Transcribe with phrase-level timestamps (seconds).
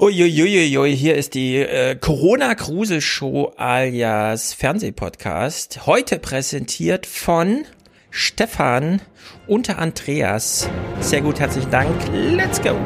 [0.00, 5.84] Uiuiuiui, hier ist die äh, Corona-Kruse-Show alias Fernsehpodcast.
[5.84, 7.66] Heute präsentiert von
[8.08, 9.02] Stefan
[9.46, 10.70] unter Andreas.
[11.00, 11.94] Sehr gut, herzlichen Dank.
[12.14, 12.78] Let's go!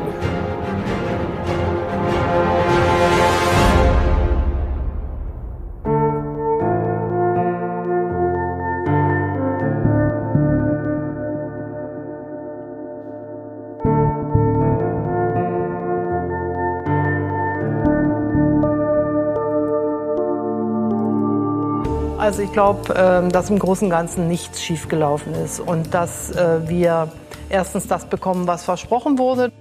[22.55, 27.09] Glaube, ähm, dass im Großen und Ganzen nichts schiefgelaufen ist und dass äh, wir
[27.51, 29.53] erstens das bekommen, was versprochen wurde.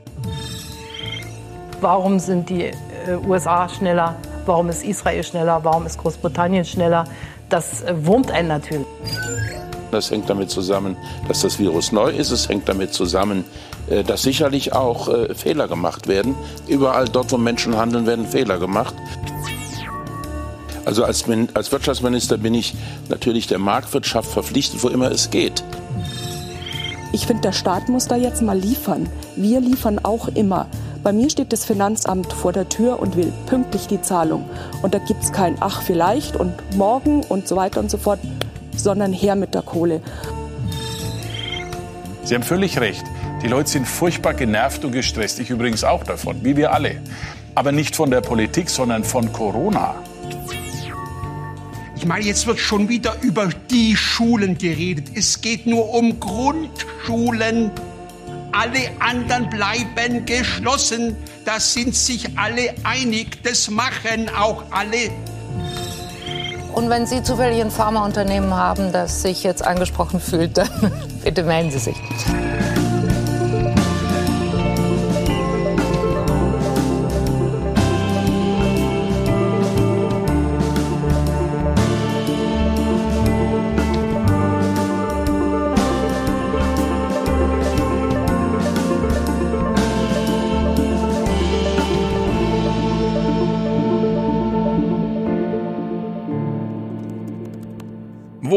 [1.82, 2.74] Warum sind die äh,
[3.28, 4.16] USA schneller?
[4.46, 5.60] Warum ist Israel schneller?
[5.64, 7.06] Warum ist Großbritannien schneller?
[7.50, 8.88] Das äh, wurmt einen natürlich.
[9.92, 10.96] Das hängt damit zusammen,
[11.28, 12.32] dass das Virus neu ist.
[12.32, 13.44] Es hängt damit zusammen,
[14.08, 16.34] dass sicherlich auch Fehler gemacht werden.
[16.68, 18.96] Überall dort, wo Menschen handeln, werden Fehler gemacht.
[20.86, 22.74] Also als, als Wirtschaftsminister bin ich
[23.10, 25.64] natürlich der Marktwirtschaft verpflichtet, wo immer es geht.
[27.14, 29.08] Ich finde, der Staat muss da jetzt mal liefern.
[29.36, 30.68] Wir liefern auch immer.
[31.04, 34.50] Bei mir steht das Finanzamt vor der Tür und will pünktlich die Zahlung.
[34.82, 38.20] Und da gibt es kein Ach vielleicht und morgen und so weiter und so fort,
[38.76, 40.02] sondern her mit der Kohle.
[42.24, 43.04] Sie haben völlig recht.
[43.44, 45.40] Die Leute sind furchtbar genervt und gestresst.
[45.40, 46.96] Ich übrigens auch davon, wie wir alle.
[47.54, 49.96] Aber nicht von der Politik, sondern von Corona.
[52.04, 55.12] Ich meine, jetzt wird schon wieder über die Schulen geredet.
[55.16, 57.72] Es geht nur um Grundschulen.
[58.52, 61.16] Alle anderen bleiben geschlossen.
[61.46, 63.42] Da sind sich alle einig.
[63.44, 65.12] Das machen auch alle.
[66.74, 70.92] Und wenn Sie zufällig ein Pharmaunternehmen haben, das sich jetzt angesprochen fühlt, dann
[71.24, 71.96] bitte melden Sie sich.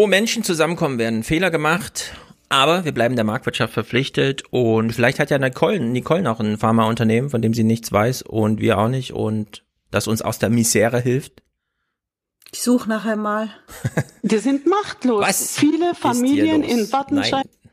[0.07, 2.15] Wo Menschen zusammenkommen werden, Fehler gemacht,
[2.49, 7.29] aber wir bleiben der Marktwirtschaft verpflichtet und vielleicht hat ja Nicole, Nicole noch ein Pharmaunternehmen,
[7.29, 11.01] von dem sie nichts weiß und wir auch nicht und das uns aus der Misere
[11.01, 11.43] hilft.
[12.53, 13.51] Ich suche nachher mal.
[14.23, 15.27] Wir sind machtlos.
[15.27, 17.33] Was Viele Familien in Wattenscheid.
[17.45, 17.73] Nein.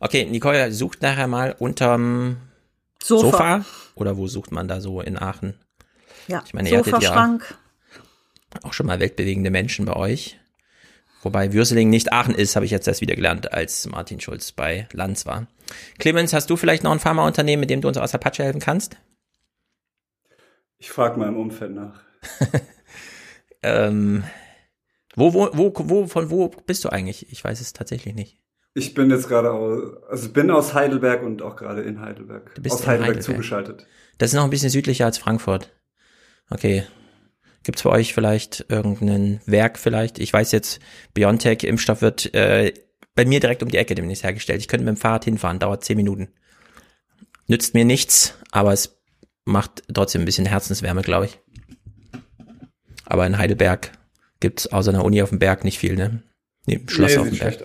[0.00, 2.38] Okay, Nicole sucht nachher mal unterm
[3.00, 3.30] Sofa.
[3.30, 3.64] Sofa.
[3.94, 5.54] Oder wo sucht man da so in Aachen?
[6.26, 7.56] Ja, Ich meine, ihr hattet Sofa, ja- Schrank.
[8.64, 10.37] Auch schon mal weltbewegende Menschen bei euch.
[11.22, 14.88] Wobei Würseling nicht Aachen ist, habe ich jetzt erst wieder gelernt, als Martin Schulz bei
[14.92, 15.48] Lanz war.
[15.98, 18.60] Clemens, hast du vielleicht noch ein Pharmaunternehmen, mit dem du uns aus der Patsche helfen
[18.60, 18.96] kannst?
[20.78, 22.00] Ich frage mal im Umfeld nach.
[23.62, 24.24] Ähm,
[25.14, 27.30] wo, wo, wo, wo, von wo bist du eigentlich?
[27.32, 28.38] Ich weiß es tatsächlich nicht.
[28.74, 32.54] Ich bin jetzt gerade aus, also bin aus Heidelberg und auch gerade in Heidelberg.
[32.54, 33.24] Du bist aus in Heidelberg, Heidelberg.
[33.24, 33.86] zugeschaltet.
[34.18, 35.74] Das ist noch ein bisschen südlicher als Frankfurt.
[36.50, 36.84] Okay.
[37.68, 40.18] Gibt's bei euch vielleicht irgendein Werk vielleicht?
[40.20, 40.80] Ich weiß jetzt,
[41.12, 42.72] Biontech Impfstoff wird äh,
[43.14, 44.62] bei mir direkt um die Ecke demnächst hergestellt.
[44.62, 46.28] Ich könnte mit dem Fahrrad hinfahren, dauert zehn Minuten.
[47.46, 48.98] Nützt mir nichts, aber es
[49.44, 51.40] macht trotzdem ein bisschen Herzenswärme, glaube ich.
[53.04, 53.92] Aber in Heidelberg
[54.40, 56.22] gibt's außer einer Uni auf dem Berg nicht viel, ne?
[56.64, 57.58] Nee, Schloss nee, auf dem Berg.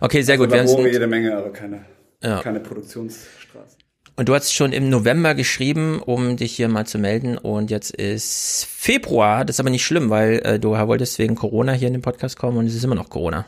[0.00, 0.50] Okay, sehr gut.
[0.50, 1.84] Wir sind, jede Menge, aber keine,
[2.24, 2.42] Ja.
[2.42, 3.73] keine Produktionsstraßen.
[4.16, 7.36] Und du hast schon im November geschrieben, um dich hier mal zu melden.
[7.36, 9.44] Und jetzt ist Februar.
[9.44, 12.38] Das ist aber nicht schlimm, weil äh, du wolltest wegen Corona hier in den Podcast
[12.38, 13.44] kommen und es ist immer noch Corona.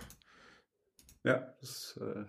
[1.22, 2.24] Ja, das äh,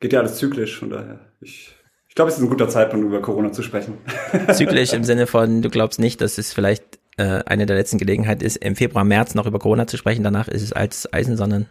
[0.00, 1.20] geht ja alles zyklisch, von daher.
[1.40, 1.74] Ich,
[2.08, 3.96] ich glaube, es ist ein guter Zeitpunkt, über Corona zu sprechen.
[4.52, 8.44] Zyklisch im Sinne von, du glaubst nicht, dass es vielleicht äh, eine der letzten Gelegenheiten
[8.44, 10.22] ist, im Februar, März noch über Corona zu sprechen.
[10.22, 11.66] Danach ist es als Eisen, sondern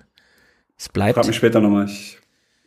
[0.75, 1.15] es bleibt.
[1.15, 2.17] Frag mich später nochmal, ich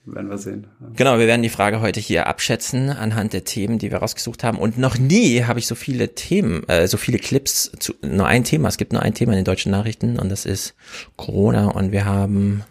[0.04, 0.66] werden wir sehen.
[0.96, 4.58] Genau, wir werden die Frage heute hier abschätzen anhand der Themen, die wir rausgesucht haben.
[4.58, 8.44] Und noch nie habe ich so viele Themen, äh, so viele Clips zu nur ein
[8.44, 8.68] Thema.
[8.68, 10.74] Es gibt nur ein Thema in den deutschen Nachrichten und das ist
[11.16, 12.64] Corona und wir haben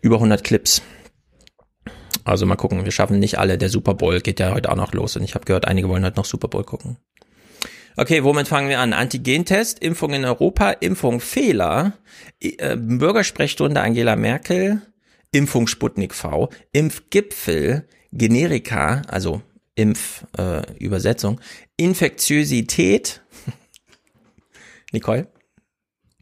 [0.00, 0.82] über 100 Clips.
[2.24, 3.58] Also mal gucken, wir schaffen nicht alle.
[3.58, 6.04] Der Super Bowl geht ja heute auch noch los und ich habe gehört, einige wollen
[6.04, 6.96] heute noch Super Bowl gucken.
[7.96, 8.92] Okay, womit fangen wir an?
[8.92, 11.94] Antigentest, Impfung in Europa, Impfung Fehler,
[12.40, 14.82] äh, Bürgersprechstunde Angela Merkel,
[15.32, 19.42] Impfung Sputnik V, Impfgipfel, Generika, also
[19.76, 21.40] Impfübersetzung, äh, Übersetzung,
[21.76, 23.22] Infektiosität.
[24.92, 25.28] Nicole,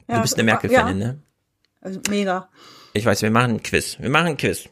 [0.07, 0.55] du Ja, bist eine ja.
[0.55, 1.23] Merkel-Fanin, ne?
[1.81, 2.49] Also mega.
[2.93, 3.97] Ich weiß, wir machen ein Quiz.
[3.99, 4.69] Wir machen ein Quiz.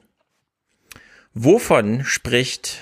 [1.32, 2.78] Wovon spricht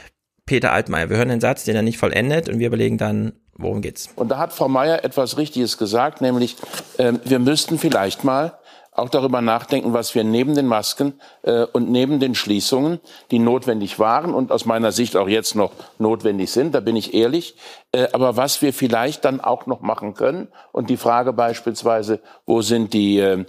[0.46, 1.10] Peter Altmaier.
[1.10, 4.10] Wir hören den Satz, den er nicht vollendet und wir überlegen dann, worum geht's.
[4.16, 6.56] Und da hat Frau Mayer etwas Richtiges gesagt, nämlich
[6.98, 8.58] äh, wir müssten vielleicht mal
[8.94, 13.00] auch darüber nachdenken, was wir neben den Masken äh, und neben den Schließungen,
[13.30, 17.12] die notwendig waren und aus meiner Sicht auch jetzt noch notwendig sind, da bin ich
[17.12, 17.56] ehrlich,
[17.92, 20.48] äh, aber was wir vielleicht dann auch noch machen können.
[20.72, 23.44] Und die Frage beispielsweise, wo sind die äh,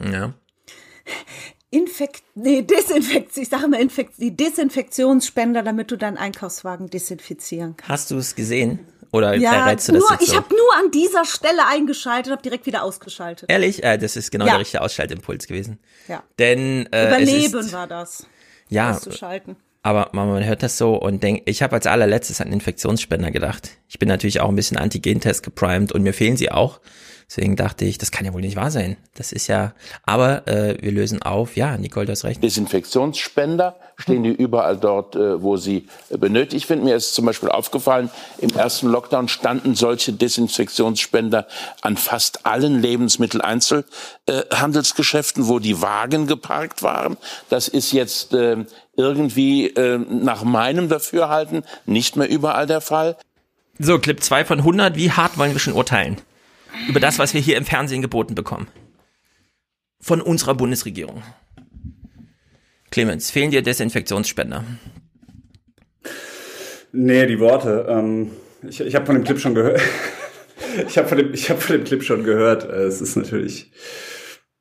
[0.00, 0.34] ja.
[1.70, 7.90] Infekt, nee, Desinfektion, ich sage mal Infekt, die Desinfektionsspender, damit du deinen Einkaufswagen desinfizieren kannst.
[7.90, 8.91] Hast du es gesehen?
[9.12, 10.36] Oder ja, errätst du das nur, jetzt ich so?
[10.36, 13.48] habe nur an dieser Stelle eingeschaltet, habe direkt wieder ausgeschaltet.
[13.50, 13.84] Ehrlich?
[13.84, 14.52] Äh, das ist genau Ja.
[14.52, 15.78] der richtige Ausschaltimpuls gewesen.
[16.08, 16.22] Ja.
[16.38, 18.26] Denn äh, Überleben ist, war das.
[18.70, 19.56] ja, Auszuschalten.
[19.82, 23.70] aber man, man hört das so und denkt, ich habe als allerletztes an Infektionsspender gedacht.
[23.88, 26.80] Ich bin natürlich auch ein bisschen Antigentest geprimed und mir fehlen sie auch.
[27.34, 28.98] Deswegen dachte ich, das kann ja wohl nicht wahr sein.
[29.14, 29.72] Das ist ja,
[30.04, 31.56] aber äh, wir lösen auf.
[31.56, 32.42] Ja, Nicole, du hast recht.
[32.42, 36.84] Desinfektionsspender stehen die überall dort, äh, wo sie äh, benötigt sind.
[36.84, 41.46] Mir ist zum Beispiel aufgefallen, im ersten Lockdown standen solche Desinfektionsspender
[41.80, 47.16] an fast allen Lebensmitteleinzelhandelsgeschäften, wo die Wagen geparkt waren.
[47.48, 53.16] Das ist jetzt äh, irgendwie äh, nach meinem Dafürhalten nicht mehr überall der Fall.
[53.78, 54.96] So, Clip 2 von 100.
[54.96, 56.18] Wie hart wollen wir schon urteilen?
[56.88, 58.68] Über das, was wir hier im Fernsehen geboten bekommen.
[60.00, 61.22] Von unserer Bundesregierung.
[62.90, 64.64] Clemens, fehlen dir Desinfektionsspender?
[66.92, 67.86] Nee, die Worte.
[67.88, 68.32] Ähm,
[68.68, 69.80] ich ich habe von dem Clip schon gehört.
[70.88, 72.64] ich habe von, dem- ich hab von dem Clip schon gehört.
[72.64, 73.72] Äh, Es ist natürlich.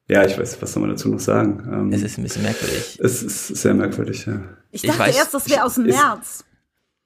[0.07, 1.67] Ja, ich weiß, was soll man dazu noch sagen?
[1.71, 2.99] Ähm, Es ist ein bisschen merkwürdig.
[3.01, 4.41] es ist sehr merkwürdig, ja.
[4.71, 6.45] Ich Ich dachte weiß, erst, das wäre aus dem ist- März.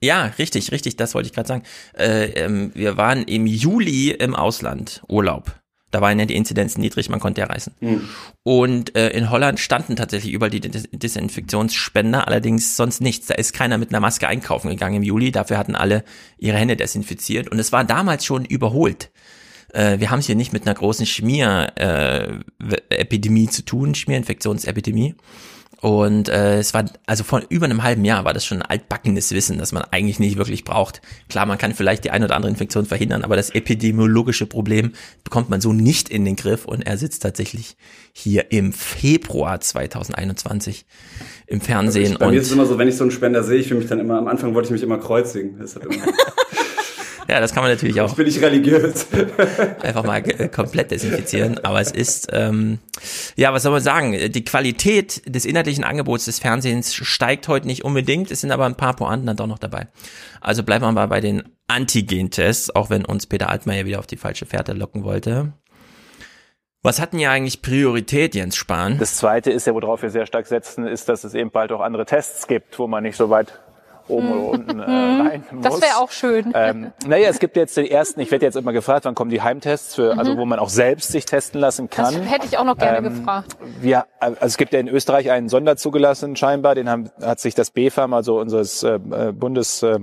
[0.01, 1.63] Ja, richtig, richtig, das wollte ich gerade sagen.
[1.97, 5.55] Äh, ähm, wir waren im Juli im Ausland, Urlaub.
[5.91, 7.73] Da waren ja die Inzidenzen niedrig, man konnte ja reisen.
[8.43, 13.27] Und äh, in Holland standen tatsächlich überall die Des Desinfektionsspender, allerdings sonst nichts.
[13.27, 16.03] Da ist keiner mit einer Maske einkaufen gegangen im Juli, dafür hatten alle
[16.37, 17.49] ihre Hände desinfiziert.
[17.49, 19.09] Und es war damals schon überholt.
[19.71, 25.15] Äh, wir haben es hier nicht mit einer großen Schmier-Epidemie äh, zu tun, Schmierinfektionsepidemie.
[25.85, 29.31] Und äh, es war, also vor über einem halben Jahr war das schon ein altbackenes
[29.33, 30.99] Wissen, das man eigentlich nicht wirklich braucht.
[31.29, 34.93] Klar, man kann vielleicht die eine oder andere Infektion verhindern, aber das epidemiologische Problem
[35.23, 36.65] bekommt man so nicht in den Griff.
[36.65, 37.77] Und er sitzt tatsächlich
[38.13, 40.87] hier im Februar 2021
[41.45, 42.17] im Fernsehen.
[42.19, 43.87] Bei mir ist es immer so, wenn ich so einen Spender sehe, ich fühle mich
[43.87, 45.59] dann immer, am Anfang wollte ich mich immer kreuzigen.
[45.59, 45.93] Das hat immer,
[47.27, 48.09] ja, das kann man natürlich auch.
[48.09, 49.07] ich bin nicht religiös.
[49.81, 51.63] einfach mal äh, komplett desinfizieren.
[51.63, 52.79] Aber es ist, ähm,
[53.35, 54.31] ja, was soll man sagen?
[54.31, 58.31] Die Qualität des inhaltlichen Angebots des Fernsehens steigt heute nicht unbedingt.
[58.31, 59.87] Es sind aber ein paar Pointen dann doch noch dabei.
[60.41, 64.17] Also bleiben wir mal bei den Antigen-Tests, auch wenn uns Peter Altmaier wieder auf die
[64.17, 65.53] falsche Fährte locken wollte.
[66.85, 68.99] Was hatten ja eigentlich Priorität, Jens Spahn?
[68.99, 71.81] Das Zweite ist ja, worauf wir sehr stark setzen, ist, dass es eben bald auch
[71.81, 73.59] andere Tests gibt, wo man nicht so weit
[74.07, 75.63] oben oder unten äh, rein muss.
[75.63, 76.51] Das wäre auch schön.
[76.53, 79.41] Ähm, naja, es gibt jetzt den ersten, ich werde jetzt immer gefragt, wann kommen die
[79.41, 82.21] Heimtests, für, also wo man auch selbst sich testen lassen Das kann.
[82.23, 83.55] hätte ich auch noch gerne Ähm, gefragt.
[83.81, 87.71] Wir, also es gibt ja in Österreich einen Sonderzugelassenen scheinbar, den haben, hat sich das
[87.71, 89.83] BfArM, also unseres äh, äh, Bundes...
[89.83, 89.99] Äh,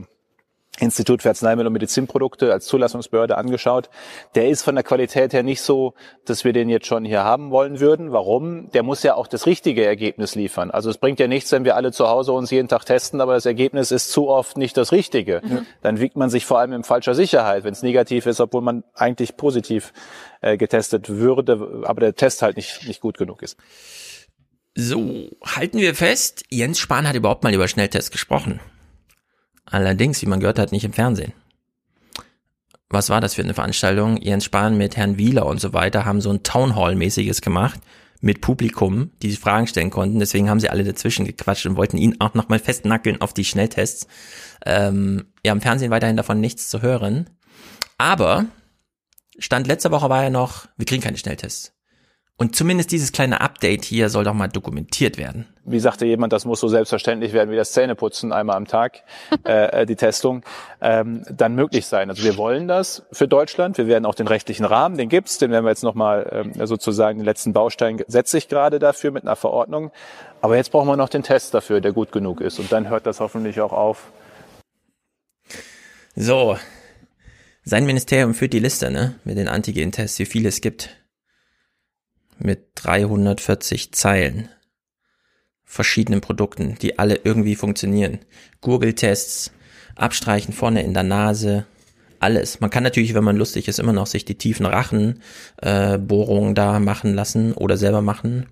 [0.82, 3.88] Institut für Arzneimittel und Medizinprodukte als Zulassungsbehörde angeschaut.
[4.34, 5.94] Der ist von der Qualität her nicht so,
[6.24, 8.12] dass wir den jetzt schon hier haben wollen würden.
[8.12, 8.70] Warum?
[8.72, 10.70] Der muss ja auch das richtige Ergebnis liefern.
[10.70, 13.34] Also es bringt ja nichts, wenn wir alle zu Hause uns jeden Tag testen, aber
[13.34, 15.40] das Ergebnis ist zu oft nicht das Richtige.
[15.82, 18.84] Dann wiegt man sich vor allem in falscher Sicherheit, wenn es negativ ist, obwohl man
[18.94, 19.92] eigentlich positiv
[20.40, 23.56] äh, getestet würde, aber der Test halt nicht, nicht gut genug ist.
[24.74, 28.60] So, halten wir fest, Jens Spahn hat überhaupt mal über Schnelltests gesprochen.
[29.72, 31.32] Allerdings, wie man gehört hat, nicht im Fernsehen.
[32.90, 34.18] Was war das für eine Veranstaltung?
[34.18, 37.80] Jens Spahn mit Herrn Wieler und so weiter haben so ein Townhall-mäßiges gemacht
[38.20, 40.18] mit Publikum, die sich Fragen stellen konnten.
[40.18, 44.06] Deswegen haben sie alle dazwischen gequatscht und wollten ihn auch nochmal festnackeln auf die Schnelltests.
[44.66, 47.30] Ähm, ja, im Fernsehen weiterhin davon nichts zu hören.
[47.96, 48.44] Aber
[49.38, 51.72] Stand letzte Woche war ja noch, wir kriegen keine Schnelltests.
[52.36, 55.46] Und zumindest dieses kleine Update hier soll doch mal dokumentiert werden.
[55.64, 59.02] Wie sagte jemand, das muss so selbstverständlich werden wie das Zähneputzen einmal am Tag,
[59.44, 60.42] äh, die Testung,
[60.80, 62.10] ähm, dann möglich sein.
[62.10, 63.78] Also wir wollen das für Deutschland.
[63.78, 67.18] Wir werden auch den rechtlichen Rahmen, den gibt's, den werden wir jetzt nochmal ähm, sozusagen,
[67.18, 69.92] den letzten Baustein setze ich gerade dafür mit einer Verordnung.
[70.40, 72.58] Aber jetzt brauchen wir noch den Test dafür, der gut genug ist.
[72.58, 74.10] Und dann hört das hoffentlich auch auf.
[76.14, 76.58] So,
[77.64, 80.96] sein Ministerium führt die Liste, ne, mit den Antigen-Tests, wie viele es gibt.
[82.38, 84.48] Mit 340 Zeilen.
[85.72, 88.18] Verschiedenen Produkten, die alle irgendwie funktionieren.
[88.60, 89.52] Gurgeltests,
[89.96, 91.64] Abstreichen vorne in der Nase,
[92.20, 92.60] alles.
[92.60, 95.22] Man kann natürlich, wenn man lustig ist, immer noch sich die tiefen Rachen
[95.62, 95.98] äh,
[96.52, 98.50] da machen lassen oder selber machen.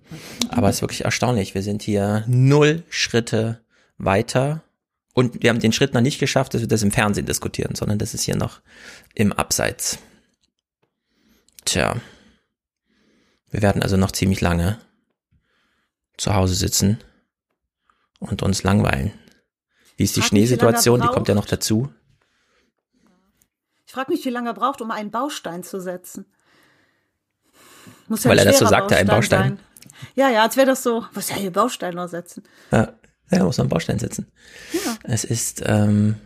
[0.48, 1.54] Aber es ist wirklich erstaunlich.
[1.54, 3.60] Wir sind hier null Schritte
[3.98, 4.62] weiter
[5.12, 7.98] Und wir haben den Schritt noch nicht geschafft, dass wir das im Fernsehen diskutieren, sondern
[7.98, 8.62] das ist hier noch
[9.14, 9.98] im Abseits.
[11.66, 11.96] Tja.
[13.50, 14.78] Wir werden also noch ziemlich lange
[16.16, 16.96] zu Hause sitzen
[18.20, 19.12] und uns langweilen.
[19.96, 21.00] Wie ist die Schneesituation?
[21.00, 21.92] Die kommt ja noch dazu.
[23.86, 26.26] Ich frage mich, wie lange er braucht, um einen Baustein zu setzen.
[28.06, 29.42] Muss ja Weil er das so sagte, ein Baustein.
[29.42, 29.58] Sein.
[30.14, 32.44] Ja, ja, als wäre das so, was ja hier Baustein noch setzen.
[32.70, 32.92] Ja,
[33.30, 34.30] ja muss man einen Baustein setzen.
[34.72, 34.96] Ja.
[35.02, 36.16] Es ist ähm,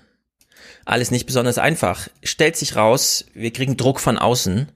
[0.84, 2.08] alles nicht besonders einfach.
[2.22, 4.68] Stellt sich raus, wir kriegen Druck von außen.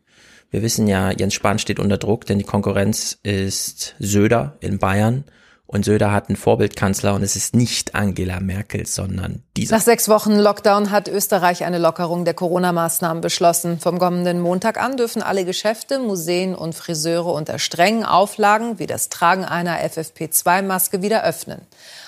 [0.51, 5.25] Wir wissen ja, Jens Spahn steht unter Druck, denn die Konkurrenz ist Söder in Bayern
[5.71, 9.77] und Söder hat einen Vorbildkanzler und es ist nicht Angela Merkel, sondern dieser.
[9.77, 13.79] Nach sechs Wochen Lockdown hat Österreich eine Lockerung der Corona-Maßnahmen beschlossen.
[13.79, 19.11] Vom kommenden Montag an dürfen alle Geschäfte, Museen und Friseure unter strengen Auflagen wie das
[19.11, 21.61] Tragen einer FFP2-Maske wieder öffnen.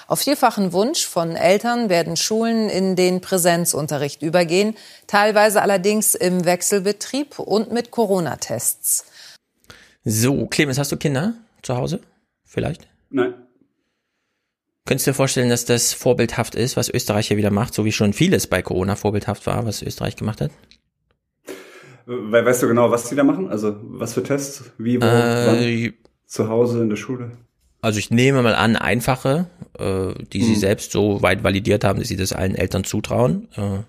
[0.06, 4.74] Auf vielfachen Wunsch von Eltern werden Schulen in den Präsenzunterricht übergehen,
[5.06, 9.04] teilweise allerdings im Wechselbetrieb und mit Corona-Tests.
[10.02, 12.00] So, Clemens, hast du Kinder zu Hause?
[12.46, 12.88] Vielleicht?
[13.10, 13.34] Nein.
[14.90, 17.92] Könntest du dir vorstellen, dass das vorbildhaft ist, was Österreich hier wieder macht, so wie
[17.92, 20.50] schon vieles bei Corona vorbildhaft war, was Österreich gemacht hat?
[22.06, 23.48] Weil weißt du genau, was die da machen?
[23.50, 24.64] Also was für Tests?
[24.78, 25.92] Wie, wo, äh,
[26.26, 27.30] Zu Hause, in der Schule?
[27.80, 29.46] Also ich nehme mal an, einfache,
[29.78, 30.44] äh, die mhm.
[30.44, 33.46] sie selbst so weit validiert haben, dass sie das allen Eltern zutrauen.
[33.54, 33.84] Äh,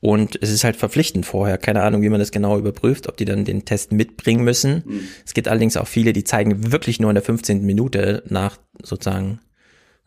[0.00, 1.58] und es ist halt verpflichtend vorher.
[1.58, 4.82] Keine Ahnung, wie man das genau überprüft, ob die dann den Test mitbringen müssen.
[4.86, 5.00] Mhm.
[5.26, 7.66] Es gibt allerdings auch viele, die zeigen wirklich nur in der 15.
[7.66, 9.40] Minute nach sozusagen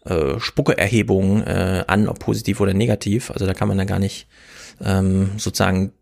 [0.06, 3.32] äh, Spuckeerhebung äh, an, ob positiv oder negativ.
[3.32, 4.28] Also da kann man dann gar nicht
[4.84, 5.94] ähm, sozusagen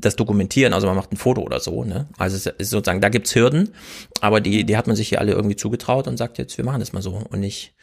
[0.00, 2.06] das dokumentieren, also man macht ein Foto oder so, ne?
[2.16, 3.70] Also es ist sozusagen, da gibt's Hürden,
[4.20, 6.78] aber die, die hat man sich hier alle irgendwie zugetraut und sagt jetzt, wir machen
[6.78, 7.20] das mal so.
[7.28, 7.74] Und ich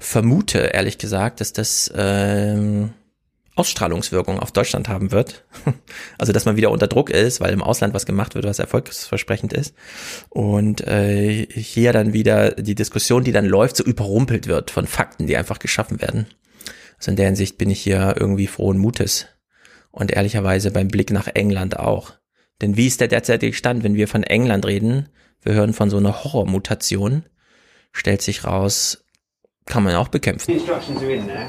[0.00, 2.90] vermute, ehrlich gesagt, dass das ähm,
[3.60, 5.44] Ausstrahlungswirkung auf Deutschland haben wird.
[6.18, 9.52] Also dass man wieder unter Druck ist, weil im Ausland was gemacht wird, was erfolgsversprechend
[9.52, 9.74] ist.
[10.28, 15.26] Und äh, hier dann wieder die Diskussion, die dann läuft, so überrumpelt wird von Fakten,
[15.26, 16.26] die einfach geschaffen werden.
[16.98, 19.26] Also in der Hinsicht bin ich hier irgendwie frohen Mutes.
[19.90, 22.12] Und ehrlicherweise beim Blick nach England auch.
[22.60, 25.08] Denn wie ist der derzeitige Stand, wenn wir von England reden?
[25.42, 27.24] Wir hören von so einer Horrormutation.
[27.92, 29.04] Stellt sich raus,
[29.66, 30.60] kann man auch bekämpfen.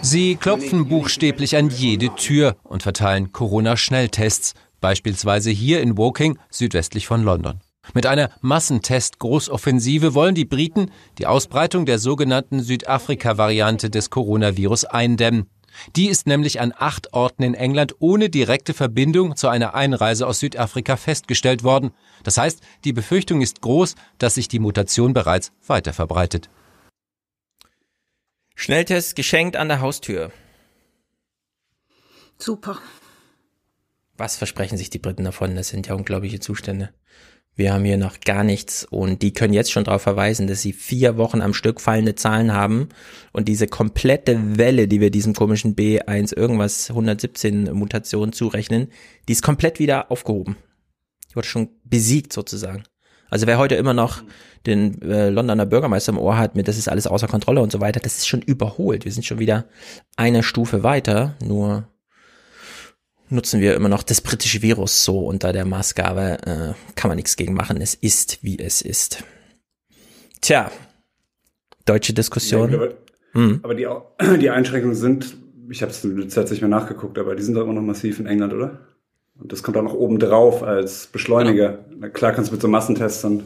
[0.01, 7.23] Sie klopfen buchstäblich an jede Tür und verteilen Corona-Schnelltests, beispielsweise hier in Woking, südwestlich von
[7.23, 7.61] London.
[7.93, 15.47] Mit einer Massentest-Großoffensive wollen die Briten die Ausbreitung der sogenannten Südafrika-Variante des Coronavirus eindämmen.
[15.95, 20.39] Die ist nämlich an acht Orten in England ohne direkte Verbindung zu einer Einreise aus
[20.39, 21.91] Südafrika festgestellt worden.
[22.23, 26.49] Das heißt, die Befürchtung ist groß, dass sich die Mutation bereits weiter verbreitet.
[28.55, 30.31] Schnelltest geschenkt an der Haustür.
[32.37, 32.79] Super.
[34.17, 35.55] Was versprechen sich die Briten davon?
[35.55, 36.89] Das sind ja unglaubliche Zustände.
[37.55, 40.71] Wir haben hier noch gar nichts und die können jetzt schon darauf verweisen, dass sie
[40.71, 42.89] vier Wochen am Stück fallende Zahlen haben
[43.33, 48.87] und diese komplette Welle, die wir diesem komischen B1 irgendwas 117 Mutation zurechnen,
[49.27, 50.55] die ist komplett wieder aufgehoben.
[51.29, 52.83] Die wurde schon besiegt sozusagen.
[53.31, 54.21] Also wer heute immer noch
[54.65, 57.79] den äh, Londoner Bürgermeister im Ohr hat mit, das ist alles außer Kontrolle und so
[57.79, 59.05] weiter, das ist schon überholt.
[59.05, 59.65] Wir sind schon wieder
[60.17, 61.87] eine Stufe weiter, nur
[63.29, 67.37] nutzen wir immer noch das britische Virus so unter der Maßgabe, äh, kann man nichts
[67.37, 69.23] gegen machen, es ist, wie es ist.
[70.41, 70.69] Tja,
[71.85, 72.71] deutsche Diskussion.
[72.71, 72.93] Ja, aber,
[73.31, 73.59] hm.
[73.63, 73.87] aber die,
[74.41, 75.37] die Einschränkungen sind,
[75.69, 78.25] ich habe es jetzt nicht mehr nachgeguckt, aber die sind doch immer noch massiv in
[78.25, 78.90] England, oder?
[79.41, 81.79] Und das kommt auch noch oben drauf als Beschleuniger.
[82.01, 82.09] Ja.
[82.09, 83.43] Klar kannst du mit so Massentests dann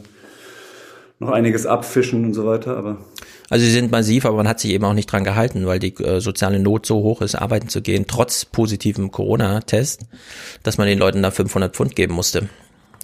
[1.18, 2.98] noch einiges abfischen und so weiter, aber.
[3.48, 5.94] Also sie sind massiv, aber man hat sich eben auch nicht dran gehalten, weil die
[6.02, 10.02] äh, soziale Not so hoch ist, arbeiten zu gehen, trotz positivem Corona-Test,
[10.62, 12.48] dass man den Leuten da 500 Pfund geben musste.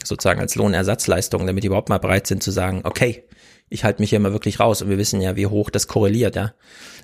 [0.05, 3.25] Sozusagen als Lohnersatzleistung, damit die überhaupt mal bereit sind zu sagen, okay,
[3.71, 4.83] ich halte mich hier mal wirklich raus.
[4.83, 6.53] Und wir wissen ja, wie hoch das korreliert, ja.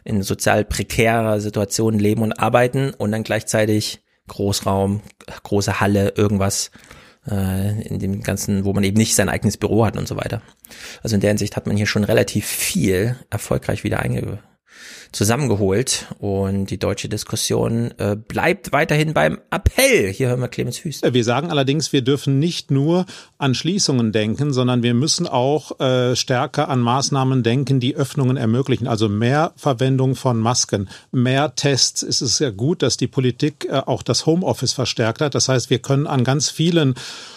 [0.04, 5.02] In sozial prekärer Situation leben und arbeiten und dann gleichzeitig Großraum,
[5.42, 6.70] große Halle, irgendwas
[7.26, 10.42] äh, in dem ganzen, wo man eben nicht sein eigenes Büro hat und so weiter.
[11.02, 14.38] Also in der Hinsicht hat man hier schon relativ viel erfolgreich wieder einge
[15.12, 20.12] zusammengeholt und die deutsche Diskussion äh, bleibt weiterhin beim Appell.
[20.12, 21.02] Hier hören wir Clemens Hüß.
[21.10, 23.06] Wir sagen allerdings, wir dürfen nicht nur
[23.38, 28.86] an Schließungen denken, sondern wir müssen auch äh, stärker an Maßnahmen denken, die Öffnungen ermöglichen.
[28.86, 32.02] Also mehr Verwendung von Masken, mehr Tests.
[32.02, 35.34] Es ist ja gut, dass die Politik äh, auch das Homeoffice verstärkt hat.
[35.34, 36.94] Das heißt, wir können an ganz vielen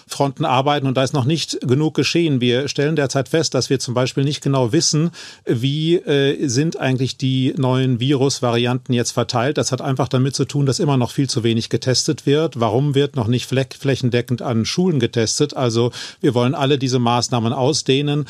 [0.07, 2.41] Fronten arbeiten und da ist noch nicht genug geschehen.
[2.41, 5.11] Wir stellen derzeit fest, dass wir zum Beispiel nicht genau wissen,
[5.45, 9.57] wie äh, sind eigentlich die neuen Virusvarianten jetzt verteilt.
[9.57, 12.59] Das hat einfach damit zu tun, dass immer noch viel zu wenig getestet wird.
[12.59, 15.55] Warum wird noch nicht flächendeckend an Schulen getestet?
[15.55, 18.25] Also wir wollen alle diese Maßnahmen ausdehnen.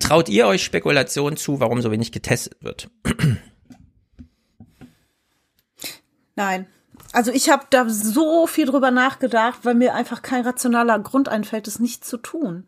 [0.00, 2.90] Traut ihr euch Spekulationen zu, warum so wenig getestet wird?
[6.36, 6.66] Nein.
[7.12, 11.66] Also ich habe da so viel drüber nachgedacht, weil mir einfach kein rationaler Grund einfällt,
[11.66, 12.66] es nicht zu tun.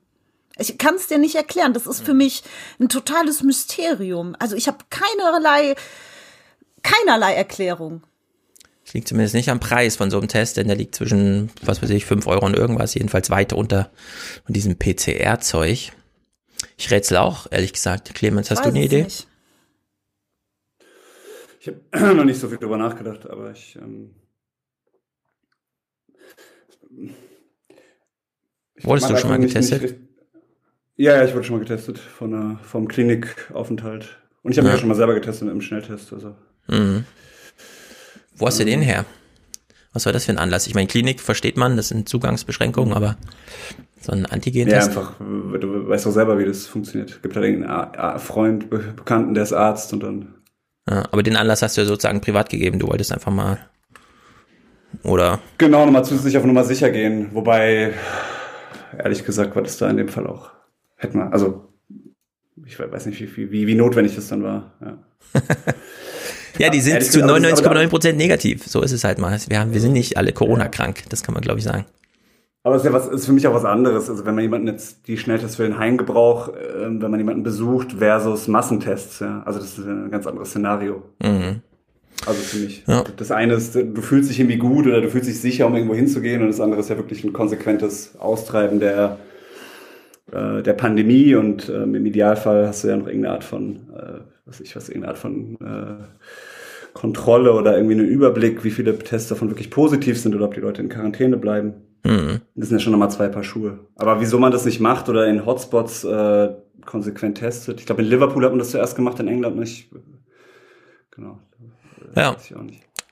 [0.60, 1.72] Ich kann es dir nicht erklären.
[1.72, 2.42] Das ist für mich
[2.78, 4.36] ein totales Mysterium.
[4.38, 5.74] Also ich habe keinerlei,
[6.82, 8.02] keinerlei Erklärung.
[8.84, 11.82] Es liegt zumindest nicht am Preis von so einem Test, denn der liegt zwischen, was
[11.82, 13.90] weiß ich, 5 Euro und irgendwas, jedenfalls weit unter
[14.48, 15.92] diesem PCR-Zeug.
[16.76, 18.14] Ich rätsel auch, ehrlich gesagt.
[18.14, 19.04] Clemens, hast du eine Idee?
[19.04, 19.28] Nicht.
[21.60, 23.76] Ich habe noch nicht so viel drüber nachgedacht, aber ich.
[23.76, 24.14] Ähm
[28.82, 29.82] Wurdest du schon mal getestet?
[29.82, 30.09] Nicht, nicht,
[31.00, 34.18] ja, ja, ich wurde schon mal getestet von einer, vom Klinikaufenthalt.
[34.42, 34.72] Und ich habe ja.
[34.72, 36.12] mich ja schon mal selber getestet mit einem Schnelltest.
[36.12, 36.34] Also.
[36.68, 37.04] Mhm.
[38.36, 39.06] Wo hast du den her?
[39.94, 40.66] Was war das für ein Anlass?
[40.66, 43.16] Ich meine, Klinik versteht man, das sind Zugangsbeschränkungen, aber
[43.98, 44.94] so ein Antigen-Test?
[44.94, 47.10] Ja, einfach, du weißt doch selber, wie das funktioniert.
[47.10, 50.34] Es gibt halt irgendeinen Freund, Bekannten, der ist Arzt und dann.
[50.88, 52.78] Ja, aber den Anlass hast du ja sozusagen privat gegeben.
[52.78, 53.58] Du wolltest einfach mal.
[55.02, 55.40] Oder?
[55.56, 57.30] Genau, nochmal zusätzlich auf Nummer sicher gehen.
[57.32, 57.94] Wobei,
[58.98, 60.59] ehrlich gesagt, war das da in dem Fall auch.
[61.00, 61.64] Hätte man, also,
[62.66, 64.72] ich weiß nicht, wie, wie, wie notwendig das dann war.
[64.82, 64.98] Ja.
[66.58, 68.66] ja, die sind ja, zu 99,9 Prozent negativ.
[68.66, 69.38] So ist es halt mal.
[69.48, 71.04] Wir, haben, wir sind nicht alle Corona-krank.
[71.08, 71.86] Das kann man, glaube ich, sagen.
[72.62, 74.10] Aber es ist ja was, ist für mich auch was anderes.
[74.10, 77.92] Also wenn man jemanden jetzt die Schnelltests für den Heimgebrauch, äh, wenn man jemanden besucht
[77.92, 79.42] versus Massentests, ja.
[79.46, 81.02] Also das ist ein ganz anderes Szenario.
[81.22, 81.62] Mhm.
[82.26, 82.84] Also für mich.
[82.86, 83.04] Ja.
[83.16, 85.94] Das eine ist, du fühlst dich irgendwie gut oder du fühlst dich sicher, um irgendwo
[85.94, 89.16] hinzugehen und das andere ist ja wirklich ein konsequentes Austreiben der,
[90.32, 94.20] äh, der Pandemie und ähm, im Idealfall hast du ja noch irgendeine Art von, äh,
[94.46, 96.04] was ich was, irgendeine Art von äh,
[96.92, 100.60] Kontrolle oder irgendwie einen Überblick, wie viele Tests davon wirklich positiv sind oder ob die
[100.60, 101.74] Leute in Quarantäne bleiben.
[102.04, 102.40] Mhm.
[102.54, 103.80] Das sind ja schon nochmal zwei Paar Schuhe.
[103.96, 106.50] Aber wieso man das nicht macht oder in Hotspots äh,
[106.84, 107.80] konsequent testet?
[107.80, 109.90] Ich glaube, in Liverpool hat man das zuerst gemacht, in England nicht.
[111.10, 111.38] Genau.
[112.16, 112.36] Ja.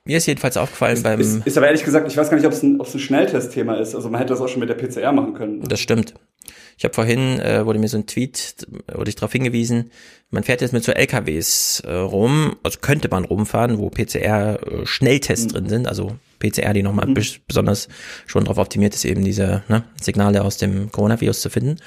[0.05, 1.19] Mir ist jedenfalls aufgefallen ist, beim.
[1.19, 3.95] Ist, ist aber ehrlich gesagt, ich weiß gar nicht, ob es ein, ein Schnelltestthema ist.
[3.95, 5.61] Also man hätte das auch schon mit der PCR machen können.
[5.61, 6.15] Das stimmt.
[6.79, 9.91] Ich habe vorhin, äh, wurde mir so ein Tweet, wurde ich darauf hingewiesen,
[10.31, 15.47] man fährt jetzt mit so LKWs äh, rum, also könnte man rumfahren, wo PCR-Schnelltests äh,
[15.47, 15.51] mhm.
[15.51, 17.17] drin sind, also PCR, die nochmal mhm.
[17.47, 17.87] besonders
[18.25, 21.77] schon darauf optimiert ist, eben diese ne, Signale aus dem Coronavirus zu finden.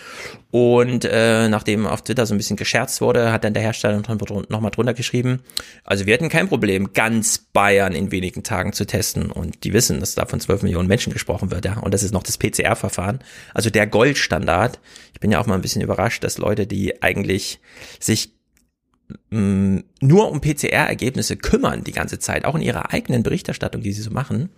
[0.51, 4.03] Und äh, nachdem auf Twitter so ein bisschen gescherzt wurde, hat dann der Hersteller
[4.49, 5.41] nochmal drunter geschrieben,
[5.85, 9.31] also wir hatten kein Problem, ganz Bayern in wenigen Tagen zu testen.
[9.31, 11.79] Und die wissen, dass da von 12 Millionen Menschen gesprochen wird, ja.
[11.79, 13.21] Und das ist noch das PCR-Verfahren.
[13.55, 14.79] Also der Goldstandard.
[15.15, 17.61] Ich bin ja auch mal ein bisschen überrascht, dass Leute, die eigentlich
[17.99, 18.33] sich
[19.31, 24.11] nur um PCR-Ergebnisse kümmern die ganze Zeit, auch in ihrer eigenen Berichterstattung, die sie so
[24.11, 24.51] machen,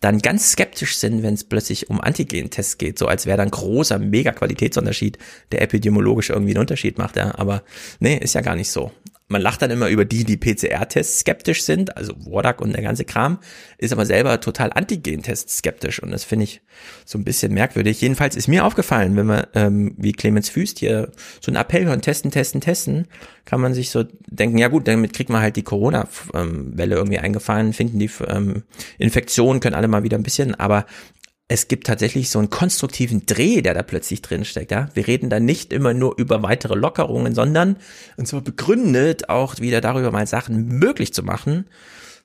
[0.00, 3.98] dann ganz skeptisch sind, wenn es plötzlich um Antigen-Tests geht, so als wäre dann großer
[3.98, 5.18] Mega-Qualitätsunterschied,
[5.50, 7.34] der epidemiologisch irgendwie einen Unterschied macht, ja.
[7.38, 7.62] Aber
[8.00, 8.92] nee, ist ja gar nicht so
[9.34, 13.04] man lacht dann immer über die, die PCR-Tests skeptisch sind, also Wardak und der ganze
[13.04, 13.38] Kram,
[13.78, 16.60] ist aber selber total Antigen-Tests skeptisch und das finde ich
[17.04, 18.00] so ein bisschen merkwürdig.
[18.00, 22.00] Jedenfalls ist mir aufgefallen, wenn man, ähm, wie Clemens Füst hier so einen Appell hören,
[22.00, 23.08] testen, testen, testen,
[23.44, 27.72] kann man sich so denken, ja gut, damit kriegt man halt die Corona-Welle irgendwie eingefahren,
[27.72, 28.62] finden die ähm,
[28.98, 30.86] Infektionen, können alle mal wieder ein bisschen, aber
[31.48, 34.70] es gibt tatsächlich so einen konstruktiven Dreh, der da plötzlich drin steckt.
[34.70, 34.88] Ja?
[34.94, 37.76] Wir reden da nicht immer nur über weitere Lockerungen, sondern
[38.16, 41.66] und zwar begründet auch wieder darüber mal Sachen möglich zu machen.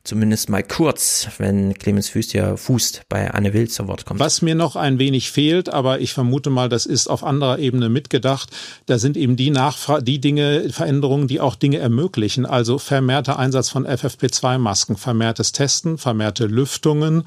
[0.05, 4.21] Zumindest mal kurz, wenn Clemens Füst ja fußt bei Anne Will zu Wort kommt.
[4.21, 7.89] Was mir noch ein wenig fehlt, aber ich vermute mal, das ist auf anderer Ebene
[7.89, 8.49] mitgedacht.
[8.85, 12.45] Da sind eben die Nachfra die Dinge, Veränderungen, die auch Dinge ermöglichen.
[12.45, 17.25] Also vermehrter Einsatz von FFP2-Masken, vermehrtes Testen, vermehrte Lüftungen,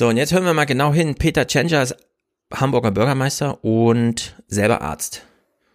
[0.00, 1.14] so, und jetzt hören wir mal genau hin.
[1.14, 1.94] Peter Tschentscher ist
[2.54, 5.26] Hamburger Bürgermeister und selber Arzt.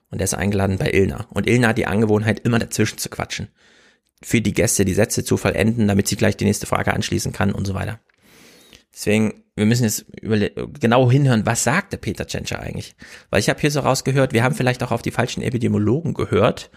[0.09, 1.27] Und der ist eingeladen bei Ilna.
[1.29, 3.49] Und Ilna hat die Angewohnheit, immer dazwischen zu quatschen.
[4.23, 7.51] Für die Gäste die Sätze zu vollenden, damit sie gleich die nächste Frage anschließen kann
[7.51, 7.99] und so weiter.
[8.91, 10.07] Deswegen, wir müssen jetzt
[10.79, 12.95] genau hinhören, was sagt der Peter Tschentscher eigentlich?
[13.29, 16.71] Weil ich habe hier so rausgehört, wir haben vielleicht auch auf die falschen Epidemiologen gehört,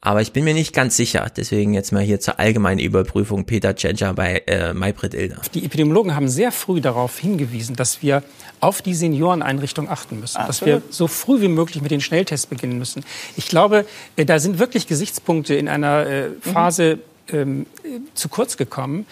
[0.00, 1.26] aber ich bin mir nicht ganz sicher.
[1.36, 5.40] Deswegen jetzt mal hier zur allgemeinen Überprüfung Peter Tschentscher bei äh, Maybrit Illner.
[5.54, 8.22] Die Epidemiologen haben sehr früh darauf hingewiesen, dass wir
[8.60, 10.36] auf die Senioreneinrichtung achten müssen.
[10.36, 10.74] Absolut.
[10.76, 13.04] Dass wir so früh wie möglich mit den Schnelltests beginnen müssen.
[13.36, 17.00] Ich glaube, äh, da sind wirklich Gesichtspunkte in einer äh, Phase
[17.32, 17.36] mhm.
[17.36, 17.66] ähm,
[18.14, 19.04] zu kurz gekommen.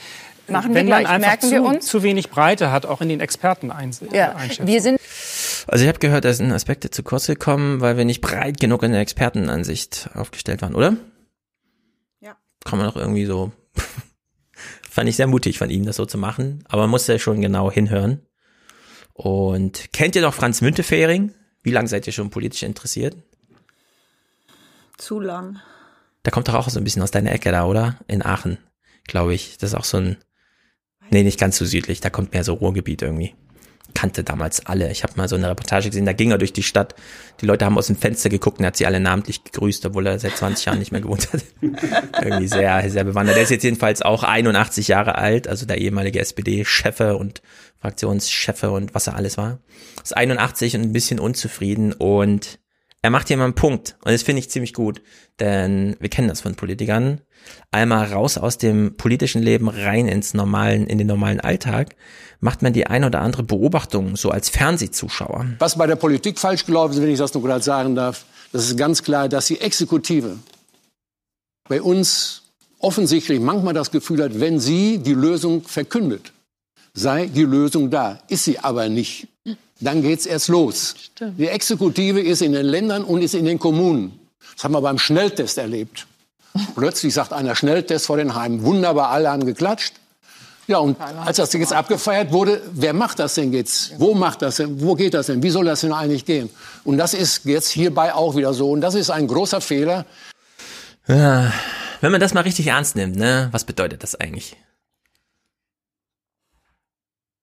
[0.49, 3.73] Machen wenn wir man einfach zu, zu, wenig Breite hat, auch in den Experten
[4.13, 4.37] ja.
[4.63, 5.01] Wir sind
[5.67, 8.83] Also ich habe gehört, da sind Aspekte zu kurz gekommen, weil wir nicht breit genug
[8.85, 10.97] in der Expertenansicht aufgestellt waren, oder?
[12.21, 12.37] Ja.
[12.65, 13.53] Kann man doch irgendwie so.
[14.91, 16.63] Fand ich sehr mutig von ihm, das so zu machen.
[16.69, 18.23] Aber man muss ja schon genau hinhören.
[19.13, 21.35] Und kennt ihr noch Franz Müntefering?
[21.63, 23.17] Wie lange seid ihr schon politisch interessiert?
[24.97, 25.59] Zu lang.
[26.25, 27.99] Der kommt doch auch so ein bisschen aus deiner Ecke da, oder?
[28.07, 28.59] In Aachen,
[29.07, 29.59] glaube ich.
[29.59, 30.17] Das ist auch so ein.
[31.11, 33.35] Nee, nicht ganz so südlich, da kommt mehr so Ruhrgebiet irgendwie
[33.95, 34.91] kannte damals alle.
[34.91, 36.95] Ich habe mal so eine Reportage gesehen, da ging er durch die Stadt.
[37.41, 40.07] Die Leute haben aus dem Fenster geguckt und er hat sie alle namentlich gegrüßt, obwohl
[40.07, 41.43] er seit 20 Jahren nicht mehr gewohnt hat.
[42.23, 43.37] Irgendwie sehr, sehr bewandert.
[43.37, 47.43] Der ist jetzt jedenfalls auch 81 Jahre alt, also der ehemalige SPD-Chefe und
[47.81, 49.59] Fraktionschefe und was er alles war.
[50.03, 52.59] Ist 81 und ein bisschen unzufrieden und
[53.03, 55.01] er macht hier mal einen Punkt und das finde ich ziemlich gut,
[55.39, 57.21] denn wir kennen das von Politikern.
[57.71, 61.97] Einmal raus aus dem politischen Leben rein ins normalen, in den normalen Alltag,
[62.41, 65.47] macht man die ein oder andere Beobachtung so als Fernsehzuschauer.
[65.59, 68.67] Was bei der Politik falsch gelaufen ist, wenn ich das nur gerade sagen darf, das
[68.67, 70.37] ist ganz klar, dass die Exekutive
[71.69, 72.43] bei uns
[72.79, 76.33] offensichtlich manchmal das Gefühl hat, wenn sie die Lösung verkündet,
[76.95, 78.21] sei die Lösung da.
[78.29, 79.29] Ist sie aber nicht
[79.81, 80.95] dann geht es erst los.
[80.99, 81.39] Stimmt.
[81.39, 84.19] Die Exekutive ist in den Ländern und ist in den Kommunen.
[84.55, 86.07] Das haben wir beim Schnelltest erlebt.
[86.75, 88.63] Plötzlich sagt einer Schnelltest vor den Heimen.
[88.63, 89.95] Wunderbar, alle haben geklatscht.
[90.67, 93.99] Ja, und als das jetzt abgefeiert wurde, wer macht das denn jetzt?
[94.01, 94.81] Wo macht das denn?
[94.81, 95.43] Wo geht das denn?
[95.43, 96.51] Wie soll das denn eigentlich gehen?
[96.83, 98.71] Und das ist jetzt hierbei auch wieder so.
[98.71, 100.07] Und das ist ein großer Fehler.
[101.07, 101.53] Ja,
[102.01, 103.49] wenn man das mal richtig ernst nimmt, ne?
[103.53, 104.57] Was bedeutet das eigentlich?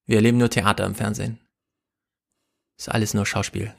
[0.06, 1.40] Wir erleben nur Theater im Fernsehen.
[2.78, 3.74] Ist alles nur Schauspiel.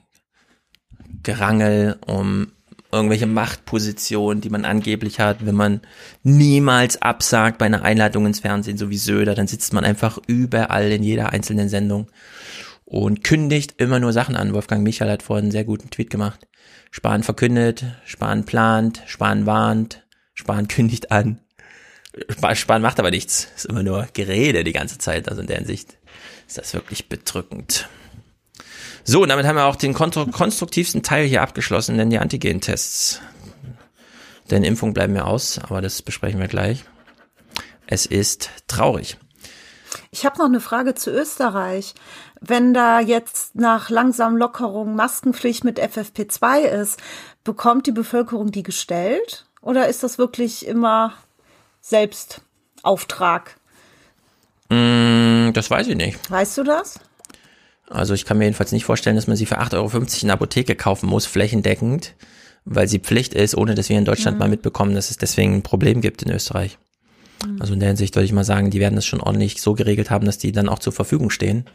[1.23, 2.53] Gerangel um
[2.95, 5.81] irgendwelche Machtpositionen, die man angeblich hat, wenn man
[6.23, 10.91] niemals absagt bei einer Einladung ins Fernsehen, so wie Söder, dann sitzt man einfach überall
[10.91, 12.09] in jeder einzelnen Sendung
[12.85, 14.55] und kündigt immer nur Sachen an.
[14.55, 16.47] Wolfgang Michael hat vorhin einen sehr guten Tweet gemacht.
[16.91, 20.05] Spahn verkündet, Spahn plant, Spahn warnt,
[20.35, 21.41] Spahn kündigt an.
[22.53, 23.49] Spahn macht aber nichts.
[23.57, 25.29] Ist immer nur Gerede die ganze Zeit.
[25.29, 25.99] Also in der Hinsicht
[26.47, 27.89] ist das wirklich bedrückend.
[29.07, 33.21] So, und damit haben wir auch den konstruktivsten Teil hier abgeschlossen, denn die Antigen-Tests.
[34.51, 36.85] Denn Impfungen bleiben mir aus, aber das besprechen wir gleich.
[37.87, 39.19] Es ist traurig.
[40.11, 41.95] Ich habe noch eine Frage zu Österreich.
[42.41, 46.99] Wenn da jetzt nach langsam Lockerung Maskenpflicht mit FFP2 ist,
[47.43, 49.45] bekommt die Bevölkerung die gestellt?
[49.61, 51.13] Oder ist das wirklich immer
[51.83, 53.57] Selbstauftrag?
[54.71, 56.31] Mm, das weiß ich nicht.
[56.31, 57.01] Weißt du das?
[57.89, 60.35] Also ich kann mir jedenfalls nicht vorstellen, dass man sie für 8,50 Euro in der
[60.35, 62.15] Apotheke kaufen muss, flächendeckend,
[62.65, 64.41] weil sie Pflicht ist, ohne dass wir in Deutschland mhm.
[64.41, 66.79] mal mitbekommen, dass es deswegen ein Problem gibt in Österreich.
[67.45, 67.61] Mhm.
[67.61, 70.11] Also in der Hinsicht würde ich mal sagen, die werden das schon ordentlich so geregelt
[70.11, 71.67] haben, dass die dann auch zur Verfügung stehen.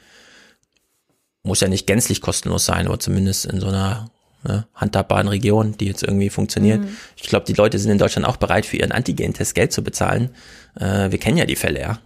[1.43, 4.09] Muss ja nicht gänzlich kostenlos sein, aber zumindest in so einer
[4.43, 6.81] ne, handhabbaren Region, die jetzt irgendwie funktioniert.
[6.81, 6.97] Mhm.
[7.17, 10.31] Ich glaube, die Leute sind in Deutschland auch bereit, für ihren Antigen-Test Geld zu bezahlen.
[10.75, 11.99] Äh, wir kennen ja die Fälle, ja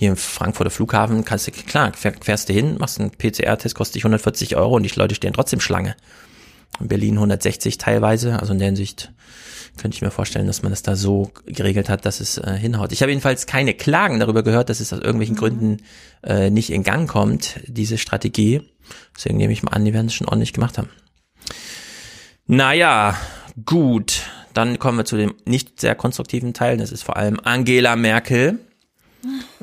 [0.00, 4.04] hier im Frankfurter Flughafen kannst du, klar, fährst du hin, machst einen PCR-Test, kostet dich
[4.04, 5.94] 140 Euro und die Leute stehen trotzdem Schlange.
[6.80, 9.12] In Berlin 160 teilweise, also in der Hinsicht
[9.76, 12.92] könnte ich mir vorstellen, dass man das da so geregelt hat, dass es äh, hinhaut.
[12.92, 15.40] Ich habe jedenfalls keine Klagen darüber gehört, dass es aus irgendwelchen mhm.
[15.40, 15.76] Gründen
[16.22, 18.62] äh, nicht in Gang kommt, diese Strategie.
[19.14, 20.88] Deswegen nehme ich mal an, die werden es schon ordentlich gemacht haben.
[22.46, 23.18] Naja,
[23.66, 24.22] gut.
[24.54, 26.78] Dann kommen wir zu dem nicht sehr konstruktiven Teil.
[26.78, 28.60] Das ist vor allem Angela Merkel.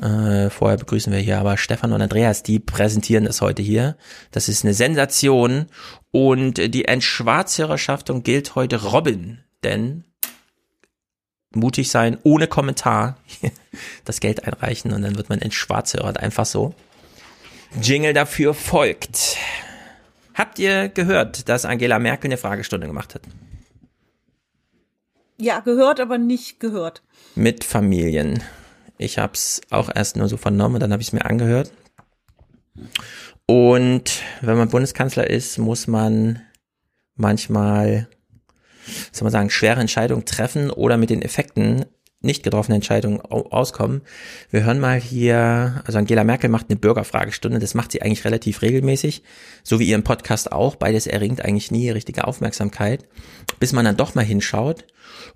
[0.00, 3.96] Äh, vorher begrüßen wir hier aber Stefan und Andreas, die präsentieren das heute hier.
[4.30, 5.66] Das ist eine Sensation
[6.10, 10.04] und die Entschwarzhörerschaftung gilt heute Robin, denn
[11.52, 13.16] mutig sein, ohne Kommentar,
[14.04, 16.74] das Geld einreichen und dann wird man entschwarzhörert, einfach so.
[17.82, 19.36] Jingle dafür folgt.
[20.34, 23.22] Habt ihr gehört, dass Angela Merkel eine Fragestunde gemacht hat?
[25.36, 27.02] Ja, gehört, aber nicht gehört.
[27.34, 28.42] Mit Familien.
[28.98, 31.72] Ich habe es auch erst nur so vernommen, dann habe ich es mir angehört.
[33.46, 36.42] Und wenn man Bundeskanzler ist, muss man
[37.14, 38.08] manchmal,
[39.12, 41.86] soll man sagen, schwere Entscheidungen treffen oder mit den Effekten
[42.20, 44.02] nicht getroffene Entscheidungen auskommen.
[44.50, 48.60] Wir hören mal hier, also Angela Merkel macht eine Bürgerfragestunde, das macht sie eigentlich relativ
[48.60, 49.22] regelmäßig,
[49.62, 50.74] so wie ihren Podcast auch.
[50.74, 53.04] Beides erringt eigentlich nie richtige Aufmerksamkeit,
[53.60, 54.84] bis man dann doch mal hinschaut.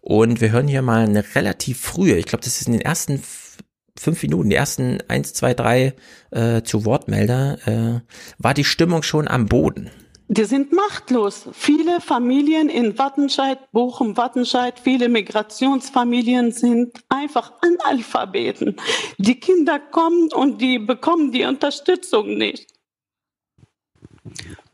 [0.01, 3.23] Und wir hören hier mal eine relativ frühe, ich glaube, das ist in den ersten
[3.99, 5.95] fünf Minuten, die ersten eins, zwei, drei
[6.31, 8.01] äh, zu Wortmelder, äh,
[8.39, 9.91] war die Stimmung schon am Boden.
[10.29, 11.47] Die sind machtlos.
[11.53, 18.77] Viele Familien in Wattenscheid, Bochum, Wattenscheid, viele Migrationsfamilien sind einfach Analphabeten.
[19.19, 22.67] Die Kinder kommen und die bekommen die Unterstützung nicht.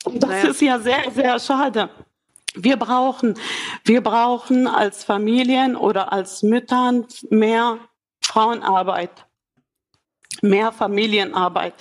[0.04, 0.48] Das naja.
[0.48, 1.90] ist ja sehr, sehr schade.
[2.54, 3.34] Wir brauchen,
[3.84, 7.78] wir brauchen als Familien oder als Müttern mehr
[8.28, 9.24] Frauenarbeit,
[10.42, 11.72] mehr Familienarbeit,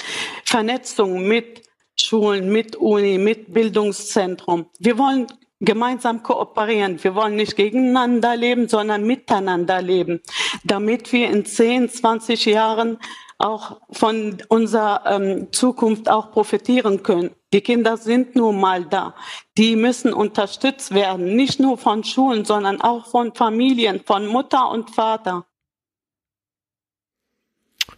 [0.45, 1.63] Vernetzung mit
[1.99, 4.67] Schulen, mit Uni, mit Bildungszentrum.
[4.79, 5.27] Wir wollen
[5.59, 7.03] gemeinsam kooperieren.
[7.03, 10.21] Wir wollen nicht gegeneinander leben, sondern miteinander leben,
[10.63, 12.97] damit wir in 10, 20 Jahren
[13.39, 17.31] auch von unserer ähm, Zukunft auch profitieren können.
[17.51, 19.15] Die Kinder sind nun mal da.
[19.57, 24.91] Die müssen unterstützt werden, nicht nur von Schulen, sondern auch von Familien, von Mutter und
[24.91, 25.45] Vater.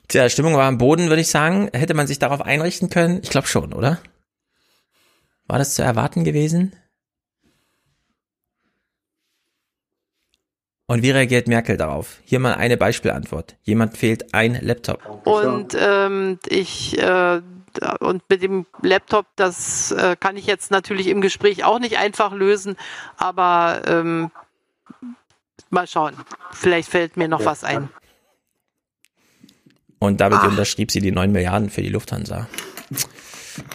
[0.07, 1.69] Tja, Stimmung war am Boden, würde ich sagen.
[1.73, 3.21] Hätte man sich darauf einrichten können?
[3.23, 3.99] Ich glaube schon, oder?
[5.47, 6.73] War das zu erwarten gewesen?
[10.87, 12.17] Und wie reagiert Merkel darauf?
[12.25, 13.55] Hier mal eine Beispielantwort.
[13.61, 15.27] Jemand fehlt ein Laptop.
[15.27, 17.41] Und ähm, ich äh,
[17.99, 22.33] und mit dem Laptop, das äh, kann ich jetzt natürlich im Gespräch auch nicht einfach
[22.33, 22.75] lösen,
[23.17, 24.31] aber ähm,
[25.69, 26.15] mal schauen.
[26.51, 27.89] Vielleicht fällt mir noch was ein.
[29.99, 30.47] Und damit Ach.
[30.47, 32.47] unterschrieb sie die 9 Milliarden für die Lufthansa.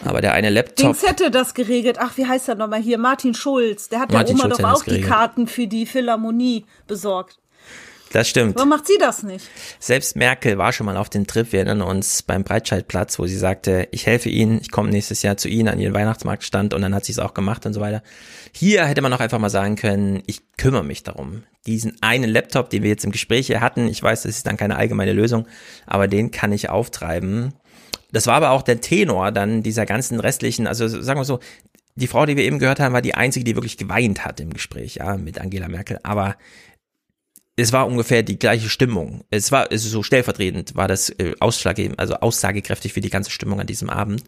[0.03, 0.77] Aber der eine Laptop.
[0.77, 1.97] Dings hätte das geregelt.
[1.99, 2.97] Ach, wie heißt er nochmal hier?
[2.97, 3.89] Martin Schulz.
[3.89, 7.39] Der hat Martin der Oma Schulz doch auch die Karten für die Philharmonie besorgt.
[8.15, 8.55] Das stimmt.
[8.55, 9.45] Warum macht sie das nicht?
[9.77, 11.51] Selbst Merkel war schon mal auf den Trip.
[11.51, 15.35] Wir erinnern uns beim Breitscheidplatz, wo sie sagte, ich helfe Ihnen, ich komme nächstes Jahr
[15.35, 18.01] zu Ihnen an Ihren Weihnachtsmarktstand und dann hat sie es auch gemacht und so weiter.
[18.53, 21.43] Hier hätte man auch einfach mal sagen können, ich kümmere mich darum.
[21.67, 24.55] Diesen einen Laptop, den wir jetzt im Gespräch hier hatten, ich weiß, das ist dann
[24.55, 25.45] keine allgemeine Lösung,
[25.85, 27.53] aber den kann ich auftreiben.
[28.13, 31.41] Das war aber auch der Tenor dann dieser ganzen restlichen, also sagen wir so,
[31.95, 34.53] die Frau, die wir eben gehört haben, war die einzige, die wirklich geweint hat im
[34.53, 35.99] Gespräch, ja, mit Angela Merkel.
[36.03, 36.35] Aber
[37.57, 39.23] es war ungefähr die gleiche Stimmung.
[39.29, 43.31] Es war es ist so stellvertretend, war das äh, ausschlaggebend, also aussagekräftig für die ganze
[43.31, 44.23] Stimmung an diesem Abend.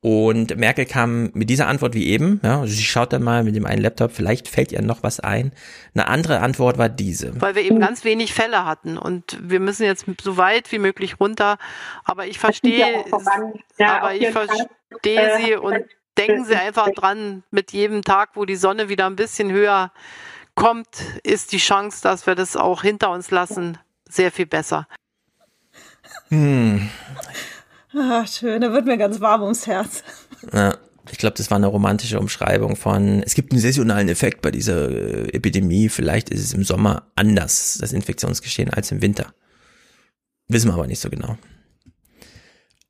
[0.00, 3.66] Und Merkel kam mit dieser Antwort wie eben, ja, sie schaut dann mal mit dem
[3.66, 5.52] einen Laptop, vielleicht fällt ihr noch was ein.
[5.94, 7.40] Eine andere Antwort war diese.
[7.40, 11.20] Weil wir eben ganz wenig Fälle hatten und wir müssen jetzt so weit wie möglich
[11.20, 11.56] runter.
[12.04, 13.04] Aber ich verstehe,
[13.78, 14.66] ja, aber ich verstehe
[15.04, 15.84] äh, sie und
[16.18, 19.92] denken Sie einfach dran, mit jedem Tag, wo die Sonne wieder ein bisschen höher
[20.54, 20.88] kommt,
[21.22, 24.86] ist die Chance, dass wir das auch hinter uns lassen, sehr viel besser.
[26.28, 26.88] Hm.
[27.94, 30.02] Ach, schön, da wird mir ganz warm ums Herz.
[30.52, 30.76] Ja,
[31.10, 34.88] ich glaube, das war eine romantische Umschreibung von, es gibt einen saisonalen Effekt bei dieser
[34.90, 39.34] äh, Epidemie, vielleicht ist es im Sommer anders, das Infektionsgeschehen, als im Winter.
[40.48, 41.36] Wissen wir aber nicht so genau.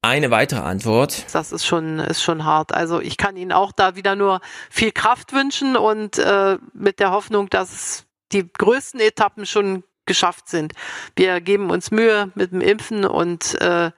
[0.04, 1.26] Eine weitere Antwort.
[1.32, 2.74] Das ist schon, ist schon hart.
[2.74, 7.12] Also ich kann Ihnen auch da wieder nur viel Kraft wünschen und äh, mit der
[7.12, 10.72] Hoffnung, dass die größten Etappen schon geschafft sind.
[11.14, 13.92] Wir geben uns Mühe mit dem Impfen und äh,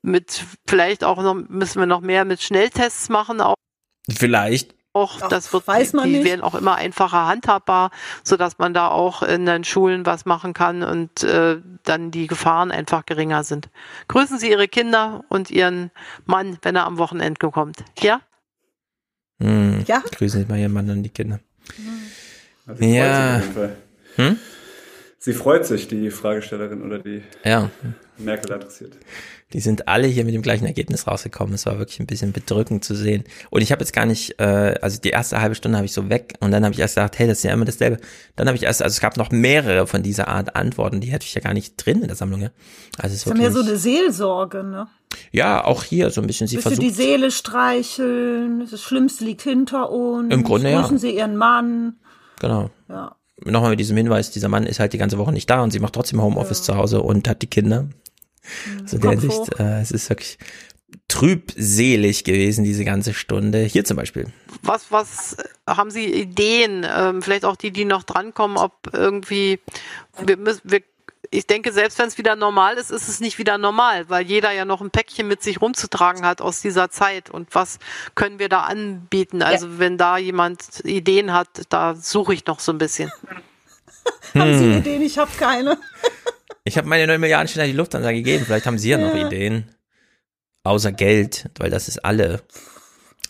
[0.00, 3.42] mit vielleicht auch noch müssen wir noch mehr mit Schnelltests machen.
[3.42, 3.54] Auch.
[4.10, 4.79] Vielleicht.
[4.92, 6.24] Auch, das wird, weiß man die nicht.
[6.24, 7.92] werden auch immer einfacher handhabbar,
[8.24, 12.26] so dass man da auch in den Schulen was machen kann und äh, dann die
[12.26, 13.68] Gefahren einfach geringer sind.
[14.08, 15.92] Grüßen Sie Ihre Kinder und Ihren
[16.26, 17.84] Mann, wenn er am Wochenende kommt.
[18.00, 18.20] Ja?
[19.38, 20.02] Hm, ja.
[20.10, 21.38] Grüßen Sie mal Ihren Mann und die Kinder.
[22.66, 23.40] Also ja.
[24.16, 24.38] Hm?
[25.18, 27.70] Sie freut sich, die Fragestellerin oder die ja.
[28.24, 28.96] Merkel adressiert.
[29.52, 31.54] Die sind alle hier mit dem gleichen Ergebnis rausgekommen.
[31.54, 33.24] Es war wirklich ein bisschen bedrückend zu sehen.
[33.50, 36.08] Und ich habe jetzt gar nicht, äh, also die erste halbe Stunde habe ich so
[36.08, 37.98] weg und dann habe ich erst gedacht, hey, das ist ja immer dasselbe.
[38.36, 41.26] Dann habe ich erst, also es gab noch mehrere von dieser Art Antworten, die hätte
[41.26, 42.42] ich ja gar nicht drin in der Sammlung.
[42.42, 42.50] Ja.
[42.98, 44.86] Also es ist ja so eine Seelsorge, ne?
[45.32, 46.46] Ja, auch hier so ein bisschen.
[46.46, 46.86] Sie Willst versucht.
[46.86, 48.68] die Seele streicheln?
[48.70, 50.32] Das Schlimmste liegt hinter uns.
[50.32, 50.98] Im Grunde Grüßen ja.
[51.00, 51.96] Sie Ihren Mann.
[52.38, 52.70] Genau.
[52.88, 55.70] Ja nochmal mit diesem Hinweis, dieser Mann ist halt die ganze Woche nicht da und
[55.70, 56.64] sie macht trotzdem Homeoffice ja.
[56.64, 57.86] zu Hause und hat die Kinder.
[58.66, 58.80] Mhm.
[58.82, 60.38] Also der Sicht, äh, es ist wirklich
[61.08, 63.60] trübselig gewesen, diese ganze Stunde.
[63.60, 64.26] Hier zum Beispiel.
[64.62, 69.60] Was, was haben Sie Ideen, ähm, vielleicht auch die, die noch drankommen, ob irgendwie,
[70.24, 70.82] wir müssen, wir
[71.32, 74.50] ich denke, selbst wenn es wieder normal ist, ist es nicht wieder normal, weil jeder
[74.50, 77.30] ja noch ein Päckchen mit sich rumzutragen hat aus dieser Zeit.
[77.30, 77.78] Und was
[78.16, 79.40] können wir da anbieten?
[79.42, 79.78] Also ja.
[79.78, 83.12] wenn da jemand Ideen hat, da suche ich noch so ein bisschen.
[84.34, 84.78] haben Sie hm.
[84.78, 85.02] Ideen?
[85.02, 85.78] Ich habe keine.
[86.64, 88.44] Ich habe meine 9 Milliarden schon an die Lufthansa gegeben.
[88.44, 89.74] Vielleicht haben Sie ja, noch Ideen.
[90.62, 92.42] Außer Geld, weil das ist alle.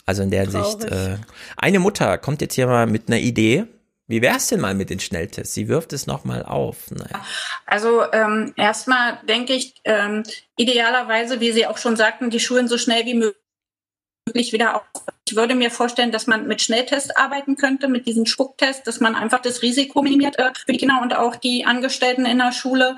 [0.05, 0.81] Also in der Traurig.
[0.81, 0.93] Sicht.
[0.93, 1.19] Äh,
[1.57, 3.66] eine Mutter kommt jetzt hier mal mit einer Idee
[4.11, 5.55] wie wär's denn mal mit den Schnelltests?
[5.55, 6.90] Sie wirft es nochmal auf.
[6.90, 7.25] Naja.
[7.64, 10.25] Also ähm, erstmal denke ich, ähm,
[10.57, 14.83] idealerweise, wie Sie auch schon sagten, die Schulen so schnell wie möglich wieder auf.
[15.29, 19.14] Ich würde mir vorstellen, dass man mit Schnelltests arbeiten könnte, mit diesen Spucktests, dass man
[19.14, 22.97] einfach das Risiko minimiert äh, für die Kinder und auch die Angestellten in der Schule.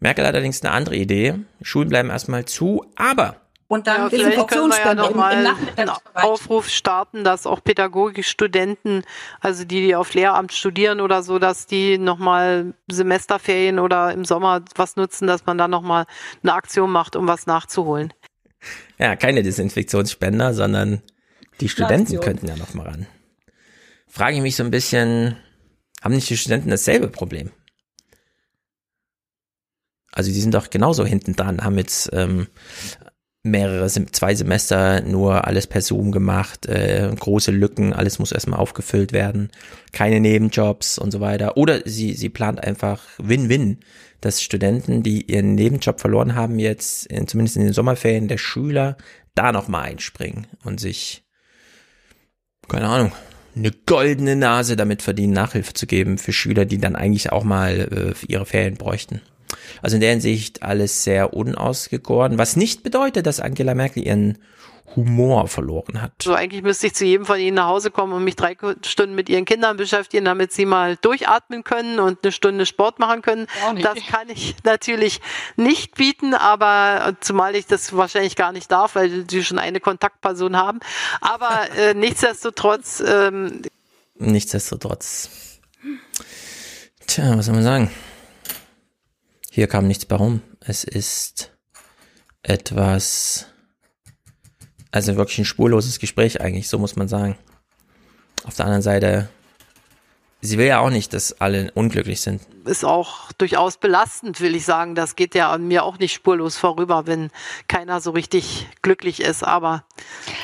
[0.00, 1.34] Merkel hat allerdings eine andere Idee.
[1.62, 3.36] Schulen bleiben erstmal zu, aber
[3.70, 7.46] und dann ja, vielleicht können wir ja noch mal im, im einen Aufruf starten, dass
[7.46, 9.04] auch Pädagogikstudenten,
[9.38, 14.24] also die, die auf Lehramt studieren oder so, dass die noch mal Semesterferien oder im
[14.24, 16.06] Sommer was nutzen, dass man da noch mal
[16.42, 18.12] eine Aktion macht, um was nachzuholen.
[18.98, 21.00] Ja, keine Desinfektionsspender, sondern
[21.60, 22.22] die Studenten Aktion.
[22.22, 23.06] könnten ja noch mal ran.
[24.08, 25.36] Frage ich mich so ein bisschen,
[26.02, 27.52] haben nicht die Studenten dasselbe Problem?
[30.12, 32.48] Also die sind doch genauso hinten dran, haben jetzt ähm,
[33.42, 39.12] mehrere, zwei Semester nur alles per Zoom gemacht, äh, große Lücken, alles muss erstmal aufgefüllt
[39.12, 39.50] werden,
[39.92, 41.56] keine Nebenjobs und so weiter.
[41.56, 43.78] Oder sie, sie plant einfach Win-Win,
[44.20, 48.96] dass Studenten, die ihren Nebenjob verloren haben, jetzt in, zumindest in den Sommerferien der Schüler
[49.34, 51.24] da nochmal einspringen und sich,
[52.68, 53.12] keine Ahnung,
[53.56, 58.14] eine goldene Nase damit verdienen, Nachhilfe zu geben für Schüler, die dann eigentlich auch mal
[58.20, 59.22] äh, ihre Ferien bräuchten.
[59.82, 64.38] Also in der Hinsicht alles sehr unausgegoren, was nicht bedeutet, dass Angela Merkel ihren
[64.96, 66.12] Humor verloren hat.
[66.22, 69.14] So eigentlich müsste ich zu jedem von Ihnen nach Hause kommen und mich drei Stunden
[69.14, 73.46] mit Ihren Kindern beschäftigen, damit Sie mal durchatmen können und eine Stunde Sport machen können.
[73.82, 75.20] Das kann ich natürlich
[75.56, 80.56] nicht bieten, aber zumal ich das wahrscheinlich gar nicht darf, weil Sie schon eine Kontaktperson
[80.56, 80.80] haben.
[81.20, 83.02] Aber äh, nichtsdestotrotz.
[83.06, 83.62] Ähm,
[84.16, 85.30] nichtsdestotrotz.
[87.06, 87.90] Tja, was soll man sagen?
[89.60, 90.40] Hier kam nichts bei rum.
[90.60, 91.52] Es ist
[92.42, 93.44] etwas,
[94.90, 97.36] also wirklich ein spurloses Gespräch eigentlich, so muss man sagen.
[98.44, 99.28] Auf der anderen Seite,
[100.40, 102.40] sie will ja auch nicht, dass alle unglücklich sind.
[102.64, 104.94] Ist auch durchaus belastend, will ich sagen.
[104.94, 107.28] Das geht ja an mir auch nicht spurlos vorüber, wenn
[107.68, 109.44] keiner so richtig glücklich ist.
[109.44, 109.84] Aber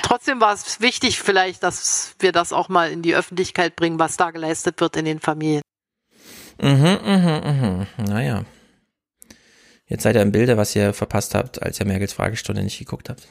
[0.03, 4.19] trotzdem war es wichtig vielleicht, dass wir das auch mal in die Öffentlichkeit bringen, was
[4.19, 5.63] da geleistet wird in den Familien.
[6.61, 7.87] Mhm, mhm, mhm.
[7.97, 8.45] Naja.
[9.89, 13.09] Jetzt seid ihr im Bilde, was ihr verpasst habt, als ihr Merkels Fragestunde nicht geguckt
[13.09, 13.29] habt.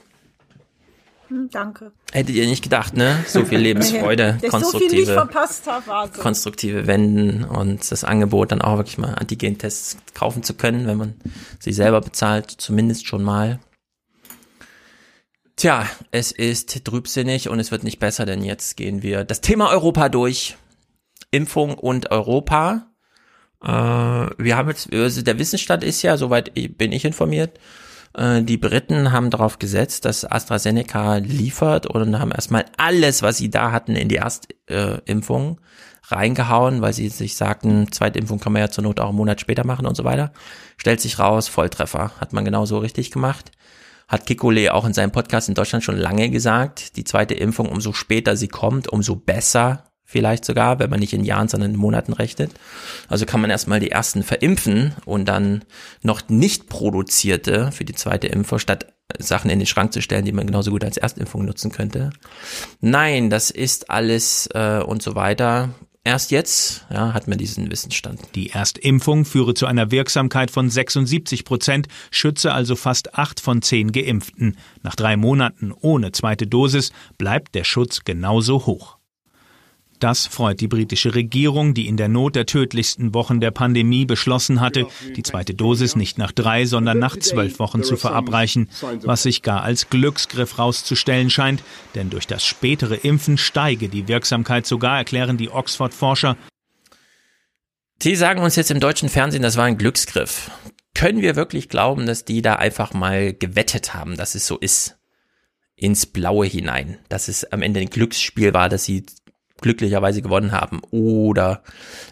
[1.27, 1.91] Hm, danke.
[2.11, 3.23] Hättet ihr nicht gedacht, ne?
[3.27, 9.15] So viel Lebensfreude, konstruktive, so hab, konstruktive Wenden und das Angebot, dann auch wirklich mal
[9.15, 11.15] Antigen-Tests kaufen zu können, wenn man
[11.59, 13.59] sie selber bezahlt, zumindest schon mal.
[15.55, 19.69] Tja, es ist trübsinnig und es wird nicht besser, denn jetzt gehen wir das Thema
[19.69, 20.57] Europa durch.
[21.31, 22.87] Impfung und Europa.
[23.65, 27.59] Äh, wir haben jetzt, also der Wissensstand ist ja, soweit bin ich informiert,
[28.13, 33.49] äh, die Briten haben darauf gesetzt, dass AstraZeneca liefert und haben erstmal alles, was sie
[33.49, 35.59] da hatten, in die Erstimpfung
[36.07, 39.41] reingehauen, weil sie sich sagten, zweite Impfung kann man ja zur Not auch einen Monat
[39.41, 40.31] später machen und so weiter.
[40.77, 42.11] Stellt sich raus, Volltreffer.
[42.19, 43.51] Hat man genau so richtig gemacht.
[44.07, 46.95] Hat Kikole auch in seinem Podcast in Deutschland schon lange gesagt.
[46.95, 51.25] Die zweite Impfung, umso später sie kommt, umso besser vielleicht sogar, wenn man nicht in
[51.25, 52.51] Jahren, sondern in Monaten rechnet.
[53.09, 55.65] Also kann man erstmal die ersten verimpfen und dann
[56.03, 60.31] noch nicht produzierte für die zweite Impfung statt Sachen in den Schrank zu stellen, die
[60.31, 62.11] man genauso gut als Erstimpfung nutzen könnte.
[62.81, 65.69] Nein, das ist alles äh, und so weiter.
[66.03, 68.19] Erst jetzt ja, hat man diesen Wissensstand.
[68.35, 73.91] Die Erstimpfung führe zu einer Wirksamkeit von 76 Prozent, schütze also fast acht von zehn
[73.91, 74.55] Geimpften.
[74.83, 78.94] Nach drei Monaten ohne zweite Dosis bleibt der Schutz genauso hoch.
[79.99, 84.59] Das freut die britische Regierung, die in der Not der tödlichsten Wochen der Pandemie beschlossen
[84.59, 88.69] hatte, die zweite Dosis nicht nach drei, sondern nach zwölf Wochen zu verabreichen,
[89.03, 91.63] was sich gar als Glücksgriff rauszustellen scheint,
[91.95, 96.37] denn durch das spätere Impfen steige die Wirksamkeit sogar, erklären die Oxford-Forscher.
[98.01, 100.51] Die sagen uns jetzt im deutschen Fernsehen, das war ein Glücksgriff.
[100.93, 104.97] Können wir wirklich glauben, dass die da einfach mal gewettet haben, dass es so ist?
[105.75, 109.05] Ins Blaue hinein, dass es am Ende ein Glücksspiel war, dass sie
[109.61, 110.81] glücklicherweise gewonnen haben.
[110.91, 111.63] Oder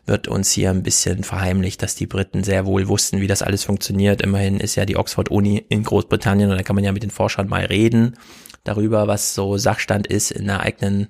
[0.05, 3.63] wird uns hier ein bisschen verheimlicht, dass die Briten sehr wohl wussten, wie das alles
[3.63, 4.21] funktioniert.
[4.21, 7.11] Immerhin ist ja die Oxford Uni in Großbritannien und da kann man ja mit den
[7.11, 8.17] Forschern mal reden
[8.63, 11.09] darüber, was so Sachstand ist in der eigenen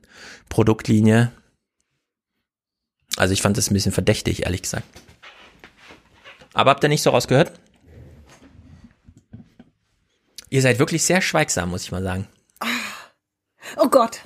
[0.50, 1.32] Produktlinie.
[3.16, 4.88] Also ich fand das ein bisschen verdächtig, ehrlich gesagt.
[6.54, 7.52] Aber habt ihr nicht so rausgehört?
[10.50, 12.28] Ihr seid wirklich sehr schweigsam, muss ich mal sagen.
[13.78, 14.22] Oh Gott.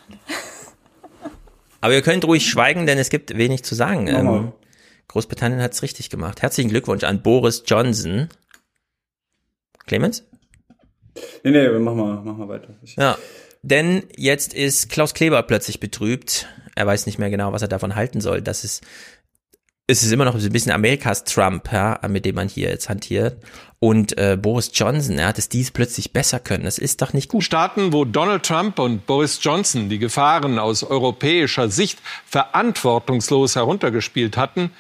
[1.82, 4.08] Aber ihr könnt ruhig schweigen, denn es gibt wenig zu sagen.
[4.08, 4.54] Ähm,
[5.08, 6.42] Großbritannien hat es richtig gemacht.
[6.42, 8.30] Herzlichen Glückwunsch an Boris Johnson.
[9.86, 10.26] Clemens?
[11.44, 12.76] Nee, nee, mach mal, mach mal weiter.
[12.84, 13.18] Ich ja,
[13.62, 16.48] denn jetzt ist Klaus Kleber plötzlich betrübt.
[16.76, 18.42] Er weiß nicht mehr genau, was er davon halten soll.
[18.42, 18.84] Das ist
[19.90, 23.38] es ist immer noch ein bisschen Amerikas Trump, ja, mit dem man hier jetzt hantiert.
[23.80, 26.66] Und äh, Boris Johnson, er hat es dies plötzlich besser können.
[26.66, 27.44] Das ist doch nicht gut.
[27.44, 34.72] Staaten, wo Donald Trump und Boris Johnson die Gefahren aus europäischer Sicht verantwortungslos heruntergespielt hatten,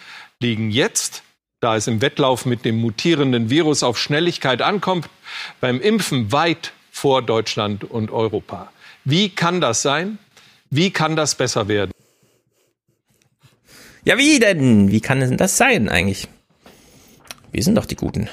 [0.42, 1.24] liegen jetzt,
[1.62, 5.08] da es im Wettlauf mit dem mutierenden Virus auf Schnelligkeit ankommt,
[5.62, 8.72] beim Impfen weit vor Deutschland und Europa.
[9.06, 10.18] Wie kann das sein?
[10.70, 11.92] Wie kann das besser werden?
[14.08, 14.90] Ja, wie denn?
[14.90, 16.30] Wie kann denn das sein eigentlich?
[17.52, 18.30] Wir sind doch die Guten.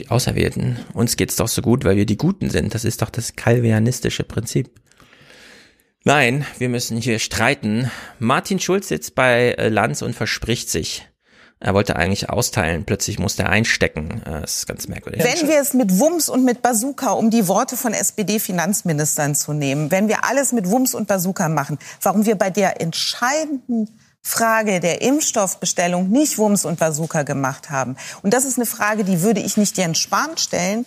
[0.00, 0.76] Die Auserwählten.
[0.92, 2.74] Uns geht's doch so gut, weil wir die Guten sind.
[2.74, 4.72] Das ist doch das calvianistische Prinzip.
[6.02, 7.92] Nein, wir müssen hier streiten.
[8.18, 11.06] Martin Schulz sitzt bei äh, Lanz und verspricht sich.
[11.60, 14.20] Er wollte eigentlich austeilen, plötzlich musste er einstecken.
[14.26, 15.22] Äh, Das ist ganz merkwürdig.
[15.22, 19.92] Wenn wir es mit Wumms und mit Bazooka, um die Worte von SPD-Finanzministern zu nehmen,
[19.92, 23.88] wenn wir alles mit Wumms und Bazooka machen, warum wir bei der entscheidenden
[24.26, 27.96] Frage der Impfstoffbestellung nicht Wumms und Bazooka gemacht haben.
[28.22, 30.86] Und das ist eine Frage, die würde ich nicht Jens Spahn stellen,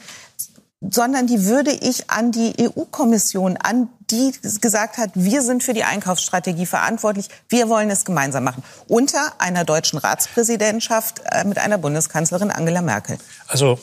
[0.81, 5.83] sondern die würde ich an die EU-Kommission, an die gesagt hat, wir sind für die
[5.83, 8.63] Einkaufsstrategie verantwortlich, wir wollen es gemeinsam machen.
[8.87, 13.17] Unter einer deutschen Ratspräsidentschaft äh, mit einer Bundeskanzlerin Angela Merkel.
[13.47, 13.79] Also,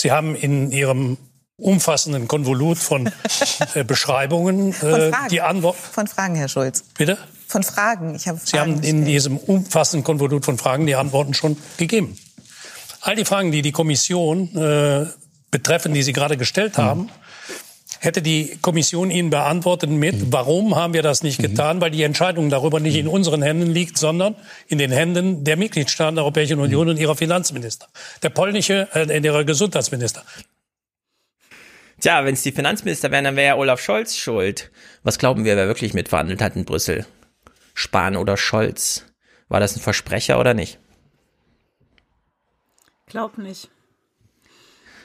[0.00, 1.16] Sie haben in Ihrem
[1.56, 3.10] umfassenden Konvolut von
[3.74, 5.28] äh, Beschreibungen Von äh, Fragen.
[5.28, 5.76] die Antwort.
[5.76, 6.84] Von Fragen, Herr Schulz.
[6.96, 7.18] Bitte?
[7.52, 8.14] Von Fragen.
[8.14, 12.16] Ich habe Sie haben in diesem umfassenden Konvolut von Fragen die Antworten schon gegeben.
[13.02, 15.04] All die Fragen, die die Kommission äh,
[15.50, 17.10] betreffen, die Sie gerade gestellt haben,
[18.00, 21.82] hätte die Kommission Ihnen beantwortet mit, warum haben wir das nicht getan?
[21.82, 24.34] Weil die Entscheidung darüber nicht in unseren Händen liegt, sondern
[24.66, 27.86] in den Händen der Mitgliedstaaten der Europäischen Union und ihrer Finanzminister.
[28.22, 30.22] Der polnische, äh, ihrer Gesundheitsminister.
[32.00, 34.70] Tja, wenn es die Finanzminister wären, dann wäre ja Olaf Scholz schuld.
[35.02, 37.04] Was glauben wir, wer wirklich mitverhandelt hat in Brüssel?
[37.74, 39.06] Spahn oder Scholz?
[39.48, 40.78] War das ein Versprecher oder nicht?
[43.06, 43.68] Glaub nicht.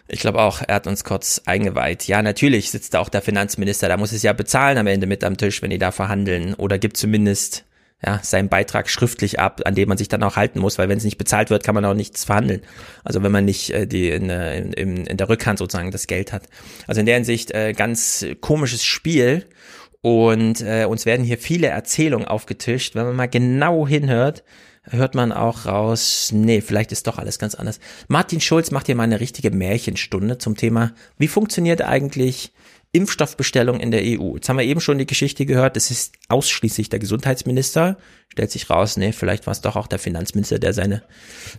[0.07, 2.07] Ich glaube auch, er hat uns kurz eingeweiht.
[2.07, 5.23] Ja, natürlich sitzt da auch der Finanzminister, da muss es ja bezahlen am Ende mit
[5.23, 6.53] am Tisch, wenn die da verhandeln.
[6.53, 7.65] Oder gibt zumindest
[8.05, 10.99] ja, seinen Beitrag schriftlich ab, an dem man sich dann auch halten muss, weil wenn
[10.99, 12.61] es nicht bezahlt wird, kann man auch nichts verhandeln.
[13.03, 16.07] Also wenn man nicht äh, die in, äh, in, in, in der Rückhand sozusagen das
[16.07, 16.43] Geld hat.
[16.85, 19.45] Also in der Hinsicht äh, ganz komisches Spiel.
[20.01, 22.95] Und äh, uns werden hier viele Erzählungen aufgetischt.
[22.95, 24.43] Wenn man mal genau hinhört,
[24.83, 27.79] hört man auch raus, nee, vielleicht ist doch alles ganz anders.
[28.07, 32.53] Martin Schulz macht hier mal eine richtige Märchenstunde zum Thema, wie funktioniert eigentlich
[32.93, 34.35] Impfstoffbestellung in der EU.
[34.35, 37.97] Jetzt haben wir eben schon die Geschichte gehört, es ist ausschließlich der Gesundheitsminister.
[38.37, 41.01] Stellt sich raus, nee, vielleicht war es doch auch der Finanzminister, der seine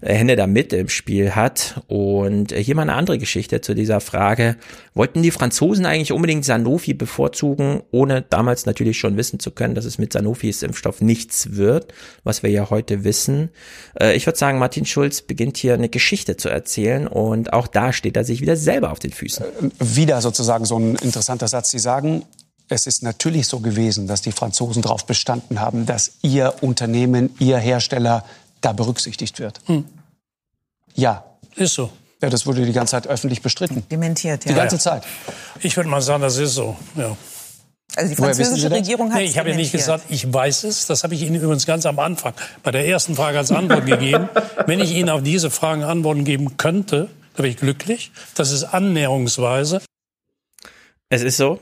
[0.00, 1.82] äh, Hände da mit im Spiel hat.
[1.88, 4.54] Und äh, hier mal eine andere Geschichte zu dieser Frage.
[4.94, 9.86] Wollten die Franzosen eigentlich unbedingt Sanofi bevorzugen, ohne damals natürlich schon wissen zu können, dass
[9.86, 13.48] es mit Sanofis Impfstoff nichts wird, was wir ja heute wissen.
[14.00, 17.92] Äh, ich würde sagen, Martin Schulz beginnt hier eine Geschichte zu erzählen und auch da
[17.92, 19.44] steht er sich wieder selber auf den Füßen.
[19.80, 21.72] wieder sozusagen so ein interessanter Satz.
[21.72, 22.22] Sie sagen,
[22.68, 27.58] es ist natürlich so gewesen, dass die Franzosen darauf bestanden haben, dass ihr Unternehmen, ihr
[27.58, 28.24] Hersteller
[28.60, 29.60] da berücksichtigt wird.
[30.94, 31.24] Ja.
[31.56, 31.90] Ist so.
[32.20, 33.84] Ja, das wurde die ganze Zeit öffentlich bestritten.
[33.90, 35.04] Dementiert, Die ganze Zeit.
[35.60, 36.76] Ich würde mal sagen, das ist so.
[36.96, 37.16] Ja.
[37.96, 38.70] Also die französische?
[38.70, 40.86] Regierung hat Nee, ich habe ja nicht gesagt, ich weiß es.
[40.86, 44.28] Das habe ich Ihnen übrigens ganz am Anfang bei der ersten Frage als Antwort gegeben.
[44.66, 48.10] Wenn ich Ihnen auf diese Fragen Antworten geben könnte, dann wäre ich glücklich.
[48.34, 49.80] Das ist annäherungsweise.
[51.08, 51.60] Es ist so.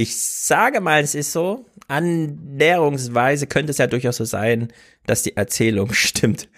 [0.00, 1.66] Ich sage mal, es ist so.
[1.86, 4.72] Annäherungsweise könnte es ja durchaus so sein,
[5.04, 6.48] dass die Erzählung stimmt.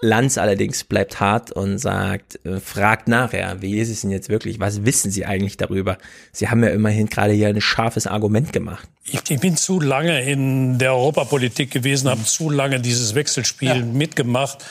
[0.00, 4.58] Lanz allerdings bleibt hart und sagt, äh, fragt nachher, wie ist es denn jetzt wirklich?
[4.58, 5.98] Was wissen Sie eigentlich darüber?
[6.32, 8.88] Sie haben ja immerhin gerade hier ein scharfes Argument gemacht.
[9.04, 14.64] Ich, ich bin zu lange in der Europapolitik gewesen, habe zu lange dieses Wechselspiel mitgemacht,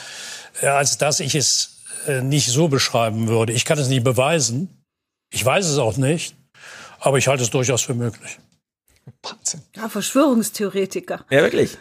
[0.60, 3.54] äh, als dass ich es äh, nicht so beschreiben würde.
[3.54, 4.84] Ich kann es nicht beweisen.
[5.30, 6.36] Ich weiß es auch nicht.
[7.02, 8.38] Aber ich halte es durchaus für möglich.
[9.74, 11.26] Ja, Verschwörungstheoretiker.
[11.30, 11.76] Ja, wirklich.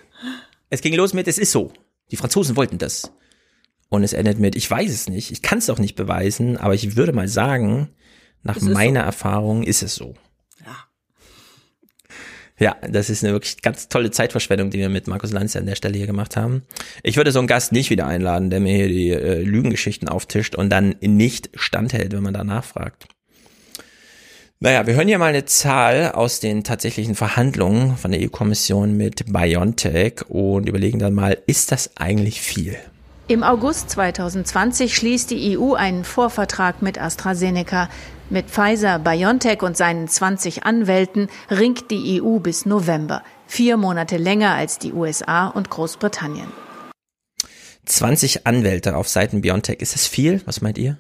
[0.70, 1.72] Es ging los mit, es ist so.
[2.10, 3.12] Die Franzosen wollten das.
[3.90, 6.74] Und es endet mit, ich weiß es nicht, ich kann es auch nicht beweisen, aber
[6.74, 7.90] ich würde mal sagen,
[8.42, 9.06] nach meiner so.
[9.06, 10.16] Erfahrung ist es so.
[12.58, 15.76] Ja, das ist eine wirklich ganz tolle Zeitverschwendung, die wir mit Markus Lanz an der
[15.76, 16.64] Stelle hier gemacht haben.
[17.02, 20.56] Ich würde so einen Gast nicht wieder einladen, der mir hier die äh, Lügengeschichten auftischt
[20.56, 23.08] und dann nicht standhält, wenn man danach fragt.
[24.64, 29.34] Naja, wir hören hier mal eine Zahl aus den tatsächlichen Verhandlungen von der EU-Kommission mit
[29.34, 32.78] BioNTech und überlegen dann mal, ist das eigentlich viel?
[33.28, 37.90] Im August 2020 schließt die EU einen Vorvertrag mit AstraZeneca.
[38.30, 43.24] Mit Pfizer, BioNTech und seinen 20 Anwälten ringt die EU bis November.
[43.48, 46.52] Vier Monate länger als die USA und Großbritannien.
[47.86, 50.40] 20 Anwälte auf Seiten BioNTech, ist das viel?
[50.46, 50.98] Was meint ihr?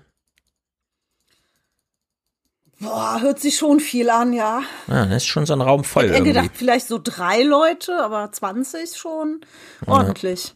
[2.81, 4.63] Boah, hört sich schon viel an, ja.
[4.87, 6.33] Ah, das ist schon so ein Raum voll Ich hätte irgendwie.
[6.33, 9.41] gedacht, vielleicht so drei Leute, aber 20 schon
[9.85, 10.55] ordentlich.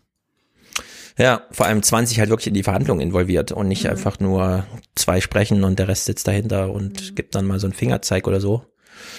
[1.18, 3.92] Ja, vor allem 20 halt wirklich in die Verhandlungen involviert und nicht mhm.
[3.92, 4.66] einfach nur
[4.96, 7.16] zwei sprechen und der Rest sitzt dahinter und mhm.
[7.16, 8.66] gibt dann mal so einen Fingerzeig oder so.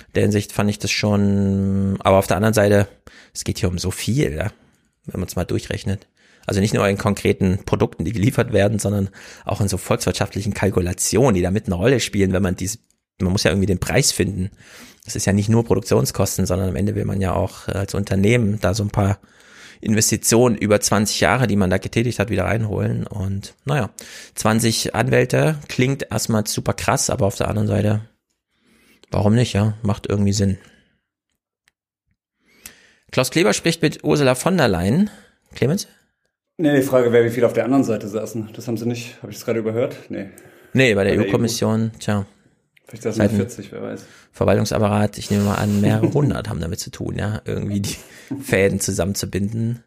[0.09, 2.89] In der Hinsicht fand ich das schon, aber auf der anderen Seite,
[3.33, 4.51] es geht hier um so viel, ja,
[5.07, 6.07] wenn man es mal durchrechnet.
[6.47, 9.11] Also nicht nur in konkreten Produkten, die geliefert werden, sondern
[9.45, 12.79] auch in so volkswirtschaftlichen Kalkulationen, die damit eine Rolle spielen, wenn man diese,
[13.21, 14.51] man muss ja irgendwie den Preis finden.
[15.05, 18.59] Das ist ja nicht nur Produktionskosten, sondern am Ende will man ja auch als Unternehmen
[18.61, 19.19] da so ein paar
[19.81, 23.07] Investitionen über 20 Jahre, die man da getätigt hat, wieder reinholen.
[23.07, 23.91] Und naja,
[24.35, 28.01] 20 Anwälte klingt erstmal super krass, aber auf der anderen Seite,
[29.11, 29.75] warum nicht, ja?
[29.83, 30.59] Macht irgendwie Sinn.
[33.13, 35.11] Klaus Kleber spricht mit Ursula von der Leyen.
[35.55, 35.87] Clemens?
[36.59, 38.51] Nee, die Frage wäre, wie viele auf der anderen Seite saßen.
[38.55, 39.97] Das haben sie nicht, habe ich das gerade überhört?
[40.09, 40.31] Nee.
[40.73, 41.99] Nee, bei der EU-Kommission, EU.
[41.99, 42.27] tja.
[42.87, 44.05] Vielleicht saßen es 40, wer weiß.
[44.33, 47.97] Verwaltungsapparat, ich nehme mal an, mehrere hundert haben damit zu tun, ja, irgendwie die
[48.41, 49.83] Fäden zusammenzubinden.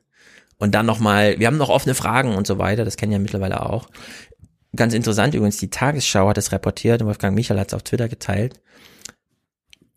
[0.57, 3.65] Und dann nochmal, wir haben noch offene Fragen und so weiter, das kennen ja mittlerweile
[3.65, 3.87] auch.
[4.75, 8.59] Ganz interessant übrigens, die Tagesschau hat es reportiert, Wolfgang Michael hat es auf Twitter geteilt.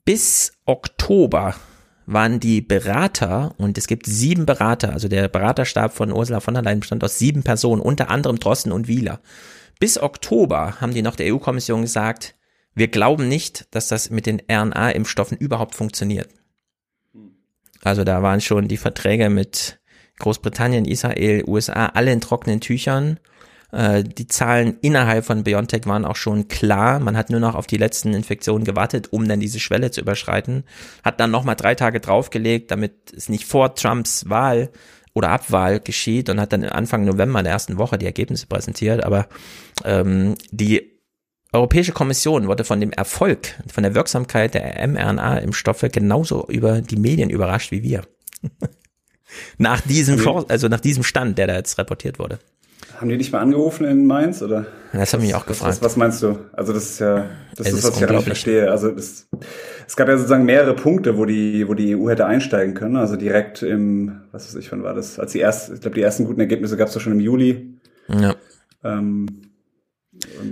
[0.04, 1.56] Bis Oktober
[2.06, 6.62] waren die Berater, und es gibt sieben Berater, also der Beraterstab von Ursula von der
[6.62, 9.20] Leyen bestand aus sieben Personen, unter anderem Drosten und Wieler.
[9.80, 12.36] Bis Oktober haben die noch der EU-Kommission gesagt,
[12.74, 16.28] wir glauben nicht, dass das mit den RNA-Impfstoffen überhaupt funktioniert.
[17.82, 19.80] Also da waren schon die Verträge mit
[20.18, 23.18] Großbritannien, Israel, USA, alle in trockenen Tüchern.
[23.72, 27.00] Äh, die Zahlen innerhalb von BioNTech waren auch schon klar.
[27.00, 30.64] Man hat nur noch auf die letzten Infektionen gewartet, um dann diese Schwelle zu überschreiten.
[31.02, 34.70] Hat dann nochmal drei Tage draufgelegt, damit es nicht vor Trumps Wahl
[35.14, 39.04] oder Abwahl geschieht und hat dann Anfang November der ersten Woche die Ergebnisse präsentiert.
[39.04, 39.28] Aber
[39.84, 40.91] ähm, die
[41.52, 47.28] Europäische Kommission wurde von dem Erfolg, von der Wirksamkeit der mRNA-Impfstoffe genauso über die Medien
[47.28, 48.02] überrascht wie wir.
[49.58, 52.38] nach diesem, also nach diesem Stand, der da jetzt reportiert wurde.
[52.96, 54.66] Haben die dich mal angerufen in Mainz oder?
[54.92, 55.72] Das haben mich auch gefragt.
[55.72, 56.38] Was, was, meinst du?
[56.52, 57.26] Also das ist ja,
[57.56, 58.70] das es ist, was ich ja nicht verstehe.
[58.70, 59.28] Also das,
[59.86, 62.96] es gab ja sozusagen mehrere Punkte, wo die, wo die EU hätte einsteigen können.
[62.96, 65.18] Also direkt im, was weiß ich, wann war das?
[65.18, 67.78] Als die ersten, ich glaube, die ersten guten Ergebnisse gab es doch schon im Juli.
[68.08, 68.34] Ja.
[68.84, 69.51] Ähm,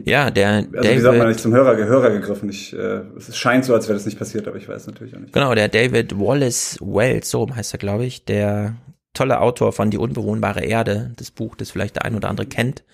[0.05, 2.49] ja, der also David, wie sagt man nicht zum Hörer, Hörer gegriffen.
[2.49, 5.21] Ich, äh, es scheint so, als wäre das nicht passiert, aber ich weiß natürlich auch
[5.21, 5.33] nicht.
[5.33, 8.77] Genau, der David Wallace Wells, so heißt er, glaube ich, der
[9.15, 12.85] tolle Autor von Die unbewohnbare Erde, das Buch, das vielleicht der ein oder andere kennt.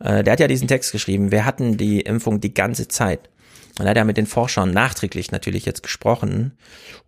[0.00, 1.30] Äh, der hat ja diesen Text geschrieben.
[1.30, 3.28] Wir hatten die Impfung die ganze Zeit.
[3.78, 6.52] Und er hat ja mit den Forschern nachträglich natürlich jetzt gesprochen.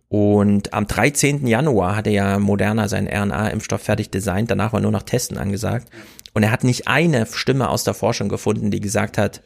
[0.07, 1.45] Und am 13.
[1.45, 4.49] Januar hatte ja Moderna seinen RNA-Impfstoff fertig designt.
[4.49, 5.89] Danach war nur noch Testen angesagt.
[6.35, 9.41] Und er hat nicht eine Stimme aus der Forschung gefunden, die gesagt hat,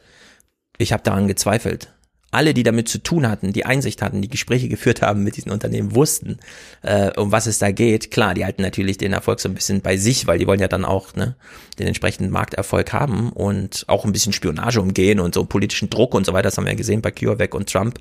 [0.77, 1.93] ich habe daran gezweifelt
[2.31, 5.51] alle, die damit zu tun hatten, die Einsicht hatten, die Gespräche geführt haben mit diesen
[5.51, 6.37] Unternehmen, wussten,
[6.83, 8.11] äh, um was es da geht.
[8.11, 10.67] Klar, die halten natürlich den Erfolg so ein bisschen bei sich, weil die wollen ja
[10.67, 11.35] dann auch ne,
[11.79, 16.25] den entsprechenden Markterfolg haben und auch ein bisschen Spionage umgehen und so politischen Druck und
[16.25, 16.43] so weiter.
[16.43, 17.99] Das haben wir ja gesehen bei CureVac und Trump,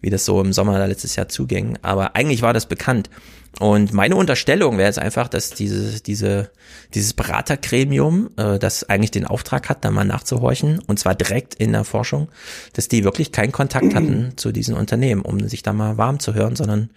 [0.00, 1.78] wie das so im Sommer letztes Jahr zuging.
[1.82, 3.10] Aber eigentlich war das bekannt.
[3.58, 6.50] Und meine Unterstellung wäre jetzt einfach, dass diese, diese,
[6.92, 11.72] dieses Beratergremium, äh, das eigentlich den Auftrag hat, da mal nachzuhorchen, und zwar direkt in
[11.72, 12.28] der Forschung,
[12.74, 16.34] dass die wirklich keinen Kontakt hatten zu diesen Unternehmen, um sich da mal warm zu
[16.34, 16.90] hören, sondern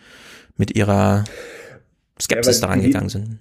[0.57, 1.23] mit ihrer
[2.21, 3.39] Skepsis ja, daran gegangen sind.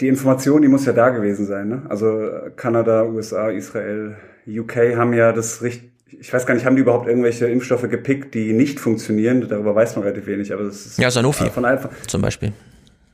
[0.00, 1.68] Die Information, die muss ja da gewesen sein.
[1.68, 1.82] Ne?
[1.88, 6.82] Also Kanada, USA, Israel, UK haben ja das richtig ich weiß gar nicht, haben die
[6.82, 9.46] überhaupt irgendwelche Impfstoffe gepickt, die nicht funktionieren?
[9.48, 10.98] Darüber weiß man relativ wenig, aber das ist.
[10.98, 11.50] Ja, Sanofi.
[11.50, 12.52] Von einfach, zum Beispiel.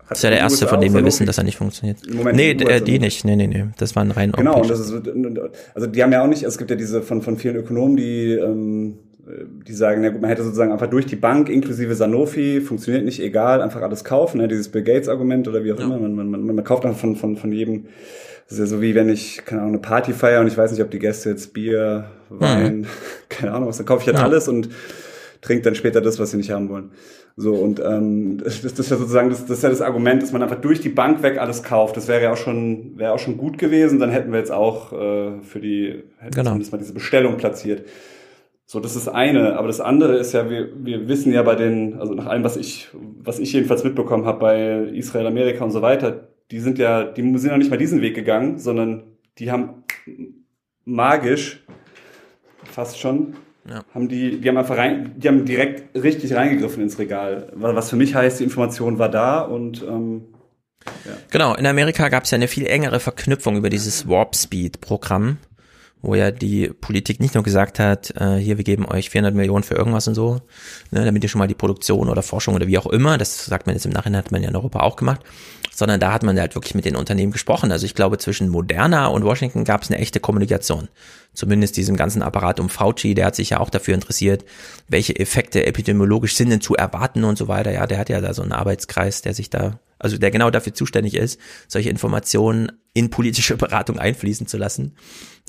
[0.09, 1.99] Das ist ja der erste, von dem wir wissen, dass er nicht funktioniert.
[2.13, 3.25] Moment, nee, die, äh, die nicht.
[3.25, 3.67] Nee, nee, nee.
[3.79, 4.93] Das waren rein Genau, und das ist,
[5.73, 8.33] also die haben ja auch nicht, es gibt ja diese von, von vielen Ökonomen, die,
[8.33, 8.99] ähm,
[9.69, 13.23] die sagen, ja gut, man hätte sozusagen einfach durch die Bank inklusive Sanofi, funktioniert nicht,
[13.23, 15.85] egal, einfach alles kaufen, ne, dieses Bill Gates Argument oder wie auch ja.
[15.85, 15.99] immer.
[16.01, 17.85] Man, man, man, man kauft einfach von, von, von jedem
[18.51, 20.73] das ist ja so wie wenn ich, keine Ahnung, eine Party feiere und ich weiß
[20.73, 22.87] nicht, ob die Gäste jetzt Bier, Wein, mhm.
[23.29, 24.25] keine Ahnung was, dann kaufe ich halt ja.
[24.25, 24.69] alles und
[25.41, 26.91] trinke dann später das, was sie nicht haben wollen.
[27.37, 30.33] So, und ähm, das, das ist ja sozusagen, das, das ist ja das Argument, dass
[30.33, 31.97] man einfach durch die Bank weg alles kauft.
[31.97, 33.99] Das wäre ja auch schon, wäre auch schon gut gewesen.
[33.99, 36.51] Dann hätten wir jetzt auch äh, für die, hätten genau.
[36.51, 37.87] zumindest mal diese Bestellung platziert.
[38.67, 39.57] So, das ist eine.
[39.57, 42.57] Aber das andere ist ja, wir, wir wissen ja bei den, also nach allem, was
[42.57, 47.05] ich, was ich jedenfalls mitbekommen habe bei Israel, Amerika und so weiter, die sind ja,
[47.05, 49.05] die sind ja nicht mal diesen Weg gegangen, sondern
[49.39, 49.85] die haben
[50.85, 51.65] magisch
[52.81, 53.35] fast schon
[53.69, 53.85] ja.
[53.95, 57.53] haben die, die haben einfach rein, die haben direkt richtig reingegriffen ins Regal.
[57.55, 60.25] Was für mich heißt, die Information war da und ähm,
[61.05, 61.13] ja.
[61.31, 65.37] Genau, in Amerika gab es ja eine viel engere Verknüpfung über dieses Warp Speed Programm,
[66.03, 69.65] wo ja die Politik nicht nur gesagt hat, äh, hier, wir geben euch 400 Millionen
[69.65, 70.41] für irgendwas und so,
[70.91, 73.67] ne, damit ihr schon mal die Produktion oder Forschung oder wie auch immer, das sagt
[73.67, 75.21] man jetzt im Nachhinein, hat man ja in Europa auch gemacht,
[75.75, 77.71] sondern da hat man halt wirklich mit den Unternehmen gesprochen.
[77.73, 80.89] Also ich glaube, zwischen Moderna und Washington gab es eine echte Kommunikation.
[81.33, 84.45] Zumindest diesem ganzen Apparat um Fauci, der hat sich ja auch dafür interessiert,
[84.89, 87.73] welche Effekte epidemiologisch sind denn zu erwarten und so weiter.
[87.73, 90.75] Ja, der hat ja da so einen Arbeitskreis, der sich da, also der genau dafür
[90.75, 91.39] zuständig ist,
[91.69, 94.97] solche Informationen in politische Beratung einfließen zu lassen.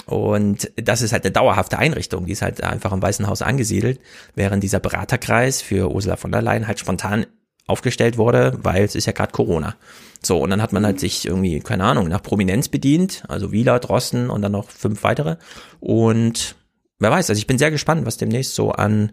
[0.05, 3.99] Und das ist halt eine dauerhafte Einrichtung, die ist halt einfach im Weißen Haus angesiedelt,
[4.35, 7.25] während dieser Beraterkreis für Ursula von der Leyen halt spontan
[7.67, 9.75] aufgestellt wurde, weil es ist ja gerade Corona.
[10.23, 13.79] So, und dann hat man halt sich irgendwie, keine Ahnung, nach Prominenz bedient, also Wieler,
[13.79, 15.37] Drosten und dann noch fünf weitere.
[15.79, 16.55] Und
[16.99, 19.11] wer weiß, also ich bin sehr gespannt, was demnächst so an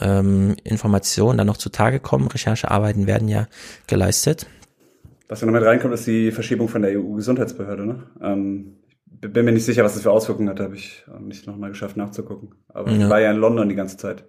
[0.00, 2.28] ähm, Informationen dann noch zutage kommen.
[2.28, 3.46] Recherchearbeiten werden ja
[3.86, 4.46] geleistet.
[5.30, 7.86] Was ja noch mit reinkommt, ist die Verschiebung von der EU-Gesundheitsbehörde.
[7.86, 8.02] Ne?
[8.20, 8.76] Ähm,
[9.06, 12.56] bin mir nicht sicher, was das für Auswirkungen hat, habe ich nicht nochmal geschafft nachzugucken.
[12.66, 12.98] Aber ja.
[12.98, 14.24] ich war ja in London die ganze Zeit.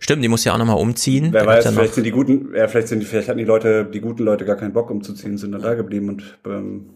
[0.00, 1.28] Stimmt, die muss ja auch nochmal umziehen.
[1.30, 4.00] Wer weiß, vielleicht sind die guten, ja, vielleicht sind die, vielleicht hatten die Leute, die
[4.00, 6.90] guten Leute gar keinen Bock umzuziehen, sind dann da geblieben und ähm,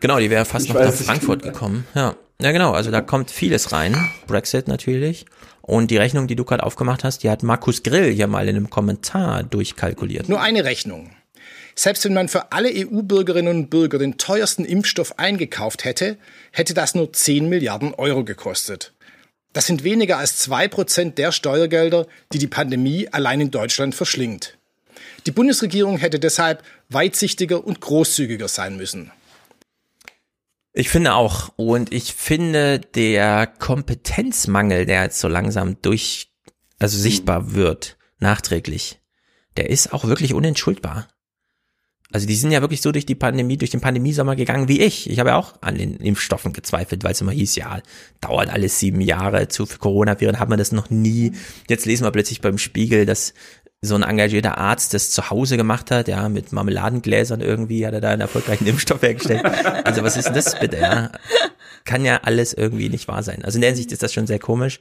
[0.00, 1.84] Genau, die wäre fast noch nach Frankfurt gekommen.
[1.94, 2.14] Ja.
[2.40, 2.72] ja, genau.
[2.72, 3.96] Also da kommt vieles rein.
[4.26, 5.26] Brexit natürlich.
[5.62, 8.56] Und die Rechnung, die du gerade aufgemacht hast, die hat Markus Grill hier mal in
[8.56, 10.28] einem Kommentar durchkalkuliert.
[10.28, 11.10] Nur eine Rechnung.
[11.78, 16.18] Selbst wenn man für alle EU-Bürgerinnen und Bürger den teuersten Impfstoff eingekauft hätte,
[16.50, 18.94] hätte das nur 10 Milliarden Euro gekostet.
[19.52, 24.58] Das sind weniger als zwei Prozent der Steuergelder, die die Pandemie allein in Deutschland verschlingt.
[25.26, 29.12] Die Bundesregierung hätte deshalb weitsichtiger und großzügiger sein müssen.
[30.72, 31.52] Ich finde auch.
[31.54, 36.32] Und ich finde, der Kompetenzmangel, der jetzt so langsam durch,
[36.80, 38.98] also sichtbar wird, nachträglich,
[39.56, 41.06] der ist auch wirklich unentschuldbar.
[42.10, 45.10] Also die sind ja wirklich so durch die Pandemie, durch den Pandemiesommer gegangen wie ich.
[45.10, 47.82] Ich habe ja auch an den Impfstoffen gezweifelt, weil es immer hieß, ja,
[48.22, 51.32] dauert alles sieben Jahre zu Coronaviren, hat man das noch nie.
[51.68, 53.34] Jetzt lesen wir plötzlich beim Spiegel, dass
[53.82, 58.00] so ein engagierter Arzt das zu Hause gemacht hat, ja, mit Marmeladengläsern irgendwie hat er
[58.00, 59.44] da einen erfolgreichen Impfstoff hergestellt.
[59.84, 61.12] Also was ist denn das bitte, ja?
[61.88, 63.42] Kann ja alles irgendwie nicht wahr sein.
[63.46, 64.78] Also in der Hinsicht ist das schon sehr komisch.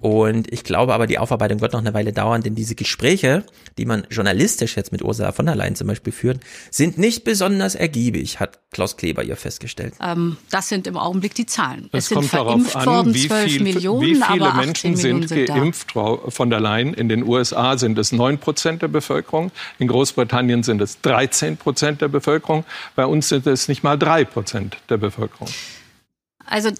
[0.00, 3.44] Und ich glaube aber, die Aufarbeitung wird noch eine Weile dauern, denn diese Gespräche,
[3.78, 6.40] die man journalistisch jetzt mit Ursula von der Leyen zum Beispiel führt,
[6.72, 9.94] sind nicht besonders ergiebig, hat Klaus Kleber ihr festgestellt.
[10.02, 11.88] Ähm, das sind im Augenblick die Zahlen.
[11.92, 15.28] Es, es sind kommt verimpft darauf worden, an, wie, viel, Millionen, wie viele Menschen sind,
[15.28, 16.94] sind geimpft, Frau von der Leyen.
[16.94, 22.00] In den USA sind es neun Prozent der Bevölkerung, in Großbritannien sind es 13 Prozent
[22.00, 22.64] der Bevölkerung,
[22.96, 25.48] bei uns sind es nicht mal drei Prozent der Bevölkerung.
[26.46, 26.70] Also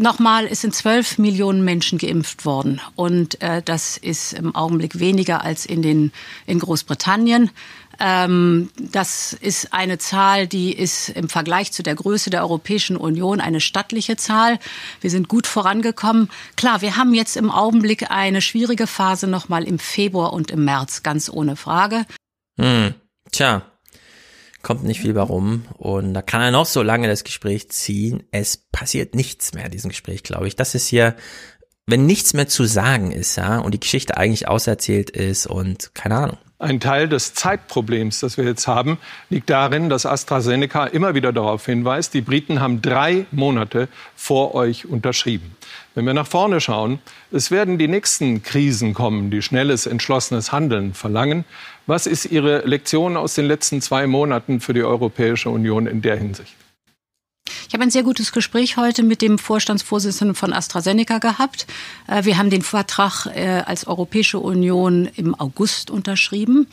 [0.00, 5.42] Nochmal, es sind zwölf Millionen Menschen geimpft worden und äh, das ist im Augenblick weniger
[5.42, 6.12] als in den
[6.46, 7.50] in Großbritannien.
[7.98, 13.40] Ähm, das ist eine Zahl, die ist im Vergleich zu der Größe der Europäischen Union
[13.40, 14.60] eine stattliche Zahl.
[15.00, 16.30] Wir sind gut vorangekommen.
[16.54, 21.02] Klar, wir haben jetzt im Augenblick eine schwierige Phase nochmal im Februar und im März,
[21.02, 22.06] ganz ohne Frage.
[22.56, 22.94] Hm.
[23.32, 23.62] Tja,
[24.62, 28.24] kommt nicht viel warum und da kann er noch so lange das Gespräch ziehen.
[28.30, 30.56] Es passiert nichts mehr in diesem Gespräch, glaube ich.
[30.56, 31.16] Das ist hier,
[31.86, 36.16] wenn nichts mehr zu sagen ist, ja, und die Geschichte eigentlich auserzählt ist und keine
[36.16, 36.38] Ahnung.
[36.60, 38.98] Ein Teil des Zeitproblems, das wir jetzt haben,
[39.30, 43.86] liegt darin, dass AstraZeneca immer wieder darauf hinweist, die Briten haben drei Monate
[44.16, 45.56] vor euch unterschrieben.
[45.94, 46.98] Wenn wir nach vorne schauen,
[47.30, 51.44] es werden die nächsten Krisen kommen, die schnelles, entschlossenes Handeln verlangen.
[51.86, 56.16] Was ist Ihre Lektion aus den letzten zwei Monaten für die Europäische Union in der
[56.16, 56.56] Hinsicht?
[57.68, 61.66] Ich habe ein sehr gutes Gespräch heute mit dem Vorstandsvorsitzenden von AstraZeneca gehabt.
[62.06, 66.66] Äh, wir haben den Vertrag äh, als Europäische Union im August unterschrieben.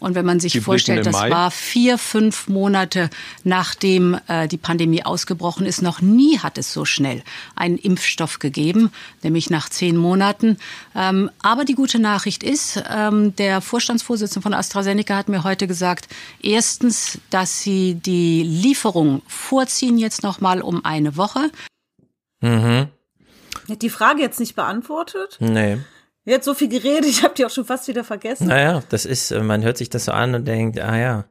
[0.00, 1.30] Und wenn man sich die vorstellt, das Mai.
[1.30, 3.10] war vier, fünf Monate
[3.44, 7.22] nachdem äh, die Pandemie ausgebrochen ist, noch nie hat es so schnell
[7.54, 8.90] einen Impfstoff gegeben,
[9.22, 10.56] nämlich nach zehn Monaten.
[10.96, 16.08] Ähm, aber die gute Nachricht ist, ähm, der Vorstandsvorsitzende von AstraZeneca hat mir heute gesagt,
[16.42, 21.50] erstens, dass sie die Lieferung vorziehen jetzt noch mal um eine Woche.
[22.40, 22.88] Mhm.
[23.68, 25.36] Hat die Frage jetzt nicht beantwortet?
[25.40, 25.78] Nee.
[26.24, 28.48] Jetzt so viel geredet, ich habe die auch schon fast wieder vergessen.
[28.48, 31.24] Naja, das ist, äh, man hört sich das so an und denkt, ah ja,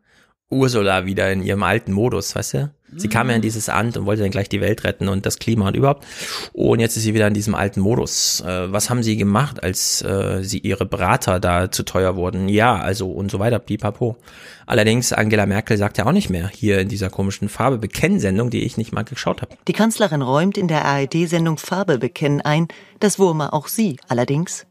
[0.49, 2.74] Ursula wieder in ihrem alten Modus, weißt du?
[2.96, 3.12] Sie mhm.
[3.12, 5.68] kam ja in dieses Amt und wollte dann gleich die Welt retten und das Klima
[5.68, 6.06] und überhaupt.
[6.54, 8.42] Und jetzt ist sie wieder in diesem alten Modus.
[8.42, 12.50] Äh, was haben sie gemacht, als äh, sie ihre Berater da zu teuer wurden?
[12.50, 14.18] Ja, also und so weiter, pipapo.
[14.66, 18.64] Allerdings, Angela Merkel sagt ja auch nicht mehr hier in dieser komischen Farbe bekennen die
[18.64, 19.56] ich nicht mal geschaut habe.
[19.68, 22.68] Die Kanzlerin räumt in der ARD-Sendung Farbe bekennen ein,
[23.00, 23.98] das Wurme auch sie.
[24.08, 24.66] Allerdings.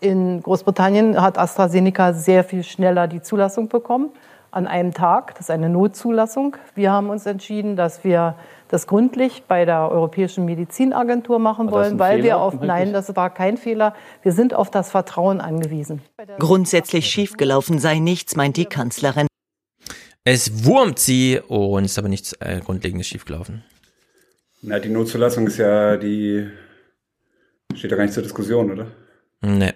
[0.00, 4.10] In Großbritannien hat AstraZeneca sehr viel schneller die Zulassung bekommen
[4.52, 5.34] an einem Tag.
[5.34, 6.56] Das ist eine Notzulassung.
[6.74, 8.36] Wir haben uns entschieden, dass wir
[8.68, 13.30] das gründlich bei der Europäischen Medizinagentur machen wollen, weil Fehler wir auf, nein, das war
[13.30, 13.94] kein Fehler.
[14.22, 16.00] Wir sind auf das Vertrauen angewiesen.
[16.38, 19.26] Grundsätzlich schiefgelaufen sei nichts, meint die Kanzlerin.
[20.24, 23.64] Es wurmt sie und ist aber nichts äh, Grundlegendes schiefgelaufen.
[24.62, 26.48] Na, die Notzulassung ist ja die.
[27.74, 28.86] Steht da gar nicht zur Diskussion, oder?
[29.40, 29.72] Nee.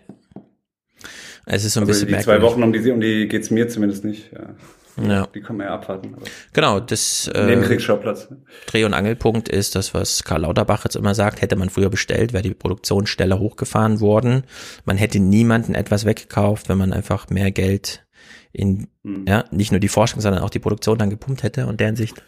[1.46, 2.42] Es ist so ein also bisschen Die zwei merkwürdig.
[2.42, 4.30] Wochen, um die, um die geht's mir zumindest nicht.
[4.32, 4.54] Ja.
[4.98, 5.26] Ja.
[5.34, 6.16] Die kann man ja abwarten.
[6.54, 8.28] Genau, das äh, Nebenkriegsschauplatz.
[8.66, 12.32] Dreh- und Angelpunkt ist das, was Karl Lauterbach jetzt immer sagt, hätte man früher bestellt,
[12.32, 14.44] wäre die Produktion schneller hochgefahren worden.
[14.86, 18.06] Man hätte niemanden etwas weggekauft, wenn man einfach mehr Geld
[18.52, 19.26] in, Mhm.
[19.28, 22.22] ja, nicht nur die Forschung, sondern auch die Produktion dann gepumpt hätte und deren Sicht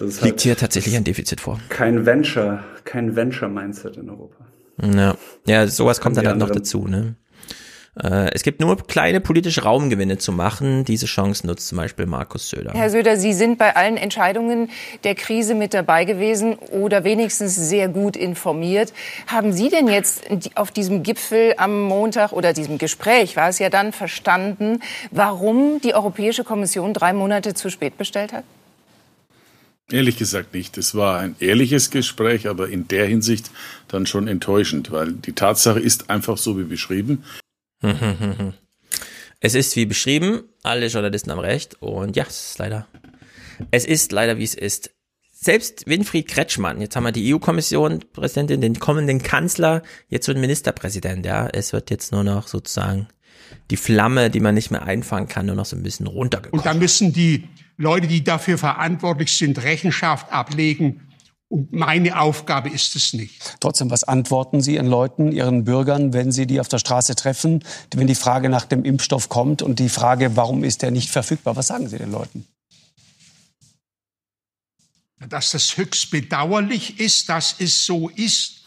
[0.00, 1.60] liegt halt hier tatsächlich ein Defizit vor.
[1.68, 4.46] kein Venture, kein Venture-Mindset in Europa.
[4.82, 5.14] Ja,
[5.46, 7.14] ja sowas kommt dann halt noch dazu, ne?
[8.00, 10.84] Äh, es gibt nur kleine politische Raumgewinne zu machen.
[10.84, 12.72] Diese Chance nutzt zum Beispiel Markus Söder.
[12.72, 14.70] Herr Söder, Sie sind bei allen Entscheidungen
[15.04, 18.94] der Krise mit dabei gewesen oder wenigstens sehr gut informiert.
[19.26, 20.24] Haben Sie denn jetzt
[20.54, 24.80] auf diesem Gipfel am Montag oder diesem Gespräch war es ja dann verstanden,
[25.10, 28.44] warum die Europäische Kommission drei Monate zu spät bestellt hat?
[29.90, 30.78] Ehrlich gesagt nicht.
[30.78, 33.50] Es war ein ehrliches Gespräch, aber in der Hinsicht
[33.88, 37.22] dann schon enttäuschend, weil die Tatsache ist einfach so wie beschrieben.
[39.44, 42.86] Es ist wie beschrieben, alle Journalisten haben recht und ja, es ist leider,
[43.72, 44.92] es ist leider wie es ist.
[45.32, 51.26] Selbst Winfried Kretschmann, jetzt haben wir die EU-Kommission, Präsidentin, den kommenden Kanzler, jetzt wird Ministerpräsident,
[51.26, 51.48] ja.
[51.48, 53.08] Es wird jetzt nur noch sozusagen
[53.72, 56.60] die Flamme, die man nicht mehr einfangen kann, nur noch so ein bisschen runtergekommen.
[56.60, 61.08] Und da müssen die Leute, die dafür verantwortlich sind, Rechenschaft ablegen.
[61.52, 63.56] Und meine Aufgabe ist es nicht.
[63.60, 67.62] Trotzdem, was antworten Sie Ihren Leuten, Ihren Bürgern, wenn Sie die auf der Straße treffen,
[67.92, 71.54] wenn die Frage nach dem Impfstoff kommt und die Frage, warum ist der nicht verfügbar?
[71.54, 72.46] Was sagen Sie den Leuten?
[75.28, 78.62] Dass das höchst bedauerlich ist, dass es so ist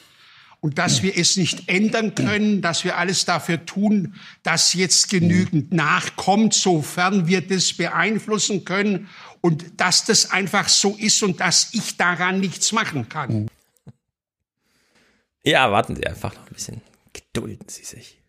[0.60, 4.14] und dass wir es nicht ändern können, dass wir alles dafür tun,
[4.44, 9.10] dass jetzt genügend nachkommt, sofern wir das beeinflussen können
[9.46, 13.48] und dass das einfach so ist und dass ich daran nichts machen kann.
[15.44, 16.82] Ja, warten Sie einfach noch ein bisschen.
[17.14, 18.20] Gedulden Sie sich.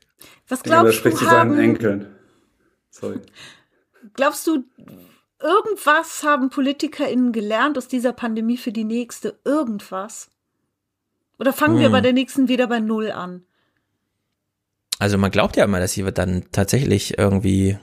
[0.46, 2.14] Was Ja, glaubst spricht du, zu seinen haben, Enkeln.
[2.90, 3.20] Sorry.
[4.12, 4.64] glaubst du,
[5.40, 9.38] irgendwas haben PolitikerInnen gelernt aus dieser Pandemie für die nächste?
[9.46, 10.28] Irgendwas?
[11.38, 11.92] Oder fangen wir Hm.
[11.92, 13.46] bei der nächsten wieder bei Null an?
[14.98, 17.78] Also man glaubt ja immer, dass sie dann tatsächlich irgendwie,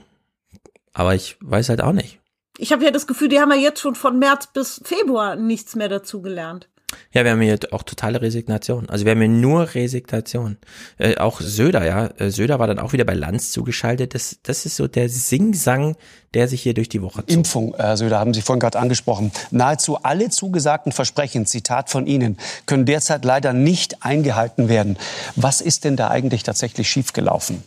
[0.92, 2.20] aber ich weiß halt auch nicht.
[2.58, 5.74] Ich habe ja das Gefühl, die haben ja jetzt schon von März bis Februar nichts
[5.74, 6.68] mehr dazu gelernt.
[7.12, 8.88] Ja, wir haben hier auch totale Resignation.
[8.88, 10.58] Also wir haben hier nur Resignation.
[10.98, 12.06] Äh, auch Söder, ja.
[12.18, 14.14] Äh, Söder war dann auch wieder bei Lanz zugeschaltet.
[14.14, 15.96] Das, das ist so der Singsang,
[16.34, 17.30] der sich hier durch die Woche zog.
[17.30, 19.32] Impfung, Herr Söder, haben Sie vorhin gerade angesprochen.
[19.50, 24.96] Nahezu alle zugesagten Versprechen, Zitat von Ihnen, können derzeit leider nicht eingehalten werden.
[25.36, 27.62] Was ist denn da eigentlich tatsächlich schiefgelaufen?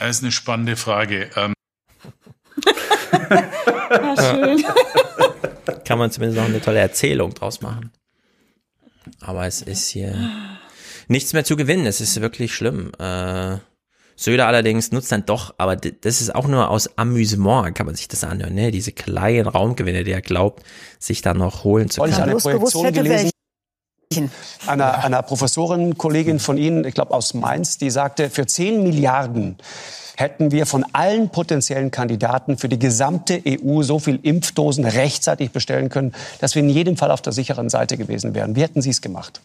[0.00, 1.30] Das ist eine spannende Frage.
[1.36, 1.52] Ähm,
[3.90, 4.64] Ja, schön.
[5.84, 7.92] Kann man zumindest noch eine tolle Erzählung draus machen.
[9.20, 10.14] Aber es ist hier
[11.08, 11.86] nichts mehr zu gewinnen.
[11.86, 12.92] Es ist wirklich schlimm.
[12.98, 13.58] Äh,
[14.16, 18.06] Söder allerdings nutzt dann doch, aber das ist auch nur aus Amüsement, kann man sich
[18.06, 18.70] das anhören, ne?
[18.70, 20.62] Diese kleinen Raumgewinne, die er glaubt,
[20.98, 22.14] sich dann noch holen zu können.
[22.14, 23.30] eine Projektion gelesen.
[24.66, 29.56] Einer, einer Professorin, Kollegin von Ihnen, ich glaube aus Mainz, die sagte, für 10 Milliarden
[30.16, 35.90] hätten wir von allen potenziellen Kandidaten für die gesamte EU so viel Impfdosen rechtzeitig bestellen
[35.90, 38.56] können, dass wir in jedem Fall auf der sicheren Seite gewesen wären.
[38.56, 39.42] Wie hätten Sie es gemacht?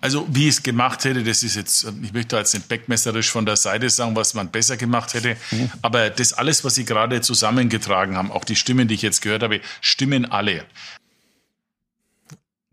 [0.00, 3.44] Also wie ich es gemacht hätte, das ist jetzt, ich möchte jetzt nicht backmesserisch von
[3.44, 5.36] der Seite sagen, was man besser gemacht hätte,
[5.82, 9.42] aber das alles, was Sie gerade zusammengetragen haben, auch die Stimmen, die ich jetzt gehört
[9.42, 10.64] habe, stimmen alle.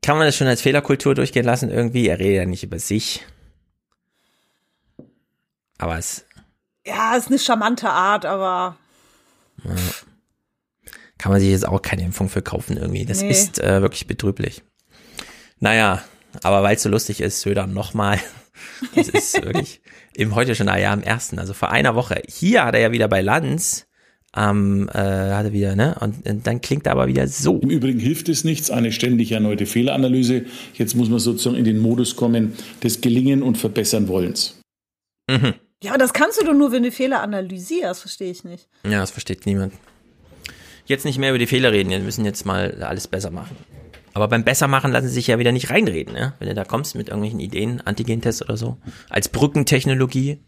[0.06, 2.08] Kann man das schon als Fehlerkultur durchgehen lassen irgendwie?
[2.08, 3.26] Er redet ja nicht über sich.
[5.80, 6.26] Aber es
[6.86, 8.78] Ja, ist eine charmante Art, aber
[9.64, 9.76] ja,
[11.18, 13.06] kann man sich jetzt auch keine Impfung für kaufen irgendwie.
[13.06, 13.32] Das Nee.
[13.32, 14.62] ist äh, wirklich betrüblich.
[15.60, 16.04] Naja,
[16.44, 18.20] aber weil es so lustig ist, Söder nochmal.
[18.94, 19.82] Das ist wirklich
[20.14, 22.22] im heute schon, ah ja, am ersten, also vor einer Woche.
[22.28, 23.88] Hier hat er ja wieder bei Lanz,
[24.36, 25.96] ähm, äh, hat er wieder, ne?
[26.00, 27.60] Und, und dann klingt er aber wieder so.
[27.60, 30.46] Im Übrigen hilft es nichts, eine ständig erneute Fehleranalyse.
[30.74, 34.60] Jetzt muss man sozusagen in den Modus kommen des Gelingen und Verbessern Wollens.
[35.30, 35.54] Mhm.
[35.82, 38.68] ja, aber das kannst du doch nur, wenn du Fehler analysierst, verstehe ich nicht.
[38.84, 39.74] Ja, das versteht niemand.
[40.86, 43.56] Jetzt nicht mehr über die Fehler reden, wir müssen jetzt mal alles besser machen.
[44.14, 46.34] Aber beim Bessermachen lassen sie sich ja wieder nicht reinreden, ne?
[46.40, 48.78] Wenn du da kommst mit irgendwelchen Ideen, Antigentests oder so.
[49.10, 50.40] Als Brückentechnologie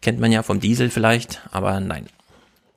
[0.00, 2.06] kennt man ja vom Diesel vielleicht, aber nein.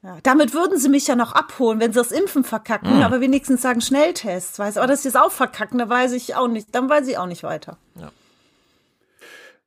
[0.05, 3.01] Ja, damit würden sie mich ja noch abholen, wenn sie das Impfen verkacken, Mhm.
[3.01, 4.77] aber wenigstens sagen Schnelltests, weiß.
[4.77, 6.67] Aber dass sie es auch verkacken, da weiß ich auch nicht.
[6.75, 7.79] Dann weiß ich auch nicht weiter.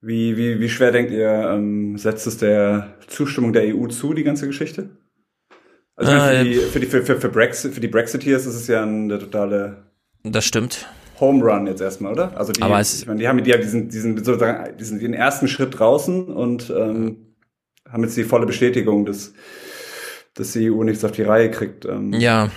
[0.00, 4.22] Wie, wie, wie schwer denkt ihr, ähm, setzt es der Zustimmung der EU zu, die
[4.22, 4.90] ganze Geschichte?
[5.96, 8.68] Also meine, für, die, für, die, für, für, für, Brexit, für die Brexiteers ist es
[8.68, 9.88] ja ein, der totale
[10.22, 10.86] Das stimmt.
[11.18, 12.36] Home Run jetzt erstmal, oder?
[12.38, 15.14] Also die, Aber es- ich meine, die haben die haben diesen, diesen sozusagen diesen den
[15.14, 17.34] ersten Schritt draußen und ähm,
[17.90, 19.32] haben jetzt die volle Bestätigung, dass,
[20.38, 21.84] dass die EU nichts auf die Reihe kriegt.
[21.84, 22.50] Ähm, Ja,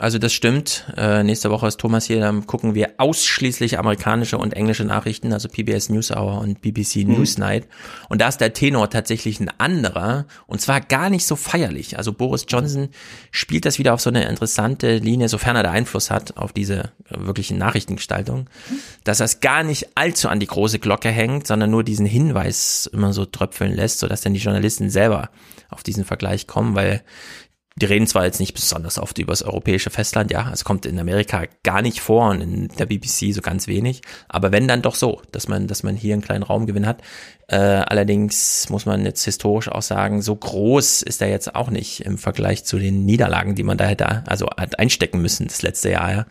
[0.00, 0.84] also das stimmt.
[0.96, 5.48] Äh, nächste Woche ist Thomas hier, dann gucken wir ausschließlich amerikanische und englische Nachrichten, also
[5.48, 7.14] PBS NewsHour und BBC Mhm.
[7.14, 7.66] Newsnight.
[8.08, 11.96] Und da ist der Tenor tatsächlich ein anderer und zwar gar nicht so feierlich.
[11.98, 12.90] Also Boris Johnson
[13.32, 16.92] spielt das wieder auf so eine interessante Linie, sofern er da Einfluss hat auf diese
[17.10, 18.48] äh, wirklichen Nachrichtengestaltung,
[19.02, 22.88] dass er es gar nicht allzu an die große Glocke hängt, sondern nur diesen Hinweis
[22.92, 25.30] immer so tröpfeln lässt, sodass dann die Journalisten selber
[25.68, 27.02] auf diesen Vergleich kommen, weil
[27.80, 30.98] die reden zwar jetzt nicht besonders oft über das europäische Festland, ja, es kommt in
[30.98, 34.94] Amerika gar nicht vor und in der BBC so ganz wenig, aber wenn dann doch
[34.94, 37.02] so, dass man, dass man hier einen kleinen Raumgewinn hat.
[37.50, 42.04] Äh, allerdings muss man jetzt historisch auch sagen, so groß ist er jetzt auch nicht
[42.04, 45.90] im Vergleich zu den Niederlagen, die man da hätte, also hat einstecken müssen das letzte
[45.90, 46.12] Jahr.
[46.12, 46.26] Ja.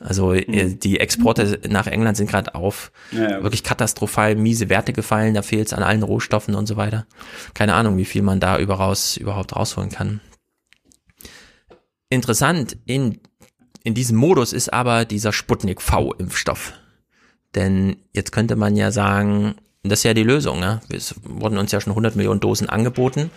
[0.00, 3.42] Also äh, die Exporte nach England sind gerade auf Ja, ja.
[3.44, 7.06] wirklich katastrophal miese Werte gefallen, da fehlt es an allen Rohstoffen und so weiter.
[7.54, 10.20] Keine Ahnung, wie viel man da überaus, überhaupt rausholen kann.
[12.08, 13.20] Interessant in,
[13.82, 16.72] in diesem Modus ist aber dieser Sputnik V-Impfstoff.
[17.54, 19.56] Denn jetzt könnte man ja sagen,
[19.88, 20.60] das ist ja die Lösung.
[20.60, 20.80] Ne?
[20.88, 23.30] Es wurden uns ja schon 100 Millionen Dosen angeboten.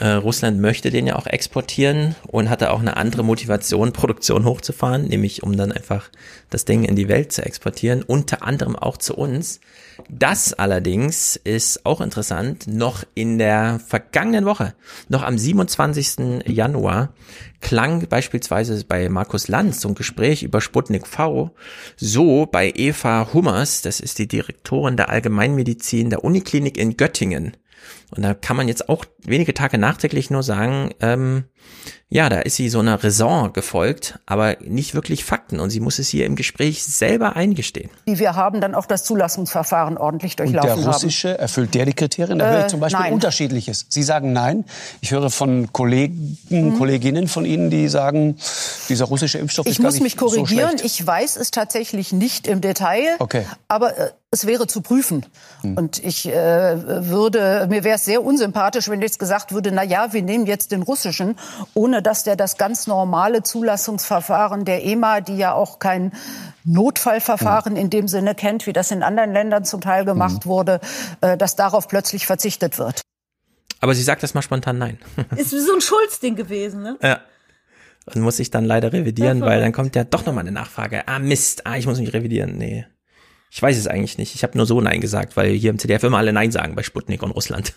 [0.00, 5.06] Äh, Russland möchte den ja auch exportieren und hatte auch eine andere Motivation, Produktion hochzufahren,
[5.06, 6.10] nämlich um dann einfach
[6.50, 9.60] das Ding in die Welt zu exportieren, unter anderem auch zu uns.
[10.08, 14.74] Das allerdings ist auch interessant, noch in der vergangenen Woche,
[15.08, 16.46] noch am 27.
[16.46, 17.12] Januar,
[17.60, 21.50] klang beispielsweise bei Markus Lanz ein Gespräch über Sputnik V
[21.96, 27.56] so bei Eva Hummers, das ist die Direktorin der Allgemeinmedizin der Uniklinik in Göttingen.
[28.10, 31.44] Und da kann man jetzt auch wenige Tage nachträglich nur sagen, ähm,
[32.10, 35.60] ja, da ist sie so einer Raison gefolgt, aber nicht wirklich Fakten.
[35.60, 37.90] Und sie muss es hier im Gespräch selber eingestehen.
[38.06, 41.92] die wir haben, dann auch das Zulassungsverfahren ordentlich Und durchlaufen der russische erfüllt der die
[41.92, 42.38] Kriterien?
[42.38, 43.12] Da höre Äh, ich zum Beispiel nein.
[43.12, 43.84] unterschiedliches.
[43.90, 44.64] Sie sagen nein.
[45.02, 46.78] Ich höre von Kollegen, Mhm.
[46.78, 48.36] Kolleginnen von Ihnen, die sagen,
[48.88, 50.70] dieser russische Impfstoff Ich ist gar muss nicht mich korrigieren.
[50.72, 50.84] So schlecht.
[51.00, 53.16] ich weiß es tatsächlich nicht im Detail.
[53.18, 53.44] Okay.
[53.66, 55.26] Aber äh, es wäre zu prüfen.
[55.60, 55.76] Hm.
[55.76, 56.32] Und ich äh,
[57.10, 60.72] würde, mir wäre es sehr unsympathisch, wenn jetzt gesagt würde, na ja, wir nehmen jetzt
[60.72, 61.36] den russischen,
[61.74, 66.12] ohne dass der das ganz normale Zulassungsverfahren der EMA, die ja auch kein
[66.64, 67.82] Notfallverfahren Hm.
[67.82, 70.80] in dem Sinne kennt, wie das in anderen Ländern zum Teil gemacht wurde,
[71.20, 73.00] äh, dass darauf plötzlich verzichtet wird.
[73.80, 74.98] Aber sie sagt das mal spontan nein.
[75.36, 76.96] Ist wie so ein Schulz-Ding gewesen, ne?
[77.02, 77.20] Ja.
[78.06, 81.06] Und muss ich dann leider revidieren, Ja, weil dann kommt ja doch nochmal eine Nachfrage.
[81.06, 82.56] Ah, Mist, ah, ich muss mich revidieren.
[82.56, 82.86] Nee.
[83.50, 84.34] Ich weiß es eigentlich nicht.
[84.34, 86.82] Ich habe nur so Nein gesagt, weil hier im CDF immer alle Nein sagen bei
[86.82, 87.74] Sputnik und Russland.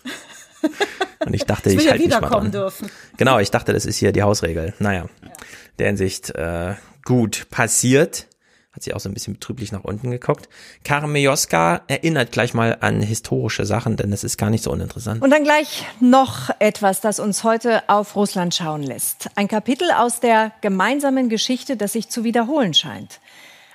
[1.26, 2.50] Und ich dachte, Ich ich ja halte mich mal dran.
[2.52, 2.90] dürfen.
[3.16, 4.74] Genau, ich dachte, das ist hier die Hausregel.
[4.78, 5.06] Naja,
[5.78, 8.26] der Hinsicht äh, gut passiert.
[8.72, 10.48] Hat sie auch so ein bisschen betrüblich nach unten geguckt.
[10.82, 15.20] Karen Mioska erinnert gleich mal an historische Sachen, denn das ist gar nicht so uninteressant.
[15.20, 19.28] Und dann gleich noch etwas, das uns heute auf Russland schauen lässt.
[19.34, 23.20] Ein Kapitel aus der gemeinsamen Geschichte, das sich zu wiederholen scheint.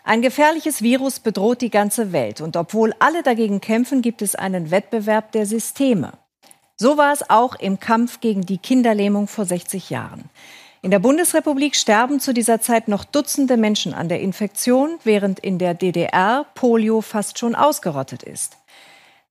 [0.03, 2.41] Ein gefährliches Virus bedroht die ganze Welt.
[2.41, 6.13] Und obwohl alle dagegen kämpfen, gibt es einen Wettbewerb der Systeme.
[6.79, 10.29] So war es auch im Kampf gegen die Kinderlähmung vor 60 Jahren.
[10.83, 15.57] In der Bundesrepublik sterben zu dieser Zeit noch Dutzende Menschen an der Infektion, während in
[15.57, 18.57] der DDR Polio fast schon ausgerottet ist.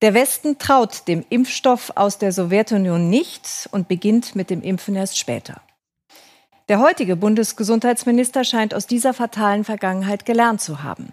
[0.02, 5.16] Der Westen traut dem Impfstoff aus der Sowjetunion nicht und beginnt mit dem Impfen erst
[5.16, 5.62] später.
[6.68, 11.12] Der heutige Bundesgesundheitsminister scheint aus dieser fatalen Vergangenheit gelernt zu haben.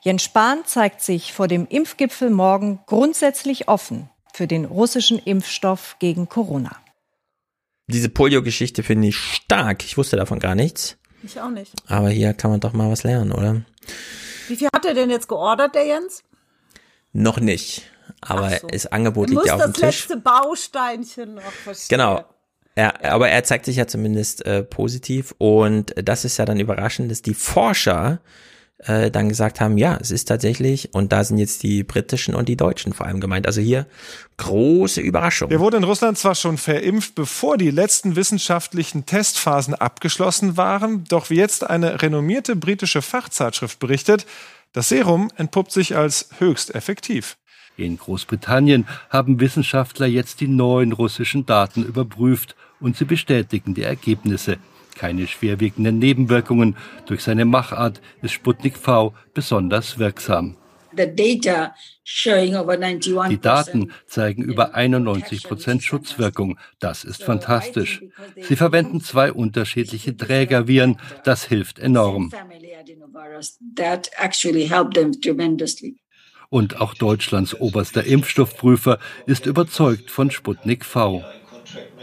[0.00, 6.28] Jens Spahn zeigt sich vor dem Impfgipfel morgen grundsätzlich offen für den russischen Impfstoff gegen
[6.28, 6.76] Corona.
[7.86, 9.84] Diese Polio-Geschichte finde ich stark.
[9.84, 10.96] Ich wusste davon gar nichts.
[11.22, 11.72] Ich auch nicht.
[11.86, 13.62] Aber hier kann man doch mal was lernen, oder?
[14.48, 16.24] Wie viel hat er denn jetzt geordert, der Jens?
[17.12, 17.82] Noch nicht.
[18.20, 20.08] Aber das Angebot Er liegt ja auf das dem Tisch.
[20.08, 21.98] letzte Bausteinchen noch verstehen.
[21.98, 22.24] Genau.
[22.76, 27.08] Ja, aber er zeigt sich ja zumindest äh, positiv und das ist ja dann überraschend,
[27.08, 28.20] dass die Forscher
[28.78, 32.48] äh, dann gesagt haben, ja, es ist tatsächlich, und da sind jetzt die britischen und
[32.48, 33.46] die deutschen vor allem gemeint.
[33.46, 33.86] Also hier
[34.36, 35.48] große Überraschung.
[35.48, 41.30] Der wurde in Russland zwar schon verimpft, bevor die letzten wissenschaftlichen Testphasen abgeschlossen waren, doch
[41.30, 44.26] wie jetzt eine renommierte britische Fachzeitschrift berichtet,
[44.72, 47.36] das Serum entpuppt sich als höchst effektiv.
[47.76, 54.58] In Großbritannien haben Wissenschaftler jetzt die neuen russischen Daten überprüft und sie bestätigen die Ergebnisse.
[54.94, 56.76] Keine schwerwiegenden Nebenwirkungen.
[57.06, 60.56] Durch seine Machart ist Sputnik V besonders wirksam.
[60.96, 61.40] Die
[63.40, 66.58] Daten zeigen über 91 Prozent Schutzwirkung.
[66.78, 68.02] Das ist fantastisch.
[68.40, 70.98] Sie verwenden zwei unterschiedliche Trägerviren.
[71.24, 72.30] Das hilft enorm.
[76.50, 81.24] Und auch Deutschlands oberster Impfstoffprüfer ist überzeugt von Sputnik V.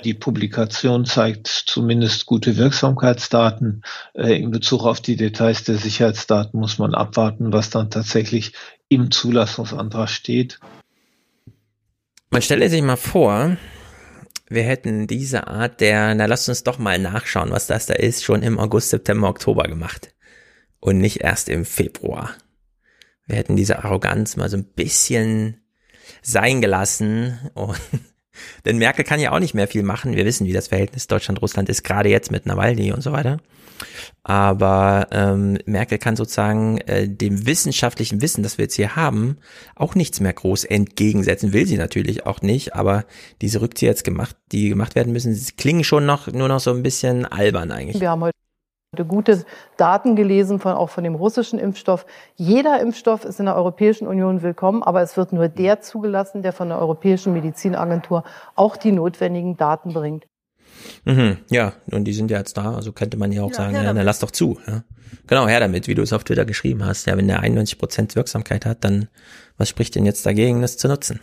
[0.04, 3.84] Die Publikation zeigt zumindest gute Wirksamkeitsdaten.
[4.14, 8.54] Äh, in Bezug auf die Details der Sicherheitsdaten muss man abwarten, was dann tatsächlich
[8.90, 10.60] im Zulassungsantrag steht.
[12.30, 13.58] Man stelle sich mal vor,
[14.50, 18.24] wir hätten diese Art der, na lasst uns doch mal nachschauen, was das da ist,
[18.24, 20.14] schon im August, September, Oktober gemacht.
[20.80, 22.32] Und nicht erst im Februar.
[23.28, 25.62] Wir hätten diese Arroganz mal so ein bisschen
[26.22, 27.80] sein gelassen und
[28.66, 30.16] denn Merkel kann ja auch nicht mehr viel machen.
[30.16, 33.40] Wir wissen, wie das Verhältnis Deutschland-Russland ist, gerade jetzt mit Nawalny und so weiter.
[34.24, 39.38] Aber ähm, Merkel kann sozusagen äh, dem wissenschaftlichen Wissen, das wir jetzt hier haben,
[39.76, 41.54] auch nichts mehr groß entgegensetzen.
[41.54, 43.06] Will sie natürlich auch nicht, aber
[43.42, 46.84] diese Rückzieher jetzt gemacht, die gemacht werden müssen, klingen schon noch nur noch so ein
[46.84, 48.00] bisschen albern eigentlich.
[48.00, 48.38] Wir haben heute
[49.08, 49.46] gute
[49.78, 52.06] Daten gelesen, von, auch von dem russischen Impfstoff.
[52.36, 56.52] Jeder Impfstoff ist in der Europäischen Union willkommen, aber es wird nur der zugelassen, der
[56.52, 58.26] von der Europäischen Medizinagentur
[58.56, 60.28] auch die notwendigen Daten bringt.
[61.06, 63.76] Mhm, ja, und die sind ja jetzt da, also könnte man ja auch ja, sagen,
[63.76, 64.60] ja, dann lass doch zu.
[64.68, 64.84] Ja.
[65.26, 67.08] Genau, her damit, wie du es auf Twitter geschrieben hast.
[67.08, 69.08] Ja, wenn der 91% Wirksamkeit hat, dann
[69.58, 71.22] was spricht denn jetzt dagegen, das zu nutzen?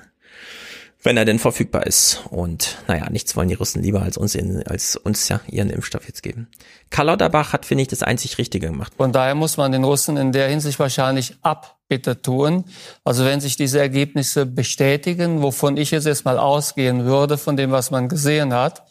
[1.02, 2.22] Wenn er denn verfügbar ist.
[2.30, 6.06] Und naja, nichts wollen die Russen lieber als uns, in, als uns ja ihren Impfstoff
[6.06, 6.48] jetzt geben.
[6.90, 8.92] Karl Lauterbach hat, finde ich, das einzig Richtige gemacht.
[8.96, 12.64] Von daher muss man den Russen in der Hinsicht wahrscheinlich Abbitte tun.
[13.04, 17.90] Also wenn sich diese Ergebnisse bestätigen, wovon ich jetzt erstmal ausgehen würde, von dem, was
[17.90, 18.82] man gesehen hat,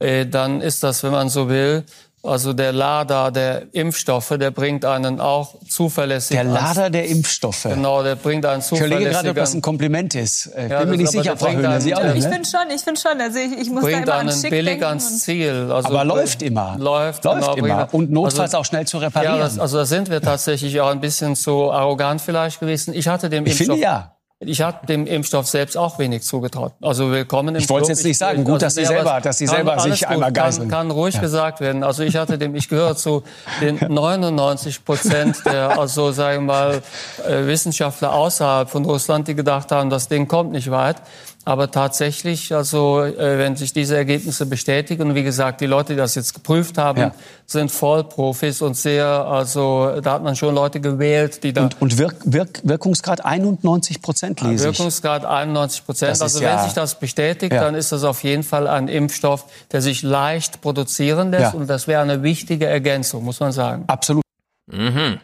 [0.00, 1.84] äh, dann ist das, wenn man so will,
[2.24, 6.36] also der Lader der Impfstoffe, der bringt einen auch zuverlässig.
[6.36, 7.64] Der Lader der Impfstoffe.
[7.64, 8.84] Genau, der bringt einen zuverlässig.
[8.84, 10.46] Ich überlege gerade, ob das ein Kompliment ist.
[10.46, 11.80] Ich ja, bin mir nicht sicher, Frau Höhner.
[11.80, 12.14] Sie auch, ne?
[12.16, 13.20] Ich finde schon, ich finde schon.
[13.20, 15.68] Also ich, ich muss bringt da immer einen an billig ans Ziel.
[15.72, 16.76] Also Aber läuft immer.
[16.78, 17.88] Läuft, läuft genau, immer.
[17.90, 19.38] Und notfalls also, auch schnell zu reparieren.
[19.38, 22.94] Ja, das, also da sind wir tatsächlich auch ein bisschen zu arrogant vielleicht gewesen.
[22.94, 23.74] Ich hatte dem ich Impfstoff.
[23.74, 24.16] Finde, ja.
[24.44, 26.72] Ich habe dem Impfstoff selbst auch wenig zugetraut.
[26.80, 28.44] Also willkommen im Ich wollte es jetzt nicht sagen.
[28.44, 30.68] Gut, also dass Sie selber, dass Sie selber sich einmal geißeln.
[30.68, 31.20] Kann, kann ruhig ja.
[31.20, 31.84] gesagt werden.
[31.84, 33.22] Also ich hatte dem, ich gehöre zu
[33.60, 36.82] den 99 Prozent der, also sagen wir mal,
[37.28, 40.96] äh, Wissenschaftler außerhalb von Russland, die gedacht haben, das Ding kommt nicht weit.
[41.44, 45.96] Aber tatsächlich, also äh, wenn sich diese Ergebnisse bestätigen, und wie gesagt, die Leute, die
[45.96, 47.14] das jetzt geprüft haben, ja.
[47.46, 51.64] sind Vollprofis und sehr, also da hat man schon Leute gewählt, die da...
[51.64, 54.78] Und, und Wirk Wirk Wirkungsgrad 91 Prozent lese ich.
[54.78, 56.22] Wirkungsgrad 91 Prozent.
[56.22, 57.62] Also ja, wenn sich das bestätigt, ja.
[57.62, 61.54] dann ist das auf jeden Fall ein Impfstoff, der sich leicht produzieren lässt.
[61.54, 63.82] Und das wäre eine wichtige Ergänzung, muss man sagen.
[63.88, 64.22] Absolut.
[64.66, 65.18] Mhm.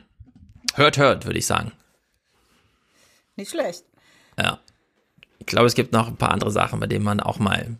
[0.74, 1.70] Hört, hört, würde ich sagen.
[3.36, 3.84] Nicht schlecht.
[4.36, 4.58] Ja
[5.48, 7.76] glaube, es gibt noch ein paar andere Sachen, bei denen man auch mal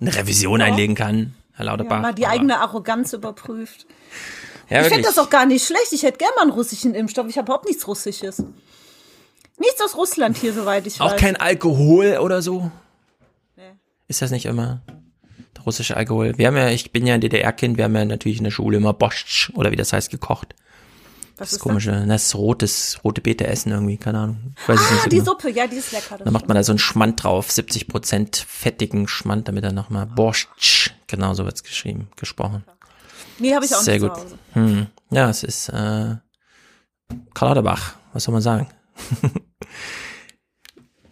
[0.00, 0.66] eine Revision ja.
[0.66, 1.96] einlegen kann, Herr Lauterbach.
[1.96, 3.86] Ja, mal die eigene Arroganz überprüft.
[4.70, 5.92] Ja, ich finde das auch gar nicht schlecht.
[5.92, 7.26] Ich hätte gerne mal einen russischen Impfstoff.
[7.28, 8.42] Ich habe überhaupt nichts Russisches.
[9.58, 11.12] Nichts aus Russland hier, soweit ich weiß.
[11.12, 12.70] Auch kein Alkohol oder so?
[13.56, 13.72] Nee.
[14.06, 14.82] Ist das nicht immer
[15.56, 16.36] der russische Alkohol?
[16.36, 18.76] Wir haben ja, ich bin ja ein DDR-Kind, wir haben ja natürlich in der Schule
[18.76, 20.54] immer Bosch oder wie das heißt gekocht.
[21.38, 22.06] Was das ist komische, das?
[22.08, 24.54] das ist rotes, rote Beete essen irgendwie, keine Ahnung.
[24.60, 25.24] Ich weiß ah, nicht die genau.
[25.24, 26.18] Suppe, ja, die ist lecker.
[26.18, 30.06] Dann macht man da so einen Schmand drauf, 70 Prozent fettigen Schmand, damit er nochmal
[30.06, 32.64] Borscht, genau so wird's geschrieben, gesprochen.
[33.38, 34.18] Nee, habe ich auch Sehr nicht gut.
[34.54, 34.86] Hm.
[35.10, 36.16] Ja, es ist äh,
[37.34, 38.68] Karl was soll man sagen?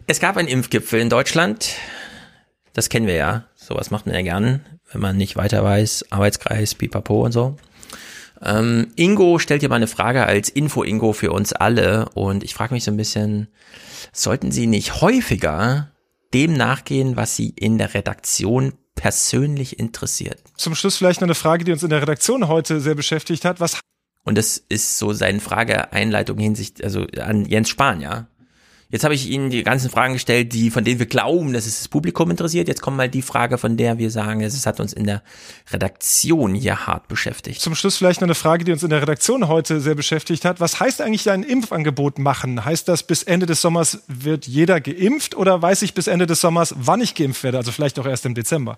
[0.07, 1.75] es gab einen Impfgipfel in Deutschland,
[2.73, 6.75] das kennen wir ja, sowas macht man ja gern, wenn man nicht weiter weiß, Arbeitskreis,
[6.75, 7.57] Pipapo und so.
[8.41, 12.73] Ähm, Ingo stellt hier mal eine Frage als Info-Ingo für uns alle und ich frage
[12.73, 13.47] mich so ein bisschen,
[14.11, 15.91] sollten Sie nicht häufiger
[16.33, 20.41] dem nachgehen, was Sie in der Redaktion persönlich interessiert?
[20.55, 23.59] Zum Schluss vielleicht noch eine Frage, die uns in der Redaktion heute sehr beschäftigt hat.
[23.59, 23.79] Was
[24.23, 28.27] und das ist so seine Frage-Einleitung hinsicht, also an Jens Spahn, ja.
[28.89, 31.79] Jetzt habe ich Ihnen die ganzen Fragen gestellt, die, von denen wir glauben, dass es
[31.79, 32.69] das Publikum interessiert.
[32.69, 35.23] Jetzt kommt mal die Frage, von der wir sagen, es hat uns in der
[35.71, 37.59] Redaktion hier hart beschäftigt.
[37.59, 40.61] Zum Schluss vielleicht noch eine Frage, die uns in der Redaktion heute sehr beschäftigt hat.
[40.61, 42.63] Was heißt eigentlich ein Impfangebot machen?
[42.63, 46.39] Heißt das, bis Ende des Sommers wird jeder geimpft oder weiß ich bis Ende des
[46.39, 47.57] Sommers, wann ich geimpft werde?
[47.57, 48.77] Also vielleicht auch erst im Dezember.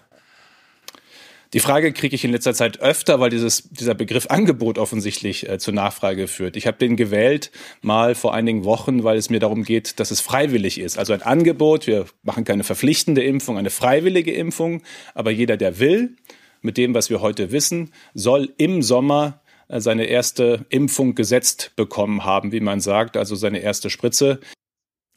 [1.54, 5.58] Die Frage kriege ich in letzter Zeit öfter, weil dieses, dieser Begriff Angebot offensichtlich äh,
[5.58, 6.56] zur Nachfrage führt.
[6.56, 10.22] Ich habe den gewählt mal vor einigen Wochen, weil es mir darum geht, dass es
[10.22, 11.00] freiwillig ist.
[11.00, 14.84] Also ein Angebot, wir machen keine verpflichtende Impfung, eine freiwillige Impfung,
[15.16, 16.16] aber jeder, der will,
[16.62, 22.26] mit dem, was wir heute wissen, soll im Sommer äh, seine erste Impfung gesetzt bekommen
[22.26, 24.40] haben, wie man sagt, also seine erste Spritze.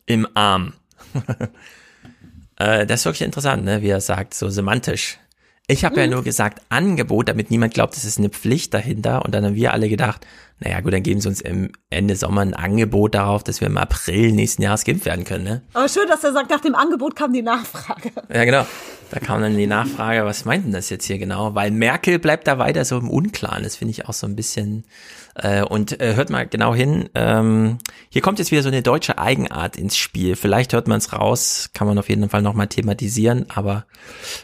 [0.06, 0.72] Im Arm.
[2.56, 3.82] äh, das ist wirklich interessant, ne?
[3.82, 5.18] wie er sagt, so semantisch.
[5.68, 6.00] Ich habe mhm.
[6.00, 9.24] ja nur gesagt Angebot, damit niemand glaubt, es ist eine Pflicht dahinter.
[9.24, 10.26] Und dann haben wir alle gedacht,
[10.62, 13.76] naja gut, dann geben sie uns im Ende Sommer ein Angebot darauf, dass wir im
[13.76, 15.44] April nächsten Jahres geimpft werden können.
[15.44, 15.62] Ne?
[15.74, 18.10] Aber schön, dass er sagt, nach dem Angebot kam die Nachfrage.
[18.32, 18.66] Ja, genau.
[19.10, 21.54] Da kam dann die Nachfrage, was meint denn das jetzt hier genau?
[21.54, 23.62] Weil Merkel bleibt da weiter so im Unklaren.
[23.62, 24.84] Das finde ich auch so ein bisschen.
[25.34, 27.10] Äh, und äh, hört mal genau hin.
[27.14, 30.36] Ähm, hier kommt jetzt wieder so eine deutsche Eigenart ins Spiel.
[30.36, 33.46] Vielleicht hört man es raus, kann man auf jeden Fall nochmal thematisieren.
[33.54, 33.84] Aber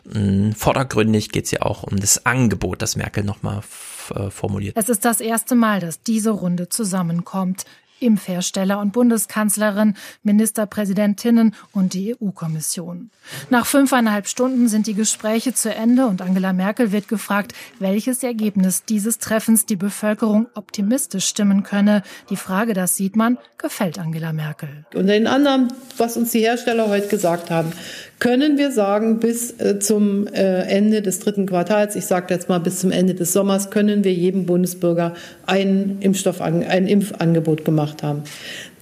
[0.04, 3.62] mh, vordergründig geht es ja auch um das Angebot, das Merkel nochmal
[4.10, 4.76] äh, formuliert.
[4.76, 7.64] Es ist das erste Mal, dass diese Runde zusammenkommt.
[8.00, 13.10] Impfhersteller und Bundeskanzlerin, Ministerpräsidentinnen und die EU-Kommission.
[13.50, 18.84] Nach fünfeinhalb Stunden sind die Gespräche zu Ende und Angela Merkel wird gefragt, welches Ergebnis
[18.84, 22.02] dieses Treffens die Bevölkerung optimistisch stimmen könne.
[22.30, 24.86] Die Frage, das sieht man, gefällt Angela Merkel.
[24.94, 27.72] Und den anderen, was uns die Hersteller heute gesagt haben,
[28.18, 32.58] können wir sagen, bis äh, zum äh, Ende des dritten Quartals, ich sage jetzt mal
[32.58, 35.14] bis zum Ende des Sommers, können wir jedem Bundesbürger
[35.46, 38.24] ein, Impfstoff, ein Impfangebot gemacht haben.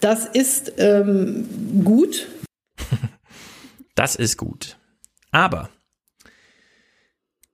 [0.00, 1.48] Das ist ähm,
[1.84, 2.28] gut.
[3.94, 4.76] Das ist gut.
[5.30, 5.70] Aber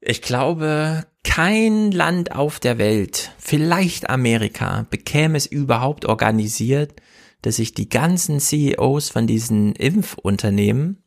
[0.01, 6.95] ich glaube, kein Land auf der Welt, vielleicht Amerika, bekäme es überhaupt organisiert,
[7.43, 11.02] dass sich die ganzen CEOs von diesen Impfunternehmen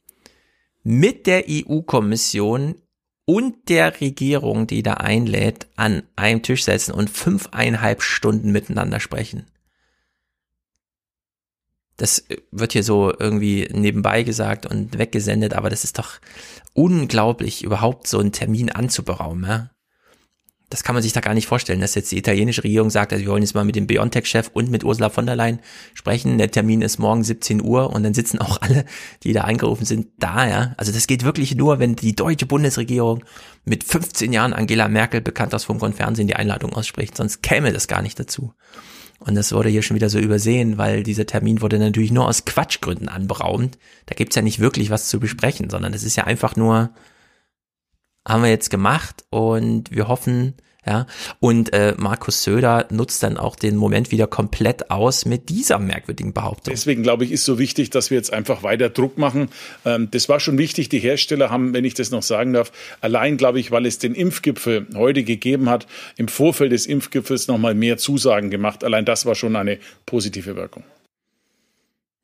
[0.85, 2.75] mit der EU-Kommission
[3.25, 9.47] und der Regierung, die da einlädt, an einem Tisch setzen und fünfeinhalb Stunden miteinander sprechen.
[11.97, 16.19] Das wird hier so irgendwie nebenbei gesagt und weggesendet, aber das ist doch
[16.73, 19.49] unglaublich, überhaupt so einen Termin anzuberaumen.
[19.49, 19.69] Ja?
[20.75, 23.23] Das kann man sich da gar nicht vorstellen, dass jetzt die italienische Regierung sagt, also
[23.23, 25.59] wir wollen jetzt mal mit dem BioNTech-Chef und mit Ursula von der Leyen
[25.93, 26.37] sprechen.
[26.37, 28.83] Der Termin ist morgen 17 Uhr und dann sitzen auch alle,
[29.23, 30.73] die da eingerufen sind, da, ja.
[30.75, 33.23] Also das geht wirklich nur, wenn die deutsche Bundesregierung
[33.63, 37.15] mit 15 Jahren Angela Merkel, bekannt aus Funk und Fernsehen, die Einladung ausspricht.
[37.15, 38.53] Sonst käme das gar nicht dazu.
[39.19, 42.43] Und das wurde hier schon wieder so übersehen, weil dieser Termin wurde natürlich nur aus
[42.43, 43.77] Quatschgründen anberaumt.
[44.07, 46.89] Da gibt's ja nicht wirklich was zu besprechen, sondern es ist ja einfach nur,
[48.27, 50.55] haben wir jetzt gemacht und wir hoffen,
[50.87, 51.07] ja,
[51.39, 56.31] und äh, Markus Söder nutzt dann auch den Moment wieder komplett aus mit dieser merkwürdigen
[56.31, 56.71] Behauptung.
[56.73, 59.49] Deswegen glaube ich, ist so wichtig, dass wir jetzt einfach weiter Druck machen.
[59.83, 60.89] Ähm, das war schon wichtig.
[60.89, 62.71] Die Hersteller haben, wenn ich das noch sagen darf,
[63.01, 67.57] allein glaube ich, weil es den Impfgipfel heute gegeben hat, im Vorfeld des Impfgipfels noch
[67.57, 68.83] mal mehr Zusagen gemacht.
[68.83, 70.83] Allein das war schon eine positive Wirkung.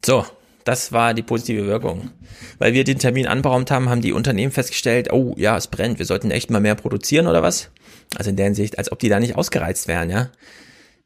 [0.05, 0.25] So,
[0.63, 2.11] das war die positive Wirkung.
[2.59, 6.05] Weil wir den Termin anberaumt haben, haben die Unternehmen festgestellt, oh ja, es brennt, wir
[6.05, 7.71] sollten echt mal mehr produzieren oder was?
[8.17, 10.29] Also in der Hinsicht, als ob die da nicht ausgereizt wären, ja.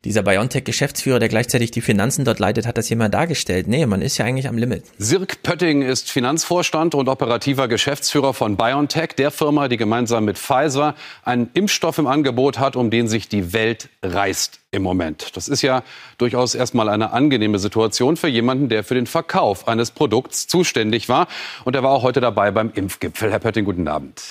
[0.05, 3.67] Dieser BioNTech-Geschäftsführer, der gleichzeitig die Finanzen dort leitet, hat das mal dargestellt.
[3.67, 4.83] Nee, man ist ja eigentlich am Limit.
[4.99, 10.93] Sirk Pötting ist Finanzvorstand und operativer Geschäftsführer von BioNTech, der Firma, die gemeinsam mit Pfizer
[11.23, 15.35] einen Impfstoff im Angebot hat, um den sich die Welt reißt im Moment.
[15.35, 15.81] Das ist ja
[16.19, 21.27] durchaus erstmal eine angenehme Situation für jemanden, der für den Verkauf eines Produkts zuständig war.
[21.63, 23.31] Und er war auch heute dabei beim Impfgipfel.
[23.31, 24.21] Herr Pötting, guten Abend.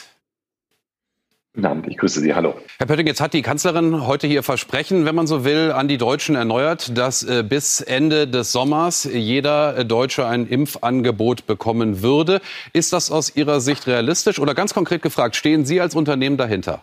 [1.54, 2.34] Guten Abend, ich grüße Sie.
[2.34, 2.54] Hallo.
[2.78, 5.98] Herr Pötting, jetzt hat die Kanzlerin heute hier Versprechen, wenn man so will, an die
[5.98, 12.40] Deutschen erneuert, dass äh, bis Ende des Sommers jeder Deutsche ein Impfangebot bekommen würde.
[12.72, 14.40] Ist das aus Ihrer Sicht realistisch?
[14.40, 16.82] Oder ganz konkret gefragt, stehen Sie als Unternehmen dahinter?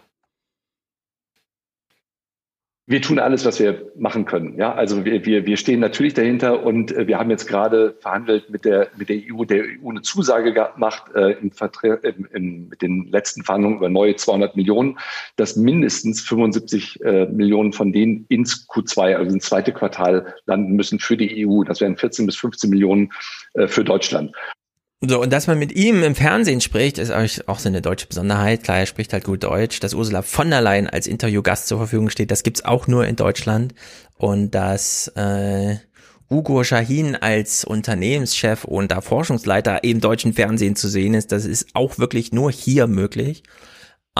[2.88, 4.57] Wir tun alles, was wir machen können.
[4.57, 8.49] Ja, also wir, wir, wir stehen natürlich dahinter und äh, wir haben jetzt gerade verhandelt
[8.49, 12.68] mit der, mit der EU, der EU eine Zusage gemacht äh, im Vertre im, im,
[12.69, 14.97] mit den letzten Verhandlungen über neue 200 Millionen,
[15.35, 20.99] dass mindestens 75 äh, Millionen von denen ins Q2, also ins zweite Quartal landen müssen
[20.99, 21.64] für die EU.
[21.64, 23.11] Das wären 14 bis 15 Millionen
[23.53, 24.35] äh, für Deutschland.
[25.03, 28.64] So, und dass man mit ihm im Fernsehen spricht, ist auch so eine deutsche Besonderheit.
[28.64, 29.80] Klar, er spricht halt gut Deutsch.
[29.80, 33.15] Dass Ursula von der Leyen als Interviewgast zur Verfügung steht, das gibt's auch nur in
[33.15, 33.73] Deutschland.
[34.18, 35.78] Und dass äh,
[36.30, 41.69] Ugo Shahin als Unternehmenschef und da Forschungsleiter im deutschen Fernsehen zu sehen ist, das ist
[41.73, 43.41] auch wirklich nur hier möglich.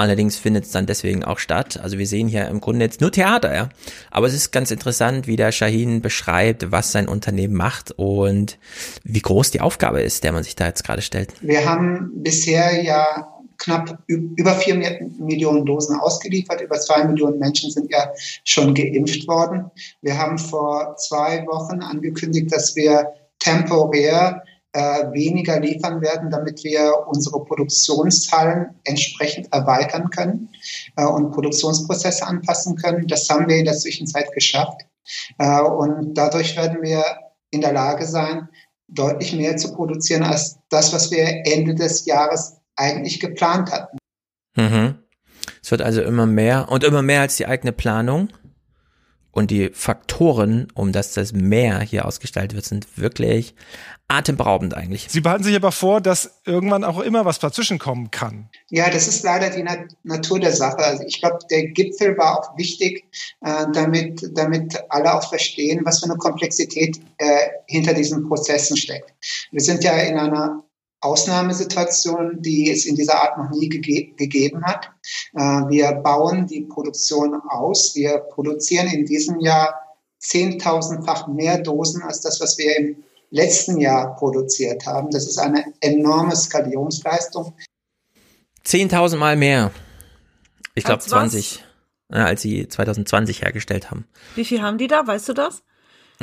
[0.02, 1.80] Allerdings findet es dann deswegen auch statt.
[1.80, 3.70] Also wir sehen hier im Grunde jetzt nur Theater, ja.
[4.10, 8.58] Aber es ist ganz interessant, wie der Shahin beschreibt, was sein Unternehmen macht und
[9.04, 11.36] wie groß die Aufgabe ist, der man sich da jetzt gerade stellt.
[11.42, 13.28] Wir haben bisher ja
[13.60, 14.74] knapp über vier
[15.20, 16.62] Millionen Dosen ausgeliefert.
[16.62, 18.12] Über zwei Millionen Menschen sind ja
[18.44, 19.70] schon geimpft worden.
[20.02, 23.06] Wir haben vor zwei Wochen angekündigt, dass wir
[23.38, 24.42] temporär
[24.74, 30.50] äh, weniger liefern werden, damit wir unsere Produktionszahlen entsprechend erweitern können
[30.96, 33.08] äh, und Produktionsprozesse anpassen können.
[33.08, 34.82] Das haben wir in der Zwischenzeit geschafft.
[35.38, 37.04] Äh, und dadurch werden wir
[37.50, 38.48] in der Lage sein,
[38.88, 43.98] deutlich mehr zu produzieren als das, was wir Ende des Jahres eigentlich geplant hatten.
[44.56, 44.96] Mhm.
[45.62, 48.30] Es wird also immer mehr und immer mehr als die eigene Planung.
[49.32, 53.56] Und die Faktoren, um dass das mehr hier ausgestaltet wird, sind wirklich
[54.10, 55.08] atemberaubend eigentlich.
[55.10, 58.50] Sie behalten sich aber vor, dass irgendwann auch immer was dazwischen kommen kann.
[58.70, 60.80] Ja, das ist leider die Nat Natur der Sache.
[60.80, 63.06] Also ich glaube, der Gipfel war auch wichtig,
[63.40, 69.14] äh, damit, damit alle auch verstehen, was für eine Komplexität äh, hinter diesen Prozessen steckt.
[69.52, 70.64] Wir sind ja in einer
[71.02, 74.92] Ausnahmesituation, die es in dieser Art noch nie gege gegeben hat.
[75.34, 77.96] Äh, wir bauen die Produktion aus.
[77.96, 79.76] Wir produzieren in diesem Jahr
[80.20, 85.10] zehntausendfach mehr Dosen als das, was wir im letzten Jahr produziert haben.
[85.10, 87.54] Das ist eine enorme Skalierungsleistung.
[88.66, 89.72] 10.000 Mal mehr.
[90.76, 91.64] Ich glaube 20,
[92.12, 94.08] ja, als sie 2020 hergestellt haben.
[94.36, 95.06] Wie viel haben die da?
[95.08, 95.64] Weißt du das?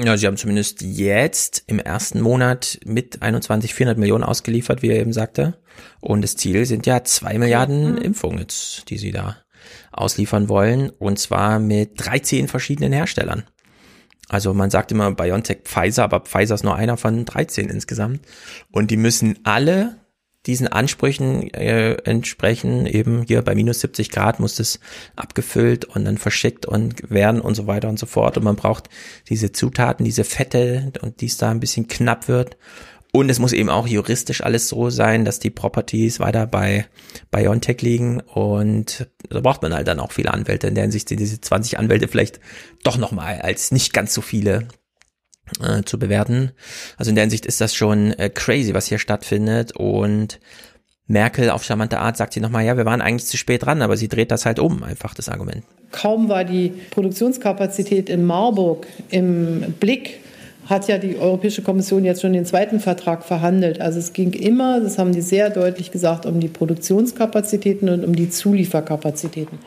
[0.05, 5.01] Ja, sie haben zumindest jetzt im ersten Monat mit 21 400 Millionen ausgeliefert, wie er
[5.01, 5.59] eben sagte.
[6.01, 7.99] Und das Ziel sind ja zwei Milliarden mhm.
[7.99, 9.39] Impfungen jetzt, die sie da
[9.91, 10.91] ausliefern wollen.
[10.91, 13.45] Und zwar mit 13 verschiedenen Herstellern.
[14.29, 18.21] Also man sagt immer BioNTech Pfizer, aber Pfizer ist nur einer von 13 insgesamt.
[18.71, 19.97] Und die müssen alle
[20.49, 22.87] diesen Ansprüchen äh, entsprechen.
[22.87, 24.81] Eben hier bei minus 70 Grad muss das
[25.15, 28.37] abgefüllt und dann verschickt und werden und so weiter und so fort.
[28.39, 28.89] Und man braucht
[29.29, 32.57] diese Zutaten, diese Fette und dies da ein bisschen knapp wird.
[33.13, 36.87] Und es muss eben auch juristisch alles so sein, dass die Properties weiter bei
[37.31, 38.21] BioNTech liegen.
[38.21, 40.67] Und da braucht man halt dann auch viele Anwälte.
[40.67, 42.41] In der Hinsicht sind diese 20 Anwälte vielleicht
[42.85, 44.69] doch nochmal als nicht ganz so viele
[45.63, 46.53] äh, zu bewerten.
[46.97, 49.73] Also in der Hinsicht ist das schon äh, crazy, was hier stattfindet.
[49.77, 50.41] Und
[51.09, 53.97] Merkel auf charmante Art sagt sie nochmal, ja, wir waren eigentlich zu spät dran, aber
[53.97, 55.65] sie dreht das halt um, einfach das Argument.
[55.91, 60.21] Kaum war die Produktionskapazität in Marburg im Blick,
[60.67, 63.81] hat ja die Europäische Kommission jetzt schon den zweiten Vertrag verhandelt.
[63.81, 68.15] Also es ging immer, das haben die sehr deutlich gesagt, um die Produktionskapazitäten und um
[68.15, 69.59] die Zulieferkapazitäten.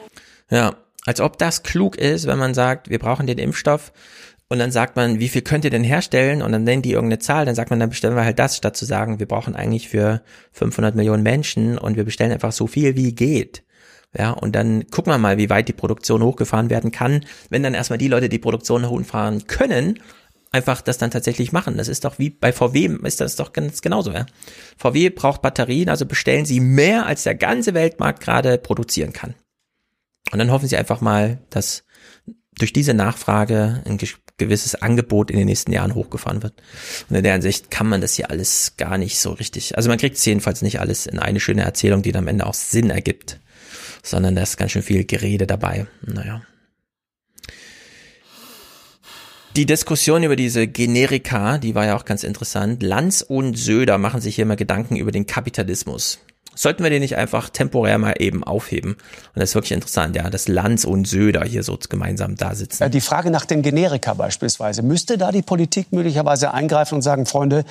[0.51, 0.75] Ja,
[1.07, 3.91] als ob das klug ist, wenn man sagt, wir brauchen den Impfstoff
[4.51, 6.41] und dann sagt man, wie viel könnt ihr denn herstellen?
[6.41, 8.75] Und dann nennen die irgendeine Zahl, dann sagt man, dann bestellen wir halt das, statt
[8.75, 12.97] zu sagen, wir brauchen eigentlich für 500 Millionen Menschen und wir bestellen einfach so viel
[12.97, 13.63] wie geht.
[14.13, 17.23] Ja, und dann gucken wir mal, wie weit die Produktion hochgefahren werden kann.
[17.49, 19.99] Wenn dann erstmal die Leute, die Produktion hochfahren können,
[20.51, 21.77] einfach das dann tatsächlich machen.
[21.77, 24.25] Das ist doch wie bei VW, ist das doch ganz genauso, ja.
[24.75, 29.33] VW braucht Batterien, also bestellen sie mehr, als der ganze Weltmarkt gerade produzieren kann.
[30.33, 31.85] Und dann hoffen sie einfach mal, dass
[32.57, 33.97] durch diese Nachfrage ein
[34.37, 36.53] gewisses Angebot in den nächsten Jahren hochgefahren wird.
[37.09, 39.77] Und in der Hinsicht kann man das hier alles gar nicht so richtig.
[39.77, 42.45] Also man kriegt es jedenfalls nicht alles in eine schöne Erzählung, die dann am Ende
[42.45, 43.39] auch Sinn ergibt,
[44.03, 45.87] sondern da ist ganz schön viel Gerede dabei.
[46.01, 46.41] Naja.
[49.57, 52.81] Die Diskussion über diese Generika, die war ja auch ganz interessant.
[52.81, 56.19] Lanz und Söder machen sich hier immer Gedanken über den Kapitalismus.
[56.53, 58.93] Sollten wir den nicht einfach temporär mal eben aufheben?
[58.93, 58.99] Und
[59.35, 62.91] das ist wirklich interessant, ja, dass Lanz und Söder hier so gemeinsam da sitzen.
[62.91, 64.81] Die Frage nach den Generika beispielsweise.
[64.81, 67.63] Müsste da die Politik möglicherweise eingreifen und sagen, Freunde,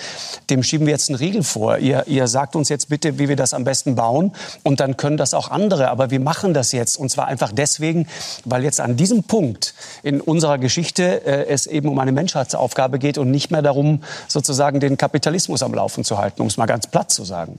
[0.49, 1.77] dem schieben wir jetzt einen Riegel vor.
[1.79, 4.33] Ihr, ihr sagt uns jetzt bitte, wie wir das am besten bauen.
[4.63, 5.91] Und dann können das auch andere.
[5.91, 6.97] Aber wir machen das jetzt.
[6.97, 8.09] Und zwar einfach deswegen,
[8.47, 13.19] weil jetzt an diesem Punkt in unserer Geschichte äh, es eben um eine Menschheitsaufgabe geht
[13.19, 16.87] und nicht mehr darum, sozusagen den Kapitalismus am Laufen zu halten, um es mal ganz
[16.87, 17.59] platt zu sagen.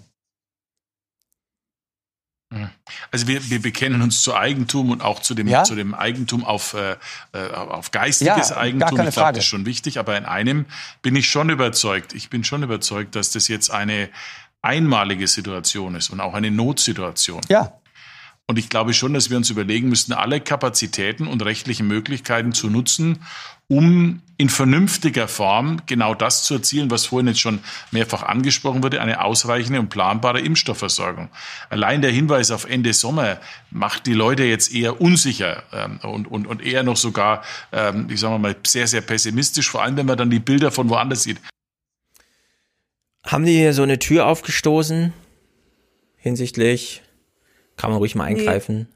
[3.12, 5.64] Also wir, wir bekennen uns zu Eigentum und auch zu dem, ja?
[5.64, 6.98] zu dem Eigentum auf, äh,
[7.34, 9.00] äh auf geistiges ja, Eigentum.
[9.00, 10.00] ich glaube, das ist schon wichtig.
[10.00, 10.66] Aber in einem
[11.02, 12.14] bin ich schon überzeugt.
[12.14, 14.10] Ich bin schon überzeugt, dass das jetzt eine
[14.62, 17.42] einmalige Situation ist und auch eine Notsituation.
[17.48, 17.74] Ja.
[18.48, 22.70] Und ich glaube schon, dass wir uns überlegen müssen, alle Kapazitäten und rechtlichen Möglichkeiten zu
[22.70, 23.24] nutzen,
[23.70, 27.60] um in vernünftiger Form genau das zu erzielen, was vorhin jetzt schon
[27.92, 31.30] mehrfach angesprochen wurde, eine ausreichende und planbare Impfstoffversorgung.
[31.70, 33.40] Allein der Hinweis auf Ende Sommer
[33.70, 38.20] macht die Leute jetzt eher unsicher ähm, und, und, und eher noch sogar, ähm, ich
[38.20, 41.40] sage mal, sehr, sehr pessimistisch, vor allem wenn man dann die Bilder von woanders sieht.
[43.24, 45.14] Haben die hier so eine Tür aufgestoßen
[46.18, 47.02] hinsichtlich
[47.78, 48.88] kann man ruhig mal eingreifen.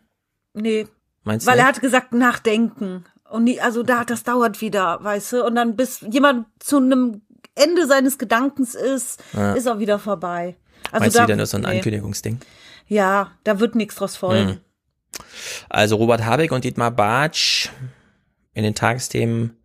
[0.54, 0.84] Nee.
[0.84, 0.88] nee.
[1.24, 1.52] Meinst du?
[1.52, 3.06] Weil er hat gesagt, nachdenken.
[3.30, 5.45] Und nie, also da, das dauert wieder, weißt du?
[5.45, 7.22] Und dann bis jemand zu einem
[7.56, 9.53] Ende seines Gedankens ist, ja.
[9.53, 10.56] ist auch wieder vorbei.
[10.91, 11.77] Also Meinst da, du wieder nur so ein nee.
[11.77, 12.39] Ankündigungsding?
[12.88, 14.49] Ja, da wird nichts draus folgen.
[14.49, 14.57] Hm.
[15.69, 17.69] Also Robert Habeck und Dietmar Bartsch
[18.53, 19.57] in den Tagesthemen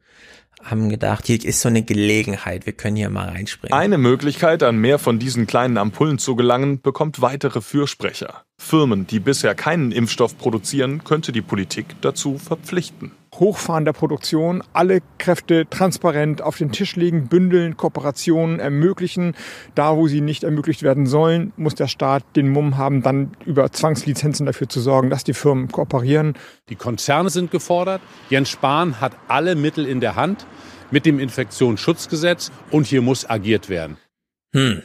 [0.62, 3.76] haben gedacht, hier ist so eine Gelegenheit, wir können hier mal reinspringen.
[3.76, 8.44] Eine Möglichkeit, an mehr von diesen kleinen Ampullen zu gelangen, bekommt weitere Fürsprecher.
[8.58, 13.12] Firmen, die bisher keinen Impfstoff produzieren, könnte die Politik dazu verpflichten.
[13.34, 19.34] Hochfahren der Produktion, alle Kräfte transparent auf den Tisch legen, bündeln, Kooperationen ermöglichen.
[19.74, 23.70] Da, wo sie nicht ermöglicht werden sollen, muss der Staat den Mumm haben, dann über
[23.70, 26.34] Zwangslizenzen dafür zu sorgen, dass die Firmen kooperieren.
[26.68, 28.02] Die Konzerne sind gefordert.
[28.30, 30.46] Jens Spahn hat alle Mittel in der Hand
[30.90, 33.96] mit dem Infektionsschutzgesetz und hier muss agiert werden.
[34.52, 34.82] Hm.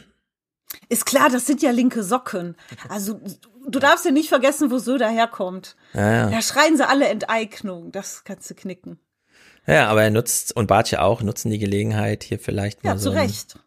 [0.90, 2.56] Ist klar, das sind ja linke Socken.
[2.90, 3.20] Also
[3.68, 5.76] du darfst ja nicht vergessen, wo Söder herkommt.
[5.94, 6.30] Ja, ja.
[6.30, 7.92] Da schreien sie alle Enteignung.
[7.92, 9.00] Das kannst du knicken.
[9.68, 13.10] Ja, aber er nutzt, und Bartje auch, nutzen die Gelegenheit, hier vielleicht mal Ja, so
[13.12, 13.58] zu ein Recht.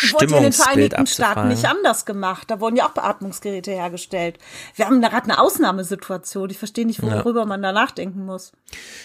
[0.00, 2.50] Das wurde ja in den Stimmungsbild Vereinigten Staaten nicht anders gemacht.
[2.50, 4.38] Da wurden ja auch Beatmungsgeräte hergestellt.
[4.74, 6.48] Wir haben da gerade eine Ausnahmesituation.
[6.50, 7.24] Ich verstehe nicht, Ja.
[7.24, 8.52] worüber man da nachdenken muss.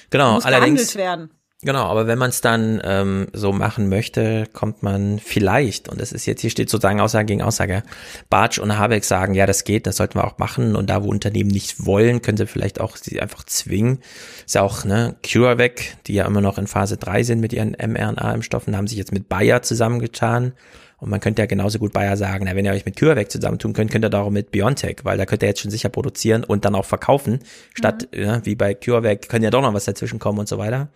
[0.10, 0.96] Genau, muss allerdings.
[0.96, 1.32] werden.
[1.66, 6.12] Genau, aber wenn man es dann ähm, so machen möchte, kommt man vielleicht, und das
[6.12, 7.82] ist jetzt, hier steht sozusagen Aussage gegen Aussage,
[8.30, 11.10] Bartsch und Habeck sagen, ja, das geht, das sollten wir auch machen, und da, wo
[11.10, 13.98] Unternehmen nicht wollen, können sie vielleicht auch sie einfach zwingen.
[14.46, 17.72] Ist ja auch, ne, CureVac, die ja immer noch in Phase 3 sind mit ihren
[17.72, 20.54] mRNA-Impfstoffen, haben sich jetzt mit Bayer zusammengetan.
[20.98, 23.74] Und man könnte ja genauso gut Bayer sagen, na, wenn ihr euch mit CureVac zusammentun
[23.74, 26.64] könnt, könnt ihr auch mit BioNTech, weil da könnt ihr jetzt schon sicher produzieren und
[26.64, 27.40] dann auch verkaufen,
[27.74, 30.90] statt, ja, wie bei CureVac, können ja doch noch was dazwischen kommen und so weiter.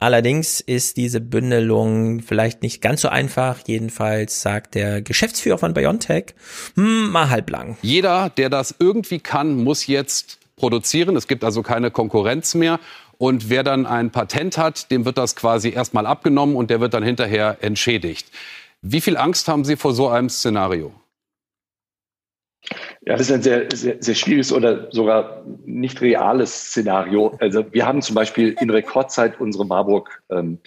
[0.00, 3.60] Allerdings ist diese Bündelung vielleicht nicht ganz so einfach.
[3.66, 6.34] Jedenfalls sagt der Geschäftsführer von BioNTech,
[6.74, 7.76] hm, mal halblang.
[7.82, 11.16] Jeder, der das irgendwie kann, muss jetzt produzieren.
[11.16, 12.80] Es gibt also keine Konkurrenz mehr.
[13.18, 16.94] Und wer dann ein Patent hat, dem wird das quasi erstmal abgenommen und der wird
[16.94, 18.26] dann hinterher entschädigt.
[18.80, 20.94] Wie viel Angst haben Sie vor so einem Szenario?
[23.06, 27.36] Ja, das ist ein sehr, sehr, sehr schwieriges oder sogar nicht reales Szenario.
[27.40, 30.58] Also wir haben zum Beispiel in Rekordzeit unsere Marburg ähm,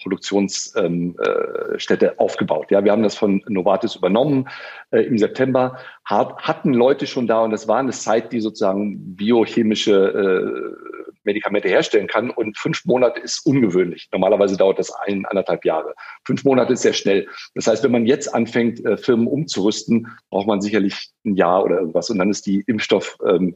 [0.76, 2.72] ähm, äh, aufgebaut.
[2.72, 4.49] Ja, wir haben das von Novartis übernommen
[4.91, 9.15] äh, im September, hat, hatten Leute schon da und das war eine Site, die sozusagen
[9.15, 12.30] biochemische äh, Medikamente herstellen kann.
[12.30, 14.10] Und fünf Monate ist ungewöhnlich.
[14.12, 15.94] Normalerweise dauert das ein, anderthalb Jahre.
[16.26, 17.28] Fünf Monate ist sehr schnell.
[17.56, 21.80] Das heißt, wenn man jetzt anfängt, äh, Firmen umzurüsten, braucht man sicherlich ein Jahr oder
[21.80, 22.10] irgendwas.
[22.10, 23.56] Und dann ist die Impfstoff, ähm,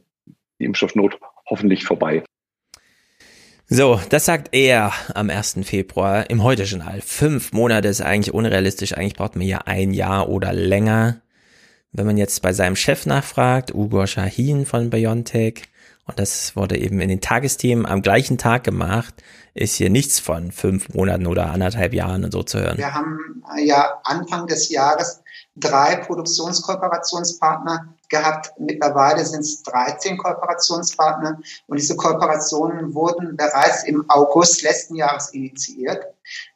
[0.58, 2.22] die Impfstoffnot hoffentlich vorbei.
[3.70, 5.58] So, das sagt er am 1.
[5.62, 7.02] Februar im Heute-Journal.
[7.02, 8.94] Fünf Monate ist eigentlich unrealistisch.
[8.94, 11.20] Eigentlich braucht man ja ein Jahr oder länger.
[11.92, 15.64] Wenn man jetzt bei seinem Chef nachfragt, Ugo Shahin von BioNTech,
[16.08, 19.14] und das wurde eben in den Tagesthemen am gleichen Tag gemacht,
[19.54, 22.78] ist hier nichts von fünf Monaten oder anderthalb Jahren und so zu hören.
[22.78, 25.22] Wir haben ja Anfang des Jahres
[25.60, 28.52] drei Produktionskooperationspartner gehabt.
[28.58, 36.06] Mittlerweile sind es 13 Kooperationspartner und diese Kooperationen wurden bereits im August letzten Jahres initiiert.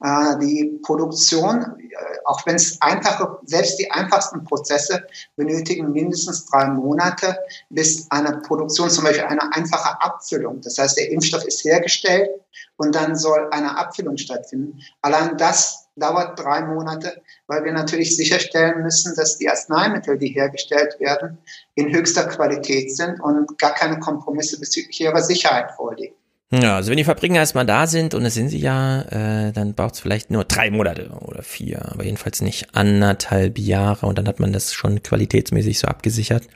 [0.02, 5.06] Äh, Die Produktion, äh, auch wenn es einfache, selbst die einfachsten Prozesse
[5.36, 7.38] benötigen mindestens drei Monate,
[7.70, 12.30] bis eine Produktion, zum Beispiel eine einfache Abfüllung, das heißt, der Impfstoff ist hergestellt
[12.76, 14.80] und dann soll eine Abfüllung stattfinden.
[15.02, 20.98] Allein das dauert drei Monate, weil wir natürlich sicherstellen müssen, dass die Arzneimittel, die hergestellt
[21.00, 21.38] werden,
[21.74, 26.14] in höchster Qualität sind und gar keine Kompromisse bezüglich ihrer Sicherheit vorliegen.
[26.52, 29.02] Ja, also wenn die Fabriken erstmal da sind, und das sind sie ja,
[29.48, 34.04] äh, dann braucht es vielleicht nur drei Monate oder vier, aber jedenfalls nicht anderthalb Jahre
[34.04, 36.46] und dann hat man das schon qualitätsmäßig so abgesichert,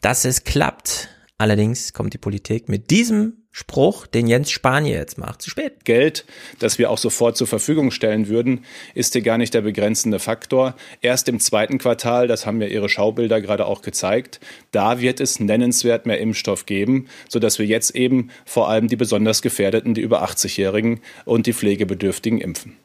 [0.00, 1.10] dass es klappt.
[1.38, 5.84] Allerdings kommt die Politik mit diesem Spruch, den Jens Spanier jetzt macht, zu spät.
[5.84, 6.24] Geld,
[6.60, 8.64] das wir auch sofort zur Verfügung stellen würden,
[8.94, 10.76] ist hier gar nicht der begrenzende Faktor.
[11.00, 14.38] Erst im zweiten Quartal, das haben ja Ihre Schaubilder gerade auch gezeigt,
[14.70, 19.42] da wird es nennenswert mehr Impfstoff geben, sodass wir jetzt eben vor allem die besonders
[19.42, 22.76] Gefährdeten, die über 80-Jährigen und die Pflegebedürftigen impfen.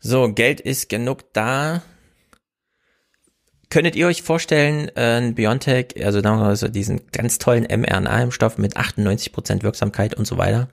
[0.00, 1.82] So, Geld ist genug da.
[3.74, 6.20] Könntet ihr euch vorstellen, äh, ein Biontech, also
[6.68, 10.68] diesen ganz tollen mRNA-Impfstoff mit 98% Wirksamkeit und so weiter,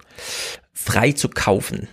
[0.71, 1.87] frei zu kaufen?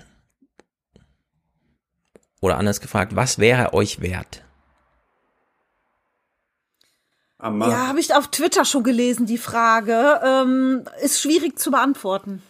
[2.43, 4.44] Oder anders gefragt, was wäre euch wert?
[7.40, 10.20] Ja, habe ich auf Twitter schon gelesen, die Frage.
[10.22, 12.43] Ähm, ist schwierig zu beantworten.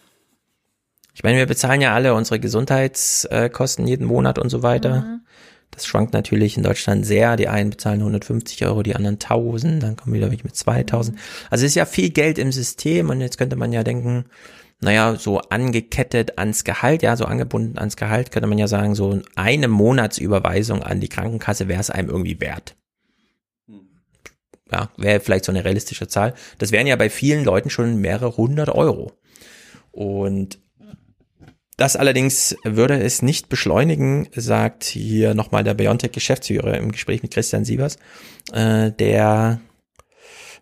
[1.13, 5.21] Ich meine, wir bezahlen ja alle unsere Gesundheitskosten jeden Monat und so weiter.
[5.71, 7.35] Das schwankt natürlich in Deutschland sehr.
[7.37, 11.17] Die einen bezahlen 150 Euro, die anderen 1000, dann kommen wieder welche mit 2000.
[11.49, 14.25] Also es ist ja viel Geld im System und jetzt könnte man ja denken,
[14.81, 19.21] naja, so angekettet ans Gehalt, ja, so angebunden ans Gehalt, könnte man ja sagen, so
[19.35, 22.75] eine Monatsüberweisung an die Krankenkasse wäre es einem irgendwie wert.
[24.71, 26.33] Ja, wäre vielleicht so eine realistische Zahl.
[26.59, 29.11] Das wären ja bei vielen Leuten schon mehrere hundert Euro.
[29.91, 30.59] Und
[31.79, 37.63] Das allerdings würde es nicht beschleunigen, sagt hier nochmal der BioNTech-Geschäftsführer im Gespräch mit Christian
[37.63, 37.97] Sievers,
[38.51, 39.61] äh, der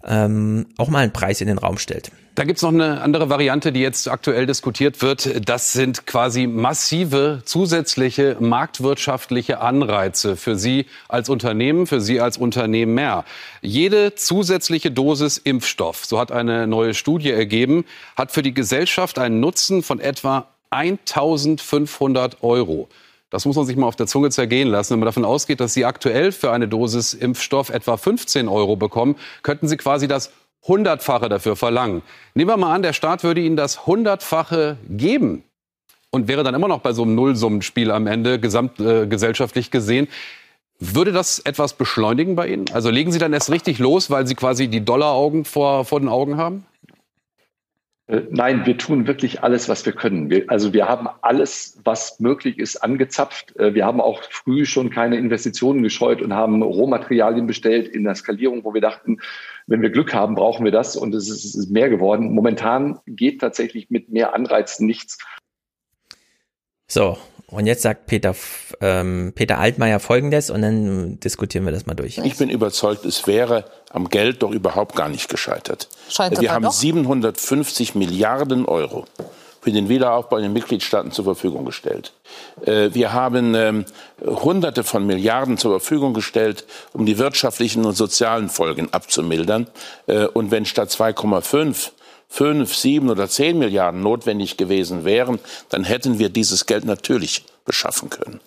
[0.06, 2.12] ähm, auch mal einen Preis in den Raum stellt.
[2.36, 5.50] Da gibt's noch eine andere Variante, die jetzt aktuell diskutiert wird.
[5.50, 13.26] Das sind quasi massive zusätzliche marktwirtschaftliche Anreize für Sie als Unternehmen, für Sie als Unternehmer.
[13.64, 17.86] Jede zusätzliche Dosis Impfstoff, so hat eine neue Studie ergeben,
[18.16, 22.88] hat für die Gesellschaft einen Nutzen von etwa 1500 Euro.
[23.30, 24.94] Das muss man sich mal auf der Zunge zergehen lassen.
[24.94, 29.16] Wenn man davon ausgeht, dass Sie aktuell für eine Dosis Impfstoff etwa 15 Euro bekommen,
[29.44, 30.32] könnten Sie quasi das
[30.66, 32.02] Hundertfache dafür verlangen.
[32.34, 35.44] Nehmen wir mal an, der Staat würde Ihnen das Hundertfache geben
[36.10, 40.08] und wäre dann immer noch bei so einem Nullsummenspiel am Ende, gesamtgesellschaftlich äh, gesehen.
[40.80, 42.66] Würde das etwas beschleunigen bei Ihnen?
[42.72, 46.08] Also legen Sie dann erst richtig los, weil Sie quasi die Dollaraugen vor, vor den
[46.08, 46.66] Augen haben?
[48.08, 50.30] Äh, nein, wir tun wirklich alles, was wir können.
[50.30, 53.56] Wir, also wir haben alles, was möglich ist, angezapft.
[53.58, 58.16] Äh, wir haben auch früh schon keine Investitionen gescheut und haben Rohmaterialien bestellt in der
[58.16, 59.20] Skalierung, wo wir dachten,
[59.68, 62.34] wenn wir Glück haben, brauchen wir das und es ist, mehr geworden.
[62.34, 65.18] Momentan geht tatsächlich mit mehr Anreizen nichts.
[66.90, 67.18] So,
[67.50, 68.36] und jetzt sagt Peter,
[68.82, 72.18] ähm, Peter Altmaier Folgendes und dann diskutieren wir das mal durch.
[72.18, 75.88] Ich bin überzeugt, es wäre am Geld doch überhaupt gar nicht gescheitert.
[76.10, 76.74] Scheint wir haben doch?
[76.74, 79.06] 750 Milliarden Euro
[79.68, 82.14] für den Wiederaufbau in den Mitgliedstaaten zur Verfügung gestellt.
[82.66, 83.86] Äh, wir haben ähm,
[84.26, 89.68] Hunderte von Milliarden zur Verfügung gestellt, um die wirtschaftlichen und sozialen Folgen abzumildern.
[90.08, 91.92] Äh, und wenn statt 2,5
[92.28, 95.40] fünf, sieben oder zehn Milliarden notwendig gewesen wären,
[95.70, 98.40] dann hätten wir dieses Geld natürlich beschaffen können.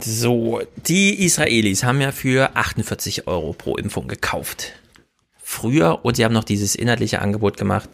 [0.00, 4.72] So, die Israelis haben ja für 48 Euro pro Impfung gekauft.
[5.42, 7.88] Früher und sie haben noch dieses inhaltliche Angebot gemacht.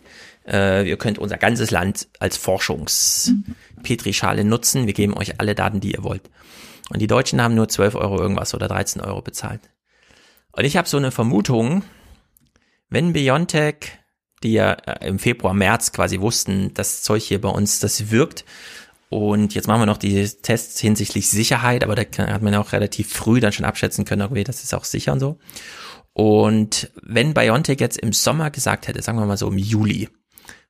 [0.47, 4.87] Äh, ihr könnt unser ganzes Land als Forschungspetrischale nutzen.
[4.87, 6.23] Wir geben euch alle Daten, die ihr wollt.
[6.91, 9.61] Und die Deutschen haben nur 12 Euro irgendwas oder 13 Euro bezahlt.
[10.53, 11.85] Und ich habe so eine Vermutung,
[12.89, 14.00] wenn Biontech
[14.43, 18.45] die ja äh, im Februar, März quasi wussten, das Zeug hier bei uns, das wirkt.
[19.09, 22.73] Und jetzt machen wir noch die Tests hinsichtlich Sicherheit, aber da hat man ja auch
[22.73, 25.39] relativ früh dann schon abschätzen können, okay, das ist auch sicher und so.
[26.13, 30.09] Und wenn BioNTech jetzt im Sommer gesagt hätte, sagen wir mal so im Juli,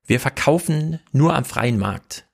[0.07, 2.27] wir verkaufen nur am freien Markt.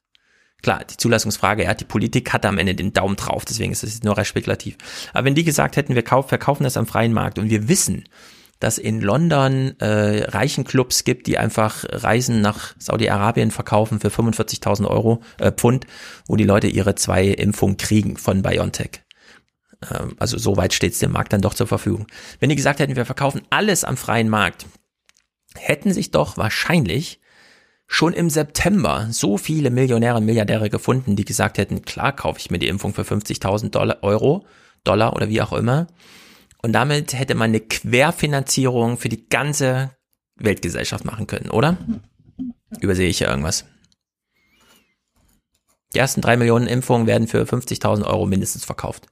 [0.63, 4.03] Klar, die Zulassungsfrage, ja, die Politik hat am Ende den Daumen drauf, deswegen ist es
[4.03, 4.77] nur recht spekulativ.
[5.13, 8.05] Aber wenn die gesagt hätten, wir verkaufen das am freien Markt und wir wissen,
[8.59, 14.87] dass in London äh, reichen Clubs gibt, die einfach Reisen nach Saudi-Arabien verkaufen für 45.000
[14.87, 15.87] Euro äh, Pfund,
[16.27, 19.03] wo die Leute ihre zwei Impfungen kriegen von BioNTech.
[19.91, 22.07] Ähm, also so weit steht es dem Markt dann doch zur Verfügung.
[22.41, 24.67] Wenn die gesagt hätten, wir verkaufen alles am freien Markt,
[25.55, 27.21] hätten sich doch wahrscheinlich
[27.87, 32.51] schon im September so viele Millionäre und Milliardäre gefunden, die gesagt hätten, klar kaufe ich
[32.51, 34.45] mir die Impfung für 50.000 Dollar, Euro,
[34.83, 35.87] Dollar oder wie auch immer
[36.67, 39.93] und damit hätte man eine Querfinanzierung für die ganze
[40.35, 41.77] Weltgesellschaft machen können, oder?
[42.81, 43.67] Übersehe ich ja irgendwas.
[45.95, 49.07] Die ersten drei Millionen Impfungen werden für 50.000 Euro mindestens verkauft.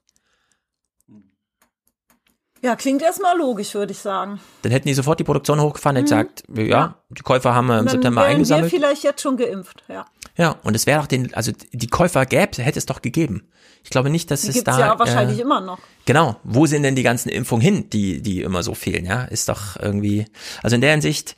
[2.60, 4.40] Ja, klingt erstmal logisch, würde ich sagen.
[4.62, 6.06] Dann hätten die sofort die Produktion hochgefahren und mhm.
[6.06, 8.72] gesagt, ja, die Käufer haben wir im dann September eingesammelt.
[8.72, 10.06] wir vielleicht jetzt schon geimpft, ja.
[10.36, 13.48] Ja, und es wäre doch den, also die Käufer gäbe, hätte es doch gegeben.
[13.85, 14.78] Ich glaube nicht, dass Die es gibt's da.
[14.81, 15.78] ja wahrscheinlich äh, immer noch.
[16.06, 16.36] Genau.
[16.43, 19.24] Wo sind denn die ganzen Impfungen hin, die, die immer so fehlen, ja?
[19.24, 20.24] Ist doch irgendwie,
[20.62, 21.36] also in der Hinsicht,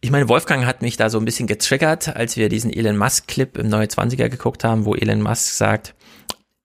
[0.00, 3.28] ich meine, Wolfgang hat mich da so ein bisschen getriggert, als wir diesen Elon Musk
[3.28, 5.94] Clip im Neue 20er geguckt haben, wo Elon Musk sagt,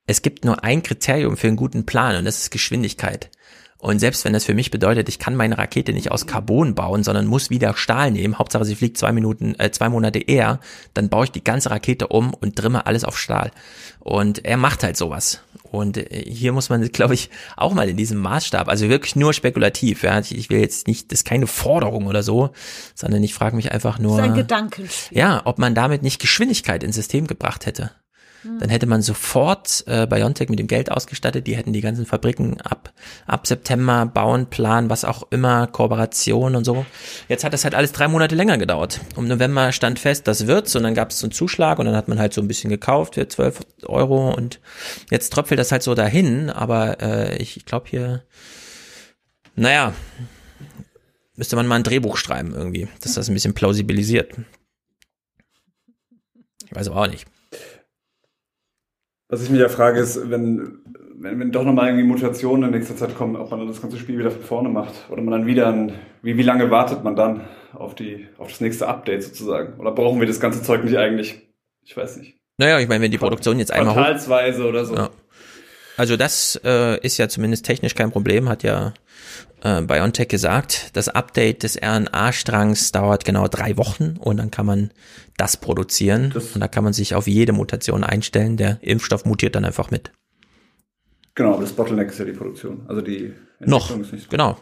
[0.07, 3.29] es gibt nur ein Kriterium für einen guten Plan und das ist Geschwindigkeit.
[3.81, 7.01] Und selbst wenn das für mich bedeutet, ich kann meine Rakete nicht aus Carbon bauen,
[7.03, 10.59] sondern muss wieder Stahl nehmen, Hauptsache sie fliegt zwei Minuten, äh, zwei Monate eher,
[10.93, 13.51] dann baue ich die ganze Rakete um und trimme alles auf Stahl.
[14.01, 15.41] Und er macht halt sowas.
[15.71, 19.33] Und äh, hier muss man, glaube ich, auch mal in diesem Maßstab, also wirklich nur
[19.33, 20.19] spekulativ, ja.
[20.19, 22.49] Ich will jetzt nicht, das ist keine Forderung oder so,
[22.95, 24.17] sondern ich frage mich einfach nur.
[24.17, 25.17] Das ist ein Gedankenspiel.
[25.17, 27.91] Ja, ob man damit nicht Geschwindigkeit ins System gebracht hätte.
[28.43, 32.61] Dann hätte man sofort äh, Biontech mit dem Geld ausgestattet, die hätten die ganzen Fabriken
[32.61, 32.93] ab,
[33.25, 36.85] ab September bauen, planen, was auch immer, Kooperation und so.
[37.27, 39.01] Jetzt hat das halt alles drei Monate länger gedauert.
[39.15, 41.95] Um November stand fest, das wird's und dann gab es so einen Zuschlag und dann
[41.95, 44.61] hat man halt so ein bisschen gekauft für 12 Euro und
[45.11, 48.23] jetzt tröpfelt das halt so dahin, aber äh, ich, ich glaube hier,
[49.55, 49.93] naja,
[51.35, 54.33] müsste man mal ein Drehbuch schreiben irgendwie, dass das ein bisschen plausibilisiert.
[56.65, 57.25] Ich weiß aber auch nicht.
[59.29, 60.79] Was ich mich ja frage, ist, wenn,
[61.19, 63.97] wenn, wenn doch nochmal irgendwie Mutationen in nächster Zeit kommen, ob man dann das ganze
[63.97, 64.93] Spiel wieder von vorne macht.
[65.09, 65.93] Oder man dann wieder ein,
[66.23, 67.41] wie, wie lange wartet man dann
[67.73, 69.79] auf die, auf das nächste Update sozusagen?
[69.79, 71.47] Oder brauchen wir das ganze Zeug nicht eigentlich?
[71.85, 72.37] Ich weiß nicht.
[72.57, 73.93] Naja, ich meine, wenn die Produktion jetzt einmal.
[73.93, 74.95] Quartalsweise oder so.
[74.95, 75.09] Ja.
[75.99, 78.93] Also das äh, ist ja zumindest technisch kein Problem, hat ja
[79.63, 80.91] äh, BioNTech gesagt.
[80.93, 84.91] Das Update des RNA-Strangs dauert genau drei Wochen und dann kann man
[85.35, 88.55] das produzieren Das- und da kann man sich auf jede Mutation einstellen.
[88.55, 90.13] Der Impfstoff mutiert dann einfach mit.
[91.35, 92.85] Genau, aber das Bottleneck ist ja die Produktion.
[92.87, 94.29] Also die Noch, Entwicklung ist nicht so.
[94.29, 94.57] genau.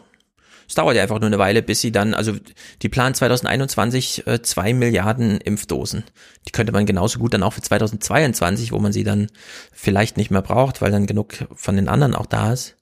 [0.68, 2.34] Es dauert ja einfach nur eine Weile, bis sie dann, also
[2.82, 6.04] die planen 2021 äh, zwei Milliarden Impfdosen.
[6.46, 9.28] Die könnte man genauso gut dann auch für 2022, wo man sie dann
[9.72, 12.76] vielleicht nicht mehr braucht, weil dann genug von den anderen auch da ist.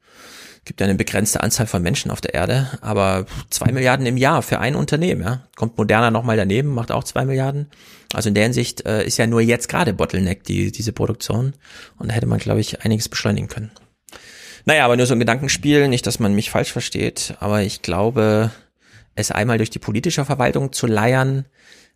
[0.65, 4.43] Gibt ja eine begrenzte Anzahl von Menschen auf der Erde, aber zwei Milliarden im Jahr
[4.43, 5.47] für ein Unternehmen, ja.
[5.55, 7.71] Kommt Moderna nochmal daneben, macht auch zwei Milliarden.
[8.13, 11.55] Also in der Hinsicht äh, ist ja nur jetzt gerade Bottleneck die, diese Produktion.
[11.99, 13.71] Und da hätte man, glaube ich, einiges beschleunigen können.
[14.67, 18.51] Naja, aber nur so ein Gedankenspiel, nicht, dass man mich falsch versteht, aber ich glaube,
[19.15, 21.47] es einmal durch die politische Verwaltung zu leiern,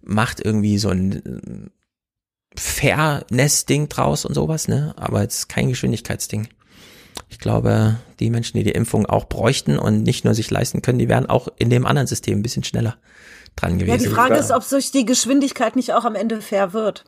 [0.02, 4.94] macht irgendwie so ein äh, Fairness-Ding draus und sowas, ne?
[4.96, 6.48] Aber es ist kein Geschwindigkeitsding.
[7.28, 10.98] Ich glaube, die Menschen, die die Impfung auch bräuchten und nicht nur sich leisten können,
[10.98, 12.96] die wären auch in dem anderen System ein bisschen schneller
[13.56, 14.04] dran gewesen.
[14.04, 17.04] Ja, die Frage ist, ob durch die Geschwindigkeit nicht auch am Ende fair wird.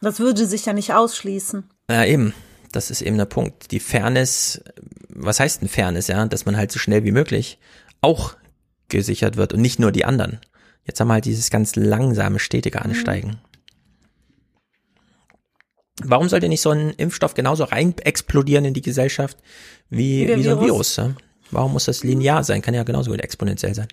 [0.00, 1.70] Das würde sich ja nicht ausschließen.
[1.88, 2.34] Ja, eben.
[2.72, 3.70] Das ist eben der Punkt.
[3.70, 4.62] Die Fairness,
[5.08, 6.24] was heißt denn Fairness, ja?
[6.26, 7.58] Dass man halt so schnell wie möglich
[8.00, 8.36] auch
[8.88, 10.40] gesichert wird und nicht nur die anderen.
[10.84, 13.38] Jetzt haben wir halt dieses ganz langsame, stetige Ansteigen.
[16.04, 19.38] Warum sollte nicht so ein Impfstoff genauso rein explodieren in die Gesellschaft
[19.88, 20.96] wie, Wie wie so ein Virus.
[20.96, 20.96] Virus?
[20.96, 21.14] Ja?
[21.50, 22.60] Warum muss das linear sein?
[22.60, 23.88] Kann ja genauso gut exponentiell sein.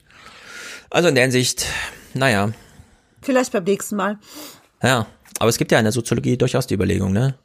[0.90, 1.66] Also in der Hinsicht,
[2.14, 2.52] naja,
[3.22, 4.20] Vielleicht beim nächsten Mal.
[4.84, 5.08] ja,
[5.40, 7.36] aber es gibt ja in der Soziologie durchaus die Überlegung, ne?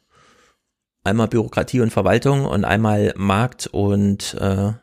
[1.03, 4.73] Einmal Bürokratie und Verwaltung und einmal Markt und äh,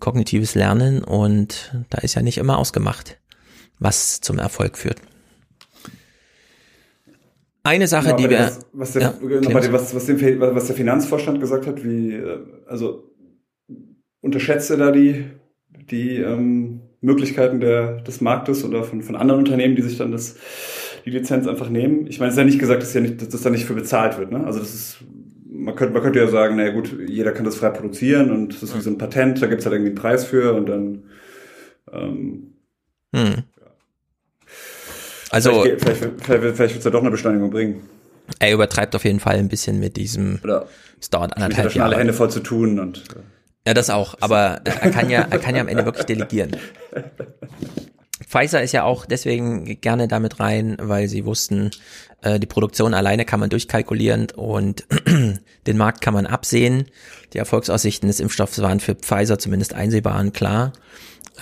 [0.00, 3.20] kognitives Lernen und da ist ja nicht immer ausgemacht,
[3.78, 5.00] was zum Erfolg führt.
[7.64, 10.66] Eine Sache, Genau, die wir das, was, der, Ja, genau, dem, was, was, dem, was
[10.66, 13.04] der Finanzvorstand gesagt hat, wie, äh, also
[14.20, 15.26] unterschätze da die,
[15.68, 20.36] die ähm, Möglichkeiten der, des Marktes oder von, von anderen Unternehmen, die sich dann das,
[21.04, 22.06] die Lizenz einfach nehmen.
[22.06, 23.74] Ich meine, es ist ja nicht gesagt, dass, ja nicht, dass das da nicht für
[23.74, 24.30] bezahlt wird.
[24.30, 24.44] Ne?
[24.44, 24.98] Also das ist,
[25.50, 28.62] man könnte, man könnte ja sagen, naja gut, jeder kann das frei produzieren und das
[28.62, 31.04] ist wie so ein Patent, da gibt's halt irgendwie einen Preis für und dann
[31.92, 32.54] ähm,
[33.14, 33.42] hm.
[35.30, 37.82] Also vielleicht, vielleicht, vielleicht, vielleicht wird es ja doch eine Beschleunigung bringen.
[38.38, 40.66] er übertreibt auf jeden Fall ein bisschen mit diesem Oder
[41.00, 42.00] es dauert anderthalb schon alle Jahre.
[42.00, 45.54] Hände voll zu tun und äh, Ja, das auch, aber er kann ja, er kann
[45.54, 46.56] ja am Ende wirklich delegieren.
[48.32, 51.70] Pfizer ist ja auch deswegen gerne damit rein, weil sie wussten,
[52.22, 54.86] äh, die Produktion alleine kann man durchkalkulieren und
[55.66, 56.86] den Markt kann man absehen.
[57.34, 60.72] Die Erfolgsaussichten des Impfstoffs waren für Pfizer zumindest einsehbar und klar.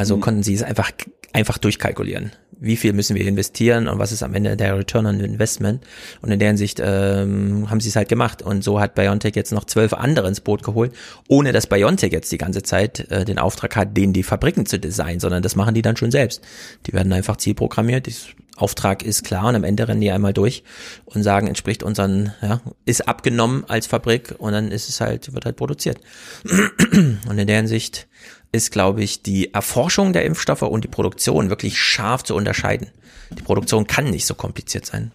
[0.01, 0.21] Also Mhm.
[0.23, 0.91] konnten sie es einfach,
[1.35, 2.33] einfach durchkalkulieren.
[2.63, 5.83] Wie viel müssen wir investieren und was ist am Ende der Return on Investment?
[6.23, 8.41] Und in der Hinsicht ähm, haben sie es halt gemacht.
[8.43, 10.93] Und so hat BioNTech jetzt noch zwölf andere ins Boot geholt,
[11.29, 14.79] ohne dass BioNTech jetzt die ganze Zeit äh, den Auftrag hat, denen die Fabriken zu
[14.79, 16.43] designen, sondern das machen die dann schon selbst.
[16.87, 18.07] Die werden einfach zielprogrammiert.
[18.07, 18.15] Der
[18.57, 20.63] Auftrag ist klar und am Ende rennen die einmal durch
[21.07, 25.47] und sagen, entspricht unseren, ja, ist abgenommen als Fabrik und dann ist es halt, wird
[25.47, 25.99] halt produziert.
[26.45, 28.07] Und in der Hinsicht
[28.53, 32.91] ist, glaube ich, die Erforschung der Impfstoffe und die Produktion wirklich scharf zu unterscheiden.
[33.31, 35.13] Die Produktion kann nicht so kompliziert sein.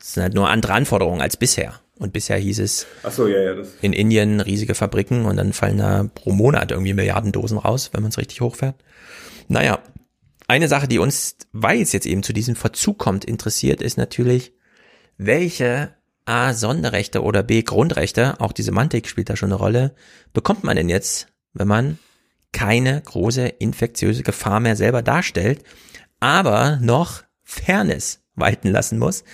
[0.00, 1.80] Es sind halt nur andere Anforderungen als bisher.
[1.98, 6.10] Und bisher hieß es so, ja, ja, in Indien riesige Fabriken und dann fallen da
[6.14, 8.74] pro Monat irgendwie Milliarden Dosen raus, wenn man es richtig hochfährt.
[9.48, 9.78] Naja,
[10.48, 14.52] eine Sache, die uns, weil es jetzt eben zu diesem Verzug kommt, interessiert, ist natürlich,
[15.16, 15.94] welche
[16.24, 19.94] A, Sonderrechte oder B, Grundrechte, auch die Semantik spielt da schon eine Rolle,
[20.32, 21.98] bekommt man denn jetzt, wenn man
[22.52, 25.62] keine große infektiöse Gefahr mehr selber darstellt,
[26.20, 29.24] aber noch Fairness walten lassen muss.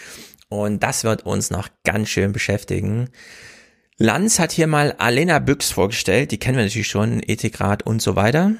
[0.48, 3.10] Und das wird uns noch ganz schön beschäftigen.
[3.98, 8.16] Lanz hat hier mal Alena Büchs vorgestellt, die kennen wir natürlich schon, Ethikrat und so
[8.16, 8.52] weiter.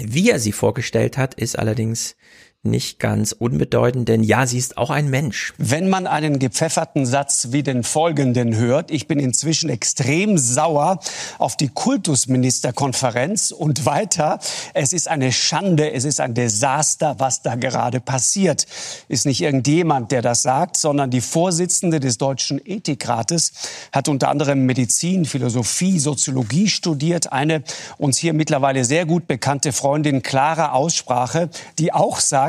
[0.00, 2.16] Wie er sie vorgestellt hat, ist allerdings
[2.64, 5.54] nicht ganz unbedeutend, denn ja, sie ist auch ein Mensch.
[5.58, 10.98] Wenn man einen gepfefferten Satz wie den folgenden hört, ich bin inzwischen extrem sauer
[11.38, 14.40] auf die Kultusministerkonferenz und weiter,
[14.74, 18.66] es ist eine Schande, es ist ein Desaster, was da gerade passiert,
[19.06, 23.52] ist nicht irgendjemand, der das sagt, sondern die Vorsitzende des Deutschen Ethikrates
[23.92, 27.62] hat unter anderem Medizin, Philosophie, Soziologie studiert, eine
[27.98, 32.47] uns hier mittlerweile sehr gut bekannte Freundin klarer Aussprache, die auch sagt,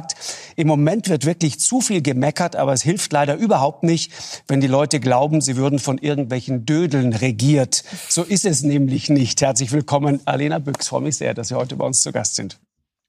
[0.56, 4.12] im Moment wird wirklich zu viel gemeckert, aber es hilft leider überhaupt nicht,
[4.48, 7.84] wenn die Leute glauben, sie würden von irgendwelchen Dödeln regiert.
[8.08, 9.42] So ist es nämlich nicht.
[9.42, 10.88] Herzlich willkommen, Alena Büchs.
[10.88, 12.60] Freue mich sehr, dass Sie heute bei uns zu Gast sind.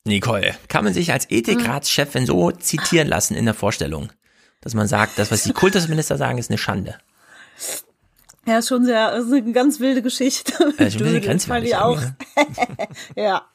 [0.05, 4.11] Nicole, kann man sich als Ethikratschefin so zitieren lassen in der Vorstellung?
[4.61, 6.97] dass man sagt, das, was die Kultusminister sagen, ist eine Schande.
[8.47, 10.53] Ja, ist schon sehr, ist eine ganz wilde Geschichte.
[10.65, 12.01] Ein bisschen grenzwertig auch.
[13.17, 13.47] ja.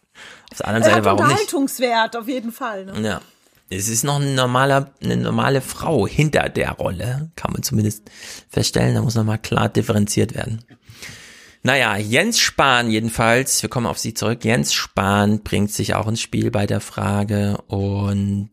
[0.56, 1.32] Auf der anderen Seite, hat warum nicht?
[1.32, 2.86] Unterhaltungswert, auf jeden Fall.
[2.86, 3.02] Ne?
[3.02, 3.22] Ja.
[3.69, 8.03] Es ist noch ein normaler, eine normale Frau hinter der Rolle, kann man zumindest
[8.49, 8.95] feststellen.
[8.95, 10.64] Da muss nochmal klar differenziert werden.
[11.61, 14.45] Naja, Jens Spahn jedenfalls, wir kommen auf sie zurück.
[14.45, 18.52] Jens Spahn bringt sich auch ins Spiel bei der Frage und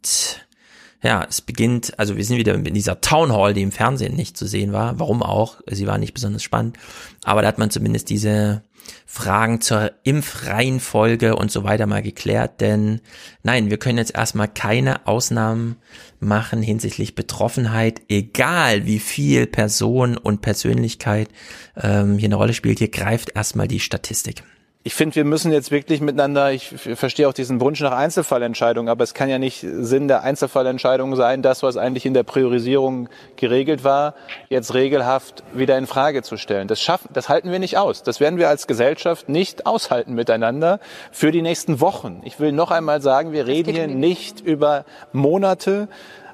[1.03, 4.37] ja, es beginnt, also wir sind wieder in dieser Town Hall, die im Fernsehen nicht
[4.37, 4.99] zu sehen war.
[4.99, 5.61] Warum auch?
[5.71, 6.79] Sie war nicht besonders spannend.
[7.23, 8.63] Aber da hat man zumindest diese
[9.07, 13.01] Fragen zur Impfreihenfolge und so weiter mal geklärt, denn
[13.43, 15.77] nein, wir können jetzt erstmal keine Ausnahmen
[16.21, 21.29] machen hinsichtlich Betroffenheit, egal wie viel Person und Persönlichkeit
[21.77, 24.43] ähm, hier eine Rolle spielt, hier greift erstmal die Statistik
[24.85, 29.05] ich finde, wir müssen jetzt wirklich miteinander, ich verstehe auch diesen Wunsch nach Einzelfallentscheidungen, aber
[29.05, 33.85] es kann ja nicht Sinn der Einzelfallentscheidung sein, das, was eigentlich in der Priorisierung geregelt
[33.85, 34.15] war,
[34.49, 36.67] jetzt regelhaft wieder in Frage zu stellen.
[36.67, 38.03] Das schaffen, das halten wir nicht aus.
[38.03, 40.81] Das werden wir als Gesellschaft nicht aushalten miteinander
[41.13, 42.21] für die nächsten Wochen.
[42.25, 45.89] Ich will noch einmal sagen, wir reden hier nicht über Monate,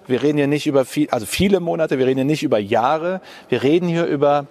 [0.06, 3.20] wir reden hier nicht über viel, also viele Monate, wir reden hier nicht über Jahre,
[3.50, 4.46] wir reden hier über,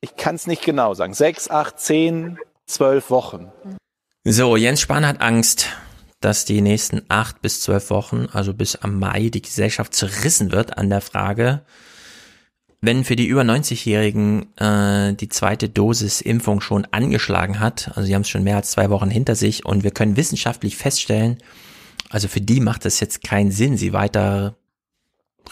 [0.00, 2.38] ich kann es nicht genau sagen, sechs, acht, zehn,
[2.72, 3.52] zwölf Wochen.
[4.24, 5.68] So, Jens Spahn hat Angst,
[6.20, 10.78] dass die nächsten acht bis zwölf Wochen, also bis am Mai, die Gesellschaft zerrissen wird
[10.78, 11.62] an der Frage,
[12.80, 18.14] wenn für die über 90-Jährigen äh, die zweite Dosis Impfung schon angeschlagen hat, also sie
[18.14, 21.38] haben es schon mehr als zwei Wochen hinter sich und wir können wissenschaftlich feststellen,
[22.10, 24.56] also für die macht es jetzt keinen Sinn, sie weiter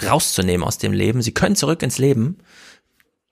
[0.03, 1.23] rauszunehmen aus dem Leben.
[1.23, 2.39] Sie können zurück ins Leben,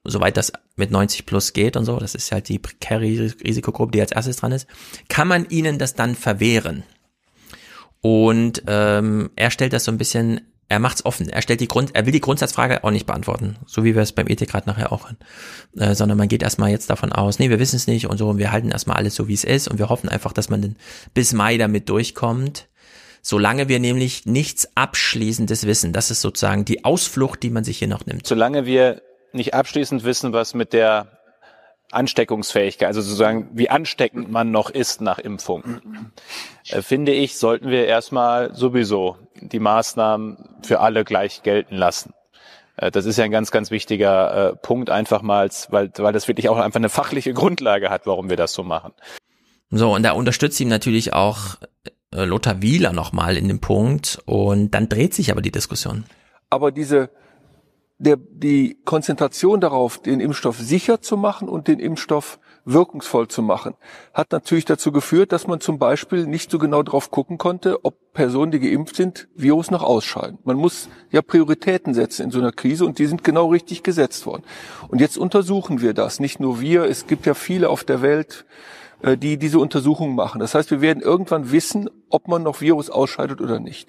[0.08, 4.00] soweit das mit 90 plus geht und so, das ist halt die prekäre Risikogruppe, die
[4.00, 4.66] als erstes dran ist,
[5.08, 6.84] kann man ihnen das dann verwehren.
[8.00, 11.28] Und ähm, er stellt das so ein bisschen, er macht's offen.
[11.28, 14.12] Er stellt die Grund, er will die Grundsatzfrage auch nicht beantworten, so wie wir es
[14.12, 15.08] beim Ethikrat nachher auch.
[15.76, 18.28] Äh, sondern man geht erstmal jetzt davon aus, nee, wir wissen es nicht und so,
[18.28, 20.76] und wir halten erstmal alles so, wie es ist und wir hoffen einfach, dass man
[21.14, 22.68] bis Mai damit durchkommt.
[23.20, 27.88] Solange wir nämlich nichts Abschließendes wissen, das ist sozusagen die Ausflucht, die man sich hier
[27.88, 28.26] noch nimmt.
[28.26, 29.02] Solange wir
[29.32, 31.18] nicht abschließend wissen, was mit der
[31.90, 35.80] Ansteckungsfähigkeit, also sozusagen, wie ansteckend man noch ist nach Impfung,
[36.68, 42.12] äh, finde ich, sollten wir erstmal sowieso die Maßnahmen für alle gleich gelten lassen.
[42.76, 46.28] Äh, das ist ja ein ganz, ganz wichtiger äh, Punkt, einfach mal, weil, weil das
[46.28, 48.92] wirklich auch einfach eine fachliche Grundlage hat, warum wir das so machen.
[49.70, 51.56] So, und da unterstützt ihm natürlich auch
[52.14, 56.04] äh, Lothar Wieler nochmal in dem Punkt und dann dreht sich aber die Diskussion.
[56.50, 57.10] Aber diese
[57.98, 63.74] der, die Konzentration darauf, den Impfstoff sicher zu machen und den Impfstoff wirkungsvoll zu machen,
[64.14, 68.12] hat natürlich dazu geführt, dass man zum Beispiel nicht so genau drauf gucken konnte, ob
[68.12, 70.38] Personen, die geimpft sind, Virus noch ausscheiden.
[70.44, 74.26] Man muss ja Prioritäten setzen in so einer Krise und die sind genau richtig gesetzt
[74.26, 74.42] worden.
[74.88, 76.20] Und jetzt untersuchen wir das.
[76.20, 78.44] Nicht nur wir, es gibt ja viele auf der Welt,
[79.02, 80.38] äh, die diese Untersuchungen machen.
[80.38, 83.88] Das heißt, wir werden irgendwann wissen, ob man noch Virus ausscheidet oder nicht.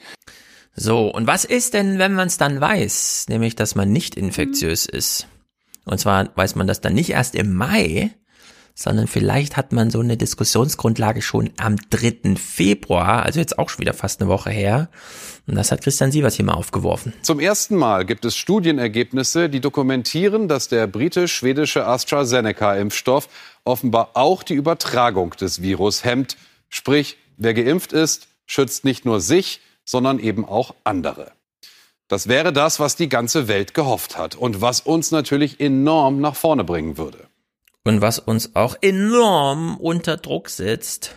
[0.75, 4.87] So, und was ist denn, wenn man es dann weiß, nämlich dass man nicht infektiös
[4.87, 4.97] mhm.
[4.97, 5.27] ist?
[5.85, 8.11] Und zwar weiß man das dann nicht erst im Mai,
[8.79, 12.35] sondern vielleicht hat man so eine Diskussionsgrundlage schon am 3.
[12.37, 14.89] Februar, also jetzt auch schon wieder fast eine Woche her.
[15.47, 17.13] Und das hat Christian Sievers hier mal aufgeworfen.
[17.21, 23.27] Zum ersten Mal gibt es Studienergebnisse, die dokumentieren, dass der britisch-schwedische AstraZeneca-Impfstoff
[23.65, 26.37] offenbar auch die Übertragung des Virus hemmt.
[26.69, 29.59] Sprich, wer geimpft ist, schützt nicht nur sich,
[29.89, 31.31] sondern eben auch andere.
[32.07, 36.35] Das wäre das, was die ganze Welt gehofft hat und was uns natürlich enorm nach
[36.35, 37.27] vorne bringen würde.
[37.85, 41.15] Und was uns auch enorm unter Druck setzt,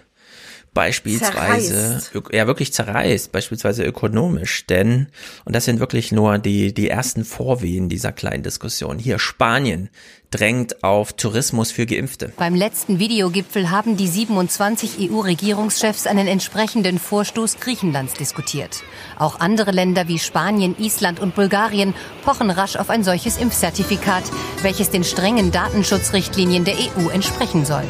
[0.74, 2.32] beispielsweise, zerreißt.
[2.32, 5.08] ja wirklich zerreißt, beispielsweise ökonomisch, denn,
[5.44, 8.98] und das sind wirklich nur die, die ersten Vorwehen dieser kleinen Diskussion.
[8.98, 9.90] Hier Spanien
[10.30, 12.32] drängt auf Tourismus für Geimpfte.
[12.38, 18.82] Beim letzten Videogipfel haben die 27 EU-Regierungschefs einen entsprechenden Vorstoß Griechenlands diskutiert.
[19.18, 21.92] Auch andere Länder wie Spanien, Island und Bulgarien
[22.24, 24.24] pochen rasch auf ein solches Impfzertifikat,
[24.62, 27.84] welches den strengen Datenschutzrichtlinien der EU entsprechen soll.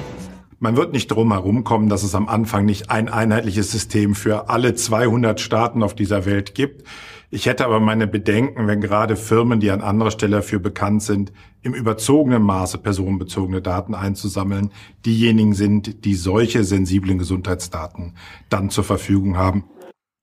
[0.63, 4.49] Man wird nicht drum herum kommen, dass es am Anfang nicht ein einheitliches System für
[4.49, 6.87] alle 200 Staaten auf dieser Welt gibt.
[7.31, 11.33] Ich hätte aber meine Bedenken, wenn gerade Firmen, die an anderer Stelle dafür bekannt sind,
[11.63, 14.71] im überzogenen Maße personenbezogene Daten einzusammeln,
[15.05, 18.15] diejenigen sind, die solche sensiblen Gesundheitsdaten
[18.49, 19.65] dann zur Verfügung haben.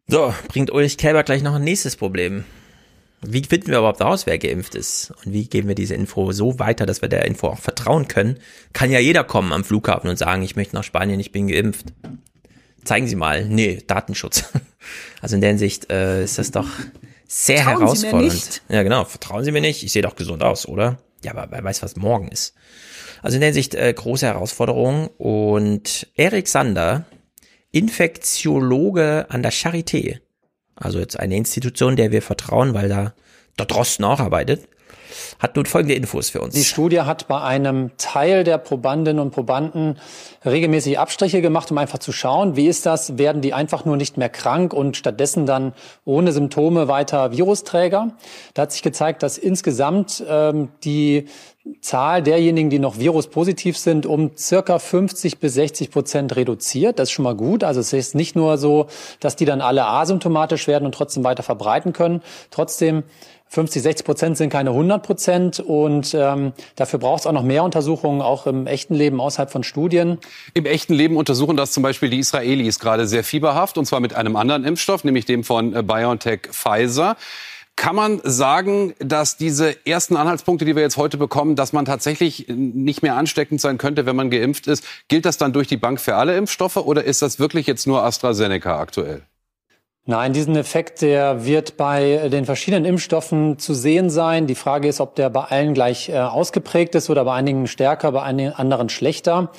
[0.07, 2.45] So, bringt Ulrich Kälber gleich noch ein nächstes Problem.
[3.21, 5.11] Wie finden wir überhaupt raus, wer geimpft ist?
[5.23, 8.39] Und wie geben wir diese Info so weiter, dass wir der Info auch vertrauen können?
[8.71, 11.87] Kann ja jeder kommen am Flughafen und sagen, ich möchte nach Spanien, ich bin geimpft.
[12.85, 13.45] Zeigen Sie mal.
[13.45, 14.45] Nee, Datenschutz.
[15.21, 16.65] Also in der Hinsicht äh, ist das doch
[17.27, 18.33] sehr Vertrauen Sie mir herausfordernd.
[18.33, 18.61] nicht.
[18.69, 19.03] Ja, genau.
[19.03, 19.83] Vertrauen Sie mir nicht.
[19.83, 20.97] Ich sehe doch gesund aus, oder?
[21.21, 22.55] Ja, aber wer weiß, was morgen ist.
[23.21, 25.09] Also in der Hinsicht äh, große Herausforderung.
[25.17, 27.05] Und Erik Sander,
[27.71, 30.19] Infektiologe an der Charité,
[30.79, 33.13] also jetzt eine Institution, der wir vertrauen, weil da
[33.57, 34.67] der Drosten auch arbeitet,
[35.39, 36.53] hat nun folgende Infos für uns.
[36.53, 39.97] Die Studie hat bei einem Teil der Probandinnen und Probanden
[40.45, 44.17] regelmäßig Abstriche gemacht, um einfach zu schauen, wie ist das, werden die einfach nur nicht
[44.17, 45.73] mehr krank und stattdessen dann
[46.05, 48.11] ohne Symptome weiter Virusträger.
[48.53, 51.27] Da hat sich gezeigt, dass insgesamt ähm, die
[51.81, 56.99] Zahl derjenigen, die noch viruspositiv sind, um circa 50 bis 60 Prozent reduziert.
[56.99, 57.63] Das ist schon mal gut.
[57.63, 58.87] Also es ist nicht nur so,
[59.19, 62.21] dass die dann alle asymptomatisch werden und trotzdem weiter verbreiten können.
[62.49, 63.03] Trotzdem
[63.51, 67.63] 50, 60 Prozent sind keine 100 Prozent und ähm, dafür braucht es auch noch mehr
[67.63, 70.19] Untersuchungen, auch im echten Leben außerhalb von Studien.
[70.53, 74.13] Im echten Leben untersuchen das zum Beispiel die Israelis gerade sehr fieberhaft und zwar mit
[74.13, 77.17] einem anderen Impfstoff, nämlich dem von äh, BioNTech Pfizer.
[77.75, 82.45] Kann man sagen, dass diese ersten Anhaltspunkte, die wir jetzt heute bekommen, dass man tatsächlich
[82.49, 85.99] nicht mehr ansteckend sein könnte, wenn man geimpft ist, gilt das dann durch die Bank
[85.99, 89.23] für alle Impfstoffe oder ist das wirklich jetzt nur AstraZeneca aktuell?
[90.09, 94.47] Nein, diesen Effekt, der wird bei den verschiedenen Impfstoffen zu sehen sein.
[94.47, 98.11] Die Frage ist, ob der bei allen gleich äh, ausgeprägt ist oder bei einigen stärker,
[98.11, 99.51] bei einigen anderen schlechter.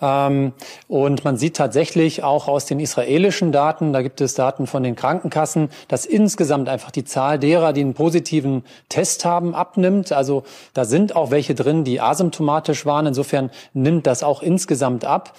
[0.00, 0.52] Ähm,
[0.86, 4.94] und man sieht tatsächlich auch aus den israelischen Daten, da gibt es Daten von den
[4.94, 10.12] Krankenkassen, dass insgesamt einfach die Zahl derer, die einen positiven Test haben, abnimmt.
[10.12, 13.06] Also da sind auch welche drin, die asymptomatisch waren.
[13.06, 15.34] Insofern nimmt das auch insgesamt ab.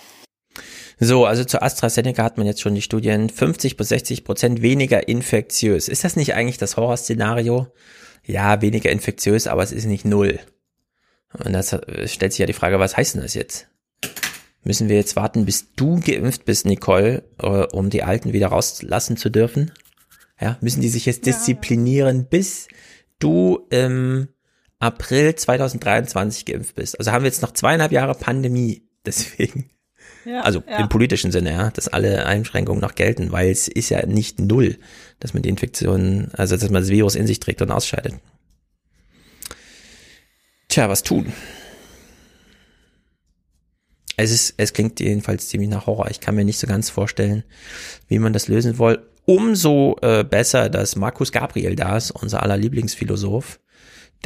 [1.00, 5.08] So, also zu AstraZeneca hat man jetzt schon die Studien 50 bis 60 Prozent weniger
[5.08, 5.88] infektiös.
[5.88, 7.68] Ist das nicht eigentlich das Horrorszenario?
[8.26, 10.40] Ja, weniger infektiös, aber es ist nicht null.
[11.34, 13.68] Und das äh, stellt sich ja die Frage, was heißt denn das jetzt?
[14.64, 19.18] Müssen wir jetzt warten, bis du geimpft bist, Nicole, äh, um die Alten wieder rauslassen
[19.18, 19.72] zu dürfen?
[20.40, 22.68] Ja, müssen die sich jetzt disziplinieren, bis
[23.20, 24.28] du im
[24.80, 27.00] April 2023 geimpft bist?
[27.00, 28.84] Also haben wir jetzt noch zweieinhalb Jahre Pandemie.
[29.06, 29.70] Deswegen.
[30.28, 30.80] Ja, also ja.
[30.80, 34.78] im politischen Sinne, ja, dass alle Einschränkungen noch gelten, weil es ist ja nicht null,
[35.22, 38.16] dass man die Infektion, also dass man das Virus in sich trägt und ausscheidet.
[40.68, 41.32] Tja, was tun?
[44.18, 46.10] Es ist, es klingt jedenfalls ziemlich nach Horror.
[46.10, 47.44] Ich kann mir nicht so ganz vorstellen,
[48.10, 49.00] wie man das lösen will.
[49.24, 53.60] Umso äh, besser, dass Markus Gabriel da ist, unser aller Lieblingsphilosoph,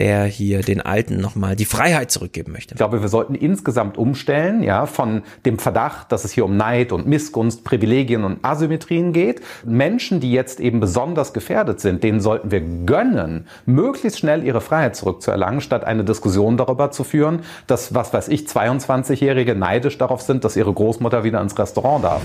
[0.02, 2.74] der hier den Alten nochmal die Freiheit zurückgeben möchte.
[2.74, 6.92] Ich glaube, wir sollten insgesamt umstellen, ja, von dem Verdacht, dass es hier um Neid
[6.92, 9.42] und Missgunst, Privilegien und Asymmetrien geht.
[9.64, 14.96] Menschen, die jetzt eben besonders gefährdet sind, denen sollten wir gönnen, möglichst schnell ihre Freiheit
[14.96, 20.44] zurückzuerlangen, statt eine Diskussion darüber zu führen, dass, was weiß ich, 22-Jährige neidisch darauf sind,
[20.44, 22.24] dass ihre Großmutter wieder ins Restaurant darf.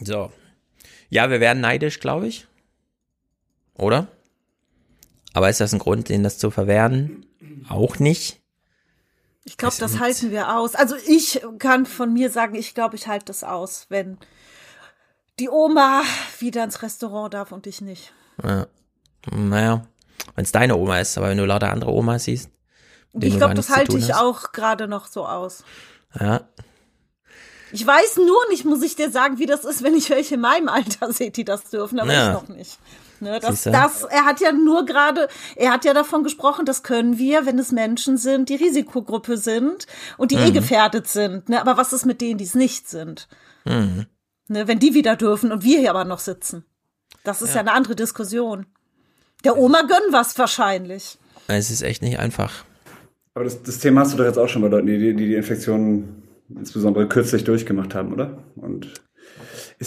[0.00, 0.30] So.
[1.10, 2.46] Ja, wir werden neidisch, glaube ich.
[3.76, 4.06] Oder?
[5.34, 7.26] Aber ist das ein Grund, denen das zu verwehren?
[7.68, 8.40] Auch nicht.
[9.44, 10.74] Ich glaube, das halten wir aus.
[10.74, 14.16] Also ich kann von mir sagen, ich glaube, ich halte das aus, wenn
[15.38, 16.02] die Oma
[16.38, 18.12] wieder ins Restaurant darf und ich nicht.
[18.42, 18.66] Ja.
[19.30, 19.86] Naja,
[20.34, 22.50] wenn es deine Oma ist, aber wenn du lauter andere Omas siehst.
[23.20, 24.20] Ich glaube, das halte ich hast.
[24.20, 25.64] auch gerade noch so aus.
[26.18, 26.48] Ja.
[27.72, 30.40] Ich weiß nur nicht, muss ich dir sagen, wie das ist, wenn ich welche in
[30.40, 32.28] meinem Alter sehe, die das dürfen, aber Ja.
[32.28, 32.78] ich noch nicht.
[33.24, 37.16] Ne, das, das, er hat ja nur gerade, er hat ja davon gesprochen, das können
[37.18, 39.86] wir, wenn es Menschen sind, die Risikogruppe sind
[40.18, 40.52] und die eh Mhm.
[40.54, 41.48] gefährdet sind.
[41.48, 43.28] Ne, aber was ist mit denen, die es nicht sind?
[43.64, 44.06] Mhm.
[44.48, 46.64] Ne, wenn die wieder dürfen und wir hier aber noch sitzen.
[47.24, 48.66] Das ist ja, eine andere Diskussion.
[49.42, 51.18] Der Oma gönnen was wahrscheinlich.
[51.48, 52.52] Es ist echt nicht einfach.
[53.32, 55.34] Aber das, das Thema hast du doch jetzt auch schon bei Leuten, die die, die
[55.34, 56.22] Infektion
[56.54, 58.36] insbesondere kürzlich durchgemacht haben, oder?
[58.56, 58.92] Und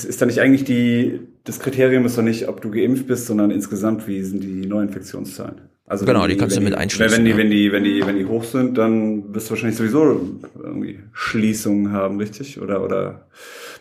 [0.03, 3.25] ist, ist da nicht eigentlich die, das Kriterium ist doch nicht, ob du geimpft bist,
[3.27, 5.61] sondern insgesamt, wie sind die Neuinfektionszahlen?
[5.85, 7.37] Also Genau, wenn die kannst du wenn mit einschließen, Wenn die, ja.
[7.37, 10.19] wenn die, wenn die, wenn die hoch sind, dann wirst du wahrscheinlich sowieso
[10.61, 12.59] irgendwie Schließungen haben, richtig?
[12.61, 13.27] Oder, oder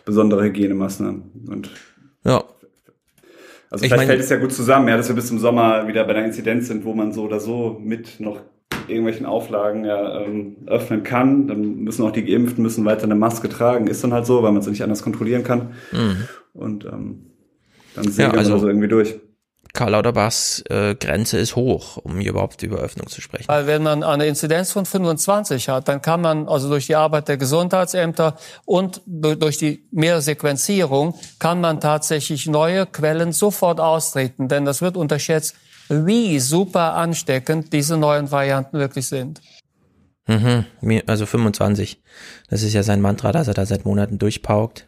[0.05, 1.21] besondere Hygienemaßnahmen.
[1.49, 1.69] Und
[2.25, 2.43] Ja.
[3.69, 5.87] also Ich vielleicht mein- fällt es ja gut zusammen, ja, dass wir bis zum Sommer
[5.87, 8.39] wieder bei der Inzidenz sind, wo man so oder so mit noch
[8.87, 11.47] irgendwelchen Auflagen ja, ähm, öffnen kann.
[11.47, 13.87] Dann müssen auch die Geimpften müssen weiter eine Maske tragen.
[13.87, 15.73] Ist dann halt so, weil man es nicht anders kontrollieren kann.
[15.91, 16.23] Mhm.
[16.53, 17.25] Und ähm,
[17.95, 19.15] dann Ja, segeln wir also- also irgendwie durch.
[19.73, 23.47] Karl Lauterbachs äh, Grenze ist hoch, um hier überhaupt über Öffnung zu sprechen.
[23.47, 27.27] Weil wenn man eine Inzidenz von 25 hat, dann kann man also durch die Arbeit
[27.27, 34.47] der Gesundheitsämter und du- durch die Mehrsequenzierung kann man tatsächlich neue Quellen sofort austreten.
[34.47, 35.55] Denn das wird unterschätzt,
[35.89, 39.41] wie super ansteckend diese neuen Varianten wirklich sind.
[40.27, 40.65] Mhm,
[41.05, 42.01] also 25.
[42.49, 44.87] Das ist ja sein Mantra, das er da seit Monaten durchpaukt.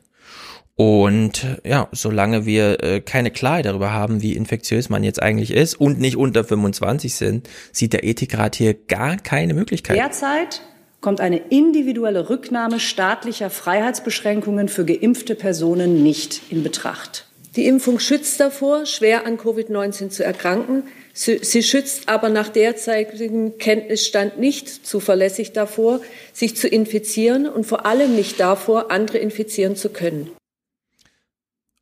[0.76, 5.76] Und ja, solange wir äh, keine Klarheit darüber haben, wie infektiös man jetzt eigentlich ist
[5.76, 9.98] und nicht unter 25 sind, sieht der Ethikrat hier gar keine Möglichkeit.
[9.98, 10.62] Derzeit
[11.02, 17.29] kommt eine individuelle Rücknahme staatlicher Freiheitsbeschränkungen für geimpfte Personen nicht in Betracht.
[17.56, 20.84] Die Impfung schützt davor, schwer an Covid-19 zu erkranken.
[21.14, 26.00] Sie, schützt aber nach derzeitigem Kenntnisstand nicht zuverlässig davor,
[26.32, 30.32] sich zu infizieren und vor allem nicht davor, andere infizieren zu können.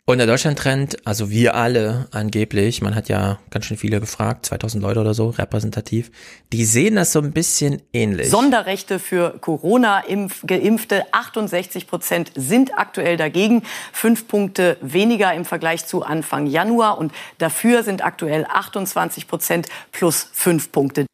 [0.10, 4.82] Und der Deutschland-Trend, also wir alle angeblich, man hat ja ganz schön viele gefragt, 2000
[4.82, 6.12] Leute oder so, repräsentativ,
[6.54, 8.30] die sehen das so ein bisschen ähnlich.
[8.30, 16.48] Sonderrechte für Corona-Geimpfte, 68 Prozent sind aktuell dagegen, fünf Punkte weniger im Vergleich zu Anfang
[16.48, 21.06] Januar und dafür sind aktuell 28 Prozent plus fünf Punkte.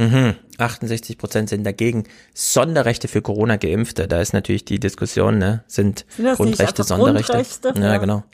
[0.00, 0.34] Mhm.
[0.56, 2.04] 68 Prozent sind dagegen.
[2.32, 4.08] Sonderrechte für Corona-Geimpfte.
[4.08, 5.62] Da ist natürlich die Diskussion, ne?
[5.66, 7.32] Sind, sind Grundrechte, Sonderrechte?
[7.32, 7.74] Grundrechte?
[7.76, 8.24] Ja, ja, genau.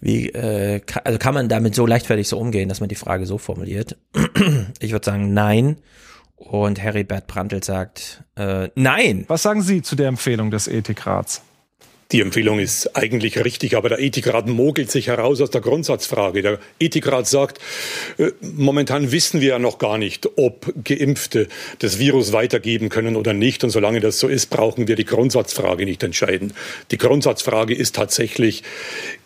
[0.00, 3.26] Wie, äh, kann, also kann man damit so leichtfertig so umgehen, dass man die Frage
[3.26, 3.96] so formuliert?
[4.80, 5.76] ich würde sagen, nein.
[6.34, 9.24] Und Harry Bert Prantl sagt, äh, nein.
[9.28, 11.42] Was sagen Sie zu der Empfehlung des Ethikrats?
[12.10, 16.40] Die Empfehlung ist eigentlich richtig, aber der Ethikrat mogelt sich heraus aus der Grundsatzfrage.
[16.40, 17.58] Der Ethikrat sagt,
[18.16, 21.48] äh, momentan wissen wir ja noch gar nicht, ob Geimpfte
[21.80, 23.62] das Virus weitergeben können oder nicht.
[23.62, 26.54] Und solange das so ist, brauchen wir die Grundsatzfrage nicht entscheiden.
[26.92, 28.62] Die Grundsatzfrage ist tatsächlich,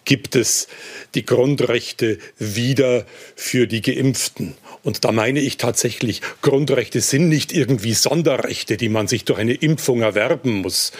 [0.04, 0.66] gibt es
[1.14, 3.06] die Grundrechte wieder
[3.36, 4.54] für die Geimpften?
[4.82, 9.54] Und da meine ich tatsächlich, Grundrechte sind nicht irgendwie Sonderrechte, die man sich durch eine
[9.54, 10.90] Impfung erwerben muss.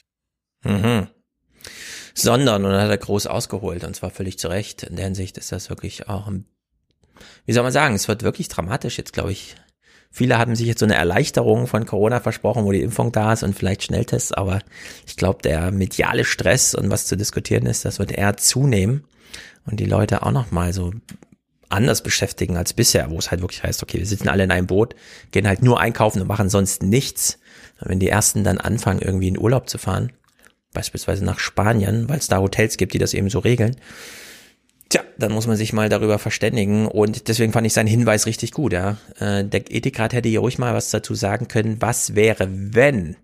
[0.63, 1.09] Mhm
[2.15, 4.83] sondern, und dann hat er groß ausgeholt, und zwar völlig zu Recht.
[4.83, 6.45] In der Hinsicht ist das wirklich auch, ein,
[7.47, 9.57] wie soll man sagen, es wird wirklich dramatisch jetzt, glaube ich.
[10.15, 13.43] Viele haben sich jetzt so eine Erleichterung von Corona versprochen, wo die Impfung da ist
[13.43, 14.61] und vielleicht Schnelltests, aber
[15.07, 19.05] ich glaube, der mediale Stress und was zu diskutieren ist, das wird eher zunehmen
[19.65, 20.93] und die Leute auch nochmal so
[21.73, 24.67] anders beschäftigen als bisher, wo es halt wirklich heißt, okay, wir sitzen alle in einem
[24.67, 24.95] Boot,
[25.31, 27.39] gehen halt nur einkaufen und machen sonst nichts.
[27.81, 30.13] Und wenn die ersten dann anfangen, irgendwie in Urlaub zu fahren,
[30.73, 33.77] beispielsweise nach Spanien, weil es da Hotels gibt, die das eben so regeln.
[34.89, 38.53] Tja, dann muss man sich mal darüber verständigen und deswegen fand ich seinen Hinweis richtig
[38.53, 38.99] gut, ja.
[39.19, 43.17] Äh, der Ethikrat hätte hier ruhig mal was dazu sagen können, was wäre, wenn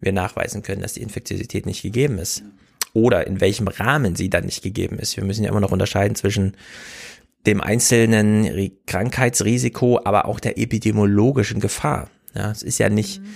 [0.00, 2.42] wir nachweisen können, dass die Infektiosität nicht gegeben ist.
[2.92, 5.16] Oder in welchem Rahmen sie dann nicht gegeben ist.
[5.16, 6.56] Wir müssen ja immer noch unterscheiden zwischen
[7.46, 12.10] dem einzelnen Krankheitsrisiko, aber auch der epidemiologischen Gefahr.
[12.34, 13.26] Ja, es ist ja nicht, mhm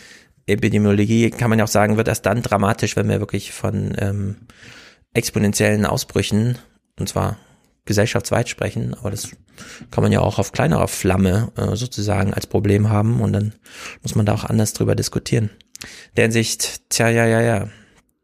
[0.47, 4.37] Epidemiologie kann man ja auch sagen, wird erst dann dramatisch, wenn wir wirklich von ähm,
[5.13, 6.59] exponentiellen Ausbrüchen,
[6.99, 7.39] und zwar
[7.85, 9.31] gesellschaftsweit sprechen, aber das
[9.91, 13.55] kann man ja auch auf kleinerer Flamme äh, sozusagen als Problem haben und dann
[14.03, 15.51] muss man da auch anders drüber diskutieren.
[16.17, 17.69] Der Hinsicht, tja, ja, ja, ja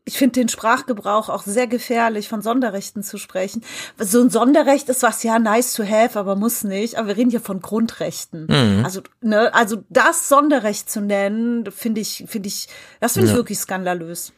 [0.05, 3.62] ich finde den Sprachgebrauch auch sehr gefährlich, von Sonderrechten zu sprechen.
[3.99, 6.97] So ein Sonderrecht ist was, ja, nice to have, aber muss nicht.
[6.97, 8.47] Aber wir reden hier von Grundrechten.
[8.47, 8.85] Mhm.
[8.85, 12.69] Also, ne, also das Sonderrecht zu nennen, finde ich, finde ich,
[13.01, 13.35] das finde ja.
[13.35, 14.33] ich wirklich skandalös.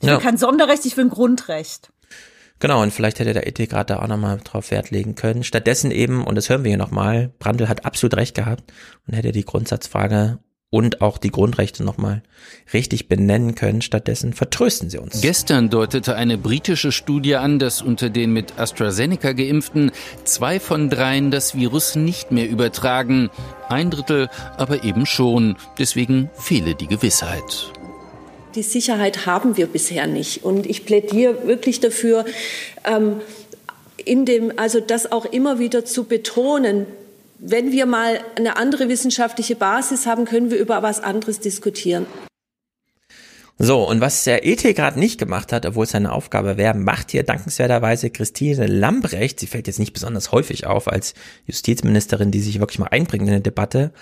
[0.00, 0.20] Ich will ja.
[0.20, 1.92] kein Sonderrecht, ich will ein Grundrecht.
[2.58, 5.44] Genau, und vielleicht hätte der Ethikrat da auch nochmal drauf Wert legen können.
[5.44, 8.72] Stattdessen eben, und das hören wir hier nochmal, Brandl hat absolut recht gehabt
[9.06, 10.38] und hätte die Grundsatzfrage
[10.72, 12.22] und auch die Grundrechte nochmal
[12.72, 13.82] richtig benennen können.
[13.82, 15.20] Stattdessen vertrösten sie uns.
[15.20, 19.92] Gestern deutete eine britische Studie an, dass unter den mit AstraZeneca geimpften
[20.24, 23.28] zwei von dreien das Virus nicht mehr übertragen.
[23.68, 25.56] Ein Drittel aber eben schon.
[25.78, 27.70] Deswegen fehle die Gewissheit.
[28.54, 30.42] Die Sicherheit haben wir bisher nicht.
[30.42, 32.24] Und ich plädiere wirklich dafür,
[32.84, 33.20] ähm,
[34.02, 36.86] in dem, also das auch immer wieder zu betonen,
[37.44, 42.06] wenn wir mal eine andere wissenschaftliche Basis haben, können wir über was anderes diskutieren.
[43.58, 47.24] So, und was der Ethikrat nicht gemacht hat, obwohl es seine Aufgabe wäre, macht hier
[47.24, 49.40] dankenswerterweise Christine Lambrecht.
[49.40, 51.14] Sie fällt jetzt nicht besonders häufig auf als
[51.46, 53.92] Justizministerin, die sich wirklich mal einbringt in eine Debatte.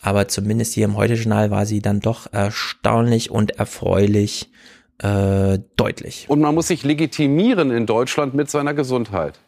[0.00, 4.50] Aber zumindest hier im Heute-Journal war sie dann doch erstaunlich und erfreulich
[4.98, 6.24] äh, deutlich.
[6.28, 9.38] Und man muss sich legitimieren in Deutschland mit seiner Gesundheit.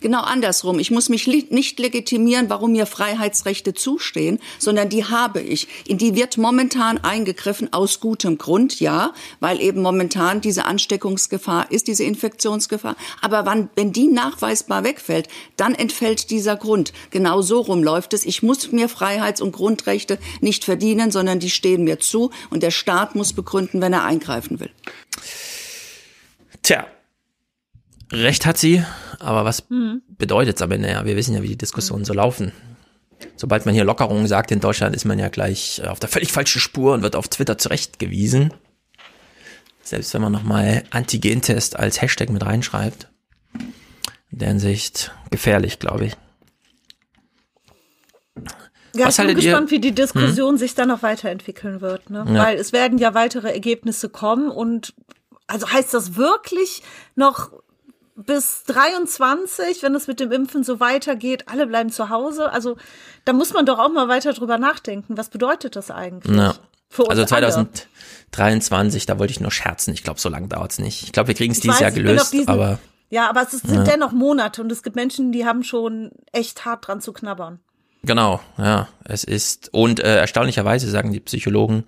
[0.00, 0.78] Genau andersrum.
[0.78, 5.68] Ich muss mich nicht legitimieren, warum mir Freiheitsrechte zustehen, sondern die habe ich.
[5.86, 11.86] In die wird momentan eingegriffen aus gutem Grund, ja, weil eben momentan diese Ansteckungsgefahr ist,
[11.86, 12.96] diese Infektionsgefahr.
[13.20, 16.94] Aber wann, wenn die nachweisbar wegfällt, dann entfällt dieser Grund.
[17.10, 18.24] Genau so rum läuft es.
[18.24, 22.70] Ich muss mir Freiheits- und Grundrechte nicht verdienen, sondern die stehen mir zu und der
[22.70, 24.70] Staat muss begründen, wenn er eingreifen will.
[26.62, 26.86] Tja,
[28.12, 28.84] Recht hat sie,
[29.18, 30.02] aber was mhm.
[30.08, 30.90] bedeutet es am Ende?
[30.90, 32.06] Ja, wir wissen ja, wie die Diskussionen mhm.
[32.06, 32.52] so laufen.
[33.36, 36.60] Sobald man hier Lockerungen sagt in Deutschland, ist man ja gleich auf der völlig falschen
[36.60, 38.52] Spur und wird auf Twitter zurechtgewiesen.
[39.82, 43.08] Selbst wenn man nochmal Antigentest als Hashtag mit reinschreibt.
[44.30, 46.16] In der Hinsicht gefährlich, glaube ich.
[48.94, 50.58] Ja, Was ich bin haltet ihr- gespannt, wie die Diskussion Hm?
[50.58, 52.10] sich dann noch weiterentwickeln wird.
[52.10, 52.24] Ne?
[52.28, 52.44] Ja.
[52.44, 54.94] Weil es werden ja weitere Ergebnisse kommen und
[55.46, 56.82] also heißt das wirklich
[57.16, 57.52] noch
[58.26, 62.50] bis 23, wenn es mit dem Impfen so weitergeht, alle bleiben zu Hause?
[62.52, 62.76] Also
[63.24, 65.16] da muss man doch auch mal weiter drüber nachdenken.
[65.16, 66.36] Was bedeutet das eigentlich?
[66.36, 66.54] Ja.
[66.88, 67.48] Für uns Also alle.
[68.30, 69.94] 2023, da wollte ich nur scherzen.
[69.94, 71.02] Ich glaube, so lange dauert's nicht.
[71.04, 72.78] Ich glaube, wir kriegen es dieses weiß, Jahr gelöst, diesen- aber
[73.12, 73.82] Ja, aber es sind Ja.
[73.82, 77.58] dennoch Monate und es gibt Menschen, die haben schon echt hart dran zu knabbern.
[78.04, 81.84] Genau, ja, es ist und äh, erstaunlicherweise sagen die Psychologen,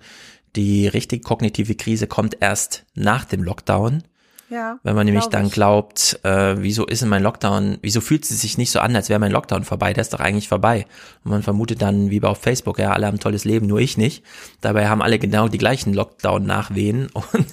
[0.57, 4.03] die richtig kognitive Krise kommt erst nach dem Lockdown.
[4.49, 4.79] Ja.
[4.83, 8.41] Wenn man nämlich glaub dann glaubt, äh, wieso ist denn mein Lockdown, wieso fühlt es
[8.41, 9.93] sich nicht so an, als wäre mein Lockdown vorbei?
[9.93, 10.85] Der ist doch eigentlich vorbei.
[11.23, 13.79] Und man vermutet dann, wie bei auf Facebook, ja, alle haben ein tolles Leben, nur
[13.79, 14.23] ich nicht.
[14.61, 17.07] Dabei haben alle genau die gleichen Lockdown-Nachwehen.
[17.13, 17.47] Und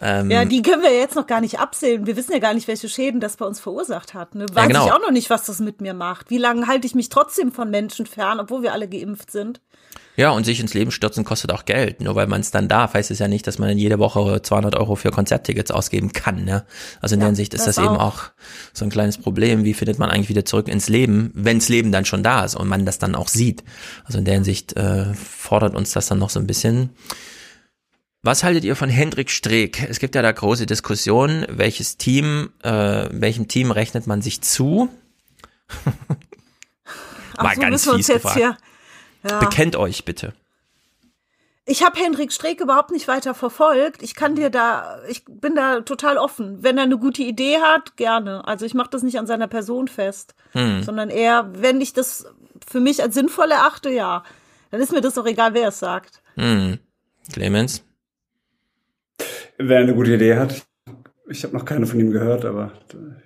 [0.00, 2.06] ähm, Ja, die können wir jetzt noch gar nicht absehen.
[2.06, 4.34] Wir wissen ja gar nicht, welche Schäden das bei uns verursacht hat.
[4.34, 4.46] Ne?
[4.52, 4.86] Weiß genau.
[4.86, 6.30] ich auch noch nicht, was das mit mir macht.
[6.30, 9.60] Wie lange halte ich mich trotzdem von Menschen fern, obwohl wir alle geimpft sind?
[10.18, 12.00] Ja, und sich ins Leben stürzen kostet auch Geld.
[12.00, 14.42] Nur weil man es dann darf, heißt es ja nicht, dass man dann jede Woche
[14.42, 16.44] 200 Euro für Konzerttickets ausgeben kann.
[16.44, 16.64] Ne?
[17.00, 18.14] Also in der Hinsicht ist das das, eben auch.
[18.14, 18.22] auch
[18.72, 19.62] so ein kleines Problem.
[19.62, 22.66] Wie findet man eigentlich wieder zurück ins Leben, wenns Leben dann schon da ist und
[22.66, 23.62] man das dann auch sieht?
[24.04, 26.90] Also in der Hinsicht äh, fordert uns das dann noch so ein bisschen.
[28.22, 29.88] Was haltet ihr von Hendrik Streeck?
[29.88, 34.88] Es gibt ja da große Diskussionen, welches Team, äh, welchem Team rechnet man sich zu?
[37.40, 38.36] Mal so, ganz fies jetzt.
[38.36, 38.56] Ja.
[39.38, 40.32] Bekennt euch bitte.
[41.64, 44.02] Ich habe Hendrik Streeck überhaupt nicht weiter verfolgt.
[44.02, 46.62] Ich kann dir da, ich bin da total offen.
[46.62, 48.46] Wenn er eine gute Idee hat, gerne.
[48.48, 50.82] Also ich mache das nicht an seiner Person fest, Hm.
[50.82, 52.26] sondern eher, wenn ich das
[52.66, 54.24] für mich als sinnvoll erachte, ja.
[54.70, 56.22] Dann ist mir das auch egal, wer es sagt.
[56.36, 56.78] Hm.
[57.32, 57.84] Clemens?
[59.58, 60.66] Wer eine gute Idee hat,
[61.28, 62.72] ich habe noch keine von ihm gehört, aber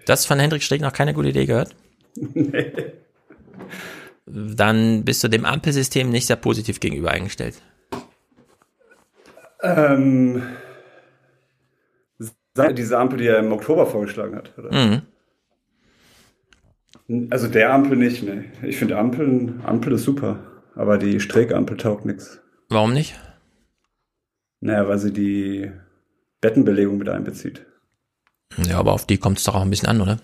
[0.07, 1.75] Das von Hendrik Streeck noch keine gute Idee gehört?
[2.17, 2.73] nee.
[4.27, 7.61] Dann bist du dem Ampelsystem nicht sehr positiv gegenüber eingestellt.
[9.63, 10.43] Ähm,
[12.77, 14.53] diese Ampel, die er im Oktober vorgeschlagen hat.
[14.59, 14.73] Oder?
[14.73, 15.03] Mhm.
[17.31, 18.45] Also der Ampel nicht, ne.
[18.63, 20.39] Ich finde Ampeln, Ampel ist super,
[20.75, 22.41] aber die Streeck-Ampel taugt nichts.
[22.69, 23.19] Warum nicht?
[24.63, 25.73] Naja, weil sie die
[26.41, 27.67] Bettenbelegung mit einbezieht.
[28.69, 30.19] Ja, aber auf die kommt es doch auch ein bisschen an, oder?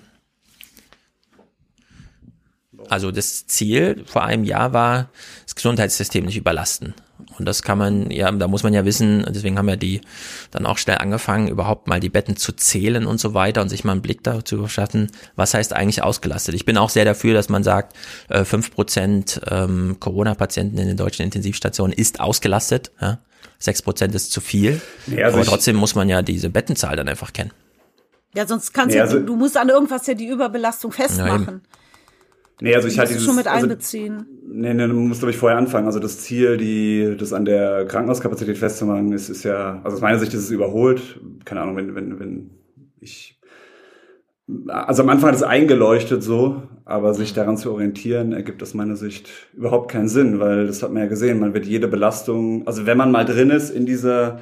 [2.88, 5.10] Also das Ziel vor einem Jahr war,
[5.44, 6.94] das Gesundheitssystem nicht überlasten.
[7.36, 10.02] Und das kann man, ja, da muss man ja wissen, deswegen haben ja die
[10.52, 13.82] dann auch schnell angefangen, überhaupt mal die Betten zu zählen und so weiter und sich
[13.82, 16.54] mal einen Blick dazu verschaffen, was heißt eigentlich ausgelastet.
[16.54, 17.96] Ich bin auch sehr dafür, dass man sagt,
[18.28, 22.92] äh, fünf Prozent ähm, Corona-Patienten in den deutschen Intensivstationen ist ausgelastet.
[23.00, 23.18] Ja?
[23.58, 24.80] Sechs Prozent ist zu viel.
[25.06, 27.50] Nee, also Aber trotzdem muss man ja diese Bettenzahl dann einfach kennen.
[28.34, 31.04] Ja, sonst kannst Nee, ja, also- du, du musst an irgendwas ja die Überbelastung Ja,
[31.04, 31.62] festmachen.
[32.60, 34.26] Nee, also ich musst dieses es schon mit also, einbeziehen.
[34.50, 35.86] Nee, nee, du musst, glaube ich, vorher anfangen.
[35.86, 40.18] Also das Ziel, die, das an der Krankenhauskapazität festzumachen, ist, ist ja, also aus meiner
[40.18, 41.20] Sicht ist es überholt.
[41.44, 42.50] Keine Ahnung, wenn, wenn, wenn
[43.00, 43.40] ich,
[44.66, 48.96] also am Anfang hat es eingeleuchtet so, aber sich daran zu orientieren, ergibt aus meiner
[48.96, 52.86] Sicht überhaupt keinen Sinn, weil das hat man ja gesehen, man wird jede Belastung, also
[52.86, 54.40] wenn man mal drin ist in dieser,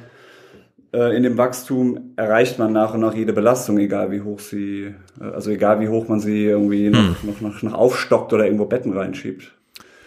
[0.93, 4.93] äh, in dem Wachstum, erreicht man nach und nach jede Belastung, egal wie hoch sie,
[5.19, 8.65] äh, also egal wie hoch man sie irgendwie noch, noch, noch, noch aufstockt oder irgendwo
[8.65, 9.53] Betten reinschiebt.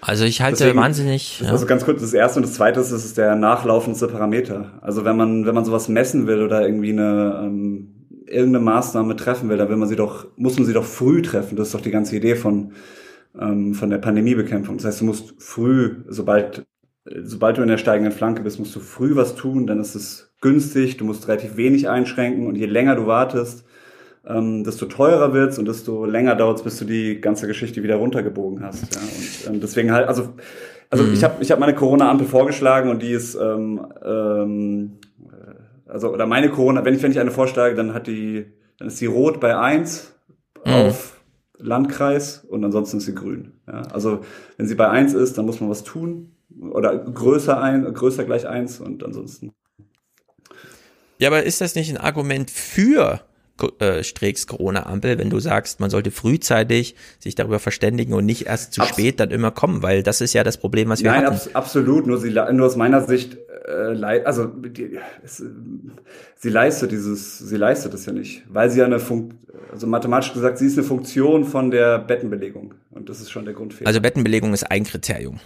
[0.00, 1.40] Also ich halte Deswegen- wahnsinnig.
[1.40, 1.50] Ja.
[1.50, 4.72] Also ganz kurz das erste und das zweite ist, ist der nachlaufendste Parameter.
[4.80, 7.88] Also wenn man, wenn man sowas messen will oder irgendwie eine, ähm,
[8.30, 11.56] irgendeine Maßnahme treffen will, dann will man sie doch, muss man sie doch früh treffen.
[11.56, 12.72] Das ist doch die ganze Idee von,
[13.38, 14.76] ähm, von der Pandemiebekämpfung.
[14.76, 16.64] Das heißt, du musst früh, sobald,
[17.22, 20.32] sobald du in der steigenden Flanke bist, musst du früh was tun, dann ist es
[20.40, 23.64] günstig, du musst relativ wenig einschränken und je länger du wartest,
[24.26, 28.62] ähm, desto teurer wird's und desto länger dauert's, bis du die ganze Geschichte wieder runtergebogen
[28.62, 28.94] hast.
[28.94, 29.00] Ja?
[29.48, 30.34] Und ähm, deswegen halt, also,
[30.90, 31.12] also Mhm.
[31.14, 35.09] ich habe ich hab meine Corona-Ampel vorgeschlagen und die ist, ähm, ähm, äh,
[35.90, 38.46] also oder meine Corona, wenn ich wenn ich eine vorschlage, dann hat die,
[38.78, 40.12] dann ist die rot bei eins
[40.64, 40.72] Mhm.
[40.72, 41.20] auf
[41.58, 43.52] Landkreis und ansonsten ist sie grün.
[43.66, 43.82] Ja?
[43.92, 44.20] Also
[44.58, 46.32] wenn sie bei eins ist, dann muss man was tun
[46.70, 49.52] oder größer ein, größer gleich eins und ansonsten.
[51.18, 53.20] Ja, aber ist das nicht ein Argument für
[53.78, 54.02] äh,
[54.46, 58.90] Corona-Ampel, wenn du sagst, man sollte frühzeitig sich darüber verständigen und nicht erst zu Abs-
[58.90, 61.34] spät dann immer kommen, weil das ist ja das Problem, was wir Nein, hatten.
[61.34, 62.06] abs absolut.
[62.06, 63.36] Nur sie, nur aus meiner Sicht,
[63.66, 65.42] äh, also die, es,
[66.36, 69.34] sie leistet dieses, sie leistet es ja nicht, weil sie ja eine Funk,
[69.72, 73.54] also mathematisch gesagt, sie ist eine Funktion von der Bettenbelegung und das ist schon der
[73.54, 73.88] Grundfehler.
[73.88, 75.40] Also Bettenbelegung ist ein Kriterium.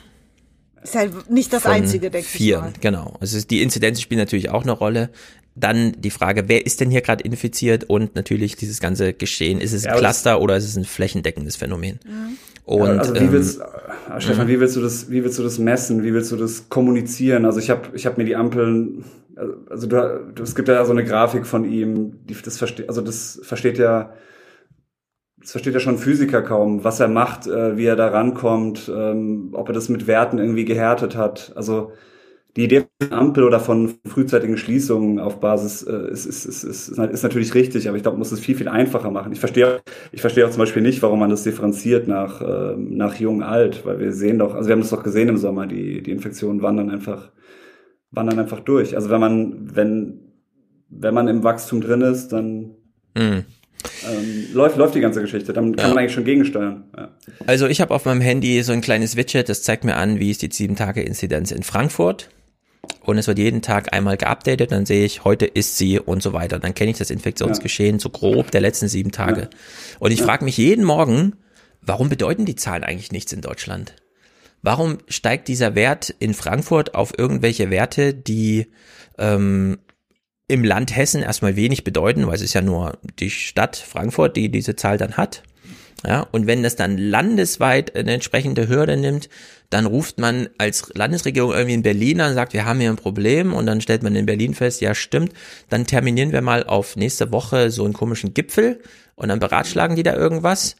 [0.82, 3.16] Ist halt nicht das von einzige, denke ich vier, genau.
[3.20, 5.10] Es ist, die Inzidenz spielt natürlich auch eine Rolle,
[5.56, 9.60] dann die Frage, wer ist denn hier gerade infiziert und natürlich dieses ganze Geschehen.
[9.60, 12.00] Ist es ein ja, Cluster oder ist es ein flächendeckendes Phänomen?
[12.04, 12.36] Mhm.
[12.64, 16.02] Und, also wie willst, ähm, Stefan, wie willst du das, wie willst du das messen?
[16.02, 17.44] Wie willst du das kommunizieren?
[17.44, 19.04] Also ich habe ich hab mir die Ampeln,
[19.68, 23.40] also du, es gibt ja so eine Grafik von ihm, die, das versteht, also das
[23.42, 24.14] versteht ja,
[25.38, 28.90] das versteht ja schon ein Physiker kaum, was er macht, äh, wie er da rankommt,
[28.94, 31.52] ähm, ob er das mit Werten irgendwie gehärtet hat.
[31.56, 31.92] Also
[32.56, 36.88] die Idee von Ampel oder von frühzeitigen Schließungen auf Basis äh, ist, ist, ist, ist,
[36.88, 39.32] ist natürlich richtig, aber ich glaube, man muss es viel, viel einfacher machen.
[39.32, 39.80] Ich verstehe,
[40.12, 43.84] ich verstehe auch zum Beispiel nicht, warum man das differenziert nach, äh, nach jung, alt,
[43.84, 46.62] weil wir sehen doch, also wir haben das doch gesehen im Sommer, die, die Infektionen
[46.62, 47.32] wandern einfach,
[48.12, 48.94] wandern einfach durch.
[48.94, 50.20] Also wenn man, wenn,
[50.90, 52.76] wenn man im Wachstum drin ist, dann
[53.16, 53.44] mhm.
[54.08, 55.52] ähm, läuft, läuft die ganze Geschichte.
[55.52, 55.88] Dann kann ja.
[55.88, 56.84] man eigentlich schon gegensteuern.
[56.96, 57.08] Ja.
[57.48, 60.30] Also ich habe auf meinem Handy so ein kleines Widget, das zeigt mir an, wie
[60.30, 62.28] ist die 7-Tage-Inzidenz in Frankfurt
[63.00, 66.32] und es wird jeden Tag einmal geupdatet, dann sehe ich, heute ist sie und so
[66.32, 66.58] weiter.
[66.58, 68.00] Dann kenne ich das Infektionsgeschehen ja.
[68.00, 69.42] so grob der letzten sieben Tage.
[69.42, 69.48] Ja.
[69.98, 70.26] Und ich ja.
[70.26, 71.34] frage mich jeden Morgen,
[71.80, 73.94] warum bedeuten die Zahlen eigentlich nichts in Deutschland?
[74.62, 78.68] Warum steigt dieser Wert in Frankfurt auf irgendwelche Werte, die
[79.18, 79.78] ähm,
[80.48, 84.50] im Land Hessen erstmal wenig bedeuten, weil es ist ja nur die Stadt Frankfurt, die
[84.50, 85.42] diese Zahl dann hat.
[86.06, 89.30] Ja, und wenn das dann landesweit eine entsprechende Hürde nimmt,
[89.74, 92.96] dann ruft man als Landesregierung irgendwie in Berlin an und sagt, wir haben hier ein
[92.96, 95.32] Problem und dann stellt man in Berlin fest, ja stimmt,
[95.68, 98.80] dann terminieren wir mal auf nächste Woche so einen komischen Gipfel
[99.16, 100.76] und dann beratschlagen die da irgendwas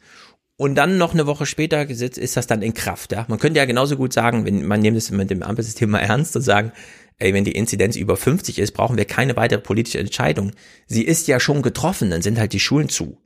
[0.55, 3.11] und dann noch eine Woche später ist das dann in Kraft.
[3.11, 3.25] Ja?
[3.27, 6.33] Man könnte ja genauso gut sagen, wenn man nimmt es mit dem Ampelsystem mal ernst
[6.37, 6.71] und sagen,
[7.17, 10.53] ey, wenn die Inzidenz über 50 ist, brauchen wir keine weitere politische Entscheidung.
[10.87, 13.17] Sie ist ja schon getroffen, dann sind halt die Schulen zu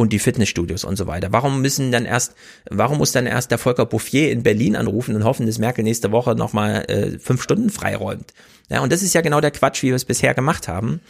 [0.00, 1.28] und die Fitnessstudios und so weiter.
[1.30, 2.34] Warum müssen dann erst,
[2.70, 6.10] warum muss dann erst der Volker Bouffier in Berlin anrufen und hoffen, dass Merkel nächste
[6.10, 8.32] Woche nochmal äh, fünf Stunden freiräumt?
[8.70, 11.02] Ja, und das ist ja genau der Quatsch, wie wir es bisher gemacht haben.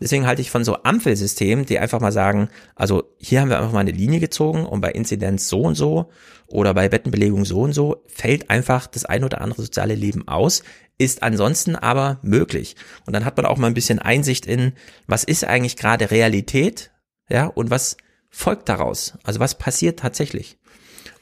[0.00, 3.72] Deswegen halte ich von so Ampelsystemen, die einfach mal sagen, also hier haben wir einfach
[3.72, 6.08] mal eine Linie gezogen und bei Inzidenz so und so
[6.46, 10.62] oder bei Bettenbelegung so und so fällt einfach das ein oder andere soziale Leben aus,
[10.96, 12.76] ist ansonsten aber möglich.
[13.04, 14.72] Und dann hat man auch mal ein bisschen Einsicht in,
[15.06, 16.92] was ist eigentlich gerade Realität,
[17.28, 17.98] ja, und was
[18.30, 19.14] folgt daraus?
[19.24, 20.58] Also was passiert tatsächlich?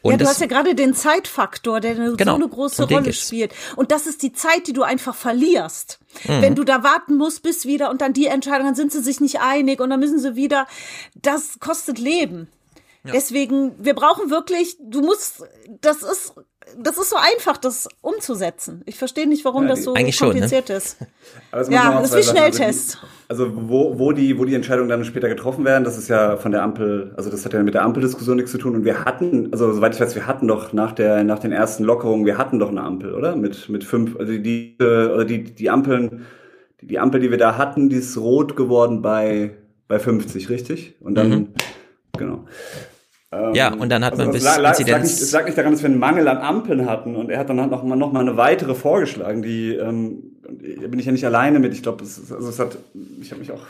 [0.02, 3.12] Und ja, du hast ja gerade den Zeitfaktor, der eine, genau, so eine große Rolle
[3.12, 3.52] spielt.
[3.74, 5.98] Und das ist die Zeit, die du einfach verlierst.
[6.28, 6.42] Mhm.
[6.42, 9.20] Wenn du da warten musst, bis wieder und dann die Entscheidung, dann sind sie sich
[9.20, 10.68] nicht einig und dann müssen sie wieder.
[11.16, 12.48] Das kostet Leben.
[13.06, 13.12] Ja.
[13.12, 15.44] Deswegen, wir brauchen wirklich, du musst,
[15.80, 16.34] das ist
[16.78, 18.82] das ist so einfach, das umzusetzen.
[18.86, 20.78] Ich verstehe nicht, warum ja, das so kompliziert schon, ne?
[20.78, 20.96] ist.
[21.70, 22.98] ja, das ist wie Schnelltest.
[23.28, 26.36] Also, also, wo, wo, die, wo die Entscheidungen dann später getroffen werden, das ist ja
[26.36, 28.74] von der Ampel, also das hat ja mit der Ampeldiskussion nichts zu tun.
[28.74, 31.84] Und wir hatten, also soweit ich weiß, wir hatten doch nach der, nach den ersten
[31.84, 33.36] Lockerungen, wir hatten doch eine Ampel, oder?
[33.36, 36.26] Mit, mit fünf, also die, oder die, die Ampeln,
[36.80, 39.56] die, die Ampel, die wir da hatten, die ist rot geworden bei,
[39.86, 40.96] bei 50, richtig?
[41.00, 41.48] Und dann, mhm.
[42.18, 42.44] genau.
[43.54, 45.20] Ja, ähm, und dann hat also man bis lag, Inzidenz...
[45.20, 47.56] Es lag nicht daran, dass wir einen Mangel an Ampeln hatten und er hat dann
[47.56, 50.36] noch mal, noch mal eine weitere vorgeschlagen, die ähm,
[50.80, 51.72] da bin ich ja nicht alleine mit.
[51.74, 52.78] Ich glaube, es, also es hat,
[53.20, 53.62] ich habe mich auch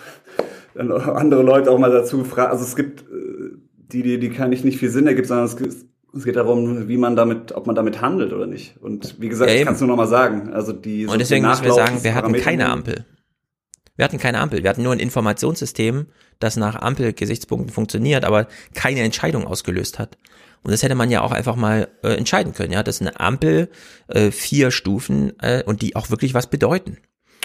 [0.78, 2.52] andere Leute auch mal dazu gefragt.
[2.52, 3.56] Also es gibt äh,
[3.92, 5.56] die, die, die kann ich nicht viel Sinn ergibt, sondern es,
[6.14, 8.76] es geht darum, wie man damit, ob man damit handelt oder nicht.
[8.80, 10.50] Und wie gesagt, ja, ich kann es nur noch mal sagen.
[10.52, 13.04] Also die und deswegen müssen wir sagen, wir hatten keine Ampel.
[13.96, 14.62] Wir hatten keine Ampel.
[14.62, 16.06] Wir hatten nur ein Informationssystem,
[16.38, 20.18] das nach Ampelgesichtspunkten funktioniert, aber keine Entscheidung ausgelöst hat.
[20.62, 23.70] Und das hätte man ja auch einfach mal äh, entscheiden können, ja, dass eine Ampel
[24.08, 26.98] äh, vier Stufen äh, und die auch wirklich was bedeuten.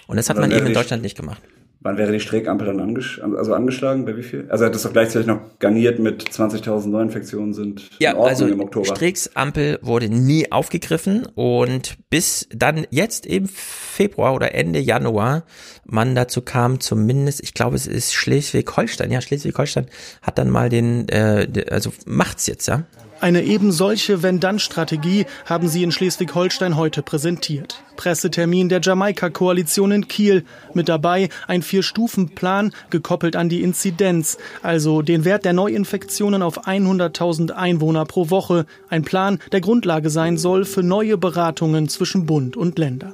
[0.08, 1.42] Und das hat man eben in Deutschland nicht gemacht.
[1.84, 4.06] Wann wäre die Streeck-Ampel dann angesch also angeschlagen?
[4.06, 4.46] Bei wie viel?
[4.50, 8.60] Also er hat das doch gleichzeitig noch garniert mit 20.000 Neuinfektionen sind ja, also im
[8.60, 8.86] Oktober.
[8.86, 15.44] Streecks Ampel wurde nie aufgegriffen und bis dann jetzt im Februar oder Ende Januar
[15.84, 19.88] man dazu kam, zumindest, ich glaube, es ist Schleswig-Holstein, ja, Schleswig-Holstein
[20.22, 22.84] hat dann mal den, äh, also macht's jetzt, ja.
[23.22, 27.84] Eine eben solche Wenn-Dann-Strategie haben sie in Schleswig-Holstein heute präsentiert.
[27.96, 30.44] Pressetermin der Jamaika-Koalition in Kiel.
[30.74, 37.52] Mit dabei ein Vier-Stufen-Plan, gekoppelt an die Inzidenz, also den Wert der Neuinfektionen auf 100.000
[37.52, 38.66] Einwohner pro Woche.
[38.90, 43.14] Ein Plan, der Grundlage sein soll für neue Beratungen zwischen Bund und Ländern.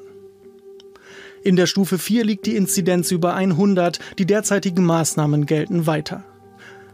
[1.44, 4.00] In der Stufe 4 liegt die Inzidenz über 100.
[4.18, 6.24] Die derzeitigen Maßnahmen gelten weiter.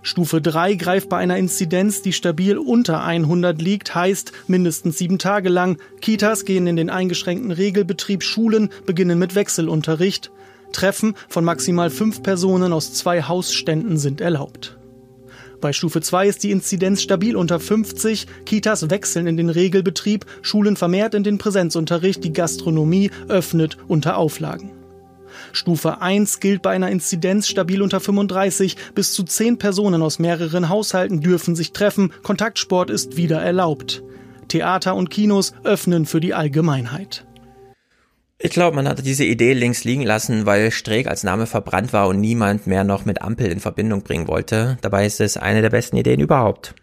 [0.05, 5.47] Stufe 3 greift bei einer Inzidenz, die stabil unter 100 liegt, heißt mindestens sieben Tage
[5.47, 5.77] lang.
[6.01, 10.29] Kitas gehen in den eingeschränkten Regelbetrieb, Schulen beginnen mit Wechselunterricht.
[10.73, 14.77] Treffen von maximal fünf Personen aus zwei Hausständen sind erlaubt.
[15.61, 20.75] Bei Stufe 2 ist die Inzidenz stabil unter 50, Kitas wechseln in den Regelbetrieb, Schulen
[20.75, 24.82] vermehrt in den Präsenzunterricht, die Gastronomie öffnet unter Auflagen.
[25.53, 28.75] Stufe 1 gilt bei einer Inzidenz stabil unter 35.
[28.95, 32.11] Bis zu 10 Personen aus mehreren Haushalten dürfen sich treffen.
[32.23, 34.03] Kontaktsport ist wieder erlaubt.
[34.47, 37.25] Theater und Kinos öffnen für die Allgemeinheit.
[38.39, 42.09] Ich glaube, man hat diese Idee links liegen lassen, weil Streeck als Name verbrannt war
[42.09, 44.77] und niemand mehr noch mit Ampel in Verbindung bringen wollte.
[44.81, 46.75] Dabei ist es eine der besten Ideen überhaupt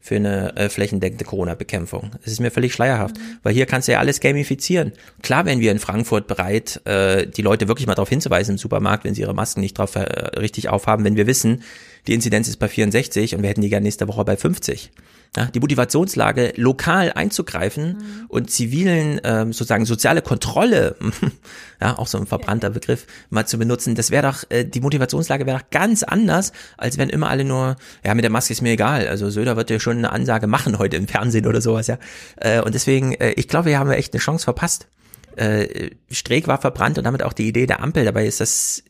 [0.00, 2.12] für eine äh, flächendeckende Corona-Bekämpfung.
[2.22, 3.38] Es ist mir völlig schleierhaft, mhm.
[3.42, 4.92] weil hier kannst du ja alles gamifizieren.
[5.22, 9.04] Klar wären wir in Frankfurt bereit, äh, die Leute wirklich mal darauf hinzuweisen im Supermarkt,
[9.04, 10.00] wenn sie ihre Masken nicht drauf äh,
[10.38, 11.62] richtig aufhaben, wenn wir wissen,
[12.06, 14.90] die Inzidenz ist bei 64 und wir hätten die gerne nächste Woche bei 50
[15.38, 18.26] ja, die Motivationslage lokal einzugreifen mhm.
[18.26, 20.96] und zivilen ähm, sozusagen soziale Kontrolle,
[21.80, 25.46] ja, auch so ein verbrannter Begriff, mal zu benutzen, das wäre doch, äh, die Motivationslage
[25.46, 28.72] wäre doch ganz anders, als wenn immer alle nur, ja, mit der Maske ist mir
[28.72, 29.06] egal.
[29.06, 31.98] Also Söder wird ja schon eine Ansage machen heute im Fernsehen oder sowas, ja.
[32.36, 34.88] Äh, und deswegen, äh, ich glaube, wir haben echt eine Chance verpasst.
[35.36, 38.04] Äh, Streeck war verbrannt und damit auch die Idee der Ampel.
[38.04, 38.82] Dabei ist das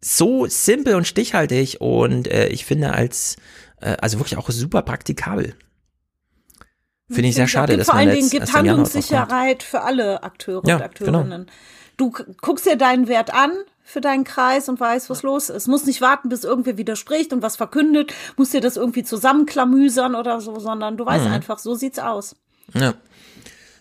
[0.00, 3.36] so simpel und stichhaltig und äh, ich finde als
[3.82, 5.54] äh, also wirklich auch super praktikabel.
[7.10, 10.76] Finde ich sehr schade, dass vor man allen Dingen gibt Handlungssicherheit für alle Akteure ja,
[10.76, 11.46] und Akteurinnen.
[11.46, 11.52] Genau.
[11.98, 12.10] Du
[12.40, 13.50] guckst dir deinen Wert an
[13.84, 15.68] für deinen Kreis und weißt, was los ist.
[15.68, 20.40] Muss nicht warten, bis irgendwer widerspricht und was verkündet, musst dir das irgendwie zusammenklamüsern oder
[20.40, 21.32] so, sondern du weißt mhm.
[21.32, 22.36] einfach, so sieht's aus.
[22.72, 22.94] Ja.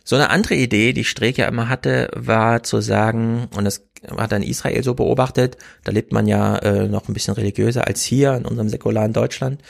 [0.03, 4.31] So eine andere Idee, die Streeck ja immer hatte, war zu sagen, und das hat
[4.31, 8.03] er in Israel so beobachtet, da lebt man ja äh, noch ein bisschen religiöser als
[8.03, 9.61] hier in unserem säkularen Deutschland.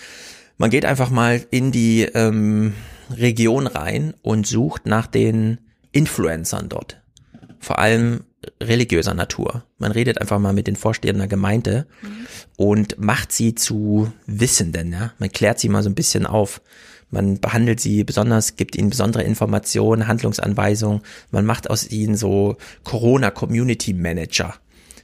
[0.58, 2.74] Man geht einfach mal in die ähm,
[3.10, 5.58] Region rein und sucht nach den
[5.92, 7.02] Influencern dort.
[7.60, 8.22] Vor allem
[8.62, 9.64] religiöser Natur.
[9.78, 12.28] Man redet einfach mal mit den Vorstehern der Gemeinde mhm.
[12.58, 14.92] und macht sie zu Wissenden.
[14.92, 15.14] Ja?
[15.20, 16.62] Man klärt sie mal so ein bisschen auf.
[17.12, 21.02] Man behandelt sie besonders, gibt ihnen besondere Informationen, Handlungsanweisungen.
[21.30, 24.56] Man macht aus ihnen so Corona Community Manager.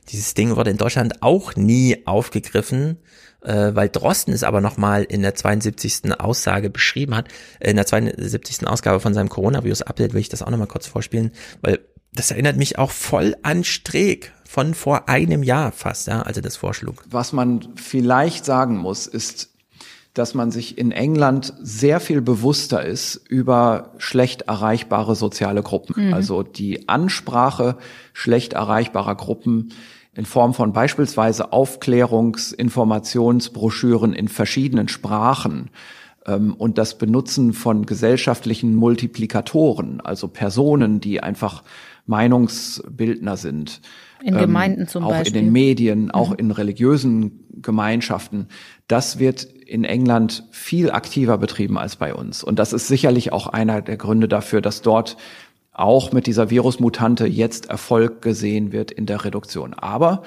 [0.09, 2.97] Dieses Ding wurde in Deutschland auch nie aufgegriffen,
[3.43, 6.17] äh, weil Drosten es aber nochmal in der 72.
[6.17, 7.27] Aussage beschrieben hat.
[7.59, 8.65] In der 72.
[8.67, 11.31] Ausgabe von seinem Coronavirus-Update will ich das auch nochmal kurz vorspielen,
[11.61, 11.79] weil
[12.13, 16.43] das erinnert mich auch voll an Streeck von vor einem Jahr fast, ja, als er
[16.43, 17.03] das vorschlug.
[17.09, 19.49] Was man vielleicht sagen muss, ist,
[20.17, 26.07] dass man sich in England sehr viel bewusster ist über schlecht erreichbare soziale Gruppen.
[26.07, 26.13] Mhm.
[26.13, 27.77] Also die Ansprache
[28.13, 29.73] schlecht erreichbarer Gruppen
[30.13, 35.69] in Form von beispielsweise Aufklärungs-, Informationsbroschüren in verschiedenen Sprachen
[36.25, 41.63] ähm, und das Benutzen von gesellschaftlichen Multiplikatoren, also Personen, die einfach
[42.07, 43.81] Meinungsbildner sind.
[44.23, 45.33] In Gemeinden zum auch Beispiel.
[45.33, 46.37] Auch in den Medien, auch mhm.
[46.37, 48.47] in religiösen Gemeinschaften.
[48.87, 52.43] Das wird in England viel aktiver betrieben als bei uns.
[52.43, 55.17] Und das ist sicherlich auch einer der Gründe dafür, dass dort
[55.73, 59.73] auch mit dieser Virusmutante jetzt Erfolg gesehen wird in der Reduktion.
[59.73, 60.23] Aber,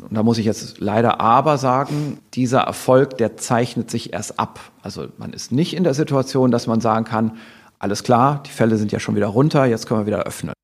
[0.00, 4.58] und da muss ich jetzt leider aber sagen, dieser Erfolg, der zeichnet sich erst ab.
[4.82, 7.38] Also man ist nicht in der Situation, dass man sagen kann,
[7.78, 10.54] alles klar, die Fälle sind ja schon wieder runter, jetzt können wir wieder öffnen.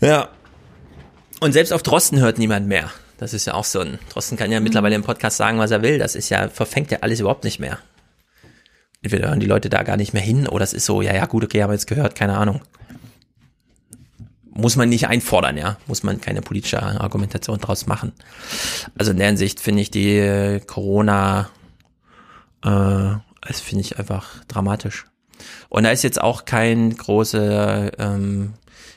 [0.00, 0.28] Ja.
[1.38, 2.90] Und selbst auf Drosten hört niemand mehr.
[3.22, 4.00] Das ist ja auch so ein.
[4.08, 4.64] Drosten kann ja mhm.
[4.64, 5.96] mittlerweile im Podcast sagen, was er will.
[5.96, 7.78] Das ist ja, verfängt ja alles überhaupt nicht mehr.
[9.00, 11.26] Entweder hören die Leute da gar nicht mehr hin oder es ist so, ja, ja,
[11.26, 12.62] gut, okay, haben wir jetzt gehört, keine Ahnung.
[14.50, 15.76] Muss man nicht einfordern, ja.
[15.86, 18.12] Muss man keine politische Argumentation draus machen.
[18.98, 21.48] Also in der Hinsicht finde ich die Corona,
[22.64, 25.06] äh, das finde ich einfach dramatisch.
[25.68, 28.54] Und da ist jetzt auch kein großer ähm,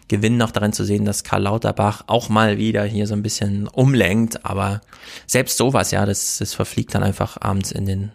[0.07, 3.67] Gewinn noch darin zu sehen, dass Karl Lauterbach auch mal wieder hier so ein bisschen
[3.67, 4.81] umlenkt, aber
[5.25, 8.11] selbst sowas, ja, das, das verfliegt dann einfach abends in den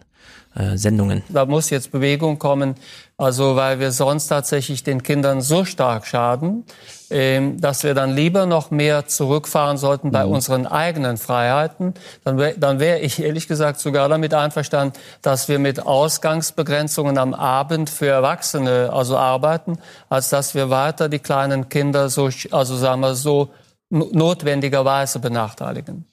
[0.55, 1.23] äh, Sendungen.
[1.29, 2.75] Da muss jetzt Bewegung kommen,
[3.17, 6.65] also weil wir sonst tatsächlich den Kindern so stark schaden,
[7.09, 10.31] ähm, dass wir dann lieber noch mehr zurückfahren sollten bei mhm.
[10.33, 11.93] unseren eigenen Freiheiten.
[12.25, 17.33] Dann wäre dann wär ich ehrlich gesagt sogar damit einverstanden, dass wir mit Ausgangsbegrenzungen am
[17.33, 19.77] Abend für Erwachsene also arbeiten,
[20.09, 23.51] als dass wir weiter die kleinen Kinder so, also sagen wir so,
[23.89, 26.05] notwendigerweise benachteiligen.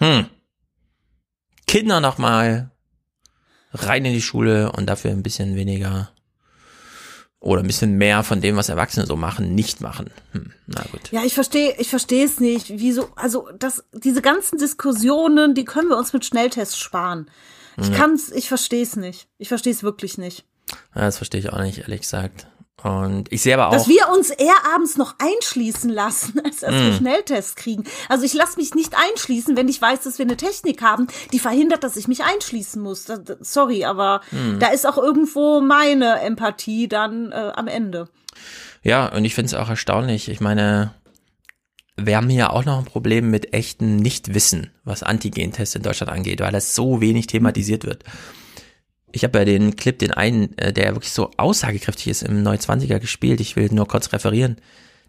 [0.00, 0.26] Hm.
[1.66, 2.70] Kinder nochmal
[3.72, 6.10] rein in die Schule und dafür ein bisschen weniger
[7.38, 10.10] oder ein bisschen mehr von dem, was Erwachsene so machen, nicht machen.
[10.32, 11.12] Hm, na gut.
[11.12, 12.70] Ja, ich verstehe, ich verstehe es nicht.
[12.70, 17.30] Wieso, also das, diese ganzen Diskussionen, die können wir uns mit Schnelltests sparen.
[17.78, 17.94] Ich ja.
[17.94, 19.28] kann's, ich verstehe es nicht.
[19.38, 20.44] Ich verstehe es wirklich nicht.
[20.94, 22.48] Ja, das verstehe ich auch nicht, ehrlich gesagt.
[22.86, 23.72] Und ich sehe aber auch.
[23.72, 26.78] Dass wir uns eher abends noch einschließen lassen, als dass mm.
[26.78, 27.82] wir Schnelltests kriegen.
[28.08, 31.40] Also ich lasse mich nicht einschließen, wenn ich weiß, dass wir eine Technik haben, die
[31.40, 33.06] verhindert, dass ich mich einschließen muss.
[33.40, 34.60] Sorry, aber mm.
[34.60, 38.08] da ist auch irgendwo meine Empathie dann äh, am Ende.
[38.82, 40.28] Ja, und ich finde es auch erstaunlich.
[40.28, 40.94] Ich meine,
[41.96, 46.38] wir haben hier auch noch ein Problem mit echtem Nichtwissen, was Antigentests in Deutschland angeht,
[46.38, 48.04] weil das so wenig thematisiert wird.
[49.16, 52.98] Ich habe ja den Clip, den einen, äh, der wirklich so aussagekräftig ist, im 29er
[52.98, 53.40] gespielt.
[53.40, 54.56] Ich will nur kurz referieren.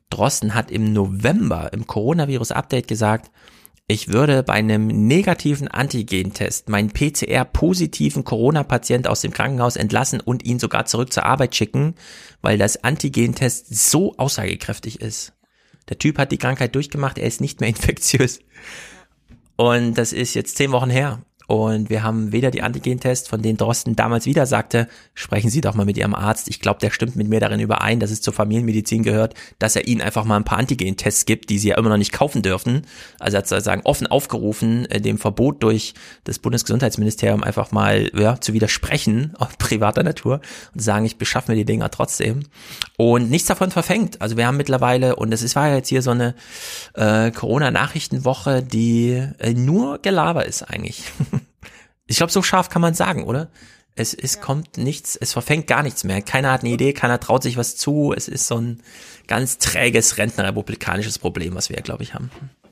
[0.09, 3.29] Drosten hat im November im Coronavirus-Update gesagt,
[3.85, 10.59] ich würde bei einem negativen Antigentest meinen PCR-positiven Corona-Patient aus dem Krankenhaus entlassen und ihn
[10.59, 11.95] sogar zurück zur Arbeit schicken,
[12.41, 15.33] weil das Antigentest so aussagekräftig ist.
[15.89, 18.39] Der Typ hat die Krankheit durchgemacht, er ist nicht mehr infektiös.
[19.57, 21.21] Und das ist jetzt zehn Wochen her.
[21.47, 25.75] Und wir haben weder die Antigentests, von denen Drosten damals wieder sagte, sprechen Sie doch
[25.75, 26.49] mal mit Ihrem Arzt.
[26.49, 29.87] Ich glaube, der stimmt mit mir darin überein, dass es zur Familienmedizin gehört, dass er
[29.87, 32.81] Ihnen einfach mal ein paar Antigentests gibt, die Sie ja immer noch nicht kaufen dürfen.
[33.17, 35.93] Also er hat sozusagen offen aufgerufen, äh, dem Verbot durch
[36.25, 40.41] das Bundesgesundheitsministerium einfach mal ja, zu widersprechen, auf privater Natur,
[40.73, 42.41] und sagen, ich beschaffe mir die Dinger trotzdem.
[42.97, 44.21] Und nichts davon verfängt.
[44.21, 46.35] Also wir haben mittlerweile, und es war ja jetzt hier so eine
[46.93, 51.03] äh, Corona-Nachrichtenwoche, die äh, nur Gelaber ist eigentlich.
[52.07, 53.49] Ich glaube, so scharf kann man sagen, oder?
[53.95, 54.41] Es, es ja.
[54.41, 56.21] kommt nichts, es verfängt gar nichts mehr.
[56.21, 58.13] Keiner hat eine Idee, keiner traut sich was zu.
[58.15, 58.81] Es ist so ein
[59.27, 62.29] ganz träges rentnerrepublikanisches Problem, was wir, glaube ich, haben.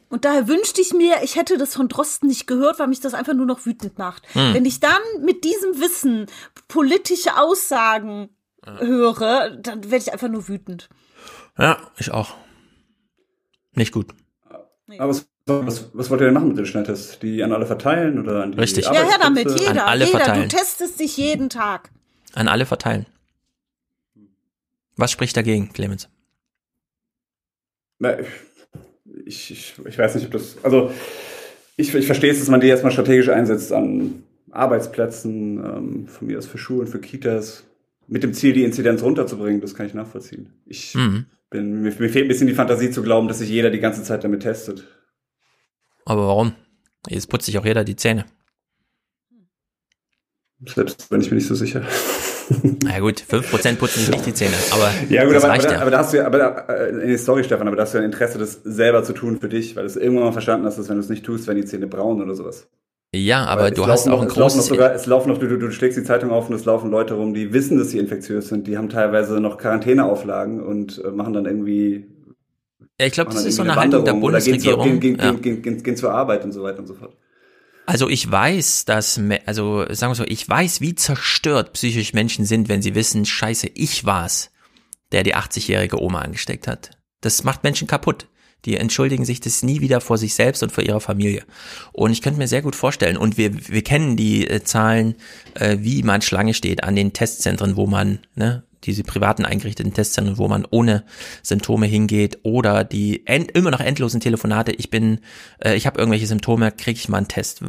[0.09, 3.15] Und daher wünschte ich mir, ich hätte das von Drosten nicht gehört, weil mich das
[3.15, 4.23] einfach nur noch wütend macht.
[4.33, 4.53] Hm.
[4.53, 6.27] Wenn ich dann mit diesem Wissen
[6.67, 8.29] politische Aussagen
[8.65, 8.79] ja.
[8.79, 10.89] höre, dann werde ich einfach nur wütend.
[11.57, 12.35] Ja, ich auch.
[13.73, 14.13] Nicht gut.
[14.99, 17.19] Aber es was, was wollt ihr denn machen mit den Schnelltests?
[17.19, 18.85] Die an alle verteilen oder an die Richtig.
[18.85, 19.71] Ja, her damit, jeder.
[19.71, 20.19] An alle jeder.
[20.19, 20.49] verteilen.
[20.49, 21.91] Du testest dich jeden Tag.
[22.33, 23.05] An alle verteilen.
[24.97, 26.09] Was spricht dagegen, Clemens?
[27.99, 28.17] Na,
[29.25, 30.57] ich, ich, ich weiß nicht, ob das.
[30.63, 30.91] Also,
[31.77, 36.37] ich, ich verstehe es, dass man die erstmal strategisch einsetzt an Arbeitsplätzen, ähm, von mir
[36.37, 37.63] aus für Schulen, für Kitas,
[38.07, 39.61] mit dem Ziel, die Inzidenz runterzubringen.
[39.61, 40.53] Das kann ich nachvollziehen.
[40.65, 41.25] Ich mhm.
[41.49, 44.03] bin, mir, mir fehlt ein bisschen die Fantasie zu glauben, dass sich jeder die ganze
[44.03, 44.85] Zeit damit testet.
[46.05, 46.53] Aber warum?
[47.09, 48.25] Jetzt putzt sich auch jeder die Zähne.
[50.65, 51.81] Selbst bin ich mir nicht so sicher.
[52.83, 55.91] Na gut, 5% putzen sich nicht die Zähne, aber ja, gut, aber, aber, da, aber,
[55.91, 58.11] da, hast du ja, aber da, äh, sorry Stefan, aber da hast du ja ein
[58.11, 60.87] Interesse, das selber zu tun für dich, weil du es irgendwann mal verstanden hast, dass
[60.87, 62.67] wenn du es nicht tust, werden die Zähne braun oder sowas.
[63.15, 64.67] Ja, aber du hast auch ein großes...
[64.67, 67.15] Sogar, es laufen noch, du, du, du schlägst die Zeitung auf und es laufen Leute
[67.15, 71.33] rum, die wissen, dass sie infektiös sind, die haben teilweise noch Quarantäneauflagen und äh, machen
[71.33, 72.05] dann irgendwie
[72.99, 74.99] ja, ich glaube, das ist so eine Haltung der Bundesregierung.
[74.99, 77.15] Gehen, gehen, gehen, gehen, gehen zur Arbeit und so weiter und so fort.
[77.85, 82.67] Also ich weiß, dass, also sagen wir so, ich weiß, wie zerstört psychisch Menschen sind,
[82.67, 84.51] wenn sie wissen, scheiße, ich war's,
[85.11, 86.91] der die 80-jährige Oma angesteckt hat.
[87.21, 88.27] Das macht Menschen kaputt.
[88.65, 91.43] Die entschuldigen sich das nie wieder vor sich selbst und vor ihrer Familie.
[91.93, 95.15] Und ich könnte mir sehr gut vorstellen, und wir, wir kennen die äh, Zahlen,
[95.53, 100.37] äh, wie man Schlange steht an den Testzentren, wo man ne, diese privaten eingerichteten Testzentren,
[100.37, 101.03] wo man ohne
[101.41, 104.71] Symptome hingeht oder die end, immer noch endlosen Telefonate.
[104.71, 105.19] Ich bin,
[105.59, 107.61] äh, ich habe irgendwelche Symptome, kriege ich mal einen Test.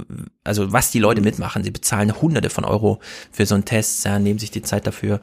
[0.45, 3.01] Also was die Leute mitmachen, sie bezahlen Hunderte von Euro
[3.31, 5.21] für so einen Test, ja, nehmen sich die Zeit dafür.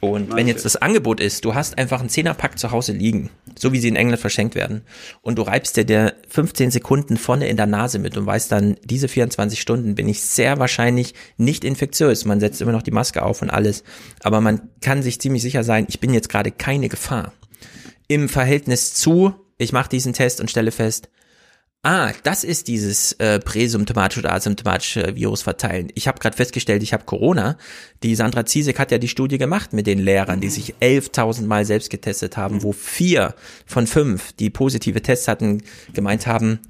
[0.00, 3.72] Und wenn jetzt das Angebot ist, du hast einfach einen Zehnerpack zu Hause liegen, so
[3.72, 4.82] wie sie in England verschenkt werden,
[5.22, 8.76] und du reibst dir der 15 Sekunden vorne in der Nase mit und weißt dann,
[8.84, 12.26] diese 24 Stunden bin ich sehr wahrscheinlich nicht infektiös.
[12.26, 13.82] Man setzt immer noch die Maske auf und alles,
[14.22, 17.32] aber man kann sich ziemlich sicher sein, ich bin jetzt gerade keine Gefahr.
[18.08, 21.08] Im Verhältnis zu, ich mache diesen Test und stelle fest,
[21.86, 25.88] Ah, das ist dieses äh, präsymptomatische oder asymptomatische Virus verteilen.
[25.94, 27.58] Ich habe gerade festgestellt, ich habe Corona.
[28.02, 31.66] Die Sandra Ziesek hat ja die Studie gemacht mit den Lehrern, die sich 11.000 Mal
[31.66, 33.34] selbst getestet haben, wo vier
[33.66, 36.60] von fünf, die positive Tests hatten, gemeint haben,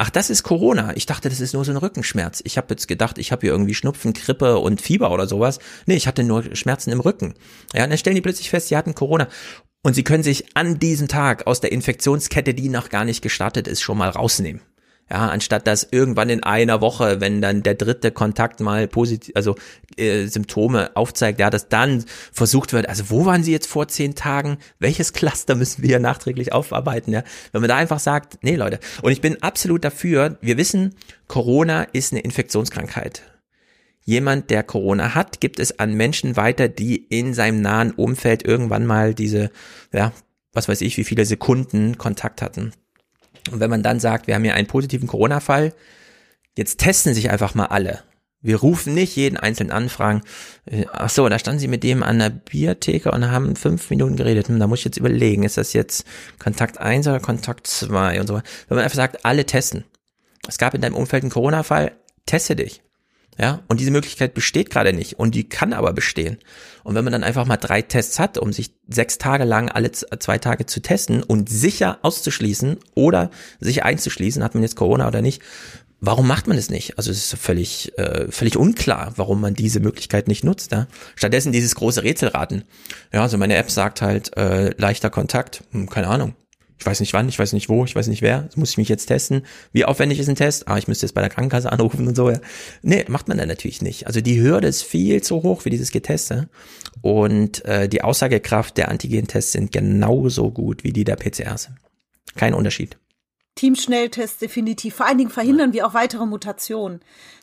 [0.00, 0.96] ach, das ist Corona.
[0.96, 2.40] Ich dachte, das ist nur so ein Rückenschmerz.
[2.44, 5.58] Ich habe jetzt gedacht, ich habe hier irgendwie Schnupfen, Grippe und Fieber oder sowas.
[5.84, 7.34] Nee, ich hatte nur Schmerzen im Rücken.
[7.74, 9.28] Ja, und dann stellen die plötzlich fest, sie hatten Corona.
[9.82, 13.68] Und sie können sich an diesem Tag aus der Infektionskette, die noch gar nicht gestartet
[13.68, 14.62] ist, schon mal rausnehmen.
[15.10, 19.56] Ja, anstatt dass irgendwann in einer Woche, wenn dann der dritte Kontakt mal positiv, also
[19.96, 24.14] äh, Symptome aufzeigt, ja, dass dann versucht wird, also wo waren sie jetzt vor zehn
[24.14, 24.58] Tagen?
[24.78, 27.12] Welches Cluster müssen wir nachträglich aufarbeiten?
[27.12, 28.78] Ja, wenn man da einfach sagt, nee, Leute.
[29.02, 30.38] Und ich bin absolut dafür.
[30.40, 30.94] Wir wissen,
[31.26, 33.22] Corona ist eine Infektionskrankheit
[34.04, 38.84] jemand, der Corona hat, gibt es an Menschen weiter, die in seinem nahen Umfeld irgendwann
[38.84, 39.50] mal diese,
[39.92, 40.12] ja,
[40.52, 42.72] was weiß ich, wie viele Sekunden Kontakt hatten.
[43.50, 45.72] Und wenn man dann sagt, wir haben hier einen positiven Corona-Fall,
[46.56, 48.02] jetzt testen sich einfach mal alle.
[48.42, 50.22] Wir rufen nicht jeden einzelnen an, fragen,
[50.64, 54.16] äh, ach so, da standen sie mit dem an der Biertheke und haben fünf Minuten
[54.16, 54.48] geredet.
[54.48, 56.06] Hm, da muss ich jetzt überlegen, ist das jetzt
[56.38, 58.34] Kontakt 1 oder Kontakt 2 und so.
[58.34, 59.84] Wenn man einfach sagt, alle testen.
[60.48, 61.92] Es gab in deinem Umfeld einen Corona-Fall,
[62.24, 62.82] teste dich.
[63.38, 66.38] Ja, und diese Möglichkeit besteht gerade nicht und die kann aber bestehen.
[66.82, 69.92] Und wenn man dann einfach mal drei Tests hat, um sich sechs Tage lang alle
[69.92, 73.30] zwei Tage zu testen und sicher auszuschließen oder
[73.60, 75.40] sich einzuschließen, hat man jetzt Corona oder nicht,
[76.00, 76.98] warum macht man es nicht?
[76.98, 80.72] Also es ist völlig, äh, völlig unklar, warum man diese Möglichkeit nicht nutzt.
[80.72, 80.86] Ja?
[81.14, 82.64] Stattdessen dieses große Rätselraten.
[83.12, 86.34] Ja, also meine App sagt halt äh, leichter Kontakt, hm, keine Ahnung.
[86.80, 88.48] Ich weiß nicht wann, ich weiß nicht wo, ich weiß nicht wer.
[88.54, 89.44] So muss ich mich jetzt testen.
[89.70, 90.66] Wie aufwendig ist ein Test?
[90.66, 92.30] Ah, ich müsste jetzt bei der Krankenkasse anrufen und so.
[92.30, 92.40] Ja.
[92.80, 94.06] Nee, macht man dann natürlich nicht.
[94.06, 96.48] Also die Hürde ist viel zu hoch für dieses Geteste.
[97.02, 101.68] Und äh, die Aussagekraft der Antigen-Tests sind genauso gut wie die der PCRs.
[102.36, 102.96] Kein Unterschied.
[103.56, 104.94] Teamschnelltests definitiv.
[104.94, 107.00] Vor allen Dingen verhindern wir auch weitere Mutationen.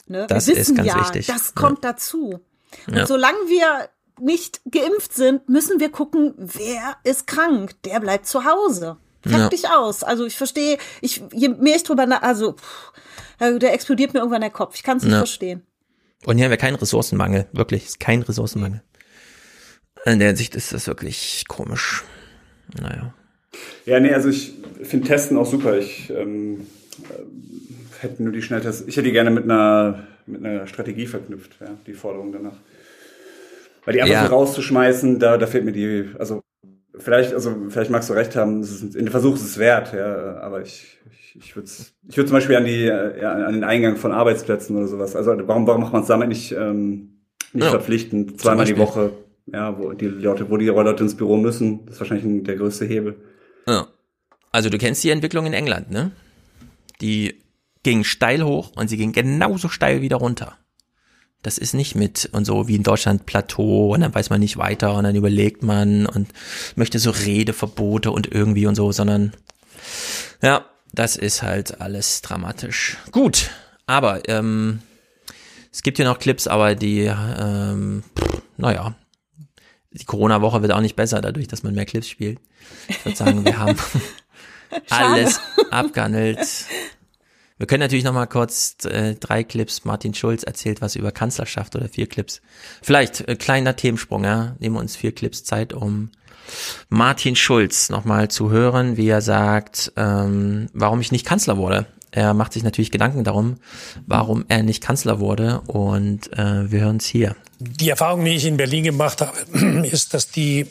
[0.08, 0.26] Ne?
[0.28, 1.28] Das wir ist wissen ganz ja, wichtig.
[1.28, 2.40] das kommt dazu.
[2.88, 3.06] Und Ja.
[3.06, 3.90] solange wir
[4.20, 7.76] nicht geimpft sind, müssen wir gucken, wer ist krank.
[7.84, 8.98] Der bleibt zu Hause.
[9.36, 10.04] Fertig aus.
[10.04, 12.92] Also ich verstehe, ich, je mehr ich drüber nach, also pff,
[13.40, 14.76] äh, der explodiert mir irgendwann der Kopf.
[14.76, 15.20] Ich kann es nicht Ja.
[15.20, 15.64] verstehen.
[16.26, 17.48] Und hier haben wir keinen Ressourcenmangel.
[17.54, 18.82] Wirklich, ist kein Ressourcenmangel.
[20.06, 22.04] In der Hinsicht ist das wirklich komisch.
[22.82, 23.14] Naja.
[23.86, 25.78] Ja, nee, also ich finde Testen auch super.
[25.78, 26.68] Ich ähm,
[27.10, 31.58] äh, hätte nur die Schnelltests, ich hätte die gerne mit einer, mit einer Strategie verknüpft,
[31.60, 32.58] ja, die Forderung danach.
[33.86, 34.28] Weil die einfach Ja.
[34.28, 36.42] so rauszuschmeißen, da, da fehlt mir die, also
[37.00, 39.94] vielleicht, also vielleicht magst du recht haben, es ist, in der Versuch ist es wert,
[39.94, 41.70] ja, aber ich, ich, ich würde
[42.10, 45.16] ich würd zum Beispiel an die, äh, ja, an den Eingang von Arbeitsplätzen oder sowas.
[45.16, 47.20] Also warum, warum macht man es damit nicht, ähm,
[47.54, 47.70] nicht Ja.
[47.72, 48.78] verpflichtend, zweimal die.
[48.78, 49.12] Woche,
[49.48, 52.86] ja, wo die Leute, wo die Leute ins Büro müssen, das ist wahrscheinlich der größte
[52.86, 53.16] Hebel.
[53.66, 53.88] Ja.
[54.52, 56.12] Also du kennst die Entwicklung in England, ne?
[57.02, 57.40] Die
[57.84, 60.58] ging steil hoch und sie ging genauso steil wieder runter.
[61.48, 64.58] Das ist nicht mit und so wie in Deutschland Plateau und dann weiß man nicht
[64.58, 66.28] weiter und dann überlegt man und
[66.76, 69.32] möchte so Redeverbote und irgendwie und so, sondern
[70.42, 72.98] ja, das ist halt alles dramatisch.
[73.14, 73.50] Gut,
[73.86, 74.82] aber ähm,
[75.72, 78.96] es gibt hier noch Clips, aber die, ähm, pff, naja,
[79.92, 82.42] die Corona-Woche wird auch nicht besser dadurch, dass man mehr Clips spielt.
[82.90, 83.78] Ich würde sagen, wir haben
[84.90, 85.40] alles
[85.72, 86.46] abgehandelt.
[87.58, 89.84] Wir können natürlich noch mal kurz äh, drei Clips.
[89.84, 92.42] Martin Schulz erzählt was über Kanzlerschaft oder vier Clips.
[92.82, 94.56] Vielleicht äh, kleiner Themensprung, ja.
[94.60, 96.12] Nehmen wir uns vier Clips Zeit, um
[96.90, 101.88] Martin Schulz noch mal zu hören, wie er sagt, ähm, warum ich nicht Kanzler wurde.
[102.12, 103.58] Er macht sich natürlich Gedanken darum,
[104.06, 105.62] warum er nicht Kanzler wurde.
[105.68, 107.36] Und äh, wir hören es hier.
[107.60, 109.38] Die Erfahrung, die ich in Berlin gemacht habe,
[109.88, 110.68] ist, dass die,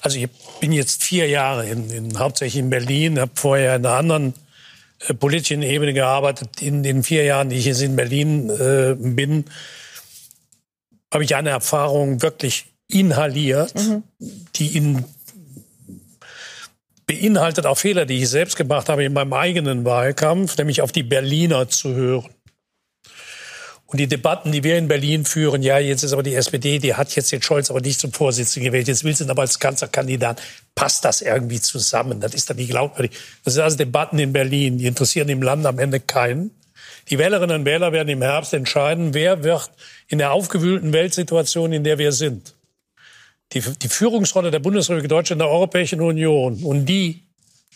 [0.00, 0.28] also ich
[0.60, 4.34] bin jetzt vier Jahre in, in hauptsächlich in Berlin, habe vorher in einer anderen
[5.18, 6.62] politischen Ebene gearbeitet.
[6.62, 9.44] In den vier Jahren, die ich jetzt in Berlin äh, bin,
[11.12, 13.74] habe ich eine Erfahrung wirklich inhaliert,
[14.56, 15.04] die in
[17.06, 21.02] beinhaltet auch Fehler, die ich selbst gemacht habe in meinem eigenen Wahlkampf, nämlich auf die
[21.02, 22.30] Berliner zu hören.
[23.92, 26.94] Und die Debatten, die wir in Berlin führen, ja, jetzt ist aber die SPD, die
[26.94, 29.58] hat jetzt den Scholz aber nicht zum Vorsitzenden gewählt, jetzt will sie ihn aber als
[29.58, 30.40] Kanzlerkandidat.
[30.74, 32.18] Passt das irgendwie zusammen?
[32.18, 33.12] Das ist dann nicht glaubwürdig.
[33.44, 36.52] Das sind also Debatten in Berlin, die interessieren im Land am Ende keinen.
[37.10, 39.70] Die Wählerinnen und Wähler werden im Herbst entscheiden, wer wird
[40.08, 42.54] in der aufgewühlten Weltsituation, in der wir sind,
[43.52, 47.24] die, die Führungsrolle der Bundesrepublik Deutschland in der Europäischen Union und die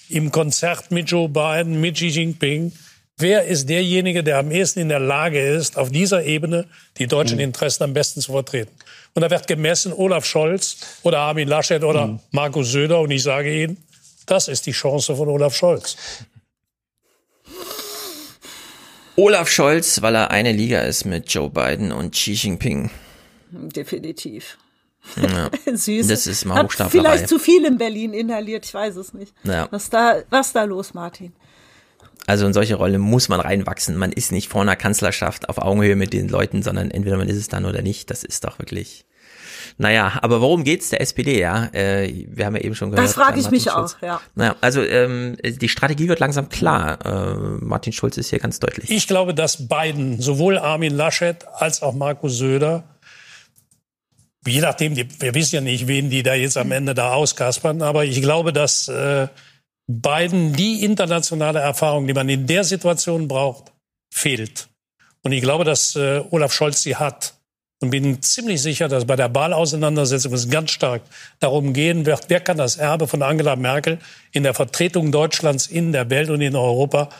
[0.08, 2.72] im Konzert mit Joe Biden, mit Xi Jinping,
[3.18, 6.66] wer ist derjenige, der am ehesten in der Lage ist, auf dieser Ebene
[6.98, 8.72] die deutschen Interessen am besten zu vertreten?
[9.14, 13.00] Und da wird gemessen Olaf Scholz oder Armin Laschet oder Markus Söder.
[13.00, 13.78] Und ich sage Ihnen,
[14.26, 15.96] das ist die Chance von Olaf Scholz.
[19.16, 22.90] Olaf Scholz, weil er eine Liga ist mit Joe Biden und Xi Jinping.
[23.50, 24.58] Definitiv.
[25.16, 25.50] Ja.
[25.74, 26.08] Süß.
[26.08, 29.32] Das ist mal Hat vielleicht zu viel in Berlin inhaliert, ich weiß es nicht.
[29.44, 29.68] Ja.
[29.70, 31.32] Was da, was da los, Martin?
[32.26, 33.96] Also in solche Rolle muss man reinwachsen.
[33.96, 37.36] Man ist nicht vor einer Kanzlerschaft auf Augenhöhe mit den Leuten, sondern entweder man ist
[37.36, 38.10] es dann oder nicht.
[38.10, 39.06] Das ist doch wirklich.
[39.78, 41.66] Naja, aber worum geht's der SPD, ja?
[41.72, 43.06] Äh, wir haben ja eben schon gehört.
[43.06, 43.96] Das frage äh, ich mich Schulz.
[43.96, 44.20] auch, ja.
[44.34, 46.98] Naja, also ähm, die Strategie wird langsam klar.
[47.04, 48.90] Äh, Martin Schulz ist hier ganz deutlich.
[48.90, 52.84] Ich glaube, dass Biden, sowohl Armin Laschet als auch Markus Söder,
[54.46, 57.82] je nachdem, die, wir wissen ja nicht, wen die da jetzt am Ende da auskaspern,
[57.82, 59.28] aber ich glaube, dass äh,
[59.86, 63.72] Biden die internationale Erfahrung, die man in der Situation braucht,
[64.12, 64.68] fehlt.
[65.22, 67.34] Und ich glaube, dass äh, Olaf Scholz sie hat.
[67.80, 71.02] Und bin ziemlich sicher, dass bei der Wahlauseinandersetzung es ganz stark
[71.40, 73.98] darum gehen wird, wer kann das Erbe von Angela Merkel
[74.32, 77.10] in der Vertretung Deutschlands in der Welt und in Europa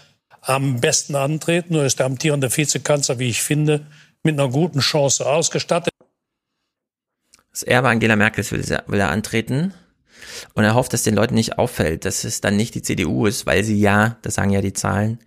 [0.41, 1.75] am besten antreten.
[1.75, 3.85] Nur ist der amtierende Vizekanzler, wie ich finde,
[4.23, 5.93] mit einer guten Chance ausgestattet.
[7.51, 9.75] Das Erbe Angela Merkels will, will er antreten.
[10.55, 13.47] Und er hofft, dass den Leuten nicht auffällt, dass es dann nicht die CDU ist,
[13.47, 15.19] weil sie ja, das sagen ja die Zahlen,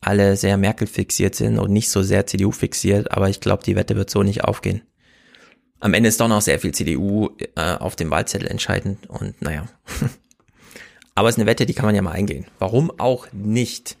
[0.00, 3.76] alle sehr Merkel fixiert sind und nicht so sehr CDU fixiert, aber ich glaube, die
[3.76, 4.82] Wette wird so nicht aufgehen.
[5.80, 9.66] Am Ende ist doch noch sehr viel CDU äh, auf dem Wahlzettel entscheidend und naja.
[11.14, 12.46] aber es ist eine Wette, die kann man ja mal eingehen.
[12.58, 13.96] Warum auch nicht?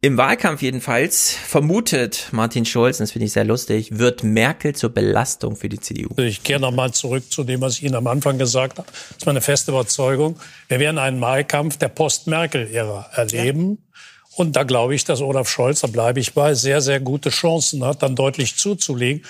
[0.00, 4.90] Im Wahlkampf jedenfalls vermutet Martin Schulz, und das finde ich sehr lustig, wird Merkel zur
[4.90, 6.10] Belastung für die CDU.
[6.18, 8.86] Ich kehre nochmal zurück zu dem, was ich Ihnen am Anfang gesagt habe.
[8.92, 10.38] Das ist meine feste Überzeugung.
[10.68, 13.70] Wir werden einen Wahlkampf der Post-Merkel-Ära erleben.
[13.70, 13.98] Ja.
[14.36, 17.84] Und da glaube ich, dass Olaf Scholz, da bleibe ich bei, sehr, sehr gute Chancen
[17.84, 19.24] hat, dann deutlich zuzulegen.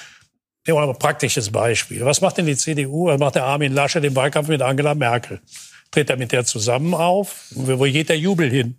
[0.66, 2.04] Nehmen wir mal ein praktisches Beispiel.
[2.04, 3.06] Was macht denn die CDU?
[3.06, 5.40] Was macht der Armin Lasche den Wahlkampf mit Angela Merkel?
[5.90, 7.46] Tritt er mit der zusammen auf?
[7.52, 8.76] Wo geht der Jubel hin?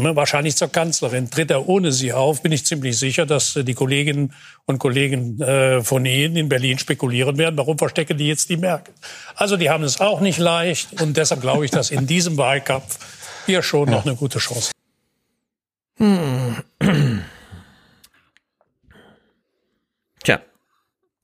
[0.00, 1.28] Ne, wahrscheinlich zur Kanzlerin.
[1.28, 4.32] Tritt er ohne sie auf, bin ich ziemlich sicher, dass äh, die Kolleginnen
[4.64, 8.94] und Kollegen äh, von Ihnen in Berlin spekulieren werden, warum verstecken die jetzt die Merkel.
[9.34, 12.96] Also die haben es auch nicht leicht und deshalb glaube ich, dass in diesem Wahlkampf
[13.46, 14.70] wir schon noch eine gute Chance
[15.98, 16.62] haben.
[16.80, 17.24] Hm.
[20.22, 20.40] Tja,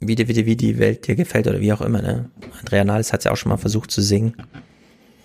[0.01, 2.03] wie die, wie, die, wie die Welt dir gefällt oder wie auch immer.
[2.03, 2.29] Ne?
[2.59, 4.35] Andrea Nahles hat es ja auch schon mal versucht zu singen.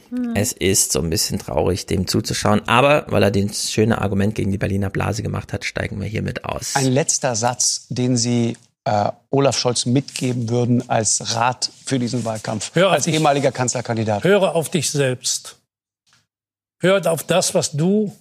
[0.09, 0.35] Hm.
[0.35, 2.67] Es ist so ein bisschen traurig, dem zuzuschauen.
[2.67, 6.45] Aber weil er den schöne Argument gegen die Berliner Blase gemacht hat, steigen wir hiermit
[6.45, 6.75] aus.
[6.75, 12.71] Ein letzter Satz, den Sie äh, Olaf Scholz mitgeben würden als Rat für diesen Wahlkampf,
[12.73, 14.23] Hör als dich, ehemaliger Kanzlerkandidat.
[14.23, 15.57] Höre auf dich selbst.
[16.79, 18.15] Hör auf das, was du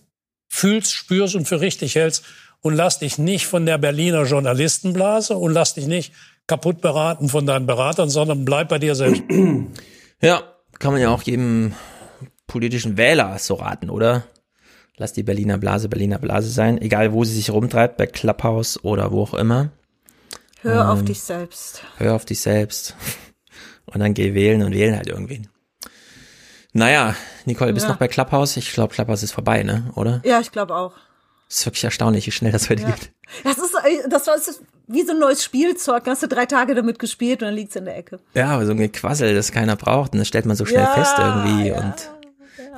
[0.48, 2.24] fühlst, spürst und für richtig hältst
[2.60, 6.12] und lass dich nicht von der Berliner Journalistenblase und lass dich nicht
[6.46, 9.22] kaputt beraten von deinen Beratern, sondern bleib bei dir selbst.
[10.20, 10.42] Ja,
[10.78, 11.74] kann man ja auch jedem
[12.46, 14.24] politischen Wähler so raten, oder?
[14.96, 19.12] Lass die Berliner Blase Berliner Blase sein, egal wo sie sich rumtreibt, bei Clubhouse oder
[19.12, 19.70] wo auch immer.
[20.60, 21.82] Hör ähm, auf dich selbst.
[21.98, 22.96] Hör auf dich selbst.
[23.86, 25.48] Und dann geh wählen und wählen halt irgendwen.
[26.72, 27.14] Naja,
[27.44, 27.92] Nicole, bist ja.
[27.92, 28.56] noch bei Clubhouse?
[28.56, 29.90] Ich glaube, Clubhouse ist vorbei, ne?
[29.94, 30.20] Oder?
[30.24, 30.94] Ja, ich glaube auch.
[31.48, 32.90] Das ist wirklich erstaunlich, wie schnell das heute ja.
[32.90, 33.10] geht.
[33.44, 33.74] Das ist,
[34.08, 34.36] das war
[34.86, 36.04] wie so ein neues Spielzeug.
[36.06, 38.20] Hast du drei Tage damit gespielt und dann liegt's in der Ecke.
[38.34, 40.12] Ja, aber so ein Gequassel, das keiner braucht.
[40.12, 41.68] Und das stellt man so schnell ja, fest irgendwie.
[41.68, 42.10] Ja, und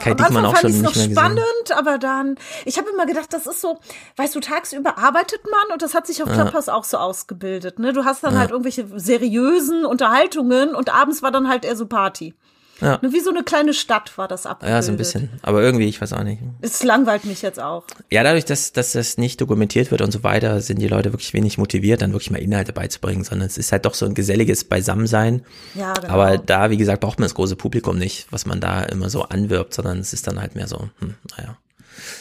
[0.01, 1.78] Kai Diekmann auch schon nicht mehr spannend, gesehen.
[1.78, 3.78] aber dann, ich habe immer gedacht, das ist so,
[4.16, 6.74] weißt du, tagsüber arbeitet man und das hat sich auf Clubhouse ja.
[6.74, 7.78] auch so ausgebildet.
[7.78, 7.92] Ne?
[7.92, 8.40] Du hast dann ja.
[8.40, 12.34] halt irgendwelche seriösen Unterhaltungen und abends war dann halt eher so Party.
[12.81, 12.98] Ja.
[13.02, 14.77] Wie so eine kleine Stadt war das abgebildet.
[14.77, 15.28] Ja, so ein bisschen.
[15.43, 16.40] Aber irgendwie, ich weiß auch nicht.
[16.61, 17.85] Es langweilt mich jetzt auch.
[18.11, 21.35] Ja, dadurch, dass, dass das nicht dokumentiert wird und so weiter, sind die Leute wirklich
[21.35, 24.65] wenig motiviert, dann wirklich mal Inhalte beizubringen, sondern es ist halt doch so ein geselliges
[24.65, 25.43] Beisammensein.
[25.74, 26.12] Ja, genau.
[26.12, 29.24] Aber da, wie gesagt, braucht man das große Publikum nicht, was man da immer so
[29.24, 31.57] anwirbt, sondern es ist dann halt mehr so, hm, naja.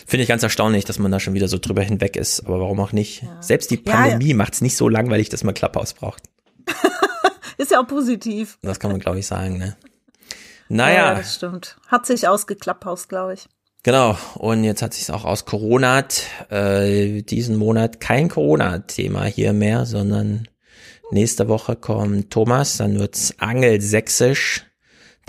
[0.05, 2.45] Finde ich ganz erstaunlich, dass man da schon wieder so drüber hinweg ist.
[2.45, 3.23] Aber warum auch nicht?
[3.23, 3.41] Ja.
[3.41, 4.35] Selbst die Pandemie ja, ja.
[4.35, 6.23] macht es nicht so langweilig, dass man Clubhouse braucht.
[7.57, 8.57] ist ja auch positiv.
[8.61, 9.77] Das kann man, glaube ich, sagen, ne?
[10.69, 11.09] Naja.
[11.09, 11.77] Ja, das stimmt.
[11.87, 13.47] Hat sich ausgeklappt aus, glaube ich.
[13.83, 16.03] Genau, und jetzt hat sich auch aus Corona
[16.49, 20.47] äh, diesen Monat kein Corona-Thema hier mehr, sondern
[21.11, 24.65] nächste Woche kommt Thomas, dann wird's angelsächsisch,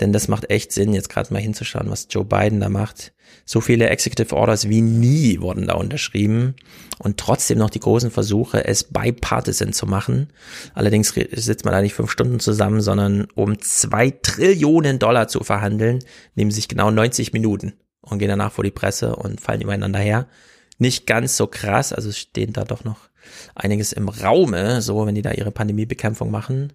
[0.01, 3.13] denn das macht echt Sinn, jetzt gerade mal hinzuschauen, was Joe Biden da macht.
[3.51, 6.55] So viele Executive Orders wie nie wurden da unterschrieben
[6.99, 10.29] und trotzdem noch die großen Versuche, es bipartisan zu machen.
[10.73, 15.99] Allerdings sitzt man da nicht fünf Stunden zusammen, sondern um zwei Trillionen Dollar zu verhandeln,
[16.35, 20.27] nehmen sich genau 90 Minuten und gehen danach vor die Presse und fallen übereinander her.
[20.77, 23.09] Nicht ganz so krass, also stehen da doch noch
[23.53, 26.71] einiges im Raume, so wenn die da ihre Pandemiebekämpfung machen.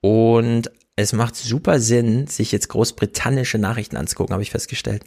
[0.00, 5.04] Und es macht super Sinn, sich jetzt großbritannische Nachrichten anzugucken, habe ich festgestellt.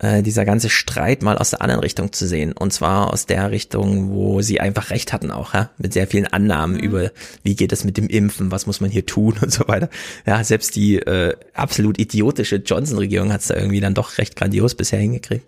[0.00, 2.52] Äh, dieser ganze Streit mal aus der anderen Richtung zu sehen.
[2.52, 6.26] Und zwar aus der Richtung, wo sie einfach recht hatten auch, ja, mit sehr vielen
[6.26, 6.82] Annahmen mhm.
[6.82, 7.10] über,
[7.44, 9.88] wie geht es mit dem Impfen, was muss man hier tun und so weiter.
[10.26, 14.74] Ja, selbst die äh, absolut idiotische Johnson-Regierung hat es da irgendwie dann doch recht grandios
[14.74, 15.46] bisher hingekriegt.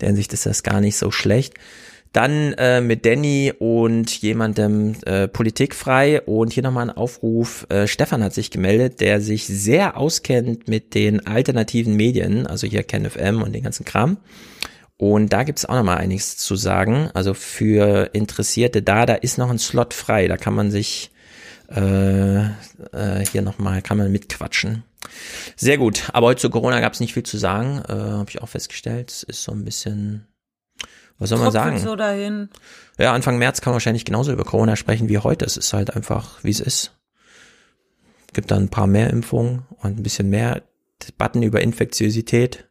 [0.00, 1.54] Der Hinsicht ist das gar nicht so schlecht.
[2.12, 7.66] Dann äh, mit Danny und jemandem äh, politikfrei und hier nochmal ein Aufruf.
[7.68, 12.82] Äh, Stefan hat sich gemeldet, der sich sehr auskennt mit den alternativen Medien, also hier
[12.82, 14.16] KenFM und den ganzen Kram.
[14.96, 17.10] Und da gibt's auch nochmal einiges zu sagen.
[17.14, 20.26] Also für Interessierte da, da ist noch ein Slot frei.
[20.28, 21.10] Da kann man sich
[21.74, 24.82] äh, äh, hier nochmal, kann man mitquatschen.
[25.56, 26.10] Sehr gut.
[26.12, 29.10] Aber heute zu Corona gab's nicht viel zu sagen, äh, habe ich auch festgestellt.
[29.10, 30.26] Es ist so ein bisschen
[31.20, 31.78] was soll man sagen?
[31.78, 32.48] so dahin.
[32.98, 35.44] Ja, Anfang März kann man wahrscheinlich genauso über Corona sprechen wie heute.
[35.44, 36.98] Es ist halt einfach, wie es ist.
[38.32, 40.62] Gibt dann ein paar mehr Impfungen und ein bisschen mehr
[41.06, 42.68] Debatten über Infektiosität.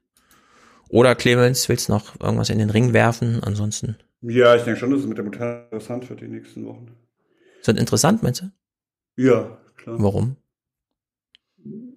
[0.89, 3.43] Oder Clemens, willst du noch irgendwas in den Ring werfen?
[3.43, 3.97] Ansonsten.
[4.21, 6.87] Ja, ich denke schon, dass es mit der Mutter interessant wird die nächsten Wochen.
[7.59, 8.51] Ist das interessant, meinst du?
[9.15, 9.95] Ja, klar.
[9.99, 10.37] Warum?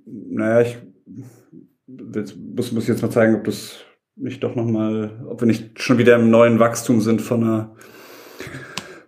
[0.06, 0.76] Naja, ich
[1.86, 3.76] muss, muss jetzt mal zeigen, ob das
[4.16, 7.76] nicht doch nochmal, ob wir nicht schon wieder im neuen Wachstum sind von einer,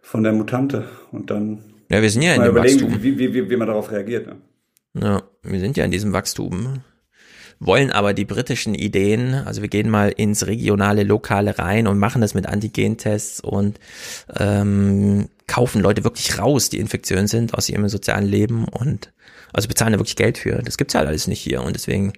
[0.03, 1.59] von der Mutante und dann
[1.91, 3.03] ja, wir sind ja in mal dem überlegen, Wachstum.
[3.03, 4.27] wie, wie, wie, wie man darauf reagiert.
[4.27, 4.37] Ne?
[5.01, 6.83] Ja, wir sind ja in diesem Wachstum.
[7.61, 12.21] Wollen aber die britischen Ideen, also wir gehen mal ins regionale, lokale rein und machen
[12.21, 13.79] das mit Antigentests und
[14.39, 19.13] ähm, kaufen Leute wirklich raus, die Infektionen sind aus ihrem sozialen Leben und
[19.53, 20.63] also bezahlen da wirklich Geld für.
[20.63, 22.13] Das gibt's ja alles nicht hier und deswegen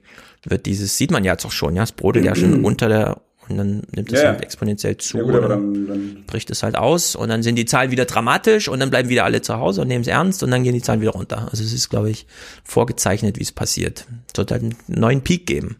[0.51, 3.21] wird dieses, sieht man ja jetzt auch schon, ja, es brodelt ja schon unter der
[3.49, 6.63] und dann nimmt es Ja, halt exponentiell zu Ja, gut, dann dann, dann bricht es
[6.65, 9.57] halt aus und dann sind die Zahlen wieder dramatisch und dann bleiben wieder alle zu
[9.57, 11.49] Hause und nehmen es ernst und dann gehen die Zahlen wieder runter.
[11.51, 12.27] Also es ist, glaube ich,
[12.65, 14.07] vorgezeichnet, wie es passiert.
[14.33, 15.77] Es wird halt einen neuen Peak geben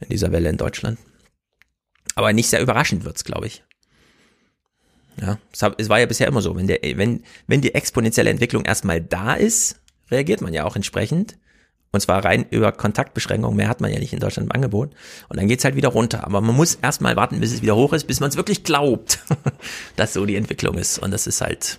[0.00, 0.98] in dieser Welle in Deutschland.
[2.16, 3.62] Aber nicht sehr überraschend wird's, glaube ich.
[5.20, 9.00] Ja, es war ja bisher immer so, wenn der, wenn, wenn die exponentielle Entwicklung erstmal
[9.00, 9.80] da ist,
[10.10, 11.36] reagiert man ja auch entsprechend.
[11.94, 14.90] Und zwar rein über Kontaktbeschränkungen, mehr hat man ja nicht in Deutschland im Angebot.
[15.28, 16.24] Und dann geht's halt wieder runter.
[16.24, 19.20] Aber man muss erstmal warten, bis es wieder hoch ist, bis man es wirklich glaubt,
[19.96, 20.98] dass so die Entwicklung ist.
[20.98, 21.78] Und das ist halt.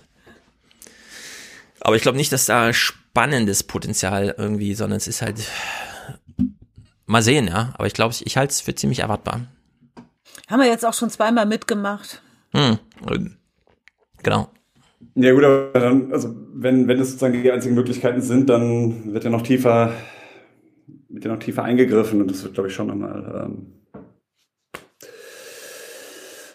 [1.80, 5.38] Aber ich glaube nicht, dass da spannendes Potenzial irgendwie, sondern es ist halt.
[7.04, 7.74] Mal sehen, ja.
[7.74, 9.42] Aber ich glaube, ich, ich halte es für ziemlich erwartbar.
[10.48, 12.22] Haben wir jetzt auch schon zweimal mitgemacht.
[12.54, 12.78] Hm.
[14.22, 14.50] Genau.
[15.18, 19.24] Ja gut, aber dann, also wenn, wenn es sozusagen die einzigen Möglichkeiten sind, dann wird
[19.24, 19.94] ja noch tiefer,
[21.08, 23.72] wird ja noch tiefer eingegriffen und das wird, glaube ich, schon nochmal ähm,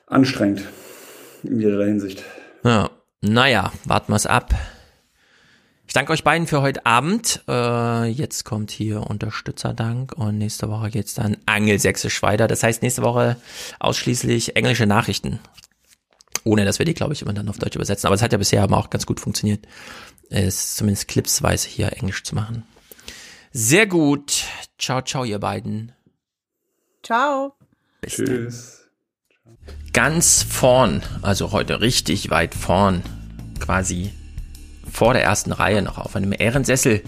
[0.05, 0.69] anstrengend
[1.43, 2.23] in jeder Hinsicht.
[2.63, 4.53] Ja, naja, warten wir's ab.
[5.87, 7.43] Ich danke euch beiden für heute Abend.
[7.47, 12.47] Äh, jetzt kommt hier Unterstützerdank und nächste Woche geht's dann angelsächsisch weiter.
[12.47, 13.37] Das heißt, nächste Woche
[13.79, 15.39] ausschließlich englische Nachrichten.
[16.43, 18.07] Ohne, dass wir die, glaube ich, immer dann auf Deutsch übersetzen.
[18.07, 19.67] Aber es hat ja bisher aber auch ganz gut funktioniert.
[20.29, 22.63] Es zumindest clipsweise hier Englisch zu machen.
[23.51, 24.45] Sehr gut.
[24.77, 25.91] Ciao, ciao, ihr beiden.
[27.03, 27.53] Ciao.
[28.01, 28.77] Bis Tschüss.
[29.93, 33.03] Ganz vorn, also heute richtig weit vorn,
[33.59, 34.13] quasi
[34.89, 37.03] vor der ersten Reihe noch auf einem Ehrensessel,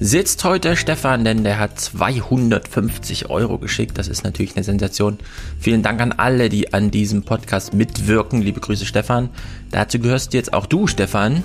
[0.00, 3.96] sitzt heute Stefan, denn der hat 250 Euro geschickt.
[3.98, 5.18] Das ist natürlich eine Sensation.
[5.58, 8.42] Vielen Dank an alle, die an diesem Podcast mitwirken.
[8.42, 9.30] Liebe Grüße, Stefan.
[9.70, 11.42] Dazu gehörst jetzt auch du, Stefan.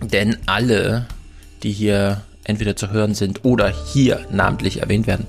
[0.00, 1.06] Denn alle,
[1.62, 5.26] die hier entweder zu hören sind oder hier namentlich erwähnt werden,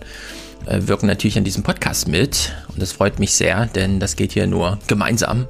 [0.66, 2.54] äh, wirken natürlich an diesem Podcast mit.
[2.68, 5.48] Und das freut mich sehr, denn das geht hier nur gemeinsam.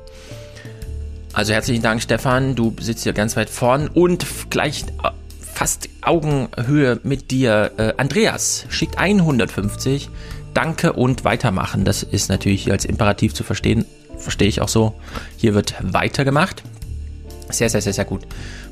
[1.33, 2.55] Also herzlichen Dank, Stefan.
[2.55, 5.09] Du sitzt hier ganz weit vorn und gleich äh,
[5.57, 7.71] fast Augenhöhe mit dir.
[7.77, 10.07] Äh, Andreas schickt 150.
[10.53, 11.83] Danke und weitermachen.
[11.83, 13.83] Das ist natürlich hier als Imperativ zu verstehen.
[14.19, 14.93] Verstehe ich auch so.
[15.35, 16.61] Hier wird weitergemacht.
[17.49, 18.21] Sehr, sehr, sehr, sehr gut.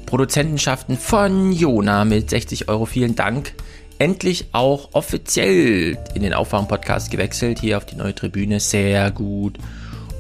[0.06, 2.86] Produzentenschaften von Jona mit 60 Euro.
[2.86, 3.54] Vielen Dank.
[3.98, 7.62] Endlich auch offiziell in den Aufwachen-Podcast gewechselt.
[7.62, 8.60] Hier auf die neue Tribüne.
[8.60, 9.58] Sehr gut.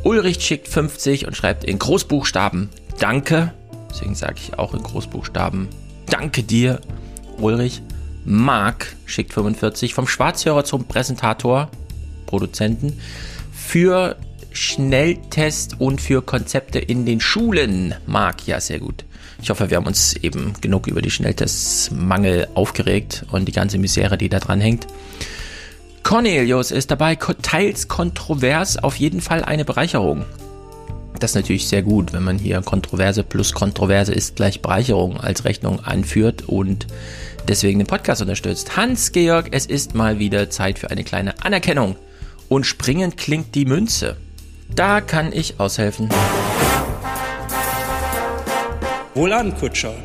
[0.01, 3.53] Ulrich schickt 50 und schreibt in Großbuchstaben Danke.
[3.91, 5.69] Deswegen sage ich auch in Großbuchstaben
[6.07, 6.81] Danke dir,
[7.37, 7.81] Ulrich.
[8.25, 11.69] Marc schickt 45 vom Schwarzhörer zum Präsentator,
[12.25, 12.99] Produzenten,
[13.53, 14.15] für
[14.51, 17.93] Schnelltest und für Konzepte in den Schulen.
[18.07, 19.05] Marc, ja, sehr gut.
[19.41, 24.17] Ich hoffe, wir haben uns eben genug über die Schnelltestmangel aufgeregt und die ganze Misere,
[24.17, 24.87] die da dran hängt.
[26.03, 30.25] Cornelius ist dabei, teils kontrovers, auf jeden Fall eine Bereicherung.
[31.19, 35.45] Das ist natürlich sehr gut, wenn man hier Kontroverse plus Kontroverse ist gleich Bereicherung als
[35.45, 36.87] Rechnung anführt und
[37.47, 38.75] deswegen den Podcast unterstützt.
[38.75, 41.95] Hans-Georg, es ist mal wieder Zeit für eine kleine Anerkennung.
[42.49, 44.17] Und springend klingt die Münze.
[44.75, 46.09] Da kann ich aushelfen.
[49.13, 49.95] Wohlan, Kutscher.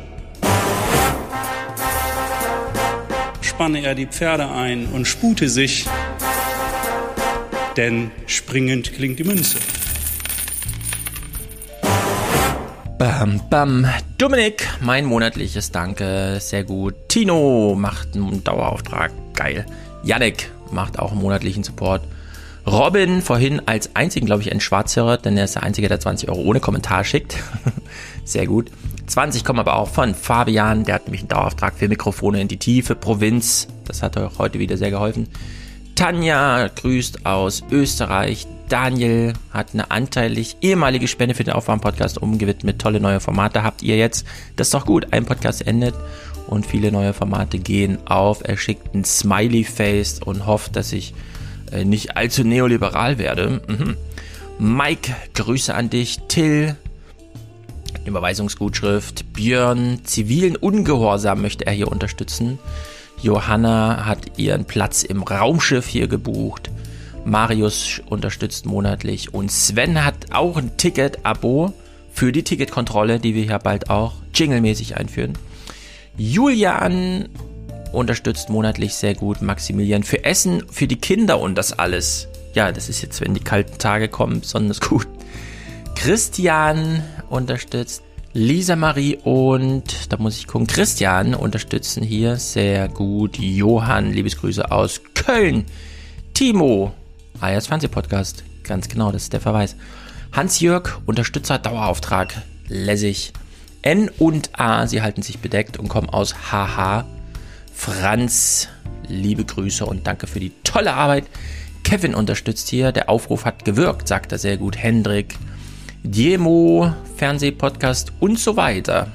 [3.41, 5.85] Spanne er die Pferde ein und spute sich,
[7.77, 9.57] denn springend klingt die Münze.
[13.01, 13.87] Bam, bam.
[14.19, 16.37] Dominik, mein monatliches Danke.
[16.39, 16.93] Sehr gut.
[17.07, 19.11] Tino macht einen Dauerauftrag.
[19.33, 19.65] Geil.
[20.03, 22.03] Yannick macht auch einen monatlichen Support.
[22.67, 26.29] Robin, vorhin als einzigen, glaube ich, ein Schwarzhörer, denn er ist der Einzige, der 20
[26.29, 27.37] Euro ohne Kommentar schickt.
[28.23, 28.69] Sehr gut.
[29.07, 32.59] 20 kommen aber auch von Fabian, der hat nämlich einen Dauerauftrag für Mikrofone in die
[32.59, 33.67] tiefe Provinz.
[33.85, 35.27] Das hat auch heute wieder sehr geholfen.
[35.95, 38.45] Tanja grüßt aus Österreich.
[38.71, 42.79] Daniel hat eine anteilig ehemalige Spende für den Aufwärm-Podcast umgewidmet.
[42.79, 44.25] Tolle neue Formate habt ihr jetzt.
[44.55, 45.07] Das ist doch gut.
[45.11, 45.93] Ein Podcast endet
[46.47, 48.39] und viele neue Formate gehen auf.
[48.47, 51.13] Er schickt ein Smiley-Face und hofft, dass ich
[51.73, 53.61] äh, nicht allzu neoliberal werde.
[53.67, 53.97] Mhm.
[54.57, 56.19] Mike, Grüße an dich.
[56.29, 56.77] Till,
[58.05, 59.33] Überweisungsgutschrift.
[59.33, 62.57] Björn, zivilen Ungehorsam möchte er hier unterstützen.
[63.21, 66.71] Johanna hat ihren Platz im Raumschiff hier gebucht.
[67.25, 71.73] Marius unterstützt monatlich und Sven hat auch ein Ticket-Abo
[72.11, 75.37] für die Ticketkontrolle, die wir ja bald auch jinglemäßig einführen.
[76.17, 77.29] Julian
[77.91, 79.41] unterstützt monatlich sehr gut.
[79.41, 82.27] Maximilian für Essen, für die Kinder und das alles.
[82.53, 85.07] Ja, das ist jetzt, wenn die kalten Tage kommen, besonders gut.
[85.95, 88.03] Christian unterstützt.
[88.33, 93.37] Lisa Marie und, da muss ich gucken, Christian unterstützen hier sehr gut.
[93.37, 95.65] Johann, Liebesgrüße aus Köln.
[96.33, 96.93] Timo,
[97.41, 98.43] Ayers Fernsehpodcast.
[98.63, 99.75] Ganz genau, das ist der Verweis.
[100.31, 102.41] Hans-Jörg, Unterstützer, Dauerauftrag.
[102.67, 103.33] Lässig.
[103.81, 107.05] N und A, sie halten sich bedeckt und kommen aus HH.
[107.73, 108.69] Franz,
[109.07, 111.25] liebe Grüße und danke für die tolle Arbeit.
[111.83, 112.91] Kevin unterstützt hier.
[112.91, 114.77] Der Aufruf hat gewirkt, sagt er sehr gut.
[114.77, 115.35] Hendrik,
[116.03, 119.07] Diemo, Fernsehpodcast und so weiter.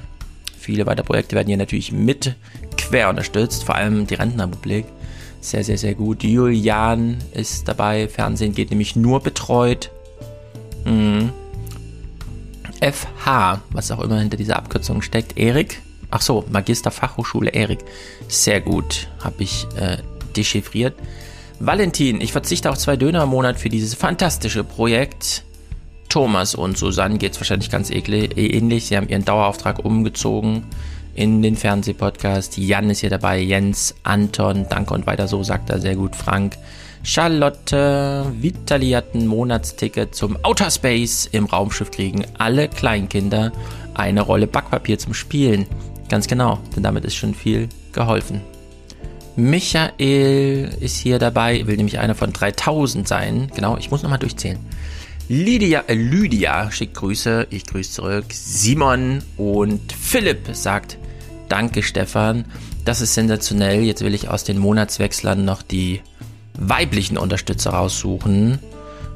[0.59, 2.35] Viele weitere Projekte werden hier natürlich mit
[2.75, 4.85] quer unterstützt, vor allem die Rentnerrepublik.
[5.47, 6.23] Sehr, sehr, sehr gut.
[6.23, 8.09] Julian ist dabei.
[8.09, 9.91] Fernsehen geht nämlich nur betreut.
[10.83, 11.31] Mhm.
[12.81, 15.37] FH, was auch immer hinter dieser Abkürzung steckt.
[15.37, 15.81] Erik.
[16.11, 17.79] Ach so, Magister Fachhochschule Erik.
[18.27, 19.07] Sehr gut.
[19.23, 19.99] Habe ich äh,
[20.35, 20.95] dechiffriert.
[21.61, 25.45] Valentin, ich verzichte auf zwei Döner im Monat für dieses fantastische Projekt.
[26.09, 28.87] Thomas und Susanne geht es wahrscheinlich ganz ähnlich.
[28.87, 30.63] Sie haben ihren Dauerauftrag umgezogen
[31.17, 32.57] in den Fernsehpodcast.
[32.57, 36.15] Jan ist hier dabei, Jens, Anton, danke und weiter so, sagt er sehr gut.
[36.15, 36.57] Frank,
[37.03, 41.27] Charlotte, Vitali hat ein Monatsticket zum Outer Space.
[41.31, 43.51] Im Raumschiff kriegen alle Kleinkinder
[43.95, 45.65] eine Rolle Backpapier zum Spielen.
[46.07, 48.41] Ganz genau, denn damit ist schon viel geholfen.
[49.35, 53.51] Michael ist hier dabei, will nämlich einer von 3000 sein.
[53.55, 54.59] Genau, ich muss nochmal durchzählen.
[55.29, 58.25] Lydia, äh, Lydia schickt Grüße, ich grüße zurück.
[58.31, 60.97] Simon und Philipp sagt
[61.49, 62.45] Danke, Stefan.
[62.85, 63.83] Das ist sensationell.
[63.83, 66.01] Jetzt will ich aus den Monatswechslern noch die
[66.57, 68.59] weiblichen Unterstützer raussuchen.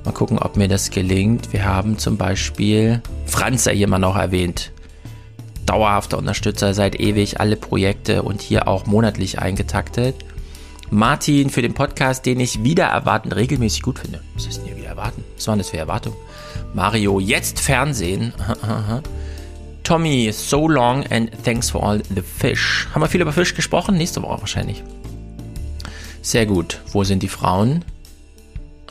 [0.06, 1.54] Mal gucken, ob mir das gelingt.
[1.54, 4.72] Wir haben zum Beispiel Franz hier mal noch erwähnt.
[5.66, 10.16] Dauerhafter Unterstützer seit ewig, alle Projekte und hier auch monatlich eingetaktet.
[10.90, 14.22] Martin für den Podcast, den ich wieder erwarten regelmäßig gut finde.
[14.34, 15.24] Was ist denn hier wieder erwarten?
[15.38, 16.18] Was waren das für Erwartungen?
[16.74, 18.34] Mario, jetzt Fernsehen.
[19.92, 22.88] Tommy, so long and thanks for all the fish.
[22.94, 23.98] Haben wir viel über Fisch gesprochen?
[23.98, 24.84] Nächste Woche wahrscheinlich.
[26.22, 26.80] Sehr gut.
[26.94, 27.84] Wo sind die Frauen?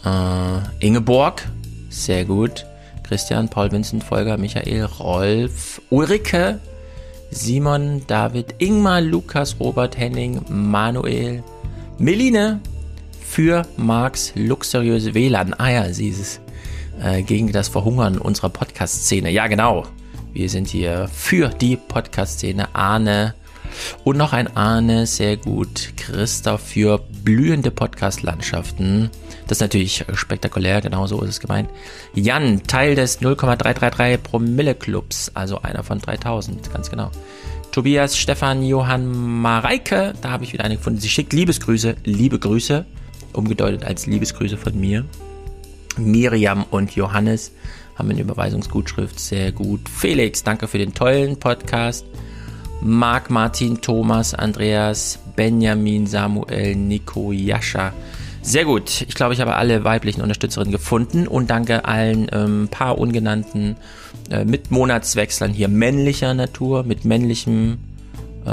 [0.05, 1.49] Äh, Ingeborg.
[1.89, 2.67] Sehr gut.
[3.09, 6.61] Christian, Paul, Vincent, Volker, Michael, Rolf, Ulrike,
[7.31, 11.43] Simon, David, Ingmar, Lukas, Robert, Henning, Manuel,
[11.97, 12.61] Meline
[13.27, 15.55] für Marks luxuriöse WLAN.
[15.55, 16.41] Ah ja, sie ist es.
[17.03, 19.31] Äh, gegen das Verhungern unserer Podcast-Szene.
[19.31, 19.87] Ja, genau.
[20.33, 22.75] Wir sind hier für die Podcast-Szene.
[22.75, 23.35] Arne
[24.05, 25.93] und noch ein Arne, sehr gut.
[25.97, 29.11] Christoph für blühende Podcast-Landschaften.
[29.49, 31.69] Das ist natürlich spektakulär, genau so ist es gemeint.
[32.15, 37.11] Jan, Teil des 0,333 Promille Clubs, also einer von 3000, ganz genau.
[37.73, 39.09] Tobias, Stefan, Johann,
[39.41, 41.01] Mareike, da habe ich wieder eine gefunden.
[41.01, 42.85] Sie schickt Liebesgrüße, liebe Grüße,
[43.33, 45.05] umgedeutet als Liebesgrüße von mir.
[45.97, 47.53] Miriam und Johannes
[48.01, 49.89] haben eine Überweisungsgutschrift, sehr gut.
[49.89, 52.07] Felix, danke für den tollen Podcast.
[52.81, 57.93] Marc, Martin, Thomas, Andreas, Benjamin, Samuel, Nico, Jascha.
[58.41, 59.03] Sehr gut.
[59.07, 63.77] Ich glaube, ich habe alle weiblichen Unterstützerinnen gefunden und danke allen ähm, paar ungenannten
[64.31, 67.81] äh, mit Monatswechseln hier männlicher Natur, mit männlichem,
[68.47, 68.51] äh,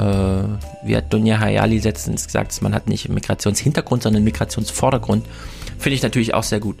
[0.84, 5.24] wie hat Dunja Hayali letztens gesagt, man hat nicht Migrationshintergrund, sondern Migrationsvordergrund.
[5.78, 6.76] Finde ich natürlich auch sehr gut.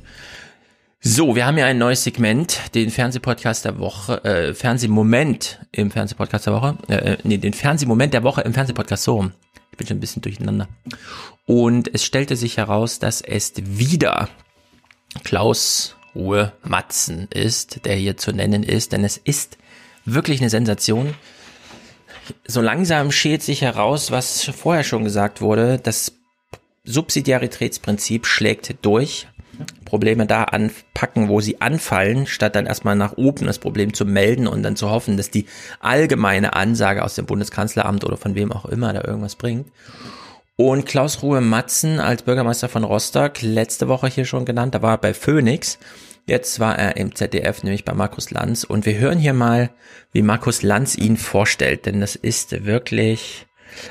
[1.00, 6.46] So, wir haben ja ein neues Segment, den Fernsehpodcast der Woche, äh, Fernsehmoment im Fernsehpodcast
[6.46, 9.30] der Woche, äh, äh, nee, den Fernsehmoment der Woche im Fernsehpodcast so.
[9.70, 10.68] Ich bin schon ein bisschen durcheinander.
[11.46, 14.28] Und es stellte sich heraus, dass es wieder
[15.22, 19.56] Klaus Ruhe Matzen ist, der hier zu nennen ist, denn es ist
[20.04, 21.14] wirklich eine Sensation.
[22.44, 26.14] So langsam schält sich heraus, was vorher schon gesagt wurde, das
[26.82, 29.28] Subsidiaritätsprinzip schlägt durch.
[29.84, 34.46] Probleme da anpacken, wo sie anfallen, statt dann erstmal nach oben das Problem zu melden
[34.46, 35.46] und dann zu hoffen, dass die
[35.80, 39.66] allgemeine Ansage aus dem Bundeskanzleramt oder von wem auch immer da irgendwas bringt.
[40.56, 44.94] Und Klaus Ruhe Matzen als Bürgermeister von Rostock, letzte Woche hier schon genannt, da war
[44.94, 45.78] er bei Phoenix.
[46.26, 48.64] Jetzt war er im ZDF, nämlich bei Markus Lanz.
[48.64, 49.70] Und wir hören hier mal,
[50.12, 53.47] wie Markus Lanz ihn vorstellt, denn das ist wirklich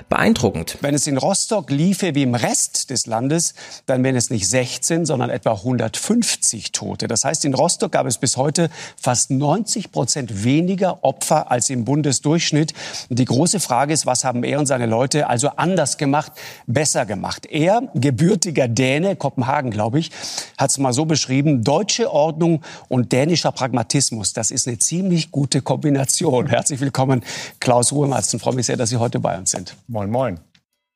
[0.10, 0.78] beeindruckend.
[0.82, 3.54] Wenn es in Rostock liefe wie im Rest des Landes,
[3.86, 7.08] dann wären es nicht 16, sondern etwa 150 Tote.
[7.08, 11.86] Das heißt, in Rostock gab es bis heute fast 90 Prozent weniger Opfer als im
[11.86, 12.74] Bundesdurchschnitt.
[13.10, 16.32] Und die große Frage ist, was haben er und seine Leute also anders gemacht,
[16.66, 17.46] besser gemacht?
[17.46, 20.12] Er, gebürtiger Däne, Kopenhagen, glaube ich,
[20.58, 24.34] hat es mal so beschrieben, deutsche Ordnung und dänischer Pragmatismus.
[24.34, 26.48] Das ist eine ziemlich gute Kombination.
[26.48, 27.24] Herzlich willkommen,
[27.60, 28.40] Klaus Ruhematzen.
[28.40, 29.67] Freue mich sehr, dass Sie heute bei uns sind.
[29.88, 30.40] Moin, moin.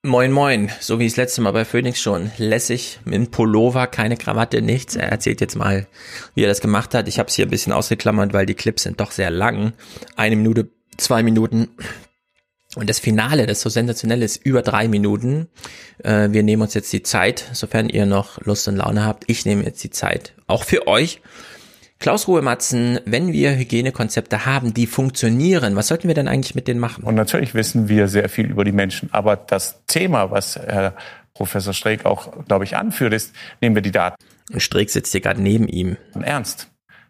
[0.04, 0.72] Moin, moin.
[0.80, 2.32] So wie das letzte Mal bei Phoenix schon.
[2.38, 4.96] Lässig, mit einem Pullover, keine Krawatte, nichts.
[4.96, 5.86] Er erzählt jetzt mal,
[6.34, 7.08] wie er das gemacht hat.
[7.08, 9.74] Ich habe es hier ein bisschen ausgeklammert, weil die Clips sind doch sehr lang.
[10.16, 11.68] Eine Minute, zwei Minuten.
[12.76, 15.50] Und das Finale, das so sensationell ist, über drei Minuten.
[16.04, 19.26] Äh, wir nehmen uns jetzt die Zeit, sofern ihr noch Lust und Laune habt.
[19.28, 21.22] Ich nehme jetzt die Zeit, auch für euch.
[22.02, 26.80] Klaus Ruhematzen, wenn wir Hygienekonzepte haben, die funktionieren, was sollten wir denn eigentlich mit denen
[26.80, 27.04] machen?
[27.04, 29.10] Und natürlich wissen wir sehr viel über die Menschen.
[29.12, 30.96] Aber das Thema, was Herr
[31.36, 34.16] Professor Streeck auch, glaube ich, anführt, ist, nehmen wir die Daten.
[34.52, 35.96] Und Streeck sitzt hier gerade neben ihm.
[36.20, 36.70] Ernst.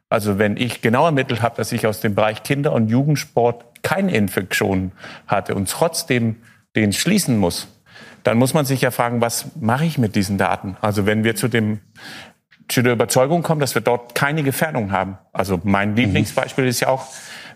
[0.10, 4.14] Also wenn ich genau ermittelt habe, dass ich aus dem Bereich Kinder- und Jugendsport keine
[4.14, 4.92] Infektion
[5.26, 6.36] hatte und trotzdem
[6.76, 7.70] den schließen muss,
[8.24, 10.76] dann muss man sich ja fragen, was mache ich mit diesen Daten?
[10.82, 11.80] Also wenn wir zu dem
[12.72, 15.18] zu der Überzeugung kommen, dass wir dort keine Gefährdung haben.
[15.34, 17.08] Also mein Lieblingsbeispiel ist ja auch,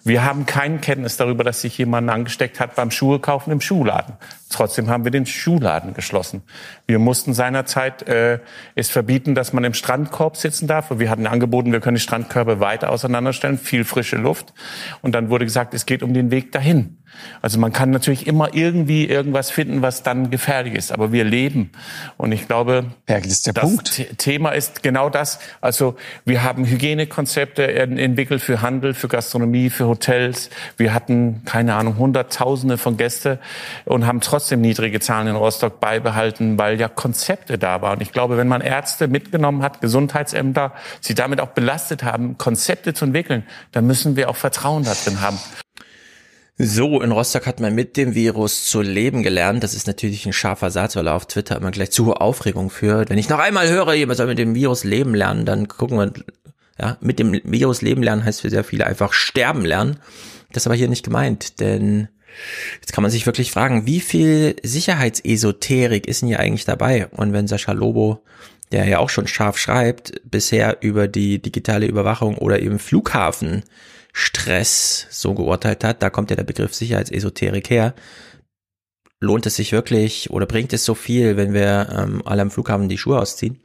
[0.04, 4.14] wir haben keine Kenntnis darüber, dass sich jemand angesteckt hat beim Schuhe kaufen im Schuhladen.
[4.56, 6.42] Trotzdem haben wir den Schuhladen geschlossen.
[6.88, 8.40] Wir mussten seinerzeit äh,
[8.74, 10.98] es verbieten, dass man im Strandkorb sitzen darf.
[10.98, 14.54] Wir hatten angeboten, wir können die Strandkörbe weiter auseinanderstellen, viel frische Luft.
[15.02, 17.00] Und dann wurde gesagt, es geht um den Weg dahin.
[17.42, 20.92] Also man kann natürlich immer irgendwie irgendwas finden, was dann gefährlich ist.
[20.92, 21.72] Aber wir leben.
[22.18, 24.18] Und ich glaube, ist der das Punkt.
[24.18, 25.40] Thema ist genau das.
[25.62, 30.50] Also wir haben Hygienekonzepte entwickelt für Handel, für Gastronomie, für Hotels.
[30.78, 33.40] Wir hatten, keine Ahnung, Hunderttausende von Gäste
[33.86, 38.02] und haben trotzdem niedrige Zahlen in Rostock beibehalten, weil ja Konzepte da waren.
[38.02, 43.06] Ich glaube, wenn man Ärzte mitgenommen hat, Gesundheitsämter, sie damit auch belastet haben, Konzepte zu
[43.06, 45.40] entwickeln, dann müssen wir auch Vertrauen da drin haben.
[46.58, 49.62] So, in Rostock hat man mit dem Virus zu leben gelernt.
[49.62, 53.10] Das ist natürlich ein scharfer Satz, weil er auf Twitter immer gleich zu Aufregung führt.
[53.10, 56.14] Wenn ich noch einmal höre, jemand soll mit dem Virus leben lernen, dann gucken wir,
[56.80, 60.00] ja, mit dem Virus leben lernen heißt für sehr viele einfach sterben lernen.
[60.54, 62.08] Das ist aber hier nicht gemeint, denn
[62.82, 67.08] jetzt kann man sich wirklich fragen, wie viel Sicherheitsesoterik ist denn hier eigentlich dabei?
[67.08, 68.24] Und wenn Sascha Lobo,
[68.72, 73.64] der ja auch schon scharf schreibt, bisher über die digitale Überwachung oder eben Flughafen
[74.14, 77.94] Stress so geurteilt hat, da kommt ja der Begriff Sicherheitsesoterik her.
[79.20, 82.90] Lohnt es sich wirklich oder bringt es so viel, wenn wir ähm, alle am Flughafen
[82.90, 83.60] die Schuhe ausziehen?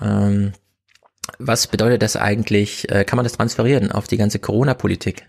[0.00, 0.52] Ähm,
[1.38, 2.90] was bedeutet das eigentlich?
[2.90, 5.28] Äh, kann man das transferieren auf die ganze Corona-Politik?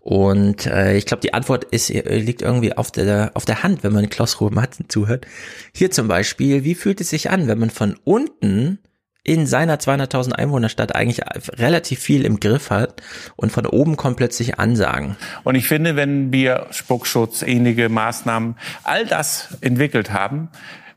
[0.00, 3.84] Und äh, ich glaube, die Antwort ist, äh, liegt irgendwie auf der, auf der Hand,
[3.84, 5.26] wenn man Klaus Ruhe-Matten zuhört.
[5.74, 8.78] Hier zum Beispiel, wie fühlt es sich an, wenn man von unten
[9.24, 11.22] in seiner 200.000 Einwohnerstadt eigentlich
[11.58, 13.02] relativ viel im Griff hat
[13.36, 15.16] und von oben kommt plötzlich Ansagen.
[15.44, 20.50] Und ich finde, wenn wir Spuckschutz, ähnliche Maßnahmen, all das entwickelt haben,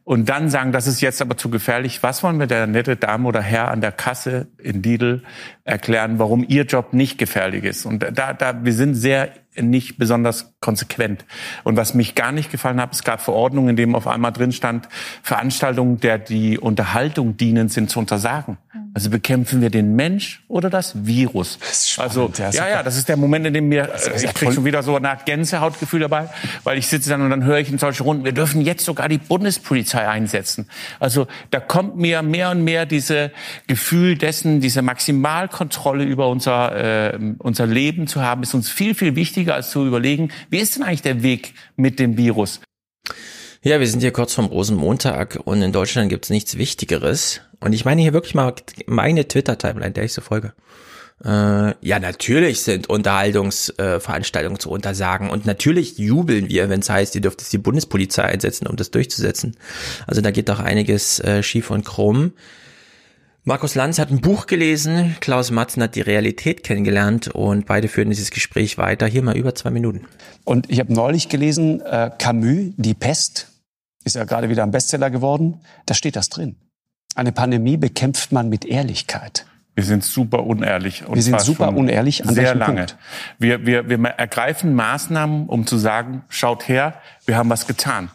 [0.08, 2.02] und dann sagen, das ist jetzt aber zu gefährlich.
[2.02, 5.22] Was wollen wir der nette Dame oder Herr an der Kasse in Lidl
[5.68, 7.86] erklären, warum ihr Job nicht gefährlich ist?
[7.86, 9.32] Und da, da, wir sind sehr
[9.62, 11.26] nicht besonders konsequent.
[11.64, 14.52] Und was mich gar nicht gefallen hat, es gab Verordnungen, in denen auf einmal drin
[14.52, 14.88] stand,
[15.24, 18.58] Veranstaltungen, der die Unterhaltung dienen, sind zu untersagen.
[18.94, 21.60] Also bekämpfen wir den Mensch oder das Virus?
[21.60, 24.52] Das also ja, ja, ja, das ist der Moment, in dem mir äh, ich krieg
[24.52, 26.30] schon wieder so eine Art Gänsehautgefühl dabei,
[26.64, 29.08] weil ich sitze dann und dann höre ich in solche Runden, wir dürfen jetzt sogar
[29.08, 30.68] die Bundespolizei einsetzen.
[31.00, 33.32] Also da kommt mir mehr und mehr diese
[33.68, 34.82] Gefühl dessen, diese
[35.58, 39.86] Maximalkontrolle über unser äh, unser Leben zu haben, ist uns viel viel wichtiger als zu
[39.86, 42.62] überlegen, wie ist denn eigentlich der Weg mit dem Virus?
[43.64, 47.42] Ja, wir sind hier kurz vom Rosenmontag und in Deutschland gibt's nichts Wichtigeres.
[47.60, 48.54] Und ich meine hier wirklich mal
[48.86, 50.54] meine Twitter-Timeline, der ich so folge.
[51.26, 57.16] Äh, ja, natürlich sind Unterhaltungsveranstaltungen äh, zu untersagen und natürlich jubeln wir, wenn es heißt,
[57.16, 59.58] ihr dürft jetzt die Bundespolizei einsetzen, um das durchzusetzen.
[60.06, 62.34] Also da geht doch einiges äh, schief und krumm.
[63.48, 68.10] Markus Lanz hat ein Buch gelesen, Klaus Matzen hat die Realität kennengelernt und beide führen
[68.10, 69.08] dieses Gespräch weiter.
[69.08, 70.02] Hier mal über zwei Minuten.
[70.44, 73.48] Und ich habe neulich gelesen, äh, Camus, Die Pest,
[74.04, 75.62] ist ja gerade wieder ein Bestseller geworden.
[75.86, 76.58] Da steht das drin.
[77.16, 79.46] Eine Pandemie bekämpft man mit Ehrlichkeit.
[79.76, 81.06] Wir sind super unehrlich.
[81.10, 82.28] Wir sind zwar super unehrlich.
[82.28, 82.76] An sehr lange.
[82.76, 82.98] Punkt?
[83.40, 86.96] Wir, wir, wir ergreifen Maßnahmen, um zu sagen, schaut her,
[87.26, 88.12] wir haben was getan.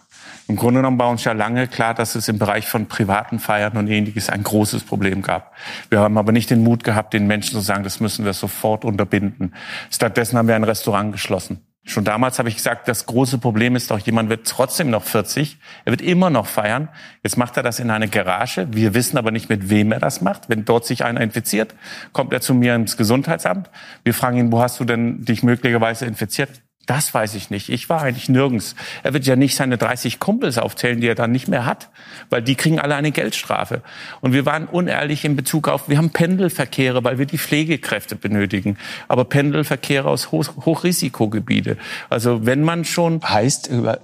[0.52, 3.74] Im Grunde genommen war uns ja lange klar, dass es im Bereich von privaten Feiern
[3.78, 5.54] und ähnliches ein großes Problem gab.
[5.88, 8.84] Wir haben aber nicht den Mut gehabt, den Menschen zu sagen, das müssen wir sofort
[8.84, 9.54] unterbinden.
[9.90, 11.64] Stattdessen haben wir ein Restaurant geschlossen.
[11.84, 15.58] Schon damals habe ich gesagt, das große Problem ist doch, jemand wird trotzdem noch 40,
[15.86, 16.90] er wird immer noch feiern.
[17.22, 18.68] Jetzt macht er das in einer Garage.
[18.72, 20.50] Wir wissen aber nicht, mit wem er das macht.
[20.50, 21.74] Wenn dort sich einer infiziert,
[22.12, 23.70] kommt er zu mir ins Gesundheitsamt.
[24.04, 26.61] Wir fragen ihn, wo hast du denn dich möglicherweise infiziert?
[26.86, 27.68] Das weiß ich nicht.
[27.68, 28.74] Ich war eigentlich nirgends.
[29.04, 31.90] Er wird ja nicht seine 30 Kumpels aufzählen, die er dann nicht mehr hat,
[32.28, 33.82] weil die kriegen alle eine Geldstrafe.
[34.20, 38.78] Und wir waren unehrlich in Bezug auf, wir haben Pendelverkehre, weil wir die Pflegekräfte benötigen.
[39.06, 41.76] Aber Pendelverkehre aus Hoch Hochrisikogebiete.
[42.10, 43.20] Also wenn man schon...
[43.22, 43.70] Heißt?
[43.70, 43.98] Äh,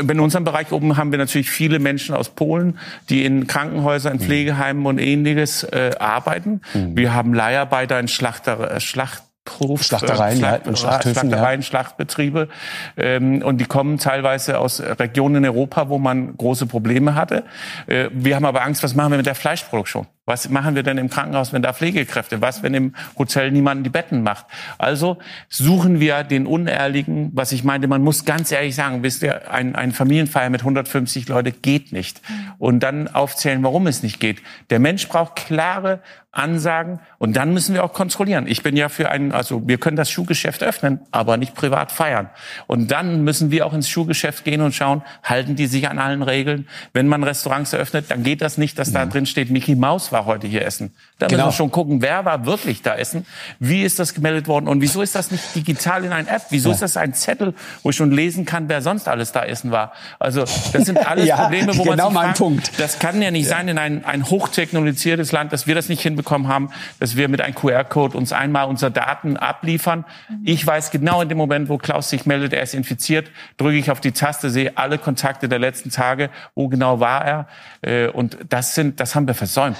[0.00, 2.78] in unserem Bereich oben haben wir natürlich viele Menschen aus Polen,
[3.10, 6.62] die in Krankenhäusern, in Pflegeheimen und ähnliches äh, arbeiten.
[6.72, 6.96] Mhm.
[6.96, 9.25] Wir haben Leiharbeiter in Schlachter, äh, Schlacht
[9.60, 11.66] Hof, Schlachtereien, Schlacht, ja, Schlachtereien, ja.
[11.66, 12.48] Schlachtbetriebe.
[12.96, 17.44] Ähm, und die kommen teilweise aus Regionen in Europa, wo man große Probleme hatte.
[17.86, 20.06] Äh, wir haben aber Angst, was machen wir mit der Fleischproduktion?
[20.28, 22.40] Was machen wir denn im Krankenhaus, wenn da Pflegekräfte?
[22.42, 24.46] Was, wenn im Hotel niemand die Betten macht?
[24.76, 25.18] Also
[25.48, 29.76] suchen wir den Unehrlichen, was ich meinte, man muss ganz ehrlich sagen, wisst ihr, ein,
[29.76, 32.22] ein Familienfeier mit 150 Leute geht nicht.
[32.58, 34.42] Und dann aufzählen, warum es nicht geht.
[34.70, 36.00] Der Mensch braucht klare
[36.36, 38.46] Ansagen und dann müssen wir auch kontrollieren.
[38.46, 42.30] Ich bin ja für einen, also wir können das Schuhgeschäft öffnen, aber nicht privat feiern.
[42.66, 46.22] Und dann müssen wir auch ins Schuhgeschäft gehen und schauen, halten die sich an allen
[46.22, 46.66] Regeln?
[46.92, 50.26] Wenn man Restaurants eröffnet, dann geht das nicht, dass da drin steht, Mickey Maus war
[50.26, 50.94] heute hier essen.
[51.18, 51.46] Da genau.
[51.46, 53.24] müssen wir schon gucken, wer war wirklich da essen,
[53.58, 56.42] wie ist das gemeldet worden und wieso ist das nicht digital in einer App?
[56.50, 56.74] Wieso ja.
[56.74, 59.92] ist das ein Zettel, wo ich schon lesen kann, wer sonst alles da essen war?
[60.18, 62.72] Also das sind alles ja, Probleme, wo genau man sich fragt, Punkt.
[62.78, 63.56] das kann ja nicht ja.
[63.56, 66.68] sein in ein, ein hochtechnologisiertes Land, dass wir das nicht hinbekommen haben,
[67.00, 70.04] dass wir mit einem QR-Code uns einmal unsere Daten abliefern.
[70.28, 70.42] Mhm.
[70.44, 73.90] Ich weiß genau in dem Moment, wo Klaus sich meldet, er ist infiziert, drücke ich
[73.90, 77.46] auf die Taste, sehe alle Kontakte der letzten Tage, wo genau war er.
[77.80, 79.78] Äh, und das sind, das haben wir versäumt.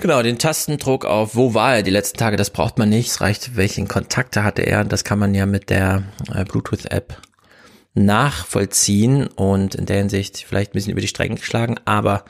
[0.00, 3.10] Genau, den Tastendruck auf wo war er die letzten Tage, das braucht man nicht.
[3.10, 4.82] Es reicht, welchen Kontakte hatte er.
[4.82, 6.04] Das kann man ja mit der
[6.34, 7.20] äh, Bluetooth-App
[7.92, 12.24] nachvollziehen und in der Hinsicht vielleicht ein bisschen über die Stränge geschlagen, aber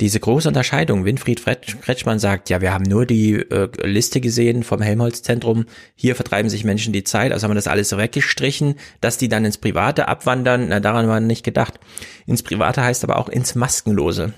[0.00, 1.44] diese große Unterscheidung, Winfried
[1.82, 5.64] Kretschmann sagt, ja, wir haben nur die äh, Liste gesehen vom Helmholtz-Zentrum,
[5.96, 9.44] hier vertreiben sich Menschen die Zeit, also haben wir das alles weggestrichen, dass die dann
[9.44, 11.80] ins Private abwandern, na, daran war nicht gedacht.
[12.26, 14.34] Ins Private heißt aber auch ins Maskenlose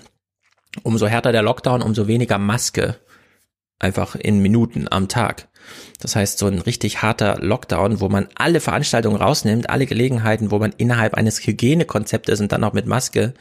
[0.83, 2.97] umso härter der Lockdown, umso weniger Maske
[3.79, 5.47] einfach in Minuten am Tag.
[5.99, 10.59] Das heißt, so ein richtig harter Lockdown, wo man alle Veranstaltungen rausnimmt, alle Gelegenheiten, wo
[10.59, 13.33] man innerhalb eines Hygienekonzeptes und dann auch mit Maske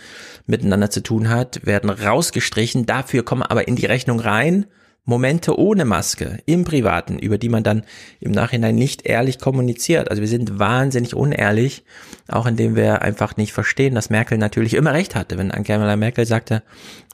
[0.47, 2.87] miteinander zu tun hat, werden rausgestrichen.
[2.87, 4.67] Dafür kommen aber in die Rechnung rein
[5.05, 7.85] Momente ohne Maske im Privaten, über die man dann
[8.21, 10.11] im Nachhinein nicht ehrlich kommuniziert.
[10.11, 11.85] Also wir sind wahnsinnig unehrlich,
[12.29, 15.39] auch indem wir einfach nicht verstehen, dass Merkel natürlich immer recht hatte.
[15.39, 16.63] Wenn Angela Merkel sagte,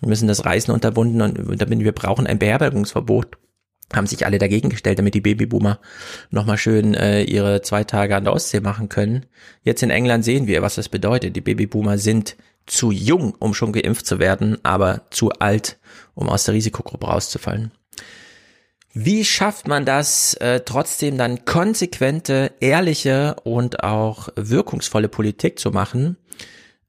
[0.00, 3.38] wir müssen das Reisen unterbunden und wir brauchen ein Beherbergungsverbot,
[3.94, 5.78] haben sich alle dagegen gestellt, damit die Babyboomer
[6.30, 9.26] nochmal schön äh, ihre zwei Tage an der Ostsee machen können.
[9.62, 11.36] Jetzt in England sehen wir, was das bedeutet.
[11.36, 15.78] Die Babyboomer sind zu jung, um schon geimpft zu werden, aber zu alt,
[16.16, 17.70] um aus der Risikogruppe rauszufallen.
[18.92, 26.16] Wie schafft man das, äh, trotzdem dann konsequente, ehrliche und auch wirkungsvolle Politik zu machen?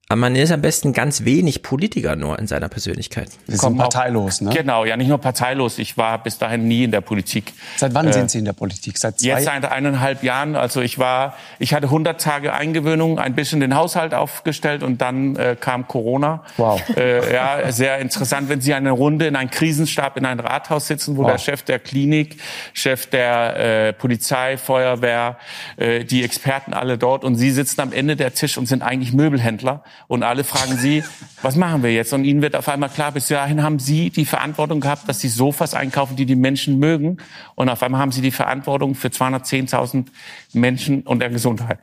[0.10, 3.27] Aber man ist am besten ganz wenig Politiker nur in seiner Persönlichkeit.
[3.45, 4.52] Sie sind parteilos, ne?
[4.53, 5.80] Genau, ja, nicht nur parteilos.
[5.80, 7.52] Ich war bis dahin nie in der Politik.
[7.76, 8.98] Seit wann äh, sind Sie in der Politik?
[8.98, 9.27] Seit zwei?
[9.27, 10.56] Jetzt seit eineinhalb Jahren.
[10.56, 15.36] Also ich war, ich hatte 100 Tage Eingewöhnung, ein bisschen den Haushalt aufgestellt und dann
[15.36, 16.42] äh, kam Corona.
[16.56, 16.82] Wow.
[16.95, 21.18] Äh, ja, sehr interessant, wenn Sie eine Runde in einem Krisenstab in einem Rathaus sitzen,
[21.18, 21.32] wo wow.
[21.32, 22.38] der Chef der Klinik,
[22.72, 25.38] Chef der äh, Polizei, Feuerwehr,
[25.76, 29.11] äh, die Experten alle dort und Sie sitzen am Ende der Tisch und sind eigentlich
[29.11, 31.03] Möbelhändler und alle fragen sie,
[31.42, 32.14] was machen wir jetzt?
[32.14, 35.30] Und ihnen wird auf einmal klar, bis dahin haben sie die Verantwortung gehabt, dass sie
[35.30, 37.17] Sofas einkaufen, die die Menschen mögen.
[37.56, 40.06] Und auf einmal haben sie die Verantwortung für 210.000
[40.53, 41.80] Menschen und der Gesundheit.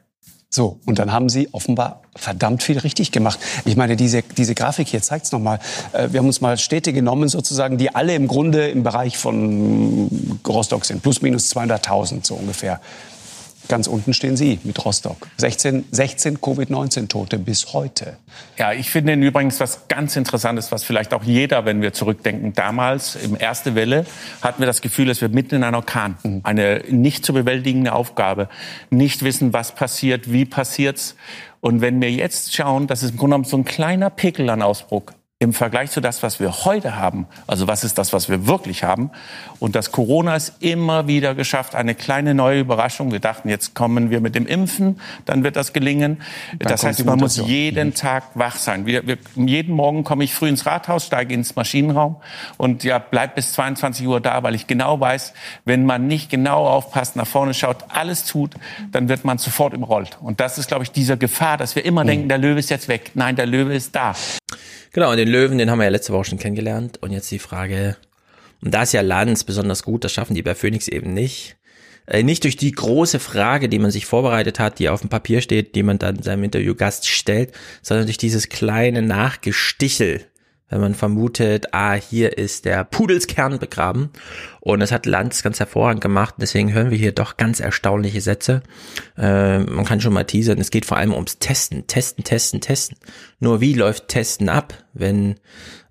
[0.54, 3.40] So, und dann haben Sie offenbar verdammt viel richtig gemacht.
[3.64, 5.58] Ich meine, diese, diese Grafik hier zeigt es nochmal.
[5.92, 10.38] Äh, wir haben uns mal Städte genommen, sozusagen, die alle im Grunde im Bereich von
[10.46, 11.02] Rostock sind.
[11.02, 12.80] Plus minus 200.000 so ungefähr.
[13.68, 15.28] Ganz unten stehen Sie mit Rostock.
[15.38, 18.18] 16, 16 Covid-19-Tote bis heute.
[18.58, 23.16] Ja, ich finde übrigens was ganz Interessantes, was vielleicht auch jeder, wenn wir zurückdenken, damals
[23.16, 24.04] im erste Welle
[24.42, 26.40] hatten wir das Gefühl, dass wir mitten in einer Orkan, mhm.
[26.42, 28.48] eine nicht zu bewältigende Aufgabe,
[28.90, 31.16] nicht wissen, was passiert, wie passiert's.
[31.60, 34.60] Und wenn wir jetzt schauen, das ist im Grunde genommen so ein kleiner Pickel an
[34.60, 35.04] Ausbruch,
[35.40, 38.84] im Vergleich zu das, was wir heute haben, also was ist das, was wir wirklich
[38.84, 39.10] haben.
[39.58, 43.12] Und das Corona ist immer wieder geschafft, eine kleine neue Überraschung.
[43.12, 46.22] Wir dachten, jetzt kommen wir mit dem Impfen, dann wird das gelingen.
[46.58, 47.94] Dann das heißt, man muss jeden mhm.
[47.94, 48.86] Tag wach sein.
[48.86, 52.16] Wir, wir, jeden Morgen komme ich früh ins Rathaus, steige ins Maschinenraum
[52.56, 56.66] und ja, bleib bis 22 Uhr da, weil ich genau weiß, wenn man nicht genau
[56.66, 58.54] aufpasst, nach vorne schaut, alles tut,
[58.92, 60.16] dann wird man sofort im Rollt.
[60.22, 62.08] Und das ist, glaube ich, dieser Gefahr, dass wir immer mhm.
[62.08, 63.10] denken, der Löwe ist jetzt weg.
[63.14, 64.14] Nein, der Löwe ist da.
[64.92, 66.98] Genau, und den Löwen, den haben wir ja letzte Woche schon kennengelernt.
[67.02, 67.96] Und jetzt die Frage,
[68.62, 71.56] und da ist ja Lanz besonders gut, das schaffen die bei Phoenix eben nicht.
[72.06, 75.40] Äh, nicht durch die große Frage, die man sich vorbereitet hat, die auf dem Papier
[75.40, 77.52] steht, die man dann seinem Interviewgast stellt,
[77.82, 80.24] sondern durch dieses kleine Nachgestichel,
[80.68, 84.10] wenn man vermutet, ah, hier ist der Pudelskern begraben.
[84.64, 86.36] Und das hat Lanz ganz hervorragend gemacht.
[86.38, 88.62] Deswegen hören wir hier doch ganz erstaunliche Sätze.
[89.18, 90.58] Äh, man kann schon mal teasern.
[90.58, 91.86] Es geht vor allem ums Testen.
[91.86, 92.96] Testen, testen, testen.
[93.40, 95.34] Nur wie läuft Testen ab, wenn